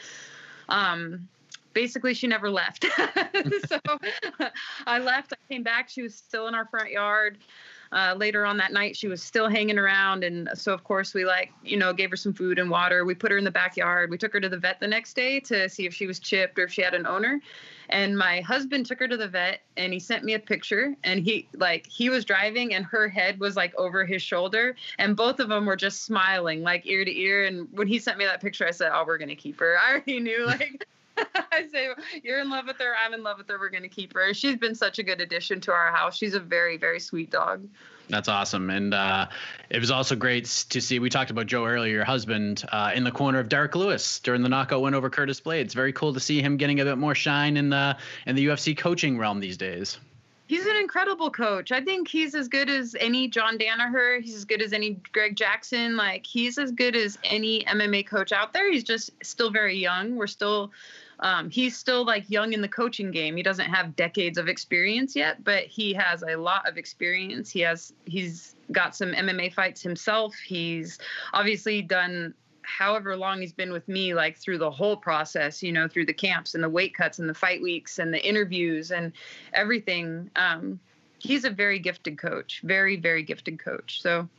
um 0.69 1.27
basically 1.73 2.13
she 2.13 2.27
never 2.27 2.49
left. 2.49 2.85
so 3.67 3.79
I 4.87 4.99
left. 4.99 5.33
I 5.33 5.53
came 5.53 5.63
back. 5.63 5.89
She 5.89 6.01
was 6.01 6.15
still 6.15 6.47
in 6.47 6.55
our 6.55 6.65
front 6.65 6.91
yard 6.91 7.37
uh, 7.93 8.15
later 8.17 8.45
on 8.45 8.57
that 8.57 8.73
night 8.73 8.95
she 8.95 9.07
was 9.07 9.21
still 9.21 9.47
hanging 9.47 9.77
around. 9.77 10.23
And 10.23 10.49
so 10.53 10.73
of 10.73 10.83
course 10.83 11.13
we 11.13 11.25
like 11.25 11.51
you 11.63 11.77
know 11.77 11.93
gave 11.93 12.09
her 12.09 12.15
some 12.15 12.33
food 12.33 12.59
and 12.59 12.69
water. 12.69 13.05
We 13.05 13.15
put 13.15 13.31
her 13.31 13.37
in 13.37 13.43
the 13.43 13.51
backyard. 13.51 14.09
We 14.09 14.17
took 14.17 14.33
her 14.33 14.41
to 14.41 14.49
the 14.49 14.57
vet 14.57 14.79
the 14.79 14.87
next 14.87 15.15
day 15.15 15.39
to 15.41 15.69
see 15.69 15.85
if 15.85 15.93
she 15.93 16.07
was 16.07 16.19
chipped 16.19 16.57
or 16.59 16.63
if 16.63 16.71
she 16.71 16.81
had 16.81 16.93
an 16.93 17.05
owner. 17.05 17.39
And 17.89 18.17
my 18.17 18.41
husband 18.41 18.85
took 18.85 18.99
her 18.99 19.07
to 19.07 19.17
the 19.17 19.27
vet 19.27 19.61
and 19.77 19.93
he 19.93 19.99
sent 19.99 20.23
me 20.23 20.33
a 20.33 20.39
picture. 20.39 20.95
And 21.03 21.19
he 21.19 21.47
like 21.53 21.87
he 21.87 22.09
was 22.09 22.25
driving 22.25 22.73
and 22.73 22.85
her 22.85 23.07
head 23.07 23.39
was 23.39 23.55
like 23.55 23.75
over 23.75 24.05
his 24.05 24.21
shoulder. 24.21 24.75
And 24.97 25.15
both 25.15 25.39
of 25.39 25.49
them 25.49 25.65
were 25.65 25.75
just 25.75 26.03
smiling 26.03 26.63
like 26.63 26.85
ear 26.85 27.05
to 27.05 27.19
ear. 27.19 27.45
And 27.45 27.67
when 27.71 27.87
he 27.87 27.99
sent 27.99 28.17
me 28.17 28.25
that 28.25 28.41
picture 28.41 28.67
i 28.67 28.71
said 28.71 28.91
oh 28.93 29.03
we're 29.05 29.17
gonna 29.17 29.35
keep 29.35 29.59
her. 29.59 29.77
I 29.83 29.91
already 29.91 30.19
knew 30.19 30.45
like 30.45 30.85
I 31.51 31.67
say, 31.71 31.89
You're 32.23 32.39
in 32.39 32.49
love 32.49 32.65
with 32.67 32.77
her. 32.77 32.93
I'm 33.03 33.13
in 33.13 33.23
love 33.23 33.37
with 33.37 33.47
her. 33.49 33.59
We're 33.59 33.69
going 33.69 33.83
to 33.83 33.89
keep 33.89 34.13
her. 34.13 34.33
She's 34.33 34.57
been 34.57 34.75
such 34.75 34.99
a 34.99 35.03
good 35.03 35.21
addition 35.21 35.61
to 35.61 35.71
our 35.71 35.91
house. 35.91 36.17
She's 36.17 36.33
a 36.33 36.39
very, 36.39 36.77
very 36.77 36.99
sweet 36.99 37.29
dog. 37.29 37.67
That's 38.09 38.27
awesome. 38.27 38.69
And 38.69 38.93
uh, 38.93 39.27
it 39.69 39.79
was 39.79 39.91
also 39.91 40.15
great 40.15 40.45
to 40.69 40.81
see. 40.81 40.99
We 40.99 41.09
talked 41.09 41.31
about 41.31 41.47
Joe 41.47 41.65
earlier, 41.65 41.93
your 41.93 42.05
husband, 42.05 42.63
uh, 42.71 42.91
in 42.93 43.03
the 43.03 43.11
corner 43.11 43.39
of 43.39 43.49
Derrick 43.49 43.75
Lewis 43.75 44.19
during 44.19 44.41
the 44.41 44.49
knockout 44.49 44.81
win 44.81 44.93
over 44.93 45.09
Curtis 45.09 45.39
Blaydes. 45.39 45.73
Very 45.73 45.93
cool 45.93 46.13
to 46.13 46.19
see 46.19 46.41
him 46.41 46.57
getting 46.57 46.79
a 46.81 46.85
bit 46.85 46.97
more 46.97 47.15
shine 47.15 47.55
in 47.55 47.69
the, 47.69 47.97
in 48.27 48.35
the 48.35 48.47
UFC 48.47 48.77
coaching 48.77 49.17
realm 49.17 49.39
these 49.39 49.57
days. 49.57 49.97
He's 50.47 50.65
an 50.65 50.75
incredible 50.75 51.31
coach. 51.31 51.71
I 51.71 51.81
think 51.81 52.07
he's 52.07 52.35
as 52.35 52.49
good 52.49 52.69
as 52.69 52.95
any 52.99 53.29
John 53.29 53.57
Danaher. 53.57 54.21
He's 54.21 54.35
as 54.35 54.45
good 54.45 54.61
as 54.61 54.73
any 54.73 54.99
Greg 55.13 55.35
Jackson. 55.35 55.95
Like 55.95 56.25
he's 56.25 56.57
as 56.57 56.71
good 56.71 56.95
as 56.95 57.17
any 57.23 57.63
MMA 57.63 58.05
coach 58.05 58.31
out 58.33 58.51
there. 58.51 58.69
He's 58.71 58.83
just 58.83 59.09
still 59.23 59.49
very 59.49 59.77
young. 59.77 60.15
We're 60.15 60.27
still 60.27 60.71
um, 61.23 61.49
he's 61.49 61.77
still 61.77 62.05
like 62.05 62.29
young 62.29 62.51
in 62.51 62.61
the 62.61 62.67
coaching 62.67 63.09
game. 63.09 63.37
He 63.37 63.43
doesn't 63.43 63.69
have 63.69 63.95
decades 63.95 64.37
of 64.37 64.49
experience 64.49 65.15
yet, 65.15 65.41
but 65.41 65.63
he 65.63 65.93
has 65.93 66.21
a 66.21 66.35
lot 66.35 66.67
of 66.67 66.77
experience. 66.77 67.49
He 67.49 67.61
has 67.61 67.93
he's 68.05 68.55
got 68.73 68.93
some 68.93 69.13
MMA 69.13 69.53
fights 69.53 69.81
himself. 69.81 70.35
He's 70.35 70.99
obviously 71.31 71.81
done 71.81 72.33
however 72.63 73.15
long 73.15 73.39
he's 73.39 73.53
been 73.53 73.71
with 73.71 73.87
me 73.87 74.13
like 74.13 74.37
through 74.37 74.57
the 74.57 74.71
whole 74.71 74.95
process 74.95 75.61
you 75.61 75.73
know 75.73 75.85
through 75.85 76.05
the 76.05 76.13
camps 76.13 76.55
and 76.55 76.63
the 76.63 76.69
weight 76.69 76.95
cuts 76.95 77.19
and 77.19 77.27
the 77.27 77.33
fight 77.33 77.61
weeks 77.61 77.99
and 77.99 78.13
the 78.13 78.25
interviews 78.25 78.89
and 78.89 79.11
everything 79.53 80.31
um, 80.37 80.79
he's 81.19 81.43
a 81.43 81.49
very 81.49 81.77
gifted 81.77 82.17
coach 82.17 82.61
very 82.63 82.95
very 82.95 83.21
gifted 83.21 83.59
coach 83.59 84.01
so 84.01 84.29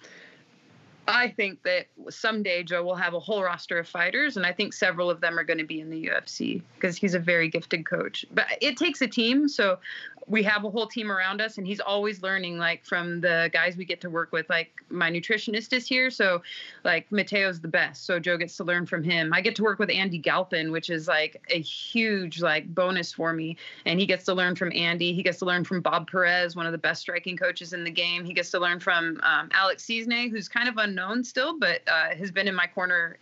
I 1.07 1.29
think 1.29 1.63
that 1.65 1.87
someday 2.09 2.63
Joe 2.63 2.83
will 2.83 2.95
have 2.95 3.15
a 3.15 3.21
whole 3.21 3.43
roster 3.43 3.79
of 3.79 3.89
fighters, 3.89 4.37
and 4.37 4.47
I 4.47 4.53
think 4.53 4.73
several 4.73 5.11
of 5.11 5.21
them 5.21 5.39
are 5.39 5.45
going 5.45 5.59
to 5.59 5.65
be 5.65 5.81
in 5.81 5.91
the 5.91 6.07
UFC 6.07 6.63
because 6.75 6.97
he's 6.97 7.15
a 7.15 7.19
very 7.19 7.49
gifted 7.49 7.87
coach. 7.87 8.25
But 8.33 8.47
it 8.61 8.77
takes 8.77 9.03
a 9.03 9.07
team, 9.07 9.49
so 9.49 9.79
we 10.27 10.43
have 10.43 10.65
a 10.65 10.71
whole 10.71 10.87
team 10.87 11.11
around 11.11 11.41
us 11.41 11.59
and 11.59 11.67
he's 11.67 11.81
always 11.81 12.23
learning 12.23 12.59
like 12.59 12.85
from 12.85 13.21
the 13.21 13.51
guys 13.53 13.77
we 13.77 13.85
get 13.85 14.01
to 14.01 14.11
work 14.11 14.33
with. 14.33 14.49
Like 14.49 14.73
my 14.89 15.11
nutritionist 15.11 15.73
is 15.73 15.87
here 15.87 16.11
so 16.11 16.43
like 16.85 17.11
mateo's 17.11 17.61
the 17.61 17.69
best 17.69 18.07
so 18.07 18.19
joe 18.19 18.37
gets 18.37 18.57
to 18.57 18.65
learn 18.65 18.87
from 18.87 19.03
him. 19.03 19.33
I 19.33 19.41
get 19.41 19.55
to 19.57 19.63
work 19.63 19.79
with 19.79 19.91
andy 19.91 20.19
galpin 20.19 20.73
which 20.73 20.91
is 20.91 21.09
like 21.09 21.43
a 21.51 21.61
huge 21.61 22.41
like 22.41 22.73
bonus 22.75 23.13
for 23.13 23.33
me 23.33 23.57
and 23.85 24.01
he 24.01 24.07
gets 24.07 24.25
to 24.27 24.35
learn 24.35 24.57
from 24.57 24.73
andy. 24.73 25.13
He 25.13 25.23
gets 25.23 25.39
to 25.39 25.45
learn 25.45 25.65
from 25.65 25.81
bob 25.81 26.11
perez 26.11 26.57
one 26.57 26.67
of 26.67 26.73
the 26.73 26.79
best 26.79 27.03
striking 27.03 27.37
coaches 27.37 27.73
in 27.73 27.85
the 27.85 27.91
game. 27.91 28.25
He 28.25 28.33
gets 28.33 28.51
to 28.53 28.59
learn 28.59 28.81
from 28.81 29.21
um, 29.23 29.49
alex 29.53 29.85
Cisne, 29.85 30.31
who's 30.31 30.49
kind 30.49 30.69
of 30.69 30.79
unknown 30.95 31.25
still 31.25 31.59
but 31.59 31.81
uh, 31.89 32.15
has 32.15 32.31
been 32.31 32.49
in 32.49 32.55
my 32.55 32.67
corner 32.67 33.19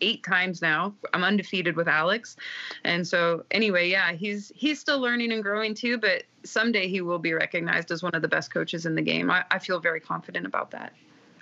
eight 0.00 0.24
times 0.24 0.60
now. 0.60 0.92
I'm 1.14 1.22
undefeated 1.22 1.76
with 1.76 1.86
Alex. 1.86 2.36
And 2.84 3.06
so 3.06 3.44
anyway, 3.52 3.88
yeah, 3.88 4.12
he's 4.12 4.52
he's 4.54 4.80
still 4.80 4.98
learning 4.98 5.32
and 5.32 5.42
growing 5.42 5.74
too, 5.74 5.98
but 5.98 6.24
someday 6.42 6.88
he 6.88 7.00
will 7.00 7.18
be 7.18 7.32
recognized 7.32 7.90
as 7.90 8.02
one 8.02 8.14
of 8.14 8.22
the 8.22 8.28
best 8.28 8.52
coaches 8.52 8.86
in 8.86 8.94
the 8.94 9.02
game. 9.02 9.30
I, 9.30 9.44
I 9.50 9.58
feel 9.58 9.78
very 9.78 10.00
confident 10.00 10.46
about 10.46 10.70
that. 10.72 10.92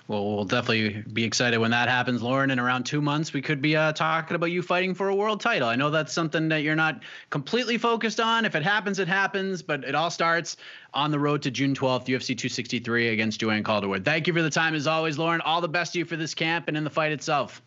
Well, 0.08 0.36
we'll 0.36 0.44
definitely 0.44 1.02
be 1.12 1.24
excited 1.24 1.58
when 1.58 1.72
that 1.72 1.88
happens, 1.88 2.22
Lauren. 2.22 2.52
In 2.52 2.60
around 2.60 2.84
two 2.84 3.00
months, 3.00 3.32
we 3.32 3.42
could 3.42 3.60
be 3.60 3.74
uh, 3.74 3.92
talking 3.92 4.36
about 4.36 4.52
you 4.52 4.62
fighting 4.62 4.94
for 4.94 5.08
a 5.08 5.14
world 5.14 5.40
title. 5.40 5.68
I 5.68 5.74
know 5.74 5.90
that's 5.90 6.12
something 6.12 6.48
that 6.50 6.62
you're 6.62 6.76
not 6.76 7.02
completely 7.30 7.76
focused 7.76 8.20
on. 8.20 8.44
If 8.44 8.54
it 8.54 8.62
happens, 8.62 9.00
it 9.00 9.08
happens. 9.08 9.62
But 9.62 9.82
it 9.82 9.96
all 9.96 10.10
starts 10.10 10.58
on 10.94 11.10
the 11.10 11.18
road 11.18 11.42
to 11.42 11.50
June 11.50 11.74
12th, 11.74 12.06
UFC 12.06 12.38
263 12.38 13.08
against 13.08 13.40
Joanne 13.40 13.64
Calderwood. 13.64 14.04
Thank 14.04 14.28
you 14.28 14.32
for 14.32 14.42
the 14.42 14.50
time, 14.50 14.76
as 14.76 14.86
always, 14.86 15.18
Lauren. 15.18 15.40
All 15.40 15.60
the 15.60 15.68
best 15.68 15.94
to 15.94 15.98
you 15.98 16.04
for 16.04 16.16
this 16.16 16.34
camp 16.34 16.68
and 16.68 16.76
in 16.76 16.84
the 16.84 16.90
fight 16.90 17.10
itself. 17.10 17.60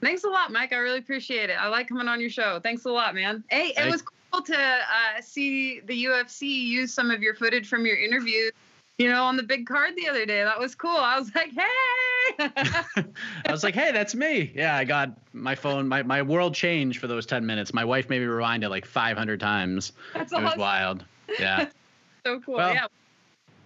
Thanks 0.00 0.24
a 0.24 0.28
lot, 0.28 0.50
Mike. 0.50 0.72
I 0.72 0.78
really 0.78 0.98
appreciate 0.98 1.48
it. 1.48 1.56
I 1.58 1.68
like 1.68 1.88
coming 1.88 2.08
on 2.08 2.20
your 2.20 2.28
show. 2.28 2.58
Thanks 2.60 2.84
a 2.86 2.90
lot, 2.90 3.14
man. 3.14 3.44
Hey, 3.48 3.72
it 3.76 3.90
was 3.90 4.02
cool 4.02 4.42
to 4.42 4.58
uh, 4.58 5.20
see 5.22 5.80
the 5.80 6.06
UFC 6.06 6.42
use 6.42 6.92
some 6.92 7.12
of 7.12 7.22
your 7.22 7.34
footage 7.34 7.68
from 7.68 7.86
your 7.86 7.96
interview, 7.96 8.50
you 8.98 9.08
know, 9.08 9.24
on 9.24 9.36
the 9.36 9.42
big 9.42 9.66
card 9.66 9.94
the 9.96 10.08
other 10.08 10.24
day. 10.24 10.44
That 10.44 10.58
was 10.58 10.74
cool. 10.74 10.96
I 10.96 11.18
was 11.18 11.34
like, 11.34 11.50
hey. 11.52 12.50
I 13.46 13.50
was 13.50 13.64
like, 13.64 13.74
hey, 13.74 13.92
that's 13.92 14.14
me. 14.14 14.52
Yeah, 14.54 14.76
I 14.76 14.84
got 14.84 15.10
my 15.32 15.54
phone. 15.54 15.88
My, 15.88 16.02
my 16.02 16.22
world 16.22 16.54
changed 16.54 17.00
for 17.00 17.06
those 17.06 17.26
10 17.26 17.44
minutes. 17.44 17.74
My 17.74 17.84
wife 17.84 18.08
made 18.08 18.20
me 18.20 18.26
rewind 18.26 18.64
it 18.64 18.68
like 18.68 18.86
500 18.86 19.40
times. 19.40 19.92
That's 20.12 20.32
it 20.32 20.36
awesome. 20.36 20.44
was 20.44 20.56
wild. 20.56 21.04
Yeah. 21.38 21.68
so 22.26 22.40
cool. 22.40 22.56
Well, 22.56 22.72
yeah. 22.72 22.86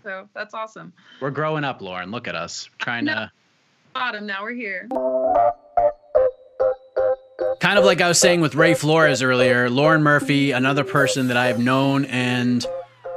So 0.03 0.29
that's 0.35 0.55
awesome. 0.55 0.93
We're 1.21 1.31
growing 1.31 1.65
up, 1.65 1.83
Lauren. 1.83 2.11
Look 2.11 2.29
at 2.29 2.35
us 2.35 2.69
trying 2.79 3.07
to. 3.07 3.31
Bottom. 3.95 4.27
Now 4.27 4.43
we're 4.43 4.53
here 4.53 4.89
kind 7.61 7.79
of 7.79 7.85
like 7.85 8.01
I 8.01 8.09
was 8.09 8.19
saying 8.19 8.41
with 8.41 8.55
Ray 8.55 8.75
Flores 8.75 9.23
earlier, 9.23 9.69
Lauren 9.69 10.03
Murphy, 10.03 10.53
another 10.53 10.85
person 10.85 11.29
that 11.29 11.37
I 11.37 11.47
have 11.47 11.59
known 11.59 12.05
and 12.05 12.65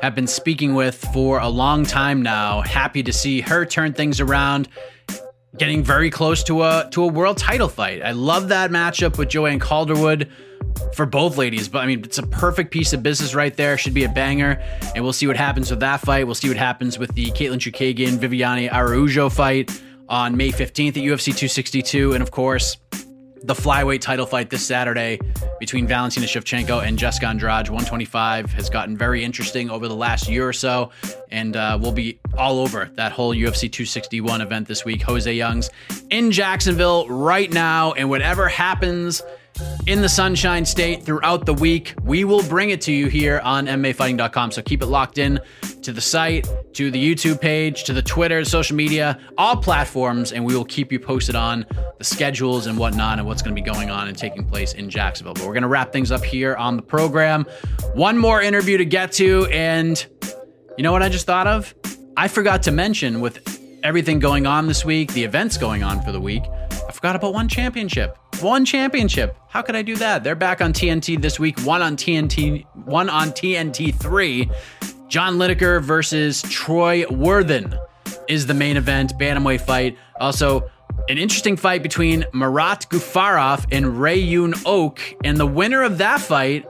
have 0.01 0.15
been 0.15 0.27
speaking 0.27 0.73
with 0.73 0.95
for 1.13 1.39
a 1.39 1.47
long 1.47 1.85
time 1.85 2.21
now. 2.21 2.61
Happy 2.61 3.03
to 3.03 3.13
see 3.13 3.41
her 3.41 3.65
turn 3.65 3.93
things 3.93 4.19
around, 4.19 4.67
getting 5.57 5.83
very 5.83 6.09
close 6.09 6.43
to 6.43 6.63
a 6.63 6.87
to 6.91 7.03
a 7.03 7.07
world 7.07 7.37
title 7.37 7.69
fight. 7.69 8.01
I 8.01 8.11
love 8.11 8.49
that 8.49 8.71
matchup 8.71 9.17
with 9.17 9.29
Joanne 9.29 9.59
Calderwood 9.59 10.29
for 10.93 11.05
both 11.05 11.37
ladies. 11.37 11.67
But 11.69 11.79
I 11.79 11.87
mean, 11.87 12.03
it's 12.03 12.17
a 12.17 12.27
perfect 12.27 12.71
piece 12.71 12.93
of 12.93 13.03
business 13.03 13.35
right 13.35 13.55
there. 13.55 13.77
Should 13.77 13.93
be 13.93 14.03
a 14.03 14.09
banger. 14.09 14.61
And 14.95 15.03
we'll 15.03 15.13
see 15.13 15.27
what 15.27 15.37
happens 15.37 15.69
with 15.69 15.79
that 15.81 16.01
fight. 16.01 16.25
We'll 16.25 16.35
see 16.35 16.47
what 16.47 16.57
happens 16.57 16.97
with 16.97 17.13
the 17.13 17.27
Katlyn 17.27 17.59
Chookagian 17.59 18.17
Viviane 18.17 18.71
Araujo 18.71 19.29
fight 19.29 19.71
on 20.09 20.35
May 20.35 20.51
15th 20.51 20.89
at 20.89 21.03
UFC 21.03 21.25
262. 21.25 22.13
And 22.13 22.21
of 22.21 22.31
course, 22.31 22.77
the 23.43 23.53
flyweight 23.53 24.01
title 24.01 24.25
fight 24.25 24.49
this 24.49 24.65
Saturday 24.65 25.19
between 25.59 25.87
Valentina 25.87 26.25
Shevchenko 26.27 26.83
and 26.83 26.97
Jessica 26.97 27.27
Andrade. 27.27 27.69
125 27.69 28.51
has 28.53 28.69
gotten 28.69 28.95
very 28.95 29.23
interesting 29.23 29.69
over 29.69 29.87
the 29.87 29.95
last 29.95 30.29
year 30.29 30.47
or 30.47 30.53
so, 30.53 30.91
and 31.31 31.55
uh, 31.55 31.77
we'll 31.81 31.91
be 31.91 32.19
all 32.37 32.59
over 32.59 32.89
that 32.95 33.11
whole 33.11 33.33
UFC 33.33 33.61
261 33.71 34.41
event 34.41 34.67
this 34.67 34.85
week. 34.85 35.01
Jose 35.01 35.33
Youngs 35.33 35.69
in 36.09 36.31
Jacksonville 36.31 37.07
right 37.07 37.51
now, 37.51 37.93
and 37.93 38.09
whatever 38.09 38.47
happens 38.47 39.23
in 39.87 40.01
the 40.01 40.09
Sunshine 40.09 40.65
State 40.65 41.03
throughout 41.03 41.45
the 41.45 41.53
week. 41.53 41.93
We 42.03 42.23
will 42.23 42.43
bring 42.43 42.69
it 42.69 42.81
to 42.81 42.91
you 42.91 43.07
here 43.07 43.39
on 43.43 43.67
MMAfighting.com. 43.67 44.51
So 44.51 44.61
keep 44.61 44.81
it 44.81 44.87
locked 44.87 45.17
in 45.17 45.39
to 45.81 45.91
the 45.91 46.01
site, 46.01 46.47
to 46.73 46.91
the 46.91 47.03
YouTube 47.03 47.41
page, 47.41 47.83
to 47.85 47.93
the 47.93 48.01
Twitter, 48.01 48.45
social 48.45 48.75
media, 48.75 49.19
all 49.37 49.57
platforms, 49.57 50.31
and 50.31 50.45
we 50.45 50.55
will 50.55 50.65
keep 50.65 50.91
you 50.91 50.99
posted 50.99 51.35
on 51.35 51.65
the 51.97 52.03
schedules 52.03 52.67
and 52.67 52.77
whatnot 52.77 53.17
and 53.17 53.27
what's 53.27 53.41
going 53.41 53.55
to 53.55 53.61
be 53.61 53.65
going 53.65 53.89
on 53.89 54.07
and 54.07 54.17
taking 54.17 54.45
place 54.45 54.73
in 54.73 54.89
Jacksonville. 54.89 55.33
But 55.33 55.43
we're 55.43 55.53
going 55.53 55.63
to 55.63 55.69
wrap 55.69 55.91
things 55.91 56.11
up 56.11 56.23
here 56.23 56.55
on 56.55 56.75
the 56.75 56.83
program. 56.83 57.45
One 57.93 58.17
more 58.17 58.41
interview 58.41 58.77
to 58.77 58.85
get 58.85 59.11
to, 59.13 59.47
and 59.47 60.05
you 60.77 60.83
know 60.83 60.91
what 60.91 61.01
I 61.01 61.09
just 61.09 61.25
thought 61.25 61.47
of? 61.47 61.73
I 62.15 62.27
forgot 62.27 62.63
to 62.63 62.71
mention 62.71 63.21
with 63.21 63.59
everything 63.83 64.19
going 64.19 64.45
on 64.45 64.67
this 64.67 64.85
week, 64.85 65.13
the 65.13 65.23
events 65.23 65.57
going 65.57 65.83
on 65.83 66.01
for 66.03 66.11
the 66.11 66.21
week, 66.21 66.43
I 66.87 66.91
forgot 66.91 67.15
about 67.15 67.33
one 67.33 67.47
championship. 67.47 68.17
One 68.41 68.65
championship. 68.65 69.37
How 69.49 69.61
could 69.61 69.75
I 69.75 69.83
do 69.83 69.95
that? 69.97 70.23
They're 70.23 70.35
back 70.35 70.61
on 70.61 70.73
TNT 70.73 71.21
this 71.21 71.39
week. 71.39 71.59
One 71.61 71.81
on 71.81 71.95
TNT, 71.95 72.65
one 72.85 73.07
on 73.09 73.29
TNT 73.29 73.93
three. 73.93 74.49
John 75.09 75.35
Lineker 75.37 75.81
versus 75.81 76.41
Troy 76.43 77.05
Worthen 77.09 77.77
is 78.27 78.47
the 78.47 78.53
main 78.53 78.77
event 78.77 79.13
bantamweight 79.19 79.61
fight. 79.61 79.97
Also, 80.19 80.69
an 81.09 81.17
interesting 81.17 81.55
fight 81.55 81.83
between 81.83 82.25
Marat 82.33 82.87
Gafurov 82.89 83.65
and 83.71 83.99
Rae-yoon 83.99 84.65
Ok. 84.65 85.17
and 85.23 85.37
the 85.37 85.45
winner 85.45 85.83
of 85.83 85.99
that 85.99 86.21
fight 86.21 86.65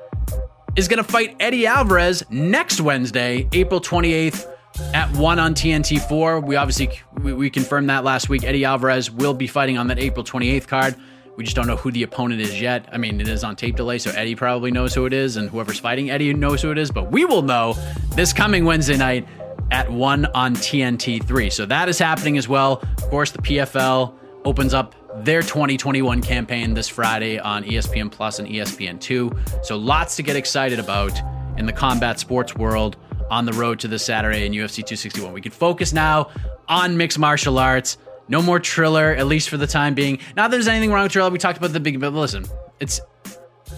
is 0.76 0.88
going 0.88 1.04
to 1.04 1.10
fight 1.10 1.36
Eddie 1.40 1.68
Alvarez 1.68 2.24
next 2.30 2.82
Wednesday, 2.82 3.48
April 3.54 3.80
28th 3.80 4.50
at 4.94 5.10
1 5.16 5.40
on 5.40 5.54
TNT4. 5.54 6.46
We 6.46 6.56
obviously 6.56 6.90
we, 7.22 7.34
we 7.34 7.50
confirmed 7.50 7.90
that 7.90 8.04
last 8.04 8.28
week. 8.28 8.44
Eddie 8.44 8.66
Alvarez 8.66 9.12
will 9.12 9.34
be 9.34 9.48
fighting 9.48 9.78
on 9.78 9.88
that 9.88 10.00
April 10.00 10.26
28th 10.26 10.68
card. 10.68 10.96
We 11.38 11.44
just 11.44 11.56
don't 11.56 11.68
know 11.68 11.78
who 11.78 11.92
the 11.92 12.04
opponent 12.04 12.42
is 12.42 12.60
yet. 12.60 12.88
I 12.92 12.98
mean, 12.98 13.22
it 13.22 13.28
is 13.28 13.44
on 13.44 13.56
tape 13.56 13.76
delay, 13.76 13.98
so 13.98 14.12
Eddie 14.12 14.36
probably 14.36 14.72
knows 14.72 14.94
who 14.94 15.06
it 15.06 15.14
is, 15.14 15.38
and 15.38 15.50
whoever's 15.50 15.80
fighting 15.80 16.10
Eddie 16.10 16.34
knows 16.34 16.62
who 16.62 16.72
it 16.72 16.78
is. 16.78 16.92
But 16.92 17.12
we 17.12 17.26
will 17.26 17.42
know 17.42 17.76
this 18.16 18.34
coming 18.34 18.66
Wednesday 18.66 18.98
night 18.98 19.28
at 19.72 19.90
1 19.90 20.26
on 20.26 20.56
TNT 20.56 21.24
3. 21.24 21.50
So 21.50 21.66
that 21.66 21.90
is 21.90 21.98
happening 21.98 22.38
as 22.38 22.48
well. 22.48 22.84
Of 22.98 23.10
course, 23.10 23.32
the 23.32 23.42
PFL 23.42 24.14
opens 24.44 24.74
up 24.74 24.96
their 25.24 25.42
2021 25.42 26.22
campaign 26.22 26.74
this 26.74 26.88
Friday 26.88 27.40
on 27.40 27.64
ESPN 27.64 28.12
Plus 28.12 28.40
and 28.40 28.48
ESPN 28.48 29.00
2. 29.00 29.32
So 29.64 29.78
lots 29.78 30.16
to 30.18 30.24
get 30.24 30.36
excited 30.36 30.80
about 30.80 31.20
in 31.58 31.66
the 31.66 31.74
combat 31.74 32.20
sports 32.20 32.56
world 32.56 32.98
on 33.30 33.46
the 33.46 33.54
road 33.54 33.80
to 33.80 33.88
this 33.88 34.04
Saturday 34.06 34.46
in 34.46 34.52
UFC 34.52 34.76
261. 34.78 35.34
We 35.34 35.42
can 35.42 35.52
focus 35.52 35.94
now 35.94 36.30
on 36.68 36.98
mixed 36.98 37.20
martial 37.20 37.58
arts. 37.60 37.98
No 38.28 38.42
more 38.42 38.60
Triller, 38.60 39.14
at 39.16 39.28
least 39.28 39.50
for 39.50 39.58
the 39.58 39.68
time 39.68 39.94
being. 39.94 40.20
Not 40.36 40.50
that 40.50 40.52
there's 40.52 40.68
anything 40.68 40.92
wrong 40.92 41.04
with 41.04 41.12
Triller. 41.12 41.30
We 41.30 41.38
talked 41.40 41.58
about 41.58 41.74
the 41.74 41.80
big, 41.80 42.00
but 42.00 42.14
listen, 42.14 42.46
it's 42.80 43.02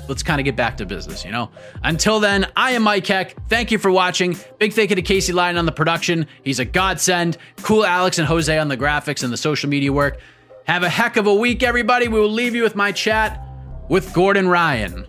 let's 0.07 0.23
kind 0.23 0.39
of 0.39 0.45
get 0.45 0.55
back 0.55 0.77
to 0.77 0.85
business, 0.85 1.23
you 1.23 1.31
know? 1.31 1.49
Until 1.83 2.19
then, 2.19 2.47
I 2.55 2.71
am 2.71 2.83
Mike 2.83 3.07
Heck. 3.07 3.35
Thank 3.47 3.71
you 3.71 3.77
for 3.77 3.91
watching. 3.91 4.37
Big 4.59 4.73
thank 4.73 4.89
you 4.89 4.95
to 4.95 5.01
Casey 5.01 5.33
Lyon 5.33 5.57
on 5.57 5.65
the 5.65 5.71
production. 5.71 6.27
He's 6.43 6.59
a 6.59 6.65
godsend. 6.65 7.37
Cool 7.61 7.85
Alex 7.85 8.19
and 8.19 8.27
Jose 8.27 8.57
on 8.57 8.67
the 8.67 8.77
graphics 8.77 9.23
and 9.23 9.31
the 9.31 9.37
social 9.37 9.69
media 9.69 9.91
work. 9.93 10.19
Have 10.65 10.83
a 10.83 10.89
heck 10.89 11.17
of 11.17 11.27
a 11.27 11.33
week, 11.33 11.63
everybody. 11.63 12.07
We 12.07 12.19
will 12.19 12.29
leave 12.29 12.55
you 12.55 12.63
with 12.63 12.75
my 12.75 12.91
chat 12.91 13.45
with 13.89 14.13
Gordon 14.13 14.47
Ryan. 14.47 15.07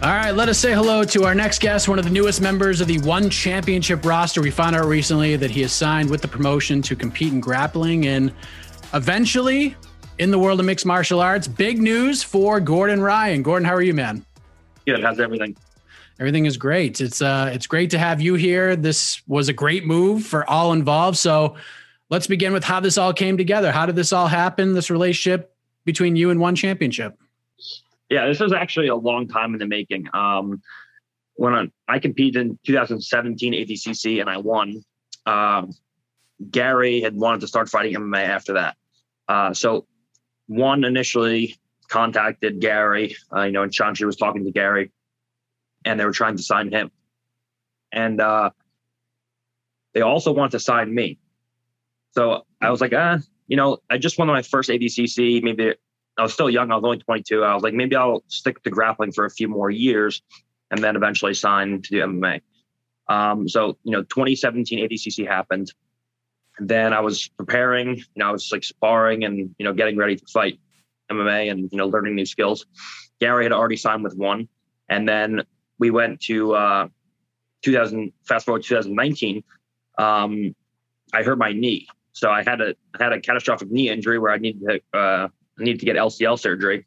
All 0.00 0.10
right, 0.10 0.30
let 0.30 0.48
us 0.48 0.56
say 0.58 0.72
hello 0.72 1.02
to 1.02 1.24
our 1.24 1.34
next 1.34 1.60
guest, 1.60 1.88
one 1.88 1.98
of 1.98 2.04
the 2.04 2.10
newest 2.10 2.40
members 2.40 2.80
of 2.80 2.86
the 2.86 3.00
One 3.00 3.28
Championship 3.28 4.04
roster. 4.04 4.40
We 4.40 4.52
found 4.52 4.76
out 4.76 4.84
recently 4.84 5.34
that 5.34 5.50
he 5.50 5.60
has 5.62 5.72
signed 5.72 6.08
with 6.08 6.22
the 6.22 6.28
promotion 6.28 6.80
to 6.82 6.94
compete 6.94 7.32
in 7.32 7.40
grappling 7.40 8.06
and 8.06 8.32
eventually 8.94 9.74
in 10.18 10.30
the 10.30 10.38
world 10.38 10.60
of 10.60 10.66
mixed 10.66 10.86
martial 10.86 11.18
arts. 11.18 11.48
Big 11.48 11.82
news 11.82 12.22
for 12.22 12.60
Gordon 12.60 13.02
Ryan. 13.02 13.42
Gordon, 13.42 13.66
how 13.66 13.74
are 13.74 13.82
you, 13.82 13.92
man? 13.92 14.24
Good. 14.86 15.02
How's 15.02 15.18
everything? 15.18 15.56
Everything 16.20 16.46
is 16.46 16.56
great. 16.56 17.00
It's 17.00 17.20
uh 17.20 17.50
it's 17.52 17.66
great 17.66 17.90
to 17.90 17.98
have 17.98 18.20
you 18.20 18.34
here. 18.34 18.76
This 18.76 19.20
was 19.26 19.48
a 19.48 19.52
great 19.52 19.84
move 19.84 20.24
for 20.24 20.48
all 20.48 20.72
involved. 20.74 21.18
So 21.18 21.56
let's 22.08 22.28
begin 22.28 22.52
with 22.52 22.62
how 22.62 22.78
this 22.78 22.98
all 22.98 23.12
came 23.12 23.36
together. 23.36 23.72
How 23.72 23.84
did 23.84 23.96
this 23.96 24.12
all 24.12 24.28
happen? 24.28 24.74
This 24.74 24.90
relationship 24.90 25.52
between 25.84 26.14
you 26.14 26.30
and 26.30 26.38
One 26.38 26.54
Championship? 26.54 27.18
Yeah, 28.10 28.26
this 28.26 28.40
was 28.40 28.52
actually 28.52 28.88
a 28.88 28.96
long 28.96 29.28
time 29.28 29.52
in 29.52 29.58
the 29.58 29.66
making. 29.66 30.08
Um, 30.14 30.62
when 31.34 31.54
I, 31.54 31.68
I 31.86 31.98
competed 31.98 32.46
in 32.46 32.58
2017 32.64 33.52
ADCC 33.52 34.20
and 34.20 34.30
I 34.30 34.38
won, 34.38 34.82
um, 35.26 35.72
Gary 36.50 37.00
had 37.00 37.14
wanted 37.14 37.40
to 37.42 37.46
start 37.46 37.68
fighting 37.68 37.94
MMA 37.94 38.24
after 38.24 38.54
that. 38.54 38.76
Uh, 39.28 39.52
so 39.52 39.86
one 40.46 40.84
initially 40.84 41.56
contacted 41.88 42.60
Gary, 42.60 43.16
uh, 43.34 43.42
you 43.42 43.52
know, 43.52 43.62
and 43.62 43.72
Chanchi 43.72 44.04
was 44.04 44.16
talking 44.16 44.44
to 44.44 44.50
Gary, 44.50 44.90
and 45.84 45.98
they 45.98 46.04
were 46.04 46.12
trying 46.12 46.36
to 46.36 46.42
sign 46.42 46.70
him. 46.70 46.90
And 47.92 48.20
uh, 48.20 48.50
they 49.94 50.00
also 50.00 50.32
wanted 50.32 50.52
to 50.52 50.60
sign 50.60 50.94
me. 50.94 51.18
So 52.12 52.46
I 52.60 52.70
was 52.70 52.80
like, 52.80 52.92
ah, 52.94 53.18
you 53.46 53.56
know, 53.56 53.78
I 53.90 53.98
just 53.98 54.18
won 54.18 54.28
my 54.28 54.42
first 54.42 54.70
ADCC. 54.70 55.42
Maybe 55.42 55.74
I 56.18 56.22
was 56.22 56.32
still 56.32 56.50
young. 56.50 56.70
I 56.72 56.74
was 56.74 56.84
only 56.84 56.98
22. 56.98 57.44
I 57.44 57.54
was 57.54 57.62
like, 57.62 57.74
maybe 57.74 57.94
I'll 57.94 58.24
stick 58.26 58.62
to 58.64 58.70
grappling 58.70 59.12
for 59.12 59.24
a 59.24 59.30
few 59.30 59.48
more 59.48 59.70
years 59.70 60.20
and 60.70 60.82
then 60.82 60.96
eventually 60.96 61.32
sign 61.32 61.80
to 61.80 61.90
do 61.90 62.02
MMA. 62.02 62.40
Um, 63.08 63.48
so, 63.48 63.78
you 63.84 63.92
know, 63.92 64.02
2017 64.02 64.86
ADCC 64.86 65.26
happened. 65.26 65.72
And 66.58 66.68
then 66.68 66.92
I 66.92 67.00
was 67.00 67.28
preparing, 67.28 67.96
you 67.96 68.04
know, 68.16 68.28
I 68.28 68.32
was 68.32 68.50
like 68.50 68.64
sparring 68.64 69.24
and, 69.24 69.54
you 69.58 69.64
know, 69.64 69.72
getting 69.72 69.96
ready 69.96 70.16
to 70.16 70.26
fight 70.26 70.58
MMA 71.10 71.50
and, 71.50 71.68
you 71.70 71.78
know, 71.78 71.86
learning 71.86 72.16
new 72.16 72.26
skills. 72.26 72.66
Gary 73.20 73.44
had 73.44 73.52
already 73.52 73.76
signed 73.76 74.02
with 74.02 74.16
one. 74.16 74.48
And 74.88 75.08
then 75.08 75.44
we 75.78 75.90
went 75.90 76.20
to 76.22 76.54
uh, 76.54 76.88
2000, 77.62 78.12
fast 78.24 78.44
forward 78.44 78.64
2019. 78.64 79.44
Um, 79.98 80.54
I 81.12 81.22
hurt 81.22 81.38
my 81.38 81.52
knee. 81.52 81.86
So 82.12 82.30
I 82.30 82.42
had 82.42 82.60
a 82.60 82.74
I 82.98 83.04
had 83.04 83.12
a 83.12 83.20
catastrophic 83.20 83.70
knee 83.70 83.88
injury 83.88 84.18
where 84.18 84.32
I 84.32 84.38
needed 84.38 84.82
to 84.92 84.98
uh, 84.98 85.28
I 85.58 85.64
needed 85.64 85.80
to 85.80 85.86
get 85.86 85.96
LCL 85.96 86.38
surgery. 86.38 86.86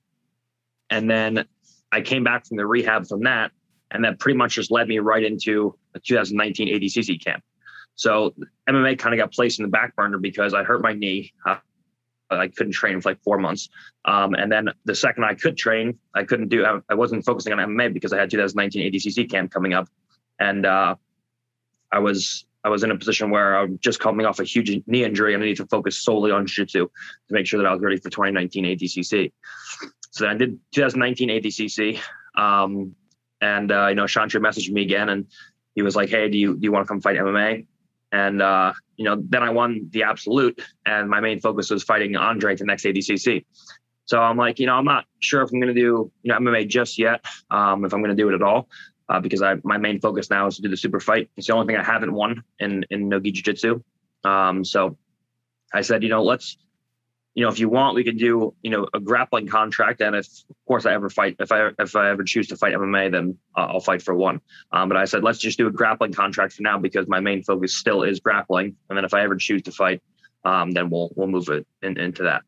And 0.89 1.09
then 1.09 1.45
I 1.91 2.01
came 2.01 2.23
back 2.23 2.45
from 2.45 2.57
the 2.57 2.65
rehab 2.65 3.07
from 3.07 3.23
that. 3.23 3.51
And 3.91 4.05
that 4.05 4.19
pretty 4.19 4.37
much 4.37 4.53
just 4.53 4.71
led 4.71 4.87
me 4.87 4.99
right 4.99 5.23
into 5.23 5.77
a 5.93 5.99
2019 5.99 6.67
ADCC 6.67 7.23
camp. 7.23 7.43
So 7.95 8.33
MMA 8.69 8.97
kind 8.97 9.13
of 9.13 9.19
got 9.19 9.33
placed 9.33 9.59
in 9.59 9.63
the 9.63 9.69
back 9.69 9.95
burner 9.95 10.17
because 10.17 10.53
I 10.53 10.63
hurt 10.63 10.81
my 10.81 10.93
knee. 10.93 11.33
I 12.31 12.47
couldn't 12.47 12.73
train 12.73 12.99
for 13.01 13.09
like 13.09 13.21
four 13.23 13.37
months. 13.37 13.69
Um, 14.05 14.33
and 14.33 14.51
then 14.51 14.69
the 14.85 14.95
second 14.95 15.25
I 15.25 15.33
could 15.33 15.57
train, 15.57 15.99
I 16.15 16.23
couldn't 16.23 16.47
do, 16.47 16.65
I, 16.65 16.79
I, 16.89 16.95
wasn't 16.95 17.25
focusing 17.25 17.51
on 17.53 17.59
MMA 17.59 17.93
because 17.93 18.13
I 18.13 18.19
had 18.19 18.31
2019 18.31 18.91
ADCC 18.91 19.29
camp 19.29 19.51
coming 19.51 19.73
up. 19.73 19.89
And 20.39 20.65
uh, 20.65 20.95
I 21.91 21.99
was 21.99 22.45
I 22.63 22.69
was 22.69 22.83
in 22.83 22.91
a 22.91 22.97
position 22.97 23.31
where 23.31 23.57
I'm 23.57 23.79
just 23.79 23.99
coming 23.99 24.25
off 24.25 24.39
a 24.39 24.43
huge 24.43 24.83
knee 24.85 25.03
injury 25.03 25.33
and 25.33 25.41
I 25.41 25.47
need 25.47 25.57
to 25.57 25.65
focus 25.65 25.97
solely 25.97 26.31
on 26.31 26.45
jiu-jitsu 26.45 26.87
to 26.87 27.33
make 27.33 27.47
sure 27.47 27.61
that 27.61 27.67
I 27.67 27.73
was 27.73 27.81
ready 27.81 27.97
for 27.97 28.09
2019 28.09 28.65
ADCC. 28.65 29.31
So 30.11 30.25
then 30.25 30.35
I 30.35 30.37
did 30.37 30.59
2019 30.73 31.29
ADCC. 31.29 31.99
Um, 32.37 32.95
and, 33.41 33.71
uh, 33.71 33.87
you 33.87 33.95
know, 33.95 34.03
Chatri 34.03 34.39
messaged 34.39 34.71
me 34.71 34.83
again 34.83 35.09
and 35.09 35.25
he 35.73 35.81
was 35.81 35.95
like, 35.95 36.09
Hey, 36.09 36.29
do 36.29 36.37
you, 36.37 36.55
do 36.55 36.59
you 36.61 36.71
want 36.71 36.85
to 36.85 36.87
come 36.87 37.01
fight 37.01 37.17
MMA? 37.17 37.65
And, 38.11 38.41
uh, 38.41 38.73
you 38.97 39.05
know, 39.05 39.21
then 39.27 39.41
I 39.41 39.49
won 39.49 39.87
the 39.89 40.03
absolute 40.03 40.61
and 40.85 41.09
my 41.09 41.19
main 41.19 41.39
focus 41.39 41.71
was 41.71 41.83
fighting 41.83 42.15
Andre 42.15 42.55
to 42.57 42.63
next 42.65 42.83
ADCC. 42.83 43.45
So 44.05 44.19
I'm 44.19 44.37
like, 44.37 44.59
you 44.59 44.65
know, 44.65 44.75
I'm 44.75 44.85
not 44.85 45.05
sure 45.19 45.41
if 45.41 45.51
I'm 45.51 45.59
going 45.59 45.73
to 45.73 45.79
do, 45.79 46.11
you 46.21 46.33
know, 46.33 46.37
MMA 46.37 46.67
just 46.67 46.99
yet, 46.99 47.25
um, 47.49 47.85
if 47.85 47.93
I'm 47.93 48.01
going 48.01 48.15
to 48.15 48.21
do 48.21 48.29
it 48.29 48.35
at 48.35 48.41
all 48.41 48.67
uh, 49.11 49.19
because 49.19 49.41
I 49.41 49.55
my 49.63 49.77
main 49.77 49.99
focus 49.99 50.29
now 50.29 50.47
is 50.47 50.55
to 50.55 50.61
do 50.61 50.69
the 50.69 50.77
super 50.77 51.01
fight. 51.01 51.29
It's 51.35 51.47
the 51.47 51.53
only 51.53 51.67
thing 51.67 51.75
I 51.75 51.83
haven't 51.83 52.13
won 52.13 52.43
in 52.59 52.85
in 52.89 53.09
Nogi 53.09 53.31
Jiu 53.31 53.43
Jitsu. 53.43 53.83
Um, 54.23 54.63
so 54.63 54.97
I 55.73 55.81
said, 55.81 56.01
you 56.01 56.09
know, 56.09 56.23
let's, 56.23 56.57
you 57.33 57.43
know, 57.43 57.49
if 57.49 57.59
you 57.59 57.67
want, 57.67 57.95
we 57.95 58.03
could 58.03 58.17
do, 58.17 58.53
you 58.61 58.71
know, 58.71 58.87
a 58.93 58.99
grappling 58.99 59.47
contract. 59.47 59.99
And 60.01 60.15
if, 60.15 60.27
of 60.49 60.55
course, 60.65 60.85
I 60.85 60.93
ever 60.93 61.09
fight, 61.09 61.35
if 61.39 61.51
I 61.51 61.71
if 61.77 61.95
I 61.95 62.09
ever 62.09 62.23
choose 62.23 62.47
to 62.47 62.55
fight 62.55 62.73
MMA, 62.73 63.11
then 63.11 63.37
uh, 63.57 63.67
I'll 63.71 63.81
fight 63.81 64.01
for 64.01 64.15
one. 64.15 64.39
Um, 64.71 64.87
but 64.87 64.97
I 64.97 65.03
said, 65.03 65.23
let's 65.23 65.39
just 65.39 65.57
do 65.57 65.67
a 65.67 65.71
grappling 65.71 66.13
contract 66.13 66.53
for 66.53 66.63
now 66.63 66.77
because 66.77 67.07
my 67.09 67.19
main 67.19 67.43
focus 67.43 67.75
still 67.75 68.03
is 68.03 68.21
grappling. 68.21 68.77
And 68.89 68.97
then 68.97 69.03
if 69.03 69.13
I 69.13 69.23
ever 69.23 69.35
choose 69.35 69.61
to 69.63 69.73
fight, 69.73 70.01
um, 70.45 70.71
then 70.71 70.89
we'll 70.89 71.11
we'll 71.15 71.27
move 71.27 71.49
it 71.49 71.67
in, 71.81 71.99
into 71.99 72.23
that. 72.23 72.43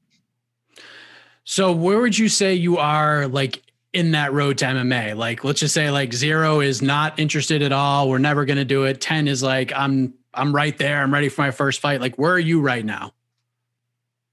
So 1.43 1.73
where 1.73 1.99
would 1.99 2.17
you 2.17 2.29
say 2.29 2.53
you 2.53 2.77
are 2.77 3.27
like 3.27 3.61
in 3.93 4.11
that 4.11 4.33
road 4.33 4.57
to 4.59 4.65
MMA? 4.65 5.15
Like, 5.15 5.43
let's 5.43 5.59
just 5.59 5.73
say 5.73 5.89
like 5.91 6.13
zero 6.13 6.59
is 6.59 6.81
not 6.81 7.19
interested 7.19 7.61
at 7.61 7.71
all. 7.71 8.09
We're 8.09 8.17
never 8.17 8.45
going 8.45 8.57
to 8.57 8.65
do 8.65 8.83
it. 8.83 8.99
10 8.99 9.27
is 9.27 9.41
like, 9.41 9.71
I'm, 9.73 10.13
I'm 10.33 10.53
right 10.53 10.77
there. 10.77 11.01
I'm 11.01 11.13
ready 11.13 11.29
for 11.29 11.41
my 11.41 11.51
first 11.51 11.79
fight. 11.79 12.01
Like, 12.01 12.15
where 12.15 12.33
are 12.33 12.39
you 12.39 12.59
right 12.59 12.83
now? 12.83 13.13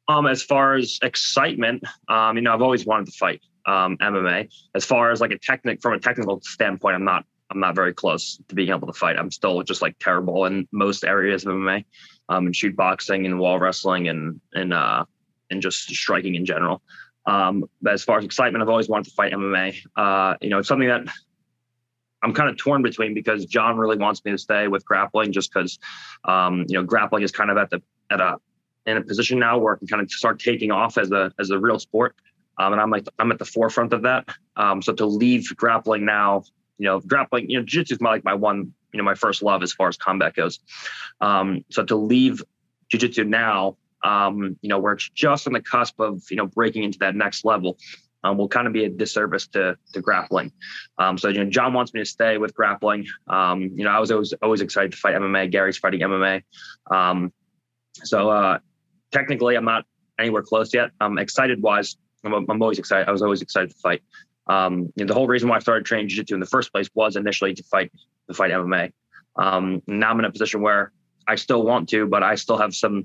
Um, 0.09 0.27
as 0.27 0.43
far 0.43 0.75
as 0.75 0.99
excitement, 1.03 1.85
um, 2.09 2.37
you 2.37 2.43
know, 2.43 2.53
I've 2.53 2.63
always 2.63 2.85
wanted 2.85 3.07
to 3.07 3.13
fight 3.13 3.43
um, 3.67 3.97
MMA. 3.99 4.49
As 4.75 4.85
far 4.85 5.13
as 5.13 5.21
like 5.21 5.31
a 5.31 5.39
technic 5.39 5.81
from 5.81 5.93
a 5.93 6.01
technical 6.01 6.41
standpoint, 6.41 6.97
I'm 6.97 7.05
not 7.05 7.25
I'm 7.51 7.61
not 7.61 7.75
very 7.75 7.93
close 7.93 8.41
to 8.49 8.55
being 8.55 8.71
able 8.71 8.87
to 8.87 8.93
fight. 8.93 9.17
I'm 9.17 9.31
still 9.31 9.63
just 9.63 9.83
like 9.83 9.97
terrible 9.99 10.45
in 10.47 10.69
most 10.73 11.05
areas 11.05 11.45
of 11.45 11.53
MMA, 11.53 11.85
um, 12.29 12.47
and 12.47 12.57
shoot 12.57 12.77
boxing 12.77 13.27
and 13.27 13.39
wall 13.39 13.59
wrestling 13.59 14.09
and 14.09 14.41
and 14.53 14.73
uh 14.73 15.05
and 15.51 15.61
just 15.63 15.89
striking 15.89 16.35
in 16.35 16.45
general. 16.45 16.83
Um, 17.27 17.65
as 17.89 18.03
far 18.03 18.19
as 18.19 18.25
excitement, 18.25 18.63
I've 18.63 18.69
always 18.69 18.89
wanted 18.89 19.11
to 19.11 19.15
fight 19.15 19.33
MMA. 19.33 19.77
Uh, 19.97 20.37
you 20.41 20.51
know, 20.51 20.59
it's 20.59 20.69
something 20.69 20.89
that 20.89 21.03
I'm 22.23 22.35
kind 22.35 22.49
of 22.49 22.57
torn 22.57 22.83
between 22.83 23.15
because 23.15 23.47
John 23.47 23.77
really 23.77 23.97
wants 23.97 24.25
me 24.25 24.33
to 24.33 24.39
stay 24.39 24.69
with 24.69 24.85
grappling 24.85 25.33
just 25.33 25.53
because, 25.53 25.79
um, 26.25 26.65
you 26.69 26.79
know, 26.79 26.85
grappling 26.85 27.23
is 27.23 27.33
kind 27.33 27.51
of 27.51 27.57
at 27.57 27.71
the 27.71 27.83
at 28.11 28.21
a 28.21 28.37
in 28.87 28.97
a 28.97 29.03
position 29.03 29.39
now 29.39 29.59
where 29.59 29.75
I 29.75 29.79
can 29.79 29.87
kind 29.87 30.03
of 30.03 30.11
start 30.11 30.41
taking 30.41 30.71
off 30.71 30.99
as 30.99 31.11
a 31.13 31.33
as 31.39 31.51
a 31.51 31.59
real 31.59 31.79
sport. 31.79 32.15
Um, 32.59 32.73
and 32.73 32.81
I'm 32.81 32.91
like 32.91 33.07
I'm 33.19 33.33
at 33.33 33.39
the 33.39 33.45
forefront 33.45 33.93
of 33.93 34.03
that. 34.03 34.29
Um, 34.57 34.83
so 34.83 34.93
to 34.95 35.07
leave 35.07 35.55
grappling 35.57 36.05
now, 36.05 36.45
you 36.79 36.87
know, 36.87 37.01
grappling, 37.01 37.49
you 37.49 37.59
know, 37.59 37.65
jiu-jitsu 37.65 37.95
is 37.95 38.01
my, 38.01 38.11
like 38.11 38.25
my 38.25 38.35
one, 38.35 38.73
you 38.93 38.99
know, 38.99 39.05
my 39.05 39.15
first 39.15 39.43
love 39.43 39.63
as 39.63 39.73
far 39.73 39.89
as 39.89 39.97
combat 39.97 40.35
goes. 40.35 40.61
Um, 41.21 41.65
so 41.71 41.85
to 41.85 41.97
leave 41.97 42.43
jiu-jitsu 42.91 43.25
now 43.25 43.77
um, 44.03 44.57
you 44.63 44.69
know, 44.69 44.79
where 44.79 44.93
it's 44.95 45.09
just 45.11 45.47
on 45.47 45.53
the 45.53 45.61
cusp 45.61 46.01
of, 46.01 46.23
you 46.31 46.37
know, 46.37 46.47
breaking 46.47 46.85
into 46.85 46.99
that 46.99 47.15
next 47.15 47.45
level, 47.45 47.79
um, 48.25 48.37
will 48.37 48.49
kind 48.49 48.67
of 48.67 48.73
be 48.73 48.85
a 48.85 48.89
disservice 48.89 49.47
to 49.49 49.77
to 49.93 50.01
grappling. 50.01 50.53
Um, 50.99 51.17
so, 51.19 51.29
you 51.29 51.43
know, 51.43 51.51
John 51.51 51.73
wants 51.73 51.95
me 51.95 52.01
to 52.01 52.07
stay 52.07 52.39
with 52.39 52.55
grappling. 52.55 53.07
Um, 53.29 53.63
you 53.75 53.85
know, 53.85 53.91
I 53.91 53.99
was 53.99 54.11
always 54.11 54.33
always 54.43 54.61
excited 54.61 54.93
to 54.93 54.99
fight 54.99 55.15
MMA. 55.15 55.51
Gary's 55.51 55.79
fighting 55.79 56.01
MMA. 56.01 56.43
Um, 56.91 57.33
so, 58.05 58.31
uh, 58.31 58.59
technically, 59.11 59.57
I'm 59.57 59.65
not 59.65 59.85
anywhere 60.19 60.43
close 60.43 60.73
yet. 60.75 60.91
I'm 61.01 61.19
excited 61.19 61.63
wise. 61.63 61.97
I'm, 62.25 62.35
I'm 62.35 62.63
always 62.63 62.79
excited. 62.79 63.09
I 63.09 63.13
was 63.13 63.23
always 63.23 63.43
excited 63.43 63.71
to 63.71 63.77
fight. 63.77 64.03
Um, 64.47 64.93
you 64.97 65.05
know, 65.05 65.07
the 65.07 65.15
whole 65.15 65.29
reason 65.29 65.49
why 65.49 65.57
I 65.57 65.61
started 65.61 65.87
training 65.87 66.09
jiu-jitsu 66.09 66.35
in 66.35 66.41
the 66.41 66.47
first 66.47 66.73
place 66.73 66.91
was 66.95 67.17
initially 67.17 67.55
to 67.55 67.63
fight 67.63 67.93
to 68.29 68.35
fight 68.35 68.51
MMA. 68.51 68.93
Um, 69.37 69.83
now 69.87 70.11
I'm 70.11 70.19
in 70.19 70.25
a 70.25 70.31
position 70.31 70.61
where 70.61 70.93
I 71.27 71.37
still 71.37 71.63
want 71.63 71.89
to, 71.91 72.07
but 72.07 72.23
I 72.23 72.35
still 72.35 72.59
have 72.59 72.75
some 72.75 73.05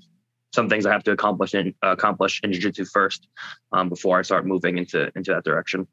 some 0.56 0.70
things 0.70 0.86
I 0.86 0.92
have 0.92 1.04
to 1.04 1.12
accomplish 1.12 1.54
in 1.54 1.76
accomplish 1.82 2.42
in 2.44 2.52
jiu-jitsu 2.52 2.86
first 2.86 3.28
um, 3.72 3.90
before 3.90 4.18
I 4.18 4.22
start 4.24 4.46
moving 4.46 4.78
into 4.78 5.12
into 5.16 5.32
that 5.32 5.44
direction. 5.44 5.88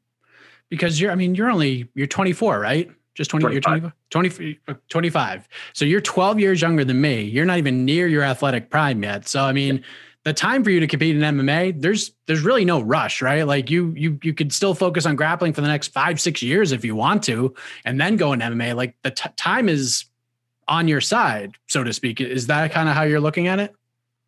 Because 0.69 0.99
you're, 0.99 1.11
I 1.11 1.15
mean, 1.15 1.35
you're 1.35 1.51
only 1.51 1.89
you're 1.93 2.07
24, 2.07 2.59
right? 2.59 2.89
Just 3.15 3.29
20, 3.29 3.59
25. 3.59 3.81
you're 3.83 3.93
20, 4.09 4.29
20, 4.65 4.79
25. 4.89 5.47
So 5.73 5.85
you're 5.85 6.01
12 6.01 6.39
years 6.39 6.61
younger 6.61 6.83
than 6.83 6.99
me. 6.99 7.21
You're 7.21 7.45
not 7.45 7.59
even 7.59 7.85
near 7.85 8.07
your 8.07 8.23
athletic 8.23 8.71
prime 8.71 9.03
yet. 9.03 9.27
So 9.27 9.43
I 9.43 9.51
mean, 9.51 9.83
the 10.23 10.33
time 10.33 10.63
for 10.63 10.71
you 10.71 10.79
to 10.79 10.87
compete 10.87 11.15
in 11.15 11.21
MMA, 11.21 11.79
there's 11.81 12.11
there's 12.25 12.41
really 12.41 12.65
no 12.65 12.81
rush, 12.81 13.21
right? 13.21 13.45
Like 13.45 13.69
you 13.69 13.93
you 13.95 14.17
you 14.23 14.33
could 14.33 14.51
still 14.53 14.73
focus 14.73 15.05
on 15.05 15.15
grappling 15.15 15.53
for 15.53 15.61
the 15.61 15.67
next 15.67 15.89
five 15.89 16.19
six 16.19 16.41
years 16.41 16.71
if 16.71 16.83
you 16.83 16.95
want 16.95 17.23
to, 17.23 17.53
and 17.85 17.99
then 17.99 18.15
go 18.15 18.33
in 18.33 18.39
MMA. 18.39 18.75
Like 18.75 18.95
the 19.03 19.11
t- 19.11 19.29
time 19.35 19.69
is 19.69 20.05
on 20.67 20.87
your 20.87 21.01
side, 21.01 21.55
so 21.67 21.83
to 21.83 21.91
speak. 21.91 22.21
Is 22.21 22.47
that 22.47 22.71
kind 22.71 22.87
of 22.87 22.95
how 22.95 23.03
you're 23.03 23.19
looking 23.19 23.47
at 23.47 23.59
it? 23.59 23.75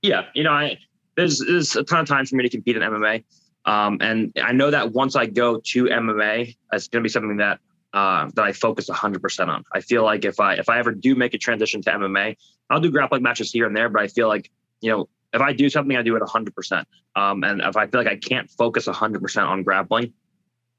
Yeah, 0.05 0.25
you 0.35 0.43
know, 0.43 0.51
I 0.51 0.77
there's 1.17 1.39
there's 1.39 1.75
a 1.75 1.83
ton 1.83 2.01
of 2.01 2.07
time 2.07 2.25
for 2.25 2.35
me 2.35 2.43
to 2.43 2.49
compete 2.49 2.77
in 2.77 2.83
MMA, 2.83 3.23
um, 3.65 3.97
and 4.01 4.31
I 4.41 4.51
know 4.51 4.69
that 4.69 4.91
once 4.93 5.15
I 5.15 5.25
go 5.25 5.59
to 5.59 5.85
MMA, 5.85 6.55
it's 6.73 6.87
going 6.87 7.01
to 7.01 7.03
be 7.03 7.09
something 7.09 7.37
that 7.37 7.59
uh, 7.91 8.29
that 8.35 8.45
I 8.45 8.51
focus 8.51 8.87
100% 8.87 9.47
on. 9.47 9.63
I 9.73 9.81
feel 9.81 10.03
like 10.03 10.23
if 10.23 10.39
I 10.39 10.55
if 10.55 10.69
I 10.69 10.77
ever 10.77 10.91
do 10.91 11.15
make 11.15 11.33
a 11.33 11.39
transition 11.39 11.81
to 11.81 11.89
MMA, 11.89 12.35
I'll 12.69 12.79
do 12.79 12.91
grappling 12.91 13.23
matches 13.23 13.51
here 13.51 13.65
and 13.65 13.75
there, 13.75 13.89
but 13.89 14.03
I 14.03 14.07
feel 14.07 14.27
like 14.27 14.51
you 14.81 14.91
know 14.91 15.09
if 15.33 15.41
I 15.41 15.53
do 15.53 15.69
something, 15.69 15.97
I 15.97 16.03
do 16.03 16.15
it 16.15 16.21
100%. 16.21 16.85
Um, 17.15 17.43
and 17.43 17.61
if 17.61 17.75
I 17.75 17.87
feel 17.87 17.99
like 17.99 18.07
I 18.07 18.15
can't 18.15 18.49
focus 18.51 18.87
100% 18.87 19.47
on 19.47 19.63
grappling, 19.63 20.13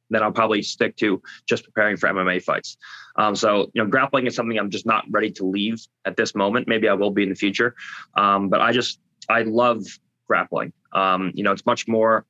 then 0.09 0.23
I'll 0.23 0.33
probably 0.33 0.63
stick 0.63 0.97
to 0.97 1.21
just 1.47 1.65
preparing 1.65 1.97
for 1.97 2.09
MMA 2.09 2.43
fights. 2.43 2.77
Um, 3.17 3.35
so, 3.35 3.71
you 3.75 3.83
know, 3.83 3.89
grappling 3.89 4.27
is 4.27 4.35
something 4.35 4.59
I'm 4.59 4.71
just 4.71 4.87
not 4.87 5.05
ready 5.11 5.31
to 5.33 5.45
leave 5.45 5.85
at 6.05 6.17
this 6.17 6.35
moment. 6.35 6.69
Maybe 6.69 6.89
I 6.89 6.95
will 6.95 7.11
be 7.11 7.23
in 7.23 7.29
the 7.29 7.35
future. 7.35 7.75
Um, 8.17 8.49
but 8.49 8.61
I 8.61 8.73
just, 8.73 9.01
I 9.29 9.43
love 9.43 9.85
grappling. 10.27 10.73
Um, 10.93 11.33
you 11.35 11.43
know, 11.43 11.53
it's 11.53 11.67
much 11.67 11.87
more, 11.87 12.25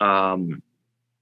um, 0.00 0.62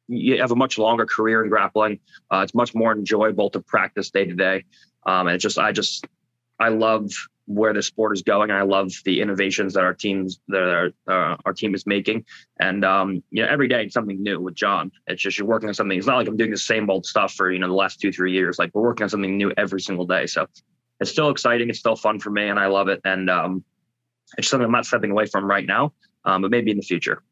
you 0.09 0.41
have 0.41 0.51
a 0.51 0.57
much 0.57 0.79
longer 0.79 1.07
career 1.07 1.43
in 1.45 1.51
grappling. 1.51 2.01
Uh, 2.33 2.41
it's 2.43 2.55
much 2.55 2.75
more 2.75 2.93
enjoyable 2.93 3.51
to 3.51 3.61
practice 3.61 4.11
day 4.11 4.25
to 4.25 4.35
day. 4.35 4.65
Um, 5.07 5.29
and 5.29 5.37
it 5.37 5.39
just, 5.39 5.59
I 5.59 5.73
just, 5.73 6.07
I 6.59 6.69
love 6.69 7.11
where 7.51 7.73
the 7.73 7.83
sport 7.83 8.17
is 8.17 8.23
going. 8.23 8.51
I 8.51 8.63
love 8.63 8.93
the 9.05 9.21
innovations 9.21 9.75
that 9.75 9.83
our 9.83 9.95
teams 9.95 10.41
that 10.49 10.93
our, 11.09 11.33
uh, 11.33 11.37
our 11.45 11.53
team 11.53 11.75
is 11.75 11.85
making, 11.85 12.25
and 12.61 12.85
um, 12.85 13.25
you 13.31 13.43
know 13.43 13.49
every 13.49 13.67
day 13.67 13.85
it's 13.85 13.95
something 13.95 14.23
new 14.23 14.41
with 14.41 14.55
John. 14.55 14.93
It's 15.09 15.21
just 15.21 15.37
you're 15.37 15.49
working 15.49 15.69
on 15.69 15.75
something. 15.75 15.99
It's 15.99 16.07
not 16.07 16.17
like 16.17 16.29
I'm 16.29 16.37
doing 16.37 16.53
the 16.53 16.57
same 16.59 16.89
old 16.89 17.07
stuff 17.07 17.33
for 17.35 17.51
you 17.51 17.59
know 17.59 17.67
the 17.67 17.75
last 17.75 18.01
two 18.01 18.13
three 18.13 18.33
years. 18.33 18.59
Like 18.59 18.71
we're 18.73 18.83
working 18.83 19.05
on 19.05 19.11
something 19.11 19.37
new 19.37 19.53
every 19.57 19.81
single 19.81 20.07
day. 20.07 20.27
So 20.27 20.47
it's 21.01 21.11
still 21.11 21.31
exciting. 21.31 21.71
It's 21.71 21.81
still 21.81 21.97
fun 21.97 22.21
for 22.21 22.31
me, 22.31 22.49
and 22.49 22.59
I 22.59 22.67
love 22.67 22.87
it. 22.89 23.01
And 23.05 23.29
um, 23.29 23.65
it's 24.39 24.49
something 24.49 24.65
I'm 24.65 24.73
not 24.73 24.87
stepping 24.87 25.11
away 25.11 25.27
from 25.27 25.45
right 25.45 25.67
now, 25.67 25.93
um, 26.25 26.43
but 26.43 26.51
maybe 26.51 26.71
in 26.71 26.77
the 26.77 26.83
future. 26.83 27.23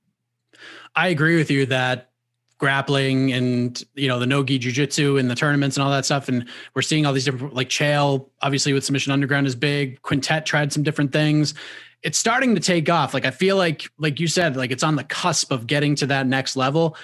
I 0.95 1.09
agree 1.09 1.37
with 1.37 1.51
you 1.51 1.67
that 1.67 2.11
grappling 2.59 3.33
and 3.33 3.85
you 3.95 4.09
know 4.09 4.19
the 4.19 4.27
nogi 4.27 4.59
jiu-jitsu 4.59 5.17
and 5.17 5.31
the 5.31 5.35
tournaments 5.37 5.77
and 5.77 5.85
all 5.85 5.93
that 5.93 6.05
stuff 6.05 6.29
and 6.29 6.49
we're 6.75 6.83
seeing 6.83 7.07
all 7.07 7.13
these 7.13 7.25
different 7.25 7.55
like 7.55 7.69
chael 7.69 8.29
obviously 8.43 8.73
with 8.73 8.85
submission 8.85 9.13
underground 9.13 9.47
is 9.47 9.55
big. 9.55 10.03
Quintet 10.03 10.45
tried 10.45 10.73
some 10.73 10.83
different 10.83 11.13
things. 11.13 11.55
It's 12.03 12.19
starting 12.19 12.57
to 12.57 12.61
take 12.61 12.89
off. 12.91 13.15
Like 13.15 13.25
i 13.25 13.31
feel 13.31 13.57
like 13.57 13.89
like 13.99 14.19
you 14.19 14.27
said 14.27 14.57
like 14.57 14.73
it's 14.73 14.83
on 14.83 14.97
the 14.97 15.05
cusp 15.05 15.53
of 15.53 15.67
getting 15.67 15.95
to 15.97 16.07
that 16.07 16.27
next 16.27 16.57
level. 16.57 16.97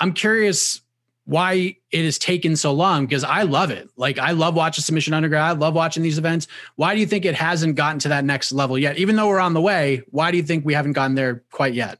I'm 0.00 0.12
curious 0.12 0.82
why 1.24 1.76
it 1.90 2.04
has 2.04 2.18
taken 2.18 2.56
so 2.56 2.72
long 2.72 3.06
because 3.06 3.24
i 3.24 3.42
love 3.42 3.70
it 3.70 3.88
like 3.96 4.18
i 4.18 4.32
love 4.32 4.54
watching 4.54 4.82
submission 4.82 5.14
underground 5.14 5.44
i 5.44 5.52
love 5.52 5.74
watching 5.74 6.02
these 6.02 6.18
events 6.18 6.48
why 6.76 6.94
do 6.94 7.00
you 7.00 7.06
think 7.06 7.24
it 7.24 7.34
hasn't 7.34 7.76
gotten 7.76 7.98
to 7.98 8.08
that 8.08 8.24
next 8.24 8.52
level 8.52 8.78
yet 8.78 8.98
even 8.98 9.16
though 9.16 9.28
we're 9.28 9.38
on 9.38 9.54
the 9.54 9.60
way 9.60 10.02
why 10.10 10.30
do 10.30 10.36
you 10.36 10.42
think 10.42 10.64
we 10.64 10.74
haven't 10.74 10.92
gotten 10.92 11.14
there 11.14 11.44
quite 11.50 11.74
yet 11.74 11.98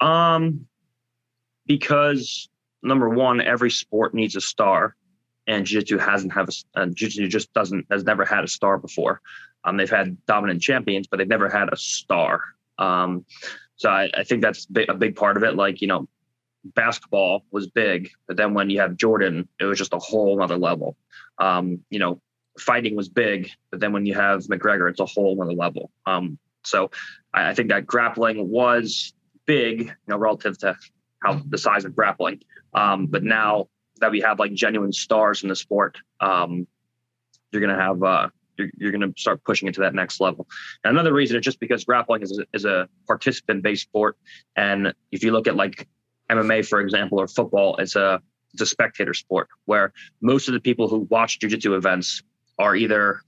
um 0.00 0.66
because 1.66 2.48
number 2.82 3.08
one, 3.08 3.40
every 3.40 3.70
sport 3.70 4.14
needs 4.14 4.36
a 4.36 4.40
star, 4.40 4.96
and 5.46 5.66
jiu-jitsu 5.66 5.98
hasn't 5.98 6.32
have 6.32 6.48
a 6.48 6.80
uh, 6.80 6.86
jiu-jitsu 6.86 7.28
just 7.28 7.52
doesn't 7.52 7.86
has 7.90 8.04
never 8.04 8.24
had 8.24 8.44
a 8.44 8.48
star 8.48 8.78
before. 8.78 9.20
Um, 9.64 9.76
they've 9.76 9.90
had 9.90 10.16
dominant 10.26 10.60
champions, 10.60 11.06
but 11.06 11.18
they've 11.18 11.28
never 11.28 11.48
had 11.48 11.72
a 11.72 11.76
star. 11.76 12.42
Um, 12.78 13.24
so 13.76 13.90
I, 13.90 14.10
I 14.14 14.24
think 14.24 14.42
that's 14.42 14.66
a 14.88 14.94
big 14.94 15.16
part 15.16 15.36
of 15.36 15.42
it. 15.44 15.54
Like 15.56 15.80
you 15.80 15.88
know, 15.88 16.08
basketball 16.64 17.44
was 17.50 17.68
big, 17.68 18.10
but 18.26 18.36
then 18.36 18.54
when 18.54 18.70
you 18.70 18.80
have 18.80 18.96
Jordan, 18.96 19.48
it 19.58 19.64
was 19.64 19.78
just 19.78 19.92
a 19.92 19.98
whole 19.98 20.42
other 20.42 20.56
level. 20.56 20.96
Um, 21.38 21.80
you 21.90 21.98
know, 21.98 22.20
fighting 22.58 22.96
was 22.96 23.08
big, 23.08 23.50
but 23.70 23.80
then 23.80 23.92
when 23.92 24.06
you 24.06 24.14
have 24.14 24.42
McGregor, 24.44 24.90
it's 24.90 25.00
a 25.00 25.06
whole 25.06 25.40
other 25.42 25.52
level. 25.52 25.90
Um, 26.06 26.38
so 26.64 26.90
I, 27.32 27.50
I 27.50 27.54
think 27.54 27.70
that 27.70 27.86
grappling 27.86 28.48
was 28.48 29.12
big, 29.46 29.80
you 29.80 29.94
know, 30.08 30.16
relative 30.16 30.58
to 30.58 30.76
how 31.22 31.40
the 31.46 31.58
size 31.58 31.84
of 31.84 31.94
grappling. 31.94 32.40
Um, 32.74 33.06
but 33.06 33.22
now 33.22 33.68
that 34.00 34.10
we 34.10 34.20
have 34.20 34.38
like 34.38 34.52
genuine 34.54 34.92
stars 34.92 35.42
in 35.42 35.48
the 35.48 35.56
sport, 35.56 35.98
um, 36.20 36.66
you're 37.50 37.60
gonna 37.60 37.80
have 37.80 38.02
uh, 38.02 38.28
you're, 38.56 38.70
you're 38.76 38.92
gonna 38.92 39.12
start 39.16 39.42
pushing 39.44 39.68
it 39.68 39.74
to 39.74 39.80
that 39.82 39.94
next 39.94 40.20
level. 40.20 40.46
And 40.84 40.92
another 40.92 41.12
reason 41.12 41.36
is 41.36 41.44
just 41.44 41.60
because 41.60 41.84
grappling 41.84 42.22
is 42.22 42.42
is 42.52 42.64
a 42.64 42.88
participant 43.06 43.62
based 43.62 43.82
sport, 43.82 44.16
and 44.56 44.94
if 45.10 45.22
you 45.22 45.32
look 45.32 45.46
at 45.46 45.56
like 45.56 45.86
MMA 46.36 46.66
for 46.66 46.80
example 46.80 47.20
or 47.20 47.28
football, 47.28 47.76
it's 47.76 47.96
a 47.96 48.20
it's 48.52 48.62
a 48.62 48.66
spectator 48.66 49.14
sport 49.14 49.48
where 49.64 49.92
most 50.20 50.48
of 50.48 50.54
the 50.54 50.60
people 50.60 50.88
who 50.88 51.06
watch 51.10 51.38
jiu-jitsu 51.38 51.74
events 51.74 52.22
are 52.58 52.76
either 52.76 53.20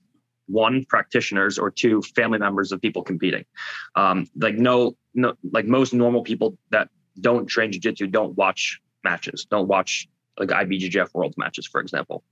one 0.47 0.85
practitioners 0.85 1.59
or 1.59 1.71
two 1.71 2.03
family 2.15 2.39
members 2.39 2.73
of 2.73 2.81
people 2.81 3.03
competing. 3.03 3.45
Um, 3.95 4.27
like 4.37 4.57
no 4.57 4.97
no 5.15 5.35
like 5.51 5.67
most 5.67 5.95
normal 5.95 6.23
people 6.23 6.59
that 6.71 6.89
don't 7.21 7.47
train 7.47 7.73
jiu-jitsu 7.73 8.09
don't 8.09 8.37
watch 8.37 8.81
matches 9.05 9.47
don't 9.51 9.69
watch 9.69 10.09
like 10.39 10.49
ibjjf 10.49 11.09
world 11.15 11.35
matches 11.37 11.67
for 11.67 11.81
example. 11.81 12.23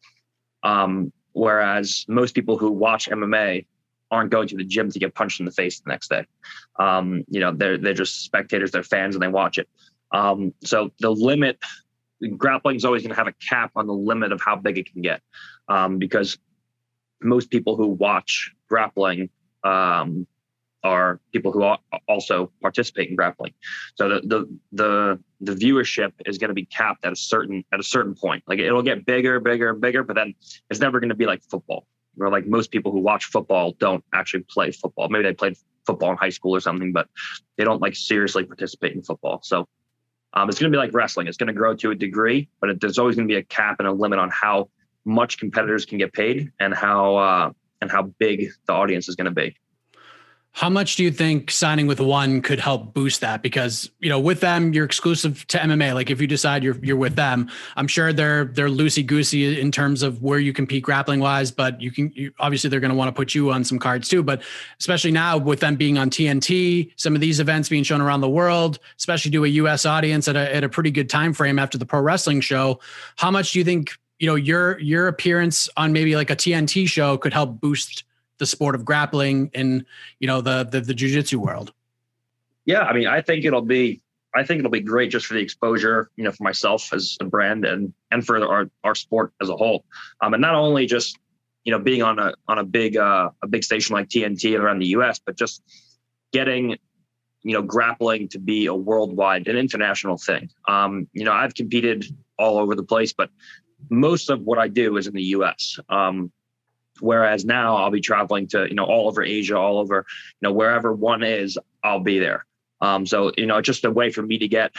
Um, 0.62 1.12
whereas 1.32 2.05
most 2.09 2.35
people 2.35 2.59
who 2.59 2.70
watch 2.70 3.09
mma 3.09 3.65
aren't 4.11 4.31
going 4.31 4.47
to 4.47 4.57
the 4.57 4.65
gym 4.65 4.90
to 4.90 4.99
get 4.99 5.15
punched 5.15 5.40
in 5.40 5.47
the 5.47 5.53
face 5.53 5.81
the 5.81 5.89
next 5.89 6.09
day. 6.09 6.27
Um, 6.78 7.24
you 7.28 7.40
know 7.40 7.53
they're 7.53 7.78
they're 7.78 7.94
just 7.94 8.23
spectators 8.23 8.70
they're 8.70 8.82
fans 8.82 9.15
and 9.15 9.23
they 9.23 9.28
watch 9.28 9.59
it 9.59 9.69
um, 10.12 10.52
so 10.62 10.90
the 11.01 11.10
limit 11.10 11.59
grappling 12.36 12.76
is 12.76 12.84
always 12.84 13.02
going 13.02 13.10
to 13.10 13.16
have 13.16 13.26
a 13.26 13.32
cap 13.32 13.72
on 13.76 13.86
the 13.86 13.93
limit 13.93 14.32
of 14.32 14.40
how 14.40 14.56
big 14.56 14.78
it 14.78 14.93
can 14.93 15.02
get 15.02 15.20
um, 15.68 15.98
because 15.98 16.39
most 17.20 17.51
people 17.51 17.76
who 17.76 17.89
watch 17.89 18.52
grappling 18.68 19.30
um, 19.64 20.26
are 20.84 21.20
people 21.32 21.52
who 21.52 21.62
also 22.09 22.51
participate 22.60 23.09
in 23.09 23.16
grappling. 23.16 23.52
So 23.94 24.09
the 24.09 24.20
the 24.24 24.59
the, 24.72 25.20
the 25.40 25.52
viewership 25.55 26.12
is 26.26 26.39
going 26.39 26.48
to 26.48 26.55
be 26.55 26.64
capped 26.64 27.05
at 27.05 27.12
a 27.12 27.16
certain 27.16 27.64
at 27.72 27.78
a 27.78 27.84
certain 27.84 28.14
point. 28.14 28.43
Like 28.47 28.59
it'll 28.59 28.82
get 28.82 29.06
bigger, 29.06 29.39
bigger, 29.39 29.74
bigger, 29.74 30.02
but 30.02 30.16
then 30.16 30.34
it's 30.70 30.80
never 30.80 30.98
going 30.98 31.10
to 31.10 31.14
be 31.14 31.26
like 31.26 31.43
football. 31.48 31.86
Where 32.14 32.30
like 32.30 32.47
most 32.47 32.70
people 32.70 32.93
who 32.93 32.98
watch 32.98 33.26
football 33.26 33.74
don't 33.78 34.05
actually 34.12 34.44
play 34.51 34.72
football. 34.72 35.09
Maybe 35.09 35.24
they 35.24 35.34
played 35.34 35.56
football 35.86 36.10
in 36.10 36.16
high 36.16 36.30
school 36.30 36.55
or 36.55 36.60
something, 36.60 36.93
but 36.93 37.09
they 37.56 37.64
don't 37.64 37.80
like 37.80 37.94
seriously 37.94 38.44
participate 38.44 38.93
in 38.94 39.02
football. 39.02 39.40
So 39.43 39.68
um, 40.34 40.48
it's 40.48 40.59
going 40.59 40.72
to 40.72 40.76
be 40.76 40.80
like 40.80 40.94
wrestling. 40.94 41.26
It's 41.26 41.36
going 41.36 41.48
to 41.48 41.52
grow 41.52 41.74
to 41.74 41.90
a 41.90 41.94
degree, 41.94 42.48
but 42.60 42.70
it, 42.70 42.80
there's 42.80 42.98
always 42.98 43.16
going 43.16 43.28
to 43.28 43.32
be 43.32 43.38
a 43.38 43.42
cap 43.42 43.76
and 43.78 43.88
a 43.88 43.92
limit 43.92 44.18
on 44.18 44.30
how 44.30 44.68
much 45.04 45.38
competitors 45.38 45.84
can 45.84 45.98
get 45.98 46.12
paid 46.12 46.52
and 46.60 46.74
how 46.74 47.16
uh, 47.16 47.52
and 47.80 47.90
how 47.90 48.02
big 48.18 48.50
the 48.66 48.72
audience 48.72 49.09
is 49.09 49.16
going 49.16 49.26
to 49.26 49.30
be. 49.30 49.56
How 50.55 50.69
much 50.69 50.97
do 50.97 51.03
you 51.03 51.11
think 51.11 51.51
signing 51.51 51.87
with 51.87 51.99
one 51.99 52.43
could 52.43 52.61
help 52.61 52.93
boost 52.93 53.23
that? 53.23 53.43
Because 53.43 53.91
you 54.01 54.11
know, 54.11 54.20
with 54.20 54.41
them, 54.41 54.74
you're 54.74 54.85
exclusive 54.85 55.47
to 55.49 55.59
MMA. 55.59 55.95
Like 55.95 56.11
if 56.11 56.20
you 56.20 56.27
decide 56.27 56.62
you're 56.62 56.77
you're 56.83 56.97
with 56.97 57.16
them, 57.16 57.51
I'm 57.74 57.89
sure 57.89 58.12
they're 58.12 58.45
they're 58.45 58.69
loosey 58.69 59.05
goosey 59.05 59.59
in 59.59 59.73
terms 59.73 60.03
of 60.03 60.23
where 60.23 60.39
you 60.39 60.53
compete 60.53 60.83
grappling 60.83 61.20
wise. 61.20 61.51
But 61.51 61.81
you 61.81 61.91
can 61.91 62.12
you, 62.15 62.33
obviously 62.39 62.69
they're 62.69 62.81
going 62.81 62.91
to 62.91 62.97
want 62.97 63.09
to 63.09 63.12
put 63.12 63.35
you 63.35 63.51
on 63.51 63.65
some 63.65 63.79
cards 63.79 64.11
too. 64.11 64.23
But 64.23 64.43
especially 64.79 65.11
now 65.11 65.39
with 65.39 65.61
them 65.61 65.77
being 65.77 65.97
on 65.97 66.11
TNT, 66.11 66.93
some 66.97 67.15
of 67.15 67.23
these 67.23 67.41
events 67.41 67.70
being 67.70 67.83
shown 67.83 68.03
around 68.03 68.20
the 68.20 68.29
world, 68.29 68.79
especially 68.99 69.31
to 69.31 69.45
a 69.47 69.49
U.S. 69.49 69.87
audience 69.87 70.29
at 70.29 70.37
a 70.37 70.55
at 70.55 70.65
a 70.65 70.69
pretty 70.69 70.91
good 70.91 71.09
time 71.09 71.33
frame 71.33 71.59
after 71.59 71.79
the 71.79 71.87
pro 71.87 72.01
wrestling 72.01 72.43
show. 72.43 72.79
How 73.16 73.31
much 73.31 73.53
do 73.53 73.59
you 73.59 73.65
think 73.65 73.93
you 74.19 74.27
know 74.27 74.35
your 74.35 74.79
your 74.81 75.09
appearance 75.09 75.70
on 75.79 75.95
maybe 75.95 76.15
like 76.15 76.29
a 76.29 76.37
TNT 76.37 76.87
show 76.87 77.16
could 77.16 77.33
help 77.33 77.59
boost? 77.59 78.05
The 78.43 78.47
sport 78.47 78.74
of 78.74 78.85
grappling 78.85 79.48
in 79.55 79.86
you 80.19 80.27
know 80.27 80.40
the 80.40 80.64
the, 80.64 80.81
the 80.81 80.93
jiu-jitsu 80.93 81.39
world. 81.39 81.73
Yeah 82.64 82.81
i 82.81 82.93
mean 82.93 83.06
i 83.06 83.20
think 83.20 83.44
it'll 83.44 83.62
be 83.78 84.02
i 84.35 84.43
think 84.43 84.59
it'll 84.59 84.70
be 84.73 84.81
great 84.81 85.12
just 85.12 85.27
for 85.27 85.35
the 85.35 85.40
exposure 85.40 86.10
you 86.16 86.24
know 86.24 86.32
for 86.32 86.43
myself 86.43 86.93
as 86.93 87.16
a 87.20 87.24
brand 87.24 87.64
and 87.64 87.94
and 88.10 88.27
for 88.27 88.44
our 88.44 88.69
our 88.82 88.97
sport 88.97 89.32
as 89.40 89.48
a 89.48 89.56
whole. 89.56 89.85
Um 90.20 90.35
and 90.35 90.40
not 90.40 90.56
only 90.56 90.86
just 90.86 91.16
you 91.62 91.70
know 91.70 91.78
being 91.78 92.02
on 92.02 92.19
a 92.19 92.35
on 92.48 92.59
a 92.59 92.64
big 92.64 92.97
uh 92.97 93.31
a 93.44 93.47
big 93.47 93.62
station 93.62 93.94
like 93.94 94.09
tnt 94.09 94.59
around 94.59 94.81
the 94.81 94.86
us 94.86 95.20
but 95.24 95.36
just 95.36 95.62
getting 96.32 96.77
you 97.44 97.52
know 97.55 97.62
grappling 97.62 98.27
to 98.31 98.40
be 98.40 98.66
a 98.66 98.74
worldwide 98.74 99.47
an 99.47 99.56
international 99.56 100.19
thing. 100.19 100.51
Um 100.66 101.06
you 101.12 101.24
know 101.24 101.32
i've 101.32 101.55
competed 101.55 102.06
all 102.40 102.59
over 102.59 102.74
the 102.74 102.89
place 102.93 103.12
but 103.12 103.31
most 103.89 104.31
of 104.31 104.40
what 104.40 104.59
i 104.59 104.66
do 104.66 104.97
is 104.97 105.06
in 105.06 105.14
the 105.14 105.23
us 105.23 105.78
um 105.89 106.32
Whereas 107.03 107.45
now 107.45 107.77
I'll 107.77 107.91
be 107.91 108.01
traveling 108.01 108.47
to, 108.49 108.69
you 108.69 108.74
know, 108.74 108.85
all 108.85 109.09
over 109.09 109.24
Asia, 109.24 109.59
all 109.59 109.79
over, 109.79 110.07
you 110.41 110.49
know, 110.49 110.53
wherever 110.53 110.93
one 110.93 111.24
is, 111.24 111.59
I'll 111.83 112.01
be 112.01 112.20
there. 112.20 112.47
Um, 112.81 113.07
so, 113.07 113.33
you 113.37 113.47
know, 113.47 113.61
just 113.61 113.85
a 113.85 113.91
way 113.91 114.12
for 114.12 114.23
me 114.23 114.39
to 114.39 114.47
get, 114.47 114.70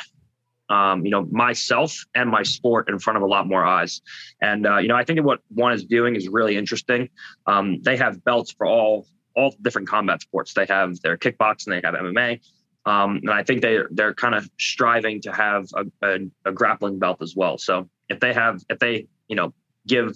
um, 0.70 1.04
you 1.04 1.12
know, 1.12 1.28
myself 1.30 2.06
and 2.16 2.30
my 2.30 2.44
sport 2.44 2.88
in 2.88 2.98
front 2.98 3.18
of 3.18 3.24
a 3.24 3.26
lot 3.26 3.46
more 3.46 3.66
eyes. 3.66 4.02
And, 4.42 4.66
uh, 4.66 4.78
you 4.78 4.88
know, 4.88 4.96
I 4.96 5.04
think 5.04 5.22
what 5.22 5.42
one 5.50 5.74
is 5.74 5.84
doing 5.84 6.16
is 6.16 6.30
really 6.30 6.56
interesting. 6.56 7.10
Um, 7.46 7.82
they 7.82 7.98
have 7.98 8.24
belts 8.24 8.54
for 8.54 8.68
all, 8.68 9.06
all 9.36 9.54
different 9.62 9.90
combat 9.90 10.22
sports. 10.22 10.54
They 10.54 10.66
have 10.68 11.02
their 11.02 11.18
kickboxing, 11.18 11.66
they 11.66 11.82
have 11.84 11.94
MMA. 11.94 12.40
Um, 12.86 13.18
and 13.18 13.32
I 13.32 13.44
think 13.44 13.62
they 13.62 13.80
they're 13.92 14.14
kind 14.14 14.36
of 14.36 14.50
striving 14.60 15.22
to 15.22 15.34
have 15.34 15.68
a, 15.76 15.86
a, 16.08 16.20
a 16.46 16.52
grappling 16.54 17.00
belt 17.00 17.22
as 17.22 17.36
well. 17.36 17.58
So 17.58 17.90
if 18.08 18.22
they 18.22 18.34
have, 18.34 18.62
if 18.70 18.80
they, 18.80 19.08
you 19.28 19.36
know, 19.36 19.54
give 19.88 20.14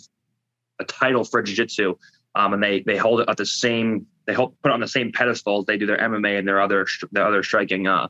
a 0.79 0.85
title 0.85 1.23
for 1.23 1.41
jiu-jitsu 1.41 1.95
um, 2.35 2.53
and 2.53 2.63
they 2.63 2.81
they 2.81 2.97
hold 2.97 3.21
it 3.21 3.29
at 3.29 3.37
the 3.37 3.45
same 3.45 4.05
they 4.25 4.33
hold, 4.33 4.59
put 4.61 4.69
it 4.69 4.73
on 4.73 4.79
the 4.79 4.87
same 4.87 5.11
pedestal 5.11 5.59
as 5.59 5.65
they 5.65 5.77
do 5.77 5.85
their 5.85 5.97
MMA 5.97 6.37
and 6.37 6.47
their 6.47 6.61
other 6.61 6.85
their 7.11 7.25
other 7.25 7.43
striking 7.43 7.87
uh, 7.87 8.07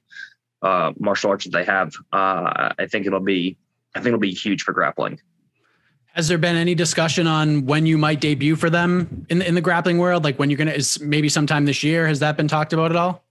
uh, 0.61 0.91
martial 0.99 1.29
arts 1.29 1.45
that 1.45 1.51
they 1.51 1.63
have. 1.63 1.93
Uh, 2.11 2.73
I 2.77 2.87
think 2.87 3.05
it'll 3.05 3.19
be 3.19 3.57
I 3.95 3.99
think 3.99 4.07
it'll 4.07 4.19
be 4.19 4.31
huge 4.31 4.63
for 4.63 4.73
grappling. 4.73 5.19
Has 6.07 6.27
there 6.27 6.39
been 6.39 6.55
any 6.55 6.73
discussion 6.73 7.27
on 7.27 7.65
when 7.67 7.85
you 7.85 7.97
might 7.97 8.19
debut 8.19 8.55
for 8.55 8.71
them 8.71 9.27
in 9.29 9.39
the, 9.39 9.47
in 9.47 9.53
the 9.53 9.61
grappling 9.61 9.99
world? 9.99 10.23
Like 10.23 10.39
when 10.39 10.49
you're 10.49 10.57
gonna 10.57 10.71
is 10.71 10.99
maybe 10.99 11.29
sometime 11.29 11.65
this 11.65 11.83
year? 11.83 12.07
Has 12.07 12.19
that 12.19 12.35
been 12.35 12.47
talked 12.47 12.73
about 12.73 12.91
at 12.91 12.97
all? 12.97 13.23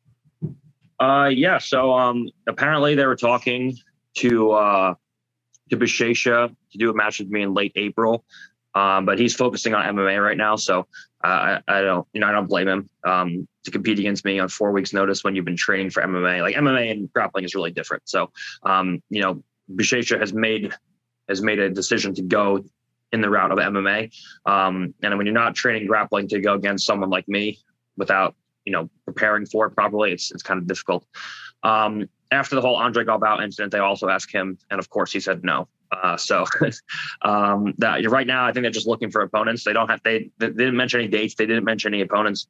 Uh, 0.99 1.27
yeah. 1.27 1.59
So 1.59 1.93
um, 1.93 2.31
apparently 2.49 2.95
they 2.95 3.05
were 3.05 3.17
talking 3.17 3.77
to 4.19 4.53
uh, 4.53 4.95
to 5.71 5.77
Buchecha 5.77 6.55
to 6.71 6.79
do 6.79 6.91
a 6.91 6.95
match 6.95 7.19
with 7.19 7.29
me 7.29 7.43
in 7.43 7.53
late 7.53 7.73
April. 7.75 8.25
Um, 8.77 9.07
but 9.07 9.19
he's 9.19 9.35
focusing 9.35 9.75
on 9.75 9.97
MMA 9.97 10.23
right 10.23 10.37
now, 10.37 10.57
so 10.57 10.87
uh, 11.25 11.27
I, 11.27 11.61
I, 11.67 11.81
don't, 11.81 12.07
you 12.13 12.21
know, 12.21 12.27
I 12.27 12.33
don't 12.33 12.47
blame 12.47 12.69
him 12.69 12.91
um, 13.05 13.49
to 13.65 13.71
compete 13.71 13.99
against 13.99 14.23
me 14.27 14.39
on 14.39 14.51
four 14.51 14.71
weeks' 14.71 14.93
notice 14.93 15.25
when 15.25 15.35
you've 15.35 15.47
been 15.47 15.57
training 15.57 15.89
for 15.89 16.03
MMA. 16.03 16.43
Like 16.43 16.57
MMA 16.57 16.91
and 16.91 17.11
grappling 17.11 17.45
is 17.47 17.55
really 17.55 17.71
different. 17.71 18.03
So, 18.07 18.31
um, 18.65 19.03
you 19.09 19.23
know, 19.23 19.43
Buchecha 19.75 20.21
has 20.21 20.35
made 20.35 20.75
has 21.27 21.41
made 21.41 21.59
a 21.59 21.71
decision 21.71 22.15
to 22.17 22.23
go 22.23 22.63
in 23.13 23.23
the 23.23 23.31
route 23.31 23.51
of 23.51 23.57
MMA, 23.57 24.13
um, 24.45 24.93
and 25.03 25.17
when 25.17 25.27
you're 25.27 25.35
not 25.35 25.55
training 25.55 25.87
grappling 25.87 26.29
to 26.29 26.41
go 26.41 26.53
against 26.53 26.85
someone 26.85 27.09
like 27.09 27.27
me 27.29 27.59
without, 27.97 28.37
you 28.67 28.73
know, 28.73 28.91
preparing 29.07 29.47
for 29.47 29.67
it 29.67 29.71
properly, 29.71 30.13
it's 30.13 30.31
it's 30.33 30.43
kind 30.43 30.61
of 30.61 30.67
difficult. 30.67 31.07
Um, 31.63 32.11
after 32.31 32.55
the 32.55 32.61
whole 32.61 32.77
Andre 32.77 33.05
Galvao 33.05 33.43
incident, 33.43 33.73
they 33.73 33.79
also 33.79 34.11
asked 34.11 34.33
him, 34.33 34.59
and 34.71 34.79
of 34.79 34.91
course 34.91 35.13
he 35.13 35.21
said 35.21 35.45
no. 35.45 35.67
Uh, 35.91 36.17
so 36.17 36.45
um, 37.23 37.75
that 37.79 38.09
right 38.11 38.27
now, 38.27 38.47
I 38.47 38.53
think 38.53 38.65
they're 38.65 38.71
just 38.71 38.87
looking 38.87 39.11
for 39.11 39.23
opponents. 39.23 39.65
They 39.65 39.73
don't 39.73 39.89
have 39.89 40.01
they, 40.05 40.31
they 40.39 40.49
didn't 40.49 40.77
mention 40.77 41.01
any 41.01 41.09
dates. 41.09 41.35
They 41.35 41.47
didn't 41.47 41.65
mention 41.65 41.95
any 41.95 42.03
opponents. 42.03 42.47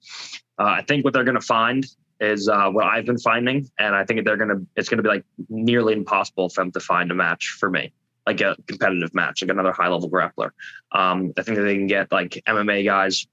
Uh, 0.58 0.64
I 0.64 0.82
think 0.82 1.04
what 1.04 1.14
they're 1.14 1.24
going 1.24 1.38
to 1.38 1.46
find 1.46 1.86
is 2.20 2.48
uh, 2.48 2.70
what 2.70 2.84
I've 2.86 3.04
been 3.04 3.18
finding, 3.18 3.68
and 3.78 3.94
I 3.94 4.04
think 4.04 4.24
they're 4.24 4.36
going 4.36 4.48
to 4.48 4.66
it's 4.76 4.88
going 4.88 4.98
to 4.98 5.02
be 5.02 5.08
like 5.08 5.24
nearly 5.48 5.92
impossible 5.92 6.48
for 6.48 6.62
them 6.62 6.72
to 6.72 6.80
find 6.80 7.10
a 7.10 7.14
match 7.14 7.56
for 7.58 7.70
me, 7.70 7.92
like 8.26 8.40
a 8.40 8.56
competitive 8.66 9.14
match, 9.14 9.42
like 9.42 9.50
another 9.50 9.72
high 9.72 9.88
level 9.88 10.10
grappler. 10.10 10.50
Um, 10.92 11.32
I 11.36 11.42
think 11.42 11.58
that 11.58 11.64
they 11.64 11.74
can 11.74 11.86
get 11.86 12.10
like 12.10 12.42
MMA 12.46 12.84
guys, 12.84 13.26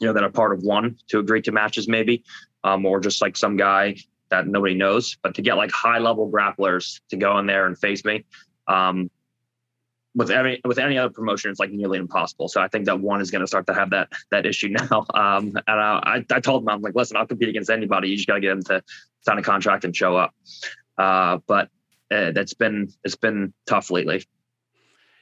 you 0.00 0.06
know, 0.06 0.12
that 0.12 0.22
are 0.22 0.30
part 0.30 0.52
of 0.52 0.62
one 0.62 0.96
to 1.08 1.18
agree 1.18 1.42
to 1.42 1.52
matches 1.52 1.88
maybe, 1.88 2.24
um, 2.62 2.86
or 2.86 3.00
just 3.00 3.20
like 3.20 3.36
some 3.36 3.56
guy 3.56 3.96
that 4.30 4.46
nobody 4.46 4.74
knows. 4.74 5.16
But 5.22 5.34
to 5.36 5.42
get 5.42 5.56
like 5.56 5.72
high 5.72 5.98
level 5.98 6.30
grapplers 6.30 7.00
to 7.10 7.16
go 7.16 7.38
in 7.38 7.46
there 7.46 7.66
and 7.66 7.76
face 7.76 8.04
me, 8.04 8.24
um, 8.68 9.10
with 10.14 10.30
any 10.30 10.60
with 10.64 10.78
any 10.78 10.96
other 10.96 11.12
promotion, 11.12 11.50
it's 11.50 11.60
like 11.60 11.70
nearly 11.70 11.98
impossible. 11.98 12.48
So 12.48 12.60
I 12.60 12.68
think 12.68 12.86
that 12.86 13.00
one 13.00 13.20
is 13.20 13.30
going 13.30 13.40
to 13.40 13.46
start 13.46 13.66
to 13.66 13.74
have 13.74 13.90
that 13.90 14.12
that 14.30 14.46
issue 14.46 14.68
now. 14.90 15.06
Um, 15.14 15.56
and 15.66 15.80
I, 15.80 16.24
I 16.30 16.40
told 16.40 16.62
him 16.62 16.68
I'm 16.68 16.80
like, 16.80 16.94
listen, 16.94 17.16
I'll 17.16 17.26
compete 17.26 17.48
against 17.48 17.70
anybody. 17.70 18.08
You 18.08 18.16
just 18.16 18.28
got 18.28 18.34
to 18.34 18.40
get 18.40 18.50
them 18.50 18.62
to 18.64 18.82
sign 19.22 19.38
a 19.38 19.42
contract 19.42 19.84
and 19.84 19.94
show 19.94 20.16
up. 20.16 20.34
Uh, 20.96 21.38
but 21.46 21.68
uh, 22.10 22.30
that's 22.32 22.54
been 22.54 22.92
it's 23.02 23.16
been 23.16 23.52
tough 23.66 23.90
lately. 23.90 24.24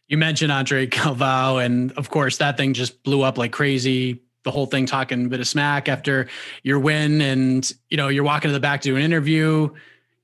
You 0.08 0.18
mentioned 0.18 0.52
Andre 0.52 0.86
Galvao, 0.86 1.64
and 1.64 1.92
of 1.92 2.10
course 2.10 2.36
that 2.38 2.56
thing 2.56 2.74
just 2.74 3.02
blew 3.02 3.22
up 3.22 3.38
like 3.38 3.52
crazy. 3.52 4.22
The 4.44 4.50
whole 4.50 4.66
thing 4.66 4.86
talking 4.86 5.26
a 5.26 5.28
bit 5.28 5.38
of 5.38 5.46
smack 5.46 5.88
after 5.88 6.28
your 6.62 6.80
win, 6.80 7.20
and 7.20 7.72
you 7.88 7.96
know 7.96 8.08
you're 8.08 8.24
walking 8.24 8.48
to 8.48 8.52
the 8.52 8.60
back 8.60 8.82
to 8.82 8.90
do 8.90 8.96
an 8.96 9.02
interview. 9.02 9.70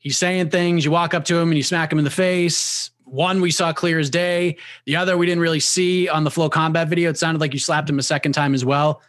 He's 0.00 0.18
saying 0.18 0.50
things. 0.50 0.84
You 0.84 0.90
walk 0.90 1.14
up 1.14 1.24
to 1.24 1.36
him 1.36 1.48
and 1.48 1.56
you 1.56 1.62
smack 1.62 1.90
him 1.90 1.98
in 1.98 2.04
the 2.04 2.10
face 2.10 2.90
one 3.10 3.40
we 3.40 3.50
saw 3.50 3.72
clear 3.72 3.98
as 3.98 4.10
day. 4.10 4.56
The 4.86 4.96
other 4.96 5.16
we 5.16 5.26
didn't 5.26 5.40
really 5.40 5.60
see 5.60 6.08
on 6.08 6.24
the 6.24 6.30
flow 6.30 6.48
combat 6.48 6.88
video. 6.88 7.10
It 7.10 7.18
sounded 7.18 7.40
like 7.40 7.52
you 7.52 7.58
slapped 7.58 7.88
him 7.88 7.98
a 7.98 8.02
second 8.02 8.32
time 8.32 8.54
as 8.54 8.64
well. 8.64 9.02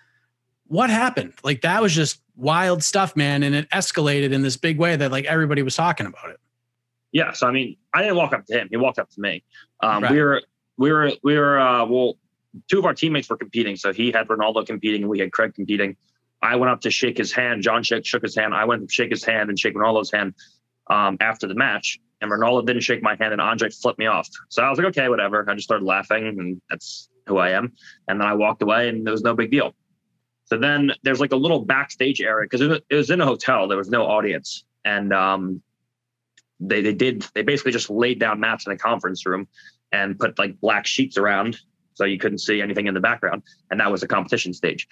What 0.68 0.90
happened? 0.90 1.34
Like 1.44 1.62
that 1.62 1.82
was 1.82 1.94
just 1.94 2.22
wild 2.36 2.84
stuff, 2.84 3.16
man, 3.16 3.44
and 3.44 3.56
it 3.56 3.70
escalated 3.70 4.32
in 4.32 4.42
this 4.42 4.58
big 4.58 4.78
way 4.78 4.96
that 4.96 5.12
like 5.12 5.26
everybody 5.26 5.64
was 5.64 5.76
talking 5.76 6.06
about 6.06 6.30
it. 6.30 6.40
Yeah, 7.12 7.34
so 7.34 7.48
I 7.48 7.52
mean, 7.52 7.76
I 7.94 8.02
didn't 8.02 8.18
walk 8.18 8.34
up 8.34 8.46
to 8.46 8.60
him; 8.60 8.68
he 8.70 8.78
walked 8.78 9.00
up 9.00 9.10
to 9.12 9.22
me. 9.22 9.44
Um, 9.82 10.04
right. 10.04 10.12
We 10.12 10.22
were, 10.22 10.42
we 10.78 10.92
were, 10.92 11.12
we 11.24 11.38
were. 11.38 11.60
Uh, 11.60 11.86
well, 11.86 12.18
two 12.70 12.80
of 12.80 12.86
our 12.86 12.94
teammates 12.94 13.30
were 13.30 13.38
competing. 13.38 13.76
So 13.76 13.92
he 13.92 14.12
had 14.12 14.28
Ronaldo 14.28 14.66
competing, 14.66 15.02
and 15.02 15.10
we 15.10 15.20
had 15.20 15.32
Craig 15.32 15.56
competing. 15.56 15.98
I 16.42 16.56
went 16.56 16.72
up 16.72 16.82
to 16.82 16.92
shake 16.92 17.18
his 17.18 17.34
hand. 17.34 17.64
John 17.64 17.84
shook, 17.84 18.06
shook 18.06 18.22
his 18.22 18.36
hand. 18.36 18.54
I 18.54 18.66
went 18.66 18.88
to 18.88 18.94
shake 18.94 19.10
his 19.10 19.26
hand 19.26 19.50
and 19.50 19.60
shake 19.60 19.76
Ronaldo's 19.76 20.12
hand 20.12 20.36
um, 20.90 21.18
after 21.20 21.48
the 21.48 21.56
match 21.56 22.00
and 22.22 22.32
Ronaldo 22.32 22.66
didn't 22.66 22.82
shake 22.82 23.02
my 23.02 23.16
hand 23.16 23.34
and 23.34 23.42
Andre 23.42 23.70
flipped 23.70 24.00
me 24.00 24.06
off. 24.06 24.28
So 24.50 24.64
I 24.64 24.70
was 24.70 24.78
like, 24.78 24.88
okay, 24.88 25.10
whatever. 25.10 25.50
I 25.50 25.54
just 25.54 25.66
started 25.66 25.86
laughing 25.86 26.28
and 26.28 26.62
that's 26.70 27.10
who 27.28 27.38
I 27.38 27.52
am. 27.52 27.74
And 28.08 28.20
then 28.20 28.28
I 28.28 28.34
walked 28.34 28.62
away 28.62 28.90
and 28.90 29.06
there 29.06 29.12
was 29.12 29.22
no 29.22 29.34
big 29.34 29.52
deal. 29.52 29.74
So 30.46 30.58
then 30.58 30.92
there's 31.04 31.20
like 31.20 31.32
a 31.32 31.38
little 31.38 31.64
backstage 31.64 32.22
area 32.22 32.48
because 32.50 32.62
it 32.90 32.96
was 32.96 33.10
in 33.10 33.22
a 33.22 33.26
hotel. 33.26 33.68
There 33.68 33.78
was 33.78 33.90
no 33.90 34.06
audience. 34.06 34.66
And 34.84 35.14
um, 35.14 35.62
they, 36.60 36.82
they 36.82 36.94
did, 36.94 37.26
they 37.36 37.44
basically 37.44 37.72
just 37.72 37.90
laid 37.90 38.20
down 38.20 38.40
mats 38.40 38.66
in 38.66 38.72
a 38.72 38.78
conference 38.78 39.26
room 39.26 39.48
and 39.92 40.18
put 40.18 40.38
like 40.40 40.60
black 40.60 40.86
sheets 40.88 41.18
around 41.18 41.60
so 41.94 42.06
you 42.06 42.18
couldn't 42.18 42.40
see 42.40 42.62
anything 42.62 42.88
in 42.88 42.94
the 42.94 43.00
background. 43.00 43.44
And 43.70 43.80
that 43.80 43.92
was 43.92 44.02
the 44.02 44.08
competition 44.08 44.54
stage. 44.54 44.88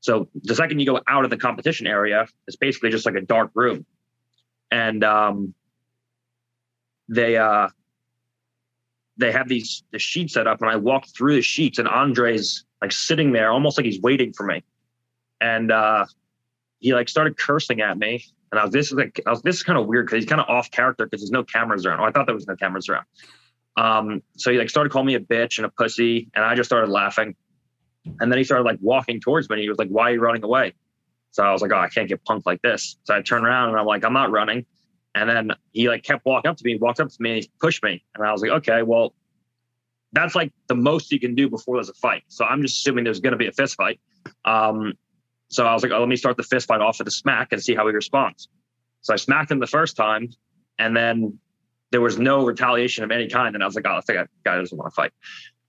So 0.00 0.28
the 0.42 0.54
second 0.54 0.78
you 0.78 0.86
go 0.86 1.00
out 1.08 1.24
of 1.24 1.30
the 1.30 1.36
competition 1.36 1.86
area, 1.86 2.26
it's 2.46 2.56
basically 2.56 2.90
just 2.90 3.04
like 3.04 3.16
a 3.16 3.20
dark 3.20 3.50
room. 3.54 3.84
And 4.70 5.04
um, 5.04 5.54
they 7.08 7.36
uh 7.36 7.68
they 9.18 9.32
have 9.32 9.48
these 9.48 9.84
the 9.92 9.98
sheets 9.98 10.34
set 10.34 10.46
up 10.46 10.60
and 10.60 10.70
I 10.70 10.76
walked 10.76 11.16
through 11.16 11.34
the 11.34 11.42
sheets 11.42 11.78
and 11.78 11.88
Andre's 11.88 12.64
like 12.80 12.92
sitting 12.92 13.32
there 13.32 13.50
almost 13.50 13.78
like 13.78 13.84
he's 13.84 14.00
waiting 14.00 14.32
for 14.32 14.46
me. 14.46 14.62
And 15.40 15.70
uh 15.70 16.06
he 16.78 16.94
like 16.94 17.08
started 17.08 17.36
cursing 17.38 17.80
at 17.80 17.98
me. 17.98 18.24
And 18.50 18.58
I 18.58 18.64
was 18.64 18.72
this 18.72 18.86
is 18.86 18.92
like 18.92 19.20
I 19.26 19.30
was 19.30 19.42
this 19.42 19.56
is 19.56 19.62
kind 19.62 19.78
of 19.78 19.86
weird 19.86 20.06
because 20.06 20.22
he's 20.22 20.28
kind 20.28 20.40
of 20.40 20.48
off 20.48 20.70
character 20.70 21.06
because 21.06 21.22
there's 21.22 21.30
no 21.30 21.44
cameras 21.44 21.86
around. 21.86 22.00
Oh, 22.00 22.04
I 22.04 22.10
thought 22.10 22.26
there 22.26 22.34
was 22.34 22.46
no 22.46 22.56
cameras 22.56 22.88
around. 22.88 23.06
Um, 23.76 24.22
so 24.36 24.52
he 24.52 24.58
like 24.58 24.68
started 24.68 24.90
calling 24.90 25.06
me 25.06 25.14
a 25.14 25.20
bitch 25.20 25.58
and 25.58 25.64
a 25.64 25.70
pussy, 25.70 26.28
and 26.34 26.44
I 26.44 26.54
just 26.54 26.68
started 26.68 26.90
laughing. 26.90 27.34
And 28.20 28.30
then 28.30 28.36
he 28.36 28.44
started 28.44 28.64
like 28.64 28.78
walking 28.80 29.20
towards 29.20 29.48
me. 29.48 29.62
He 29.62 29.68
was 29.68 29.78
like, 29.78 29.88
Why 29.88 30.10
are 30.10 30.14
you 30.14 30.20
running 30.20 30.44
away? 30.44 30.74
So 31.30 31.42
I 31.42 31.52
was 31.52 31.62
like, 31.62 31.72
Oh, 31.72 31.78
I 31.78 31.88
can't 31.88 32.08
get 32.08 32.24
punked 32.24 32.42
like 32.44 32.60
this. 32.62 32.98
So 33.04 33.14
I 33.14 33.22
turned 33.22 33.46
around 33.46 33.70
and 33.70 33.78
I'm 33.78 33.86
like, 33.86 34.04
I'm 34.04 34.12
not 34.12 34.30
running. 34.30 34.66
And 35.14 35.28
then 35.28 35.52
he 35.72 35.88
like 35.88 36.02
kept 36.02 36.24
walking 36.24 36.50
up 36.50 36.56
to 36.56 36.64
me, 36.64 36.76
walked 36.76 37.00
up 37.00 37.08
to 37.08 37.16
me, 37.20 37.30
and 37.30 37.42
he 37.42 37.50
pushed 37.60 37.82
me. 37.82 38.04
And 38.14 38.26
I 38.26 38.32
was 38.32 38.40
like, 38.40 38.50
okay, 38.50 38.82
well, 38.82 39.14
that's 40.12 40.34
like 40.34 40.52
the 40.68 40.74
most 40.74 41.12
you 41.12 41.20
can 41.20 41.34
do 41.34 41.48
before 41.48 41.76
there's 41.76 41.88
a 41.88 41.94
fight. 41.94 42.24
So 42.28 42.44
I'm 42.44 42.62
just 42.62 42.78
assuming 42.78 43.04
there's 43.04 43.20
going 43.20 43.32
to 43.32 43.38
be 43.38 43.46
a 43.46 43.52
fist 43.52 43.76
fight. 43.76 44.00
Um, 44.44 44.94
so 45.48 45.66
I 45.66 45.74
was 45.74 45.82
like, 45.82 45.92
oh, 45.92 46.00
let 46.00 46.08
me 46.08 46.16
start 46.16 46.36
the 46.36 46.42
fist 46.42 46.66
fight 46.66 46.80
off 46.80 46.98
with 46.98 47.08
a 47.08 47.12
smack 47.12 47.52
and 47.52 47.62
see 47.62 47.74
how 47.74 47.86
he 47.86 47.92
responds. 47.92 48.48
So 49.02 49.12
I 49.12 49.16
smacked 49.16 49.50
him 49.50 49.58
the 49.58 49.66
first 49.66 49.96
time, 49.96 50.30
and 50.78 50.96
then 50.96 51.38
there 51.90 52.00
was 52.00 52.18
no 52.18 52.44
retaliation 52.44 53.04
of 53.04 53.10
any 53.10 53.28
kind. 53.28 53.54
And 53.54 53.62
I 53.62 53.66
was 53.66 53.74
like, 53.74 53.86
oh, 53.86 53.96
I 53.96 54.00
think 54.00 54.18
that 54.18 54.28
guy 54.44 54.56
doesn't 54.56 54.76
want 54.76 54.92
to 54.92 54.94
fight. 54.94 55.12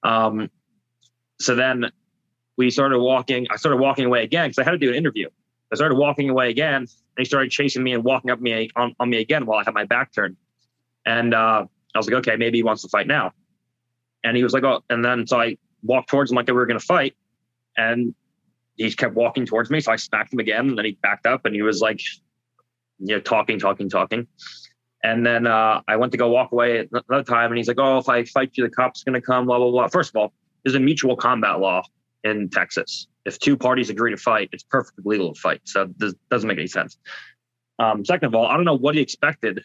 Um, 0.03 0.49
so 1.40 1.56
then 1.56 1.91
we 2.57 2.70
started 2.70 2.99
walking. 2.99 3.48
I 3.49 3.57
started 3.57 3.78
walking 3.78 4.06
away 4.06 4.24
again 4.24 4.49
because 4.49 4.60
I 4.60 4.64
had 4.64 4.72
to 4.72 4.78
do 4.78 4.90
an 4.90 4.95
interview. 4.95 5.30
I 5.74 5.76
started 5.76 5.95
walking 5.95 6.30
away 6.30 6.52
again, 6.52 6.76
and 6.76 6.88
he 7.18 7.26
started 7.26 7.50
chasing 7.50 7.84
me 7.84 7.94
and 7.94 8.04
walking 8.04 8.30
up 8.30 8.40
me 8.40 8.70
on, 8.76 8.95
on 9.00 9.10
me 9.10 9.20
again 9.20 9.48
while 9.48 9.60
I 9.60 9.64
had 9.66 9.74
my 9.74 9.86
back 9.86 10.14
turned. 10.14 10.38
And 11.06 11.34
uh, 11.34 11.66
I 11.95 11.98
was 11.98 12.08
like, 12.08 12.16
okay, 12.18 12.36
maybe 12.36 12.60
he 12.60 12.64
wants 12.64 12.84
to 12.84 12.90
fight 12.90 13.08
now. 13.08 13.32
And 14.24 14.38
he 14.38 14.44
was 14.44 14.54
like, 14.54 14.64
oh, 14.64 14.84
and 14.90 15.04
then 15.04 15.26
so 15.26 15.41
I 15.41 15.58
walked 15.82 16.10
towards 16.10 16.32
him 16.32 16.36
like 16.36 16.45
we 16.45 16.54
were 16.54 16.68
going 16.68 16.80
to 16.80 16.86
fight, 16.86 17.16
and 17.76 18.14
he 18.76 18.91
kept 18.94 19.16
walking 19.16 19.48
towards 19.48 19.72
me. 19.72 19.80
So 19.80 19.91
I 19.91 19.95
smacked 19.95 20.32
him 20.32 20.40
again, 20.40 20.70
and 20.70 20.78
then 20.78 20.86
he 20.86 20.98
backed 21.02 21.26
up, 21.26 21.45
and 21.45 21.56
he 21.56 21.64
was 21.64 21.82
like, 21.82 22.00
you 23.00 23.16
know, 23.16 23.20
talking, 23.20 23.58
talking, 23.58 23.90
talking. 23.90 24.28
And 25.04 25.26
then 25.26 25.48
uh, 25.48 25.82
I 25.88 25.95
went 25.98 26.12
to 26.12 26.20
go 26.20 26.30
walk 26.30 26.52
away 26.52 26.88
another 27.10 27.24
time, 27.24 27.52
and 27.52 27.58
he's 27.58 27.68
like, 27.68 27.80
"Oh, 27.80 27.98
if 27.98 28.08
I 28.08 28.24
fight 28.26 28.52
you, 28.54 28.64
the 28.64 28.70
cops 28.70 29.04
going 29.04 29.20
to 29.20 29.22
come." 29.22 29.48
Blah 29.48 29.58
blah 29.58 29.72
blah. 29.72 29.88
First 29.88 30.12
of 30.12 30.18
all, 30.18 30.34
there's 30.64 30.76
a 30.76 30.80
mutual 30.80 31.18
combat 31.18 31.60
law 31.60 31.82
in 32.24 32.50
Texas 32.50 33.08
if 33.26 33.40
two 33.40 33.58
parties 33.58 33.90
agree 33.90 34.12
to 34.12 34.18
fight, 34.18 34.50
it's 34.52 34.64
perfectly 34.64 35.04
legal 35.06 35.34
to 35.34 35.40
fight. 35.40 35.62
So 35.64 35.90
this 35.98 36.14
doesn't 36.30 36.48
make 36.48 36.58
any 36.58 36.68
sense. 36.68 36.98
Um, 37.80 38.06
second 38.06 38.28
of 38.28 38.36
all, 38.36 38.45
I 38.45 38.56
don't 38.56 38.66
know 38.66 38.78
what 38.78 38.95
he 38.95 39.02
expected 39.02 39.64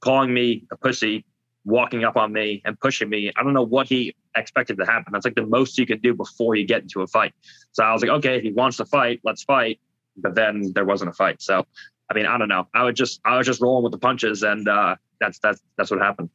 calling 0.00 0.32
me 0.32 0.66
a 0.70 0.76
pussy 0.76 1.24
walking 1.64 2.04
up 2.04 2.16
on 2.16 2.32
me 2.32 2.62
and 2.64 2.78
pushing 2.78 3.08
me. 3.08 3.32
I 3.36 3.42
don't 3.42 3.54
know 3.54 3.64
what 3.64 3.88
he 3.88 4.14
expected 4.36 4.76
to 4.78 4.86
happen. 4.86 5.12
That's 5.12 5.24
like 5.24 5.34
the 5.34 5.46
most 5.46 5.78
you 5.78 5.86
could 5.86 6.02
do 6.02 6.14
before 6.14 6.54
you 6.54 6.66
get 6.66 6.82
into 6.82 7.02
a 7.02 7.06
fight. 7.06 7.32
So 7.72 7.82
I 7.82 7.92
was 7.92 8.02
like, 8.02 8.10
okay, 8.10 8.36
if 8.36 8.42
he 8.42 8.52
wants 8.52 8.76
to 8.76 8.84
fight, 8.84 9.20
let's 9.24 9.42
fight. 9.42 9.80
But 10.16 10.34
then 10.34 10.72
there 10.74 10.84
wasn't 10.84 11.10
a 11.10 11.14
fight. 11.14 11.42
So 11.42 11.66
I 12.10 12.14
mean, 12.14 12.26
I 12.26 12.38
don't 12.38 12.48
know. 12.48 12.68
I 12.74 12.84
would 12.84 12.96
just 12.96 13.20
I 13.24 13.36
was 13.36 13.46
just 13.46 13.60
rolling 13.60 13.82
with 13.82 13.92
the 13.92 13.98
punches, 13.98 14.42
and 14.42 14.68
uh, 14.68 14.96
that's 15.20 15.38
that's 15.40 15.60
that's 15.76 15.90
what 15.90 16.00
happened. 16.00 16.30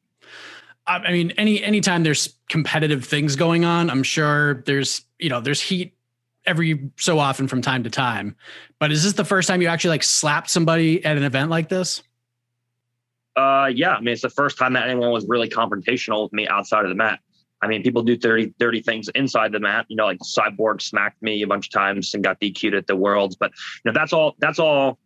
I 0.97 1.11
mean, 1.11 1.31
any 1.31 1.63
anytime 1.63 2.03
there's 2.03 2.35
competitive 2.49 3.05
things 3.05 3.35
going 3.35 3.65
on, 3.65 3.89
I'm 3.89 4.03
sure 4.03 4.63
there's 4.65 5.03
you 5.19 5.30
know 5.30 5.41
there's 5.41 5.61
heat 5.61 5.93
every 6.45 6.91
so 6.97 7.19
often 7.19 7.47
from 7.47 7.61
time 7.61 7.84
to 7.84 7.89
time. 7.89 8.35
But 8.80 8.91
is 8.91 9.03
this 9.03 9.13
the 9.13 9.26
first 9.26 9.47
time 9.47 9.61
you 9.61 9.68
actually 9.68 9.91
like 9.91 10.03
slapped 10.03 10.49
somebody 10.49 11.03
at 11.05 11.18
an 11.18 11.23
event 11.23 11.49
like 11.49 11.69
this? 11.69 12.01
Uh, 13.35 13.69
yeah. 13.73 13.91
I 13.91 13.99
mean, 14.01 14.13
it's 14.13 14.22
the 14.22 14.30
first 14.30 14.57
time 14.57 14.73
that 14.73 14.88
anyone 14.88 15.11
was 15.11 15.26
really 15.27 15.47
confrontational 15.47 16.23
with 16.23 16.34
me 16.34 16.47
outside 16.47 16.84
of 16.84 16.89
the 16.89 16.95
mat. 16.95 17.19
I 17.61 17.68
mean, 17.68 17.84
people 17.84 18.01
do 18.01 18.18
dirty, 18.18 18.53
dirty 18.59 18.81
things 18.81 19.07
inside 19.09 19.51
the 19.51 19.59
mat. 19.59 19.85
You 19.88 19.95
know, 19.95 20.05
like 20.05 20.19
Cyborg 20.19 20.81
smacked 20.81 21.22
me 21.22 21.41
a 21.43 21.47
bunch 21.47 21.68
of 21.68 21.72
times 21.72 22.13
and 22.13 22.23
got 22.23 22.39
DQ'd 22.41 22.73
at 22.73 22.88
the 22.88 22.95
Worlds. 22.95 23.35
But 23.35 23.51
you 23.85 23.91
know, 23.91 23.93
that's 23.93 24.13
all. 24.13 24.35
That's 24.39 24.59
all 24.59 24.97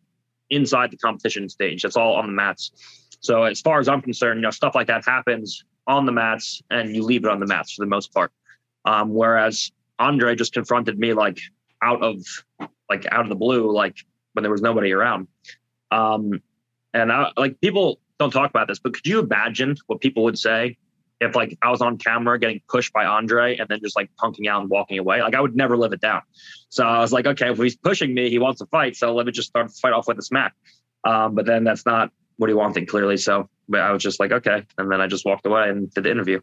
inside 0.49 0.91
the 0.91 0.97
competition 0.97 1.49
stage. 1.49 1.81
That's 1.81 1.97
all 1.97 2.15
on 2.15 2.27
the 2.27 2.33
mats. 2.33 2.71
So 3.19 3.43
as 3.43 3.59
far 3.59 3.79
as 3.79 3.89
I'm 3.89 4.01
concerned, 4.01 4.37
you 4.37 4.43
know, 4.43 4.51
stuff 4.51 4.75
like 4.75 4.87
that 4.87 5.03
happens 5.05 5.63
on 5.87 6.05
the 6.05 6.11
mats, 6.11 6.61
and 6.69 6.95
you 6.95 7.03
leave 7.03 7.25
it 7.25 7.29
on 7.29 7.39
the 7.39 7.47
mats 7.47 7.73
for 7.73 7.83
the 7.83 7.89
most 7.89 8.13
part. 8.13 8.31
Um, 8.85 9.13
whereas 9.13 9.71
Andre 9.99 10.35
just 10.35 10.53
confronted 10.53 10.99
me 10.99 11.13
like 11.13 11.39
out 11.81 12.03
of 12.03 12.21
like 12.89 13.05
out 13.11 13.21
of 13.21 13.29
the 13.29 13.35
blue, 13.35 13.71
like 13.71 13.97
when 14.33 14.43
there 14.43 14.51
was 14.51 14.61
nobody 14.61 14.91
around. 14.91 15.27
Um, 15.91 16.41
and 16.93 17.11
I, 17.11 17.31
like 17.37 17.59
people 17.61 17.99
don't 18.19 18.31
talk 18.31 18.49
about 18.49 18.67
this, 18.67 18.79
but 18.79 18.93
could 18.93 19.05
you 19.05 19.19
imagine 19.19 19.75
what 19.87 20.01
people 20.01 20.23
would 20.23 20.37
say 20.37 20.77
if 21.21 21.35
like 21.35 21.57
I 21.61 21.69
was 21.69 21.81
on 21.81 21.97
camera 21.97 22.37
getting 22.39 22.61
pushed 22.67 22.93
by 22.93 23.05
Andre 23.05 23.57
and 23.57 23.67
then 23.69 23.79
just 23.81 23.95
like 23.95 24.09
punking 24.21 24.47
out 24.47 24.61
and 24.61 24.69
walking 24.69 24.99
away? 24.99 25.21
Like 25.21 25.35
I 25.35 25.41
would 25.41 25.55
never 25.55 25.77
live 25.77 25.93
it 25.93 26.01
down. 26.01 26.21
So 26.69 26.85
I 26.85 26.99
was 26.99 27.11
like, 27.11 27.25
okay, 27.25 27.51
if 27.51 27.57
he's 27.57 27.75
pushing 27.75 28.13
me, 28.13 28.29
he 28.29 28.39
wants 28.39 28.59
to 28.59 28.65
fight, 28.67 28.95
so 28.95 29.13
let 29.13 29.25
me 29.25 29.31
just 29.31 29.49
start 29.49 29.71
fight 29.71 29.93
off 29.93 30.07
with 30.07 30.19
a 30.19 30.21
smack. 30.21 30.53
Um, 31.03 31.35
but 31.35 31.45
then 31.45 31.63
that's 31.63 31.85
not 31.85 32.11
what 32.37 32.49
he 32.49 32.53
wanted 32.53 32.87
clearly. 32.87 33.17
So 33.17 33.49
but 33.67 33.81
I 33.81 33.91
was 33.91 34.03
just 34.03 34.19
like, 34.19 34.31
okay, 34.31 34.63
and 34.77 34.91
then 34.91 35.01
I 35.01 35.07
just 35.07 35.25
walked 35.25 35.45
away 35.45 35.69
and 35.69 35.91
did 35.93 36.03
the 36.03 36.11
interview 36.11 36.41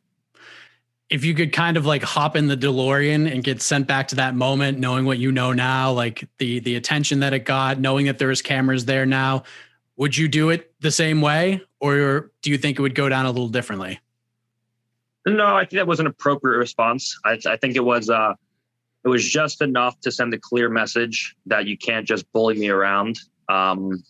if 1.12 1.26
you 1.26 1.34
could 1.34 1.52
kind 1.52 1.76
of 1.76 1.84
like 1.84 2.02
hop 2.02 2.36
in 2.36 2.48
the 2.48 2.56
DeLorean 2.56 3.30
and 3.30 3.44
get 3.44 3.60
sent 3.60 3.86
back 3.86 4.08
to 4.08 4.14
that 4.14 4.34
moment, 4.34 4.78
knowing 4.78 5.04
what 5.04 5.18
you 5.18 5.30
know 5.30 5.52
now, 5.52 5.92
like 5.92 6.26
the 6.38 6.60
the 6.60 6.74
attention 6.74 7.20
that 7.20 7.34
it 7.34 7.40
got, 7.40 7.78
knowing 7.78 8.06
that 8.06 8.18
there's 8.18 8.40
cameras 8.40 8.86
there 8.86 9.04
now, 9.04 9.42
would 9.96 10.16
you 10.16 10.26
do 10.26 10.48
it 10.48 10.72
the 10.80 10.90
same 10.90 11.20
way, 11.20 11.60
or 11.80 12.32
do 12.40 12.50
you 12.50 12.56
think 12.56 12.78
it 12.78 12.82
would 12.82 12.94
go 12.94 13.10
down 13.10 13.26
a 13.26 13.30
little 13.30 13.48
differently? 13.48 14.00
No, 15.26 15.54
I 15.54 15.60
think 15.60 15.72
that 15.72 15.86
was 15.86 16.00
an 16.00 16.06
appropriate 16.06 16.56
response. 16.56 17.18
I, 17.26 17.38
I 17.46 17.58
think 17.58 17.76
it 17.76 17.84
was 17.84 18.08
uh, 18.08 18.32
it 19.04 19.08
was 19.08 19.22
just 19.22 19.60
enough 19.60 20.00
to 20.00 20.10
send 20.10 20.32
a 20.32 20.38
clear 20.38 20.70
message 20.70 21.36
that 21.44 21.66
you 21.66 21.76
can't 21.76 22.06
just 22.06 22.30
bully 22.32 22.54
me 22.54 22.70
around. 22.70 23.18
Um, 23.50 24.02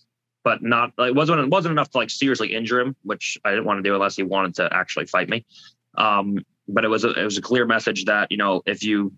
but 0.45 0.63
not 0.63 0.93
it 0.99 1.15
wasn't 1.15 1.41
it 1.41 1.49
wasn't 1.49 1.73
enough 1.73 1.91
to 1.91 1.99
like 1.99 2.11
seriously 2.11 2.55
injure 2.55 2.81
him, 2.81 2.97
which 3.03 3.39
I 3.45 3.51
didn't 3.51 3.65
want 3.65 3.79
to 3.79 3.89
do 3.89 3.95
unless 3.95 4.17
he 4.17 4.23
wanted 4.23 4.55
to 4.57 4.69
actually 4.73 5.07
fight 5.07 5.29
me. 5.29 5.45
Um, 5.97 6.39
but 6.69 6.85
it 6.85 6.89
was 6.89 7.05
a, 7.05 7.13
it 7.13 7.25
was 7.25 7.39
a 7.39 7.43
clear 7.43 7.67
message 7.67 8.05
that 8.07 8.31
you 8.31 8.37
know 8.37 8.63
if 8.67 8.83
you 8.83 9.13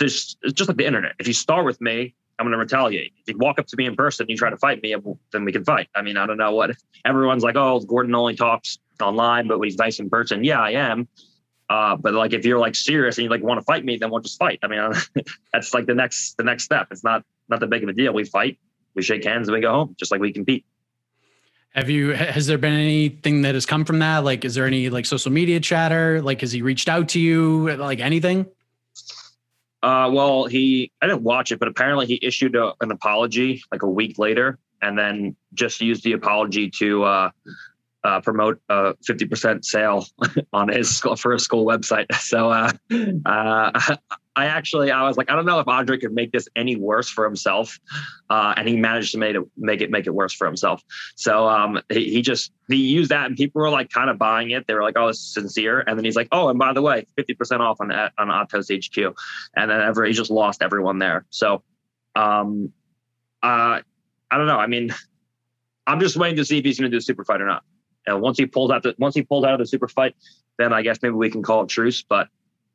this 0.00 0.36
it's 0.42 0.54
just 0.54 0.68
like 0.68 0.76
the 0.76 0.86
internet. 0.86 1.12
If 1.18 1.26
you 1.26 1.34
start 1.34 1.64
with 1.64 1.80
me, 1.80 2.14
I'm 2.38 2.46
going 2.46 2.52
to 2.52 2.58
retaliate. 2.58 3.12
If 3.26 3.34
you 3.34 3.38
walk 3.38 3.58
up 3.58 3.66
to 3.66 3.76
me 3.76 3.86
in 3.86 3.96
person, 3.96 4.24
and 4.24 4.30
you 4.30 4.36
try 4.36 4.50
to 4.50 4.56
fight 4.56 4.82
me, 4.82 4.94
then 5.32 5.44
we 5.44 5.52
can 5.52 5.64
fight. 5.64 5.88
I 5.94 6.02
mean, 6.02 6.16
I 6.16 6.26
don't 6.26 6.36
know 6.36 6.54
what 6.54 6.70
everyone's 7.04 7.42
like. 7.42 7.56
Oh, 7.56 7.80
Gordon 7.80 8.14
only 8.14 8.36
talks 8.36 8.78
online, 9.02 9.48
but 9.48 9.60
he's 9.60 9.76
nice 9.76 9.98
in 9.98 10.08
person. 10.08 10.44
Yeah, 10.44 10.60
I 10.60 10.70
am. 10.70 11.08
Uh, 11.68 11.96
but 11.96 12.14
like, 12.14 12.32
if 12.32 12.46
you're 12.46 12.58
like 12.58 12.74
serious 12.74 13.18
and 13.18 13.24
you 13.24 13.30
like 13.30 13.42
want 13.42 13.60
to 13.60 13.64
fight 13.64 13.84
me, 13.84 13.98
then 13.98 14.10
we'll 14.10 14.22
just 14.22 14.38
fight. 14.38 14.60
I 14.62 14.68
mean, 14.68 14.92
that's 15.52 15.74
like 15.74 15.86
the 15.86 15.94
next 15.94 16.36
the 16.36 16.44
next 16.44 16.64
step. 16.64 16.88
It's 16.90 17.04
not 17.04 17.24
not 17.48 17.60
that 17.60 17.68
big 17.68 17.82
of 17.82 17.88
a 17.88 17.92
deal. 17.92 18.12
We 18.12 18.24
fight, 18.24 18.58
we 18.94 19.02
shake 19.02 19.24
hands, 19.24 19.48
and 19.48 19.54
we 19.54 19.60
go 19.60 19.72
home, 19.72 19.96
just 19.98 20.10
like 20.10 20.20
we 20.20 20.32
compete. 20.32 20.64
Have 21.74 21.90
you 21.90 22.10
has 22.10 22.46
there 22.46 22.58
been 22.58 22.72
anything 22.72 23.42
that 23.42 23.54
has 23.54 23.66
come 23.66 23.84
from 23.84 23.98
that? 24.00 24.24
Like 24.24 24.44
is 24.44 24.54
there 24.54 24.66
any 24.66 24.90
like 24.90 25.06
social 25.06 25.30
media 25.30 25.60
chatter? 25.60 26.20
Like 26.22 26.40
has 26.40 26.50
he 26.50 26.62
reached 26.62 26.88
out 26.88 27.10
to 27.10 27.20
you 27.20 27.76
like 27.76 28.00
anything? 28.00 28.46
Uh 29.82 30.10
well, 30.12 30.46
he 30.46 30.90
I 31.00 31.06
didn't 31.06 31.22
watch 31.22 31.52
it, 31.52 31.58
but 31.58 31.68
apparently 31.68 32.06
he 32.06 32.18
issued 32.22 32.56
a, 32.56 32.72
an 32.80 32.90
apology 32.90 33.62
like 33.70 33.82
a 33.82 33.88
week 33.88 34.18
later 34.18 34.58
and 34.80 34.98
then 34.98 35.36
just 35.54 35.80
used 35.80 36.02
the 36.04 36.12
apology 36.12 36.70
to 36.78 37.04
uh 37.04 37.30
uh, 38.04 38.20
promote 38.20 38.60
a 38.68 38.94
50% 39.08 39.64
sale 39.64 40.06
on 40.52 40.68
his 40.68 40.94
school 40.94 41.16
for 41.16 41.32
a 41.32 41.38
school 41.40 41.66
website. 41.66 42.06
So 42.28 42.50
uh, 42.50 42.70
uh, 43.24 43.96
I 44.36 44.44
actually 44.44 44.90
I 44.92 45.02
was 45.02 45.16
like 45.16 45.30
I 45.30 45.34
don't 45.34 45.46
know 45.46 45.58
if 45.58 45.66
Andre 45.66 45.98
could 45.98 46.12
make 46.12 46.30
this 46.30 46.46
any 46.54 46.76
worse 46.76 47.08
for 47.08 47.24
himself, 47.24 47.78
uh, 48.30 48.54
and 48.56 48.68
he 48.68 48.76
managed 48.76 49.12
to 49.12 49.18
make 49.18 49.34
it 49.34 49.42
make 49.56 49.80
it 49.80 49.90
make 49.90 50.06
it 50.06 50.10
worse 50.10 50.32
for 50.32 50.46
himself. 50.46 50.82
So 51.16 51.48
um, 51.48 51.80
he, 51.88 52.10
he 52.10 52.22
just 52.22 52.52
he 52.68 52.76
used 52.76 53.10
that, 53.10 53.26
and 53.26 53.36
people 53.36 53.62
were 53.62 53.70
like 53.70 53.88
kind 53.90 54.10
of 54.10 54.18
buying 54.18 54.50
it. 54.50 54.66
They 54.66 54.74
were 54.74 54.82
like, 54.82 54.96
"Oh, 54.96 55.08
it's 55.08 55.20
sincere," 55.20 55.80
and 55.80 55.98
then 55.98 56.04
he's 56.04 56.14
like, 56.16 56.28
"Oh, 56.30 56.50
and 56.50 56.58
by 56.58 56.72
the 56.72 56.82
way, 56.82 57.06
50% 57.18 57.60
off 57.60 57.80
on 57.80 57.90
on 57.90 58.28
Atos 58.28 58.68
HQ," 58.70 59.16
and 59.56 59.70
then 59.70 59.80
ever 59.80 60.04
he 60.04 60.12
just 60.12 60.30
lost 60.30 60.62
everyone 60.62 60.98
there. 60.98 61.24
So 61.30 61.62
um, 62.14 62.72
uh, 63.42 63.80
I 64.30 64.36
don't 64.36 64.46
know. 64.46 64.58
I 64.58 64.66
mean, 64.66 64.94
I'm 65.86 66.00
just 66.00 66.16
waiting 66.16 66.36
to 66.36 66.44
see 66.44 66.58
if 66.58 66.64
he's 66.64 66.78
going 66.78 66.90
to 66.90 66.94
do 66.94 66.98
a 66.98 67.02
super 67.02 67.24
fight 67.24 67.40
or 67.40 67.46
not. 67.46 67.64
And 68.08 68.20
once 68.20 68.38
he 68.38 68.46
pulls 68.46 68.70
out 68.70 68.82
the 68.82 68.94
once 68.98 69.14
he 69.14 69.22
pulls 69.22 69.44
out 69.44 69.52
of 69.52 69.58
the 69.58 69.66
super 69.66 69.88
fight, 69.88 70.16
then 70.58 70.72
I 70.72 70.82
guess 70.82 70.98
maybe 71.02 71.14
we 71.14 71.30
can 71.30 71.42
call 71.42 71.62
it 71.62 71.68
truce. 71.68 72.02
But 72.02 72.28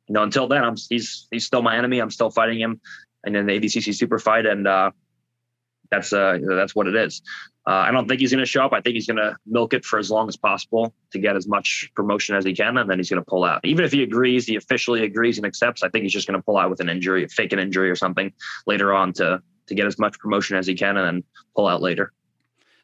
you 0.08 0.14
know, 0.14 0.22
until 0.22 0.48
then, 0.48 0.64
I'm 0.64 0.76
he's 0.76 1.26
he's 1.30 1.44
still 1.44 1.62
my 1.62 1.76
enemy. 1.76 1.98
I'm 1.98 2.10
still 2.10 2.30
fighting 2.30 2.58
him, 2.58 2.80
and 3.24 3.34
then 3.34 3.46
the 3.46 3.58
ADCC 3.58 3.94
super 3.94 4.18
fight, 4.18 4.46
and 4.46 4.66
uh, 4.66 4.90
that's 5.90 6.12
uh 6.12 6.38
that's 6.42 6.74
what 6.74 6.86
it 6.86 6.96
is. 6.96 7.22
Uh, 7.66 7.70
I 7.70 7.90
don't 7.92 8.06
think 8.06 8.20
he's 8.20 8.30
going 8.30 8.44
to 8.44 8.46
show 8.46 8.62
up. 8.62 8.74
I 8.74 8.82
think 8.82 8.94
he's 8.94 9.06
going 9.06 9.16
to 9.16 9.36
milk 9.46 9.72
it 9.72 9.86
for 9.86 9.98
as 9.98 10.10
long 10.10 10.28
as 10.28 10.36
possible 10.36 10.92
to 11.12 11.18
get 11.18 11.34
as 11.34 11.48
much 11.48 11.90
promotion 11.96 12.36
as 12.36 12.44
he 12.44 12.54
can, 12.54 12.76
and 12.76 12.90
then 12.90 12.98
he's 12.98 13.08
going 13.08 13.22
to 13.22 13.28
pull 13.28 13.42
out. 13.42 13.64
Even 13.64 13.86
if 13.86 13.92
he 13.92 14.02
agrees, 14.02 14.46
he 14.46 14.56
officially 14.56 15.02
agrees 15.02 15.38
and 15.38 15.46
accepts. 15.46 15.82
I 15.82 15.88
think 15.88 16.02
he's 16.02 16.12
just 16.12 16.26
going 16.26 16.38
to 16.38 16.44
pull 16.44 16.58
out 16.58 16.68
with 16.68 16.80
an 16.80 16.90
injury, 16.90 17.26
fake 17.28 17.54
an 17.54 17.58
injury 17.58 17.90
or 17.90 17.96
something 17.96 18.32
later 18.66 18.92
on 18.92 19.12
to 19.14 19.42
to 19.66 19.74
get 19.74 19.86
as 19.86 19.98
much 19.98 20.18
promotion 20.18 20.58
as 20.58 20.66
he 20.66 20.74
can, 20.74 20.98
and 20.98 21.06
then 21.06 21.24
pull 21.56 21.66
out 21.66 21.80
later. 21.80 22.12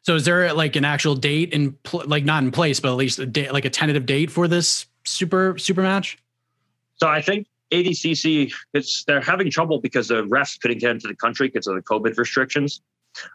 So 0.03 0.15
is 0.15 0.25
there 0.25 0.51
like 0.53 0.75
an 0.75 0.85
actual 0.85 1.15
date 1.15 1.53
in 1.53 1.73
pl- 1.83 2.03
like 2.05 2.25
not 2.25 2.43
in 2.43 2.51
place, 2.51 2.79
but 2.79 2.89
at 2.89 2.97
least 2.97 3.19
a 3.19 3.25
date, 3.25 3.53
like 3.53 3.65
a 3.65 3.69
tentative 3.69 4.05
date 4.05 4.31
for 4.31 4.47
this 4.47 4.87
super 5.03 5.57
super 5.57 5.81
match? 5.81 6.17
So 6.95 7.07
I 7.07 7.21
think 7.21 7.47
ADCC 7.71 8.51
it's 8.73 9.03
they're 9.05 9.21
having 9.21 9.49
trouble 9.51 9.79
because 9.79 10.07
the 10.07 10.23
refs 10.23 10.59
couldn't 10.59 10.79
get 10.79 10.91
into 10.91 11.07
the 11.07 11.15
country 11.15 11.47
because 11.47 11.67
of 11.67 11.75
the 11.75 11.81
COVID 11.81 12.17
restrictions. 12.17 12.81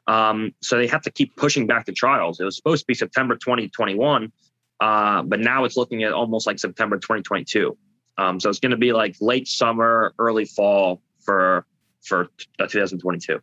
Um, 0.07 0.55
so 0.61 0.79
they 0.79 0.87
have 0.87 1.03
to 1.03 1.11
keep 1.11 1.37
pushing 1.37 1.67
back 1.67 1.87
the 1.87 1.93
trials. 1.93 2.41
It 2.41 2.45
was 2.45 2.57
supposed 2.57 2.83
to 2.83 2.87
be 2.87 2.95
September 2.95 3.37
2021, 3.37 4.33
uh, 4.81 5.23
but 5.23 5.39
now 5.39 5.65
it's 5.65 5.77
looking 5.77 6.03
at 6.03 6.13
almost 6.13 6.47
like 6.47 6.59
September 6.59 6.97
2022. 6.97 7.77
Um, 8.19 8.41
so 8.41 8.49
it's 8.49 8.59
going 8.59 8.71
to 8.71 8.79
be 8.79 8.93
like 8.93 9.17
late 9.21 9.47
summer, 9.47 10.15
early 10.19 10.47
fall 10.47 11.03
for 11.21 11.67
for 12.03 12.29
2022. 12.59 13.41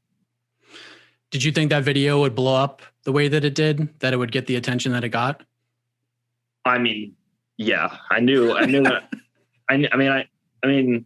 Did 1.30 1.44
you 1.44 1.52
think 1.52 1.70
that 1.70 1.84
video 1.84 2.20
would 2.20 2.36
blow 2.36 2.56
up 2.56 2.82
the 3.04 3.12
way 3.12 3.28
that 3.28 3.44
it 3.44 3.56
did? 3.56 4.00
That 4.00 4.14
it 4.14 4.18
would 4.18 4.32
get 4.32 4.48
the 4.48 4.56
attention 4.56 4.92
that 4.94 5.04
it 5.04 5.10
got? 5.10 5.44
I 6.66 6.78
mean, 6.78 7.16
yeah, 7.58 7.98
I 8.10 8.20
knew, 8.20 8.54
I 8.54 8.66
knew 8.66 8.84
that. 8.84 9.12
I, 9.70 9.88
I 9.92 9.98
mean, 9.98 10.12
I, 10.12 10.28
I 10.64 10.68
mean, 10.68 11.06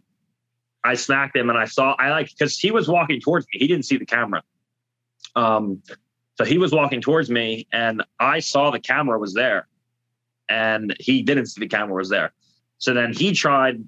I 0.84 0.94
smacked 0.94 1.36
him 1.36 1.50
and 1.50 1.58
I 1.58 1.64
saw, 1.64 1.94
I 1.98 2.10
like, 2.10 2.30
because 2.30 2.58
he 2.58 2.70
was 2.70 2.88
walking 2.88 3.20
towards 3.20 3.46
me. 3.52 3.60
He 3.60 3.66
didn't 3.66 3.84
see 3.84 3.96
the 3.96 4.06
camera. 4.06 4.42
Um, 5.34 5.82
so 6.36 6.44
he 6.44 6.58
was 6.58 6.72
walking 6.72 7.00
towards 7.00 7.30
me 7.30 7.66
and 7.72 8.02
I 8.20 8.38
saw 8.38 8.70
the 8.70 8.80
camera 8.80 9.18
was 9.18 9.34
there 9.34 9.66
and 10.48 10.94
he 11.00 11.22
didn't 11.22 11.46
see 11.46 11.60
the 11.60 11.68
camera 11.68 11.94
was 11.94 12.08
there. 12.08 12.32
So 12.78 12.94
then 12.94 13.12
he 13.12 13.32
tried 13.32 13.82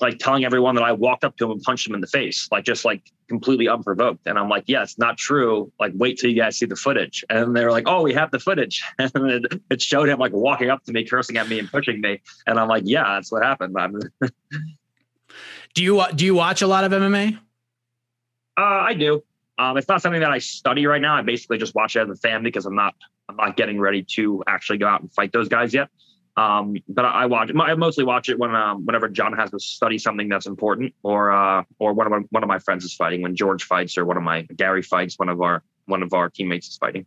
like 0.00 0.18
telling 0.18 0.44
everyone 0.44 0.74
that 0.76 0.84
I 0.84 0.92
walked 0.92 1.24
up 1.24 1.36
to 1.36 1.46
him 1.46 1.52
and 1.52 1.62
punched 1.62 1.86
him 1.86 1.94
in 1.94 2.00
the 2.00 2.06
face, 2.06 2.48
like 2.50 2.64
just 2.64 2.84
like 2.84 3.02
completely 3.28 3.68
unprovoked. 3.68 4.26
And 4.26 4.38
I'm 4.38 4.48
like, 4.48 4.64
yeah, 4.66 4.82
it's 4.82 4.98
not 4.98 5.18
true. 5.18 5.70
Like, 5.78 5.92
wait 5.94 6.18
till 6.18 6.30
you 6.30 6.36
guys 6.36 6.58
see 6.58 6.66
the 6.66 6.76
footage. 6.76 7.24
And 7.28 7.54
they're 7.54 7.70
like, 7.70 7.84
oh, 7.86 8.02
we 8.02 8.14
have 8.14 8.30
the 8.30 8.38
footage. 8.38 8.82
And 8.98 9.30
it, 9.30 9.62
it 9.70 9.82
showed 9.82 10.08
him 10.08 10.18
like 10.18 10.32
walking 10.32 10.70
up 10.70 10.84
to 10.84 10.92
me, 10.92 11.04
cursing 11.04 11.36
at 11.36 11.48
me 11.48 11.58
and 11.58 11.70
pushing 11.70 12.00
me. 12.00 12.20
And 12.46 12.58
I'm 12.58 12.68
like, 12.68 12.84
yeah, 12.86 13.14
that's 13.14 13.30
what 13.32 13.42
happened. 13.42 13.76
do 15.74 15.82
you 15.82 16.02
do 16.14 16.24
you 16.24 16.34
watch 16.34 16.62
a 16.62 16.66
lot 16.66 16.84
of 16.84 16.92
MMA? 16.92 17.38
Uh, 18.58 18.60
I 18.60 18.94
do. 18.94 19.22
Um, 19.58 19.76
it's 19.76 19.88
not 19.88 20.00
something 20.00 20.20
that 20.20 20.30
I 20.30 20.38
study 20.38 20.86
right 20.86 21.02
now. 21.02 21.16
I 21.16 21.22
basically 21.22 21.58
just 21.58 21.74
watch 21.74 21.96
it 21.96 22.00
as 22.00 22.10
a 22.10 22.16
fan 22.16 22.42
because 22.42 22.66
I'm 22.66 22.74
not 22.74 22.94
I'm 23.28 23.36
not 23.36 23.56
getting 23.56 23.78
ready 23.78 24.02
to 24.16 24.42
actually 24.46 24.78
go 24.78 24.86
out 24.86 25.00
and 25.02 25.12
fight 25.12 25.32
those 25.32 25.48
guys 25.48 25.72
yet. 25.72 25.88
Um, 26.36 26.76
but 26.88 27.04
I, 27.04 27.26
watch 27.26 27.50
it. 27.50 27.56
I 27.56 27.74
mostly 27.74 28.04
watch 28.04 28.28
it 28.28 28.38
when 28.38 28.54
um, 28.54 28.86
whenever 28.86 29.08
John 29.08 29.32
has 29.34 29.50
to 29.50 29.58
study 29.58 29.98
something 29.98 30.28
that's 30.28 30.46
important, 30.46 30.94
or 31.02 31.32
uh, 31.32 31.64
or 31.78 31.92
one 31.92 32.06
of 32.06 32.12
my, 32.12 32.20
one 32.30 32.42
of 32.42 32.48
my 32.48 32.58
friends 32.58 32.84
is 32.84 32.94
fighting. 32.94 33.22
When 33.22 33.34
George 33.34 33.64
fights, 33.64 33.98
or 33.98 34.04
one 34.04 34.16
of 34.16 34.22
my 34.22 34.42
Gary 34.56 34.82
fights, 34.82 35.18
one 35.18 35.28
of 35.28 35.40
our 35.40 35.62
one 35.86 36.02
of 36.02 36.12
our 36.14 36.30
teammates 36.30 36.68
is 36.68 36.76
fighting. 36.76 37.06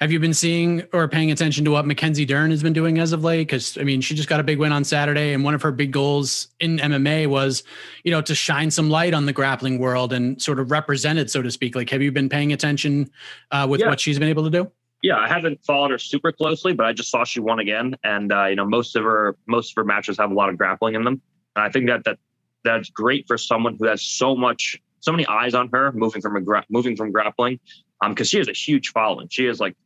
Have 0.00 0.12
you 0.12 0.20
been 0.20 0.34
seeing 0.34 0.84
or 0.92 1.08
paying 1.08 1.30
attention 1.30 1.64
to 1.64 1.70
what 1.70 1.86
Mackenzie 1.86 2.24
Dern 2.24 2.50
has 2.50 2.62
been 2.62 2.72
doing 2.72 2.98
as 2.98 3.12
of 3.12 3.24
late? 3.24 3.46
Because 3.46 3.76
I 3.78 3.82
mean, 3.82 4.00
she 4.00 4.14
just 4.14 4.28
got 4.28 4.40
a 4.40 4.44
big 4.44 4.58
win 4.58 4.72
on 4.72 4.84
Saturday, 4.84 5.32
and 5.32 5.44
one 5.44 5.54
of 5.54 5.62
her 5.62 5.72
big 5.72 5.92
goals 5.92 6.48
in 6.60 6.78
MMA 6.78 7.26
was, 7.26 7.62
you 8.04 8.10
know, 8.10 8.22
to 8.22 8.34
shine 8.34 8.70
some 8.70 8.90
light 8.90 9.14
on 9.14 9.26
the 9.26 9.32
grappling 9.32 9.78
world 9.78 10.12
and 10.12 10.40
sort 10.40 10.60
of 10.60 10.70
represent 10.70 11.18
it, 11.18 11.30
so 11.30 11.42
to 11.42 11.50
speak. 11.50 11.74
Like, 11.74 11.90
have 11.90 12.02
you 12.02 12.12
been 12.12 12.28
paying 12.28 12.52
attention 12.52 13.10
uh, 13.50 13.66
with 13.68 13.80
yeah. 13.80 13.88
what 13.88 14.00
she's 14.00 14.18
been 14.18 14.28
able 14.28 14.44
to 14.44 14.50
do? 14.50 14.70
Yeah, 15.02 15.18
I 15.18 15.28
haven't 15.28 15.64
followed 15.64 15.90
her 15.90 15.98
super 15.98 16.32
closely, 16.32 16.72
but 16.72 16.86
I 16.86 16.92
just 16.92 17.10
saw 17.10 17.24
she 17.24 17.40
won 17.40 17.58
again, 17.58 17.96
and 18.02 18.32
uh, 18.32 18.46
you 18.46 18.56
know, 18.56 18.64
most 18.64 18.96
of 18.96 19.04
her 19.04 19.36
most 19.46 19.72
of 19.72 19.76
her 19.76 19.84
matches 19.84 20.16
have 20.18 20.30
a 20.30 20.34
lot 20.34 20.48
of 20.48 20.58
grappling 20.58 20.94
in 20.94 21.04
them. 21.04 21.20
And 21.54 21.64
I 21.64 21.70
think 21.70 21.86
that 21.88 22.04
that 22.04 22.18
that's 22.64 22.90
great 22.90 23.26
for 23.26 23.38
someone 23.38 23.76
who 23.78 23.86
has 23.86 24.02
so 24.02 24.34
much 24.34 24.80
so 25.00 25.12
many 25.12 25.26
eyes 25.26 25.54
on 25.54 25.68
her 25.72 25.92
moving 25.92 26.20
from 26.20 26.36
a 26.36 26.40
gra- 26.40 26.64
moving 26.68 26.96
from 26.96 27.12
grappling 27.12 27.60
um 28.02 28.12
because 28.12 28.28
she 28.28 28.38
has 28.38 28.48
a 28.48 28.52
huge 28.52 28.88
following. 28.88 29.28
She 29.30 29.44
has 29.44 29.60
like 29.60 29.76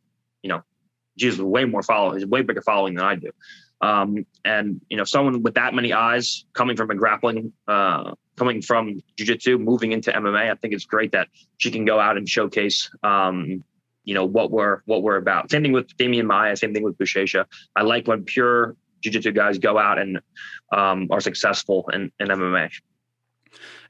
you 0.43 0.49
know 0.49 0.63
she 1.19 1.27
has 1.27 1.41
way 1.41 1.65
more 1.65 1.83
following 1.83 2.29
way 2.31 2.43
bigger 2.43 2.63
following 2.63 2.95
than 2.95 3.05
i 3.05 3.15
do. 3.15 3.31
Um 3.83 4.25
and 4.45 4.81
you 4.89 4.97
know 4.97 5.05
someone 5.05 5.43
with 5.43 5.55
that 5.55 5.75
many 5.75 5.93
eyes 5.93 6.45
coming 6.55 6.77
from 6.77 6.91
a 6.91 6.95
grappling 6.95 7.53
uh 7.69 8.15
coming 8.37 8.63
from 8.63 9.03
jiu-jitsu 9.19 9.59
moving 9.59 9.93
into 9.93 10.11
mma 10.13 10.51
i 10.51 10.55
think 10.55 10.73
it's 10.73 10.87
great 10.87 11.13
that 11.13 11.29
she 11.59 11.71
can 11.71 11.85
go 11.85 12.01
out 12.01 12.17
and 12.17 12.27
showcase 12.29 12.91
um 13.03 13.63
you 14.05 14.15
know 14.15 14.25
what 14.25 14.51
we're 14.51 14.81
what 14.87 15.03
we're 15.03 15.17
about 15.17 15.51
same 15.51 15.63
thing 15.63 15.73
with 15.73 15.95
Damian 15.97 16.27
Maia 16.27 16.57
same 16.57 16.73
thing 16.75 16.83
with 16.83 16.97
Buchecha 16.99 17.45
i 17.77 17.83
like 17.83 18.07
when 18.07 18.25
pure 18.25 18.77
jiu-jitsu 19.03 19.33
guys 19.33 19.59
go 19.59 19.79
out 19.79 19.99
and 19.99 20.21
um, 20.73 21.09
are 21.11 21.21
successful 21.21 21.89
in, 21.93 22.11
in 22.21 22.29
mma 22.29 22.71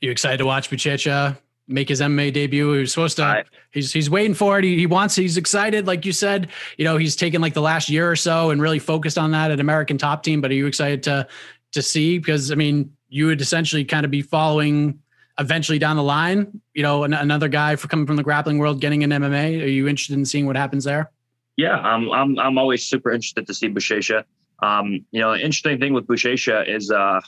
you 0.01 0.11
excited 0.11 0.39
to 0.39 0.47
watch 0.47 0.71
Buchecha 0.71 1.37
make 1.71 1.89
his 1.89 2.01
MMA 2.01 2.33
debut? 2.33 2.73
He 2.73 2.81
was 2.81 2.93
supposed 2.93 3.17
to. 3.17 3.25
I, 3.25 3.45
he's 3.71 3.93
he's 3.93 4.11
waiting 4.11 4.35
for 4.35 4.59
it. 4.59 4.65
He, 4.65 4.77
he 4.77 4.87
wants. 4.87 5.15
He's 5.15 5.37
excited, 5.37 5.87
like 5.87 6.05
you 6.05 6.13
said. 6.13 6.49
You 6.77 6.85
know, 6.85 6.97
he's 6.97 7.17
taken 7.17 7.41
like 7.41 7.55
the 7.55 7.63
last 7.63 7.89
year 7.89 8.11
or 8.11 8.17
so 8.17 8.51
and 8.51 8.61
really 8.61 8.79
focused 8.79 9.17
on 9.17 9.31
that 9.31 9.51
at 9.51 9.61
American 9.61 9.97
Top 9.97 10.23
Team. 10.23 10.41
But 10.41 10.51
are 10.51 10.55
you 10.55 10.67
excited 10.67 11.03
to 11.05 11.27
to 11.73 11.83
see? 11.83 12.19
Because 12.19 12.53
I 12.53 12.57
mean, 12.57 12.93
you 13.09 13.27
would 13.27 13.41
essentially 13.41 13.85
kind 13.85 14.05
of 14.05 14.11
be 14.11 14.23
following 14.23 15.01
eventually 15.41 15.79
down 15.79 15.97
the 15.97 16.03
line. 16.03 16.61
You 16.75 16.83
know, 16.83 17.03
an, 17.05 17.13
another 17.15 17.49
guy 17.49 17.77
for 17.77 17.89
coming 17.89 18.07
from 18.07 18.17
the 18.17 18.23
grappling 18.23 18.59
world 18.59 18.81
getting 18.81 19.03
an 19.03 19.11
MMA. 19.11 19.63
Are 19.63 19.67
you 19.67 19.89
interested 19.89 20.17
in 20.17 20.25
seeing 20.25 20.47
what 20.47 20.57
happens 20.57 20.85
there? 20.85 21.11
Yeah, 21.57 21.77
I'm 21.77 22.11
I'm 22.13 22.39
I'm 22.39 22.59
always 22.59 22.87
super 22.87 23.11
interested 23.11 23.47
to 23.47 23.55
see 23.55 23.69
Buchecha. 23.69 24.25
Um, 24.63 25.05
you 25.11 25.21
know, 25.21 25.33
the 25.33 25.41
interesting 25.41 25.81
thing 25.81 25.95
with 25.95 26.07
Buchecha 26.07 26.69
is 26.69 26.91
uh, 26.91 27.21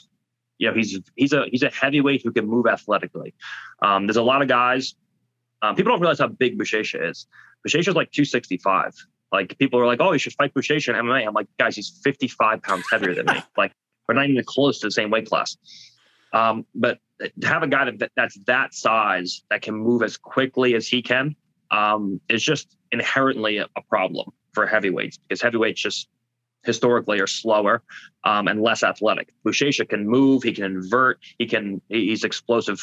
you 0.57 0.69
know, 0.69 0.75
he's 0.75 0.99
he's 1.15 1.33
a 1.33 1.45
he's 1.51 1.63
a 1.63 1.69
heavyweight 1.69 2.23
who 2.23 2.31
can 2.31 2.47
move 2.47 2.67
athletically. 2.67 3.33
Um, 3.81 4.07
there's 4.07 4.17
a 4.17 4.23
lot 4.23 4.41
of 4.41 4.47
guys. 4.47 4.95
Um, 5.61 5.75
people 5.75 5.91
don't 5.91 6.01
realize 6.01 6.19
how 6.19 6.27
big 6.27 6.57
Buchecha 6.57 7.09
is. 7.09 7.27
Buchecha 7.67 7.89
is 7.89 7.95
like 7.95 8.11
265. 8.11 8.93
Like 9.31 9.57
people 9.57 9.79
are 9.79 9.85
like, 9.85 9.99
oh, 10.01 10.11
you 10.11 10.19
should 10.19 10.33
fight 10.33 10.53
Buchecha 10.53 10.89
in 10.89 10.95
MMA. 10.95 11.25
I'm 11.25 11.33
like, 11.33 11.47
guys, 11.57 11.75
he's 11.75 11.99
55 12.03 12.61
pounds 12.61 12.85
heavier 12.91 13.15
than 13.15 13.25
me. 13.25 13.41
Like 13.57 13.71
we're 14.07 14.15
not 14.15 14.29
even 14.29 14.43
close 14.45 14.79
to 14.79 14.87
the 14.87 14.91
same 14.91 15.09
weight 15.09 15.27
class. 15.27 15.57
Um, 16.33 16.65
but 16.75 16.99
to 17.19 17.47
have 17.47 17.63
a 17.63 17.67
guy 17.67 17.85
that 17.85 18.11
that's 18.15 18.37
that 18.45 18.73
size 18.73 19.43
that 19.49 19.61
can 19.61 19.75
move 19.75 20.03
as 20.03 20.17
quickly 20.17 20.75
as 20.75 20.87
he 20.87 21.01
can 21.01 21.35
um, 21.71 22.19
is 22.29 22.43
just 22.43 22.75
inherently 22.91 23.57
a, 23.57 23.67
problem 23.89 24.31
for 24.53 24.65
heavyweights 24.65 25.17
because 25.17 25.41
heavyweights 25.41 25.81
just 25.81 26.07
historically 26.63 27.19
are 27.19 27.27
slower 27.27 27.83
um, 28.23 28.47
and 28.47 28.61
less 28.61 28.83
athletic. 28.83 29.33
Buchecha 29.45 29.87
can 29.87 30.07
move, 30.07 30.43
he 30.43 30.53
can 30.53 30.63
invert, 30.63 31.19
he 31.37 31.45
can 31.45 31.81
he's 31.89 32.23
explosive 32.23 32.79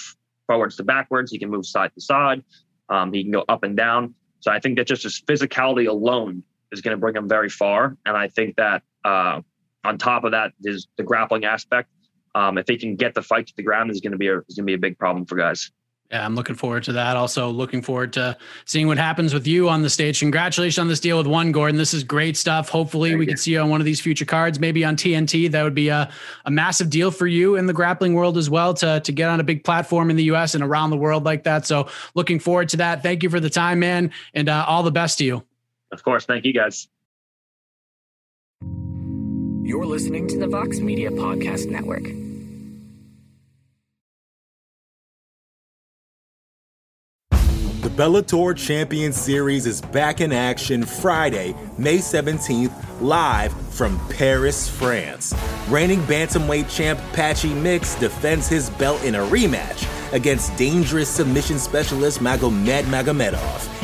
forwards 0.46 0.76
to 0.76 0.84
backwards, 0.84 1.30
he 1.30 1.38
can 1.38 1.50
move 1.50 1.66
side 1.66 1.92
to 1.94 2.00
side, 2.00 2.42
um, 2.88 3.12
he 3.12 3.22
can 3.22 3.32
go 3.32 3.44
up 3.48 3.62
and 3.62 3.76
down. 3.76 4.14
So 4.40 4.50
I 4.50 4.58
think 4.58 4.78
that 4.78 4.86
just 4.86 5.02
his 5.02 5.20
physicality 5.20 5.88
alone 5.88 6.42
is 6.72 6.80
going 6.80 6.96
to 6.96 7.00
bring 7.00 7.16
him 7.16 7.28
very 7.28 7.48
far. 7.48 7.96
And 8.06 8.16
I 8.16 8.28
think 8.28 8.56
that 8.56 8.82
uh, 9.04 9.40
on 9.84 9.98
top 9.98 10.24
of 10.24 10.32
that 10.32 10.52
is 10.62 10.88
the 10.96 11.02
grappling 11.02 11.44
aspect. 11.44 11.88
Um, 12.34 12.58
if 12.58 12.68
he 12.68 12.78
can 12.78 12.96
get 12.96 13.14
the 13.14 13.22
fight 13.22 13.46
to 13.48 13.56
the 13.56 13.62
ground, 13.62 13.90
is 13.90 14.00
going 14.00 14.12
to 14.12 14.18
be 14.18 14.28
a, 14.28 14.38
is 14.38 14.56
going 14.56 14.64
to 14.64 14.70
be 14.70 14.74
a 14.74 14.78
big 14.78 14.98
problem 14.98 15.26
for 15.26 15.36
guys. 15.36 15.70
Yeah, 16.10 16.26
I'm 16.26 16.34
looking 16.34 16.56
forward 16.56 16.82
to 16.84 16.92
that. 16.94 17.16
Also, 17.16 17.50
looking 17.50 17.82
forward 17.82 18.12
to 18.14 18.36
seeing 18.64 18.88
what 18.88 18.98
happens 18.98 19.32
with 19.32 19.46
you 19.46 19.68
on 19.68 19.82
the 19.82 19.90
stage. 19.90 20.18
Congratulations 20.18 20.80
on 20.80 20.88
this 20.88 20.98
deal 20.98 21.16
with 21.18 21.28
One 21.28 21.52
Gordon. 21.52 21.76
This 21.76 21.94
is 21.94 22.02
great 22.02 22.36
stuff. 22.36 22.68
Hopefully, 22.68 23.10
Thank 23.10 23.20
we 23.20 23.24
you. 23.26 23.28
can 23.28 23.36
see 23.36 23.52
you 23.52 23.60
on 23.60 23.70
one 23.70 23.80
of 23.80 23.84
these 23.84 24.00
future 24.00 24.24
cards, 24.24 24.58
maybe 24.58 24.84
on 24.84 24.96
TNT. 24.96 25.48
That 25.48 25.62
would 25.62 25.74
be 25.74 25.88
a, 25.88 26.10
a 26.46 26.50
massive 26.50 26.90
deal 26.90 27.12
for 27.12 27.28
you 27.28 27.54
in 27.54 27.66
the 27.66 27.72
grappling 27.72 28.14
world 28.14 28.36
as 28.38 28.50
well 28.50 28.74
to, 28.74 28.98
to 28.98 29.12
get 29.12 29.28
on 29.28 29.38
a 29.38 29.44
big 29.44 29.62
platform 29.62 30.10
in 30.10 30.16
the 30.16 30.24
US 30.24 30.56
and 30.56 30.64
around 30.64 30.90
the 30.90 30.96
world 30.96 31.24
like 31.24 31.44
that. 31.44 31.64
So, 31.64 31.88
looking 32.16 32.40
forward 32.40 32.70
to 32.70 32.78
that. 32.78 33.04
Thank 33.04 33.22
you 33.22 33.30
for 33.30 33.38
the 33.38 33.50
time, 33.50 33.78
man, 33.78 34.10
and 34.34 34.48
uh, 34.48 34.64
all 34.66 34.82
the 34.82 34.90
best 34.90 35.18
to 35.18 35.24
you. 35.24 35.44
Of 35.92 36.02
course. 36.02 36.24
Thank 36.24 36.44
you, 36.44 36.52
guys. 36.52 36.88
You're 39.70 39.86
listening 39.86 40.26
to 40.26 40.36
the 40.36 40.48
Vox 40.48 40.80
Media 40.80 41.12
Podcast 41.12 41.70
Network. 41.70 42.02
The 47.80 47.88
Bellator 47.88 48.56
Champion 48.56 49.12
Series 49.12 49.66
is 49.66 49.80
back 49.80 50.20
in 50.20 50.32
action 50.32 50.84
Friday, 50.84 51.54
May 51.78 51.98
17th, 51.98 52.72
live 53.00 53.52
from 53.72 54.00
Paris, 54.08 54.68
France. 54.68 55.32
Reigning 55.68 56.00
bantamweight 56.00 56.68
champ 56.68 56.98
Patchy 57.12 57.54
Mix 57.54 57.94
defends 57.94 58.48
his 58.48 58.70
belt 58.70 59.04
in 59.04 59.14
a 59.14 59.24
rematch 59.26 59.86
against 60.12 60.56
dangerous 60.56 61.08
submission 61.08 61.60
specialist 61.60 62.18
Magomed 62.18 62.82
Magomedov. 62.86 63.79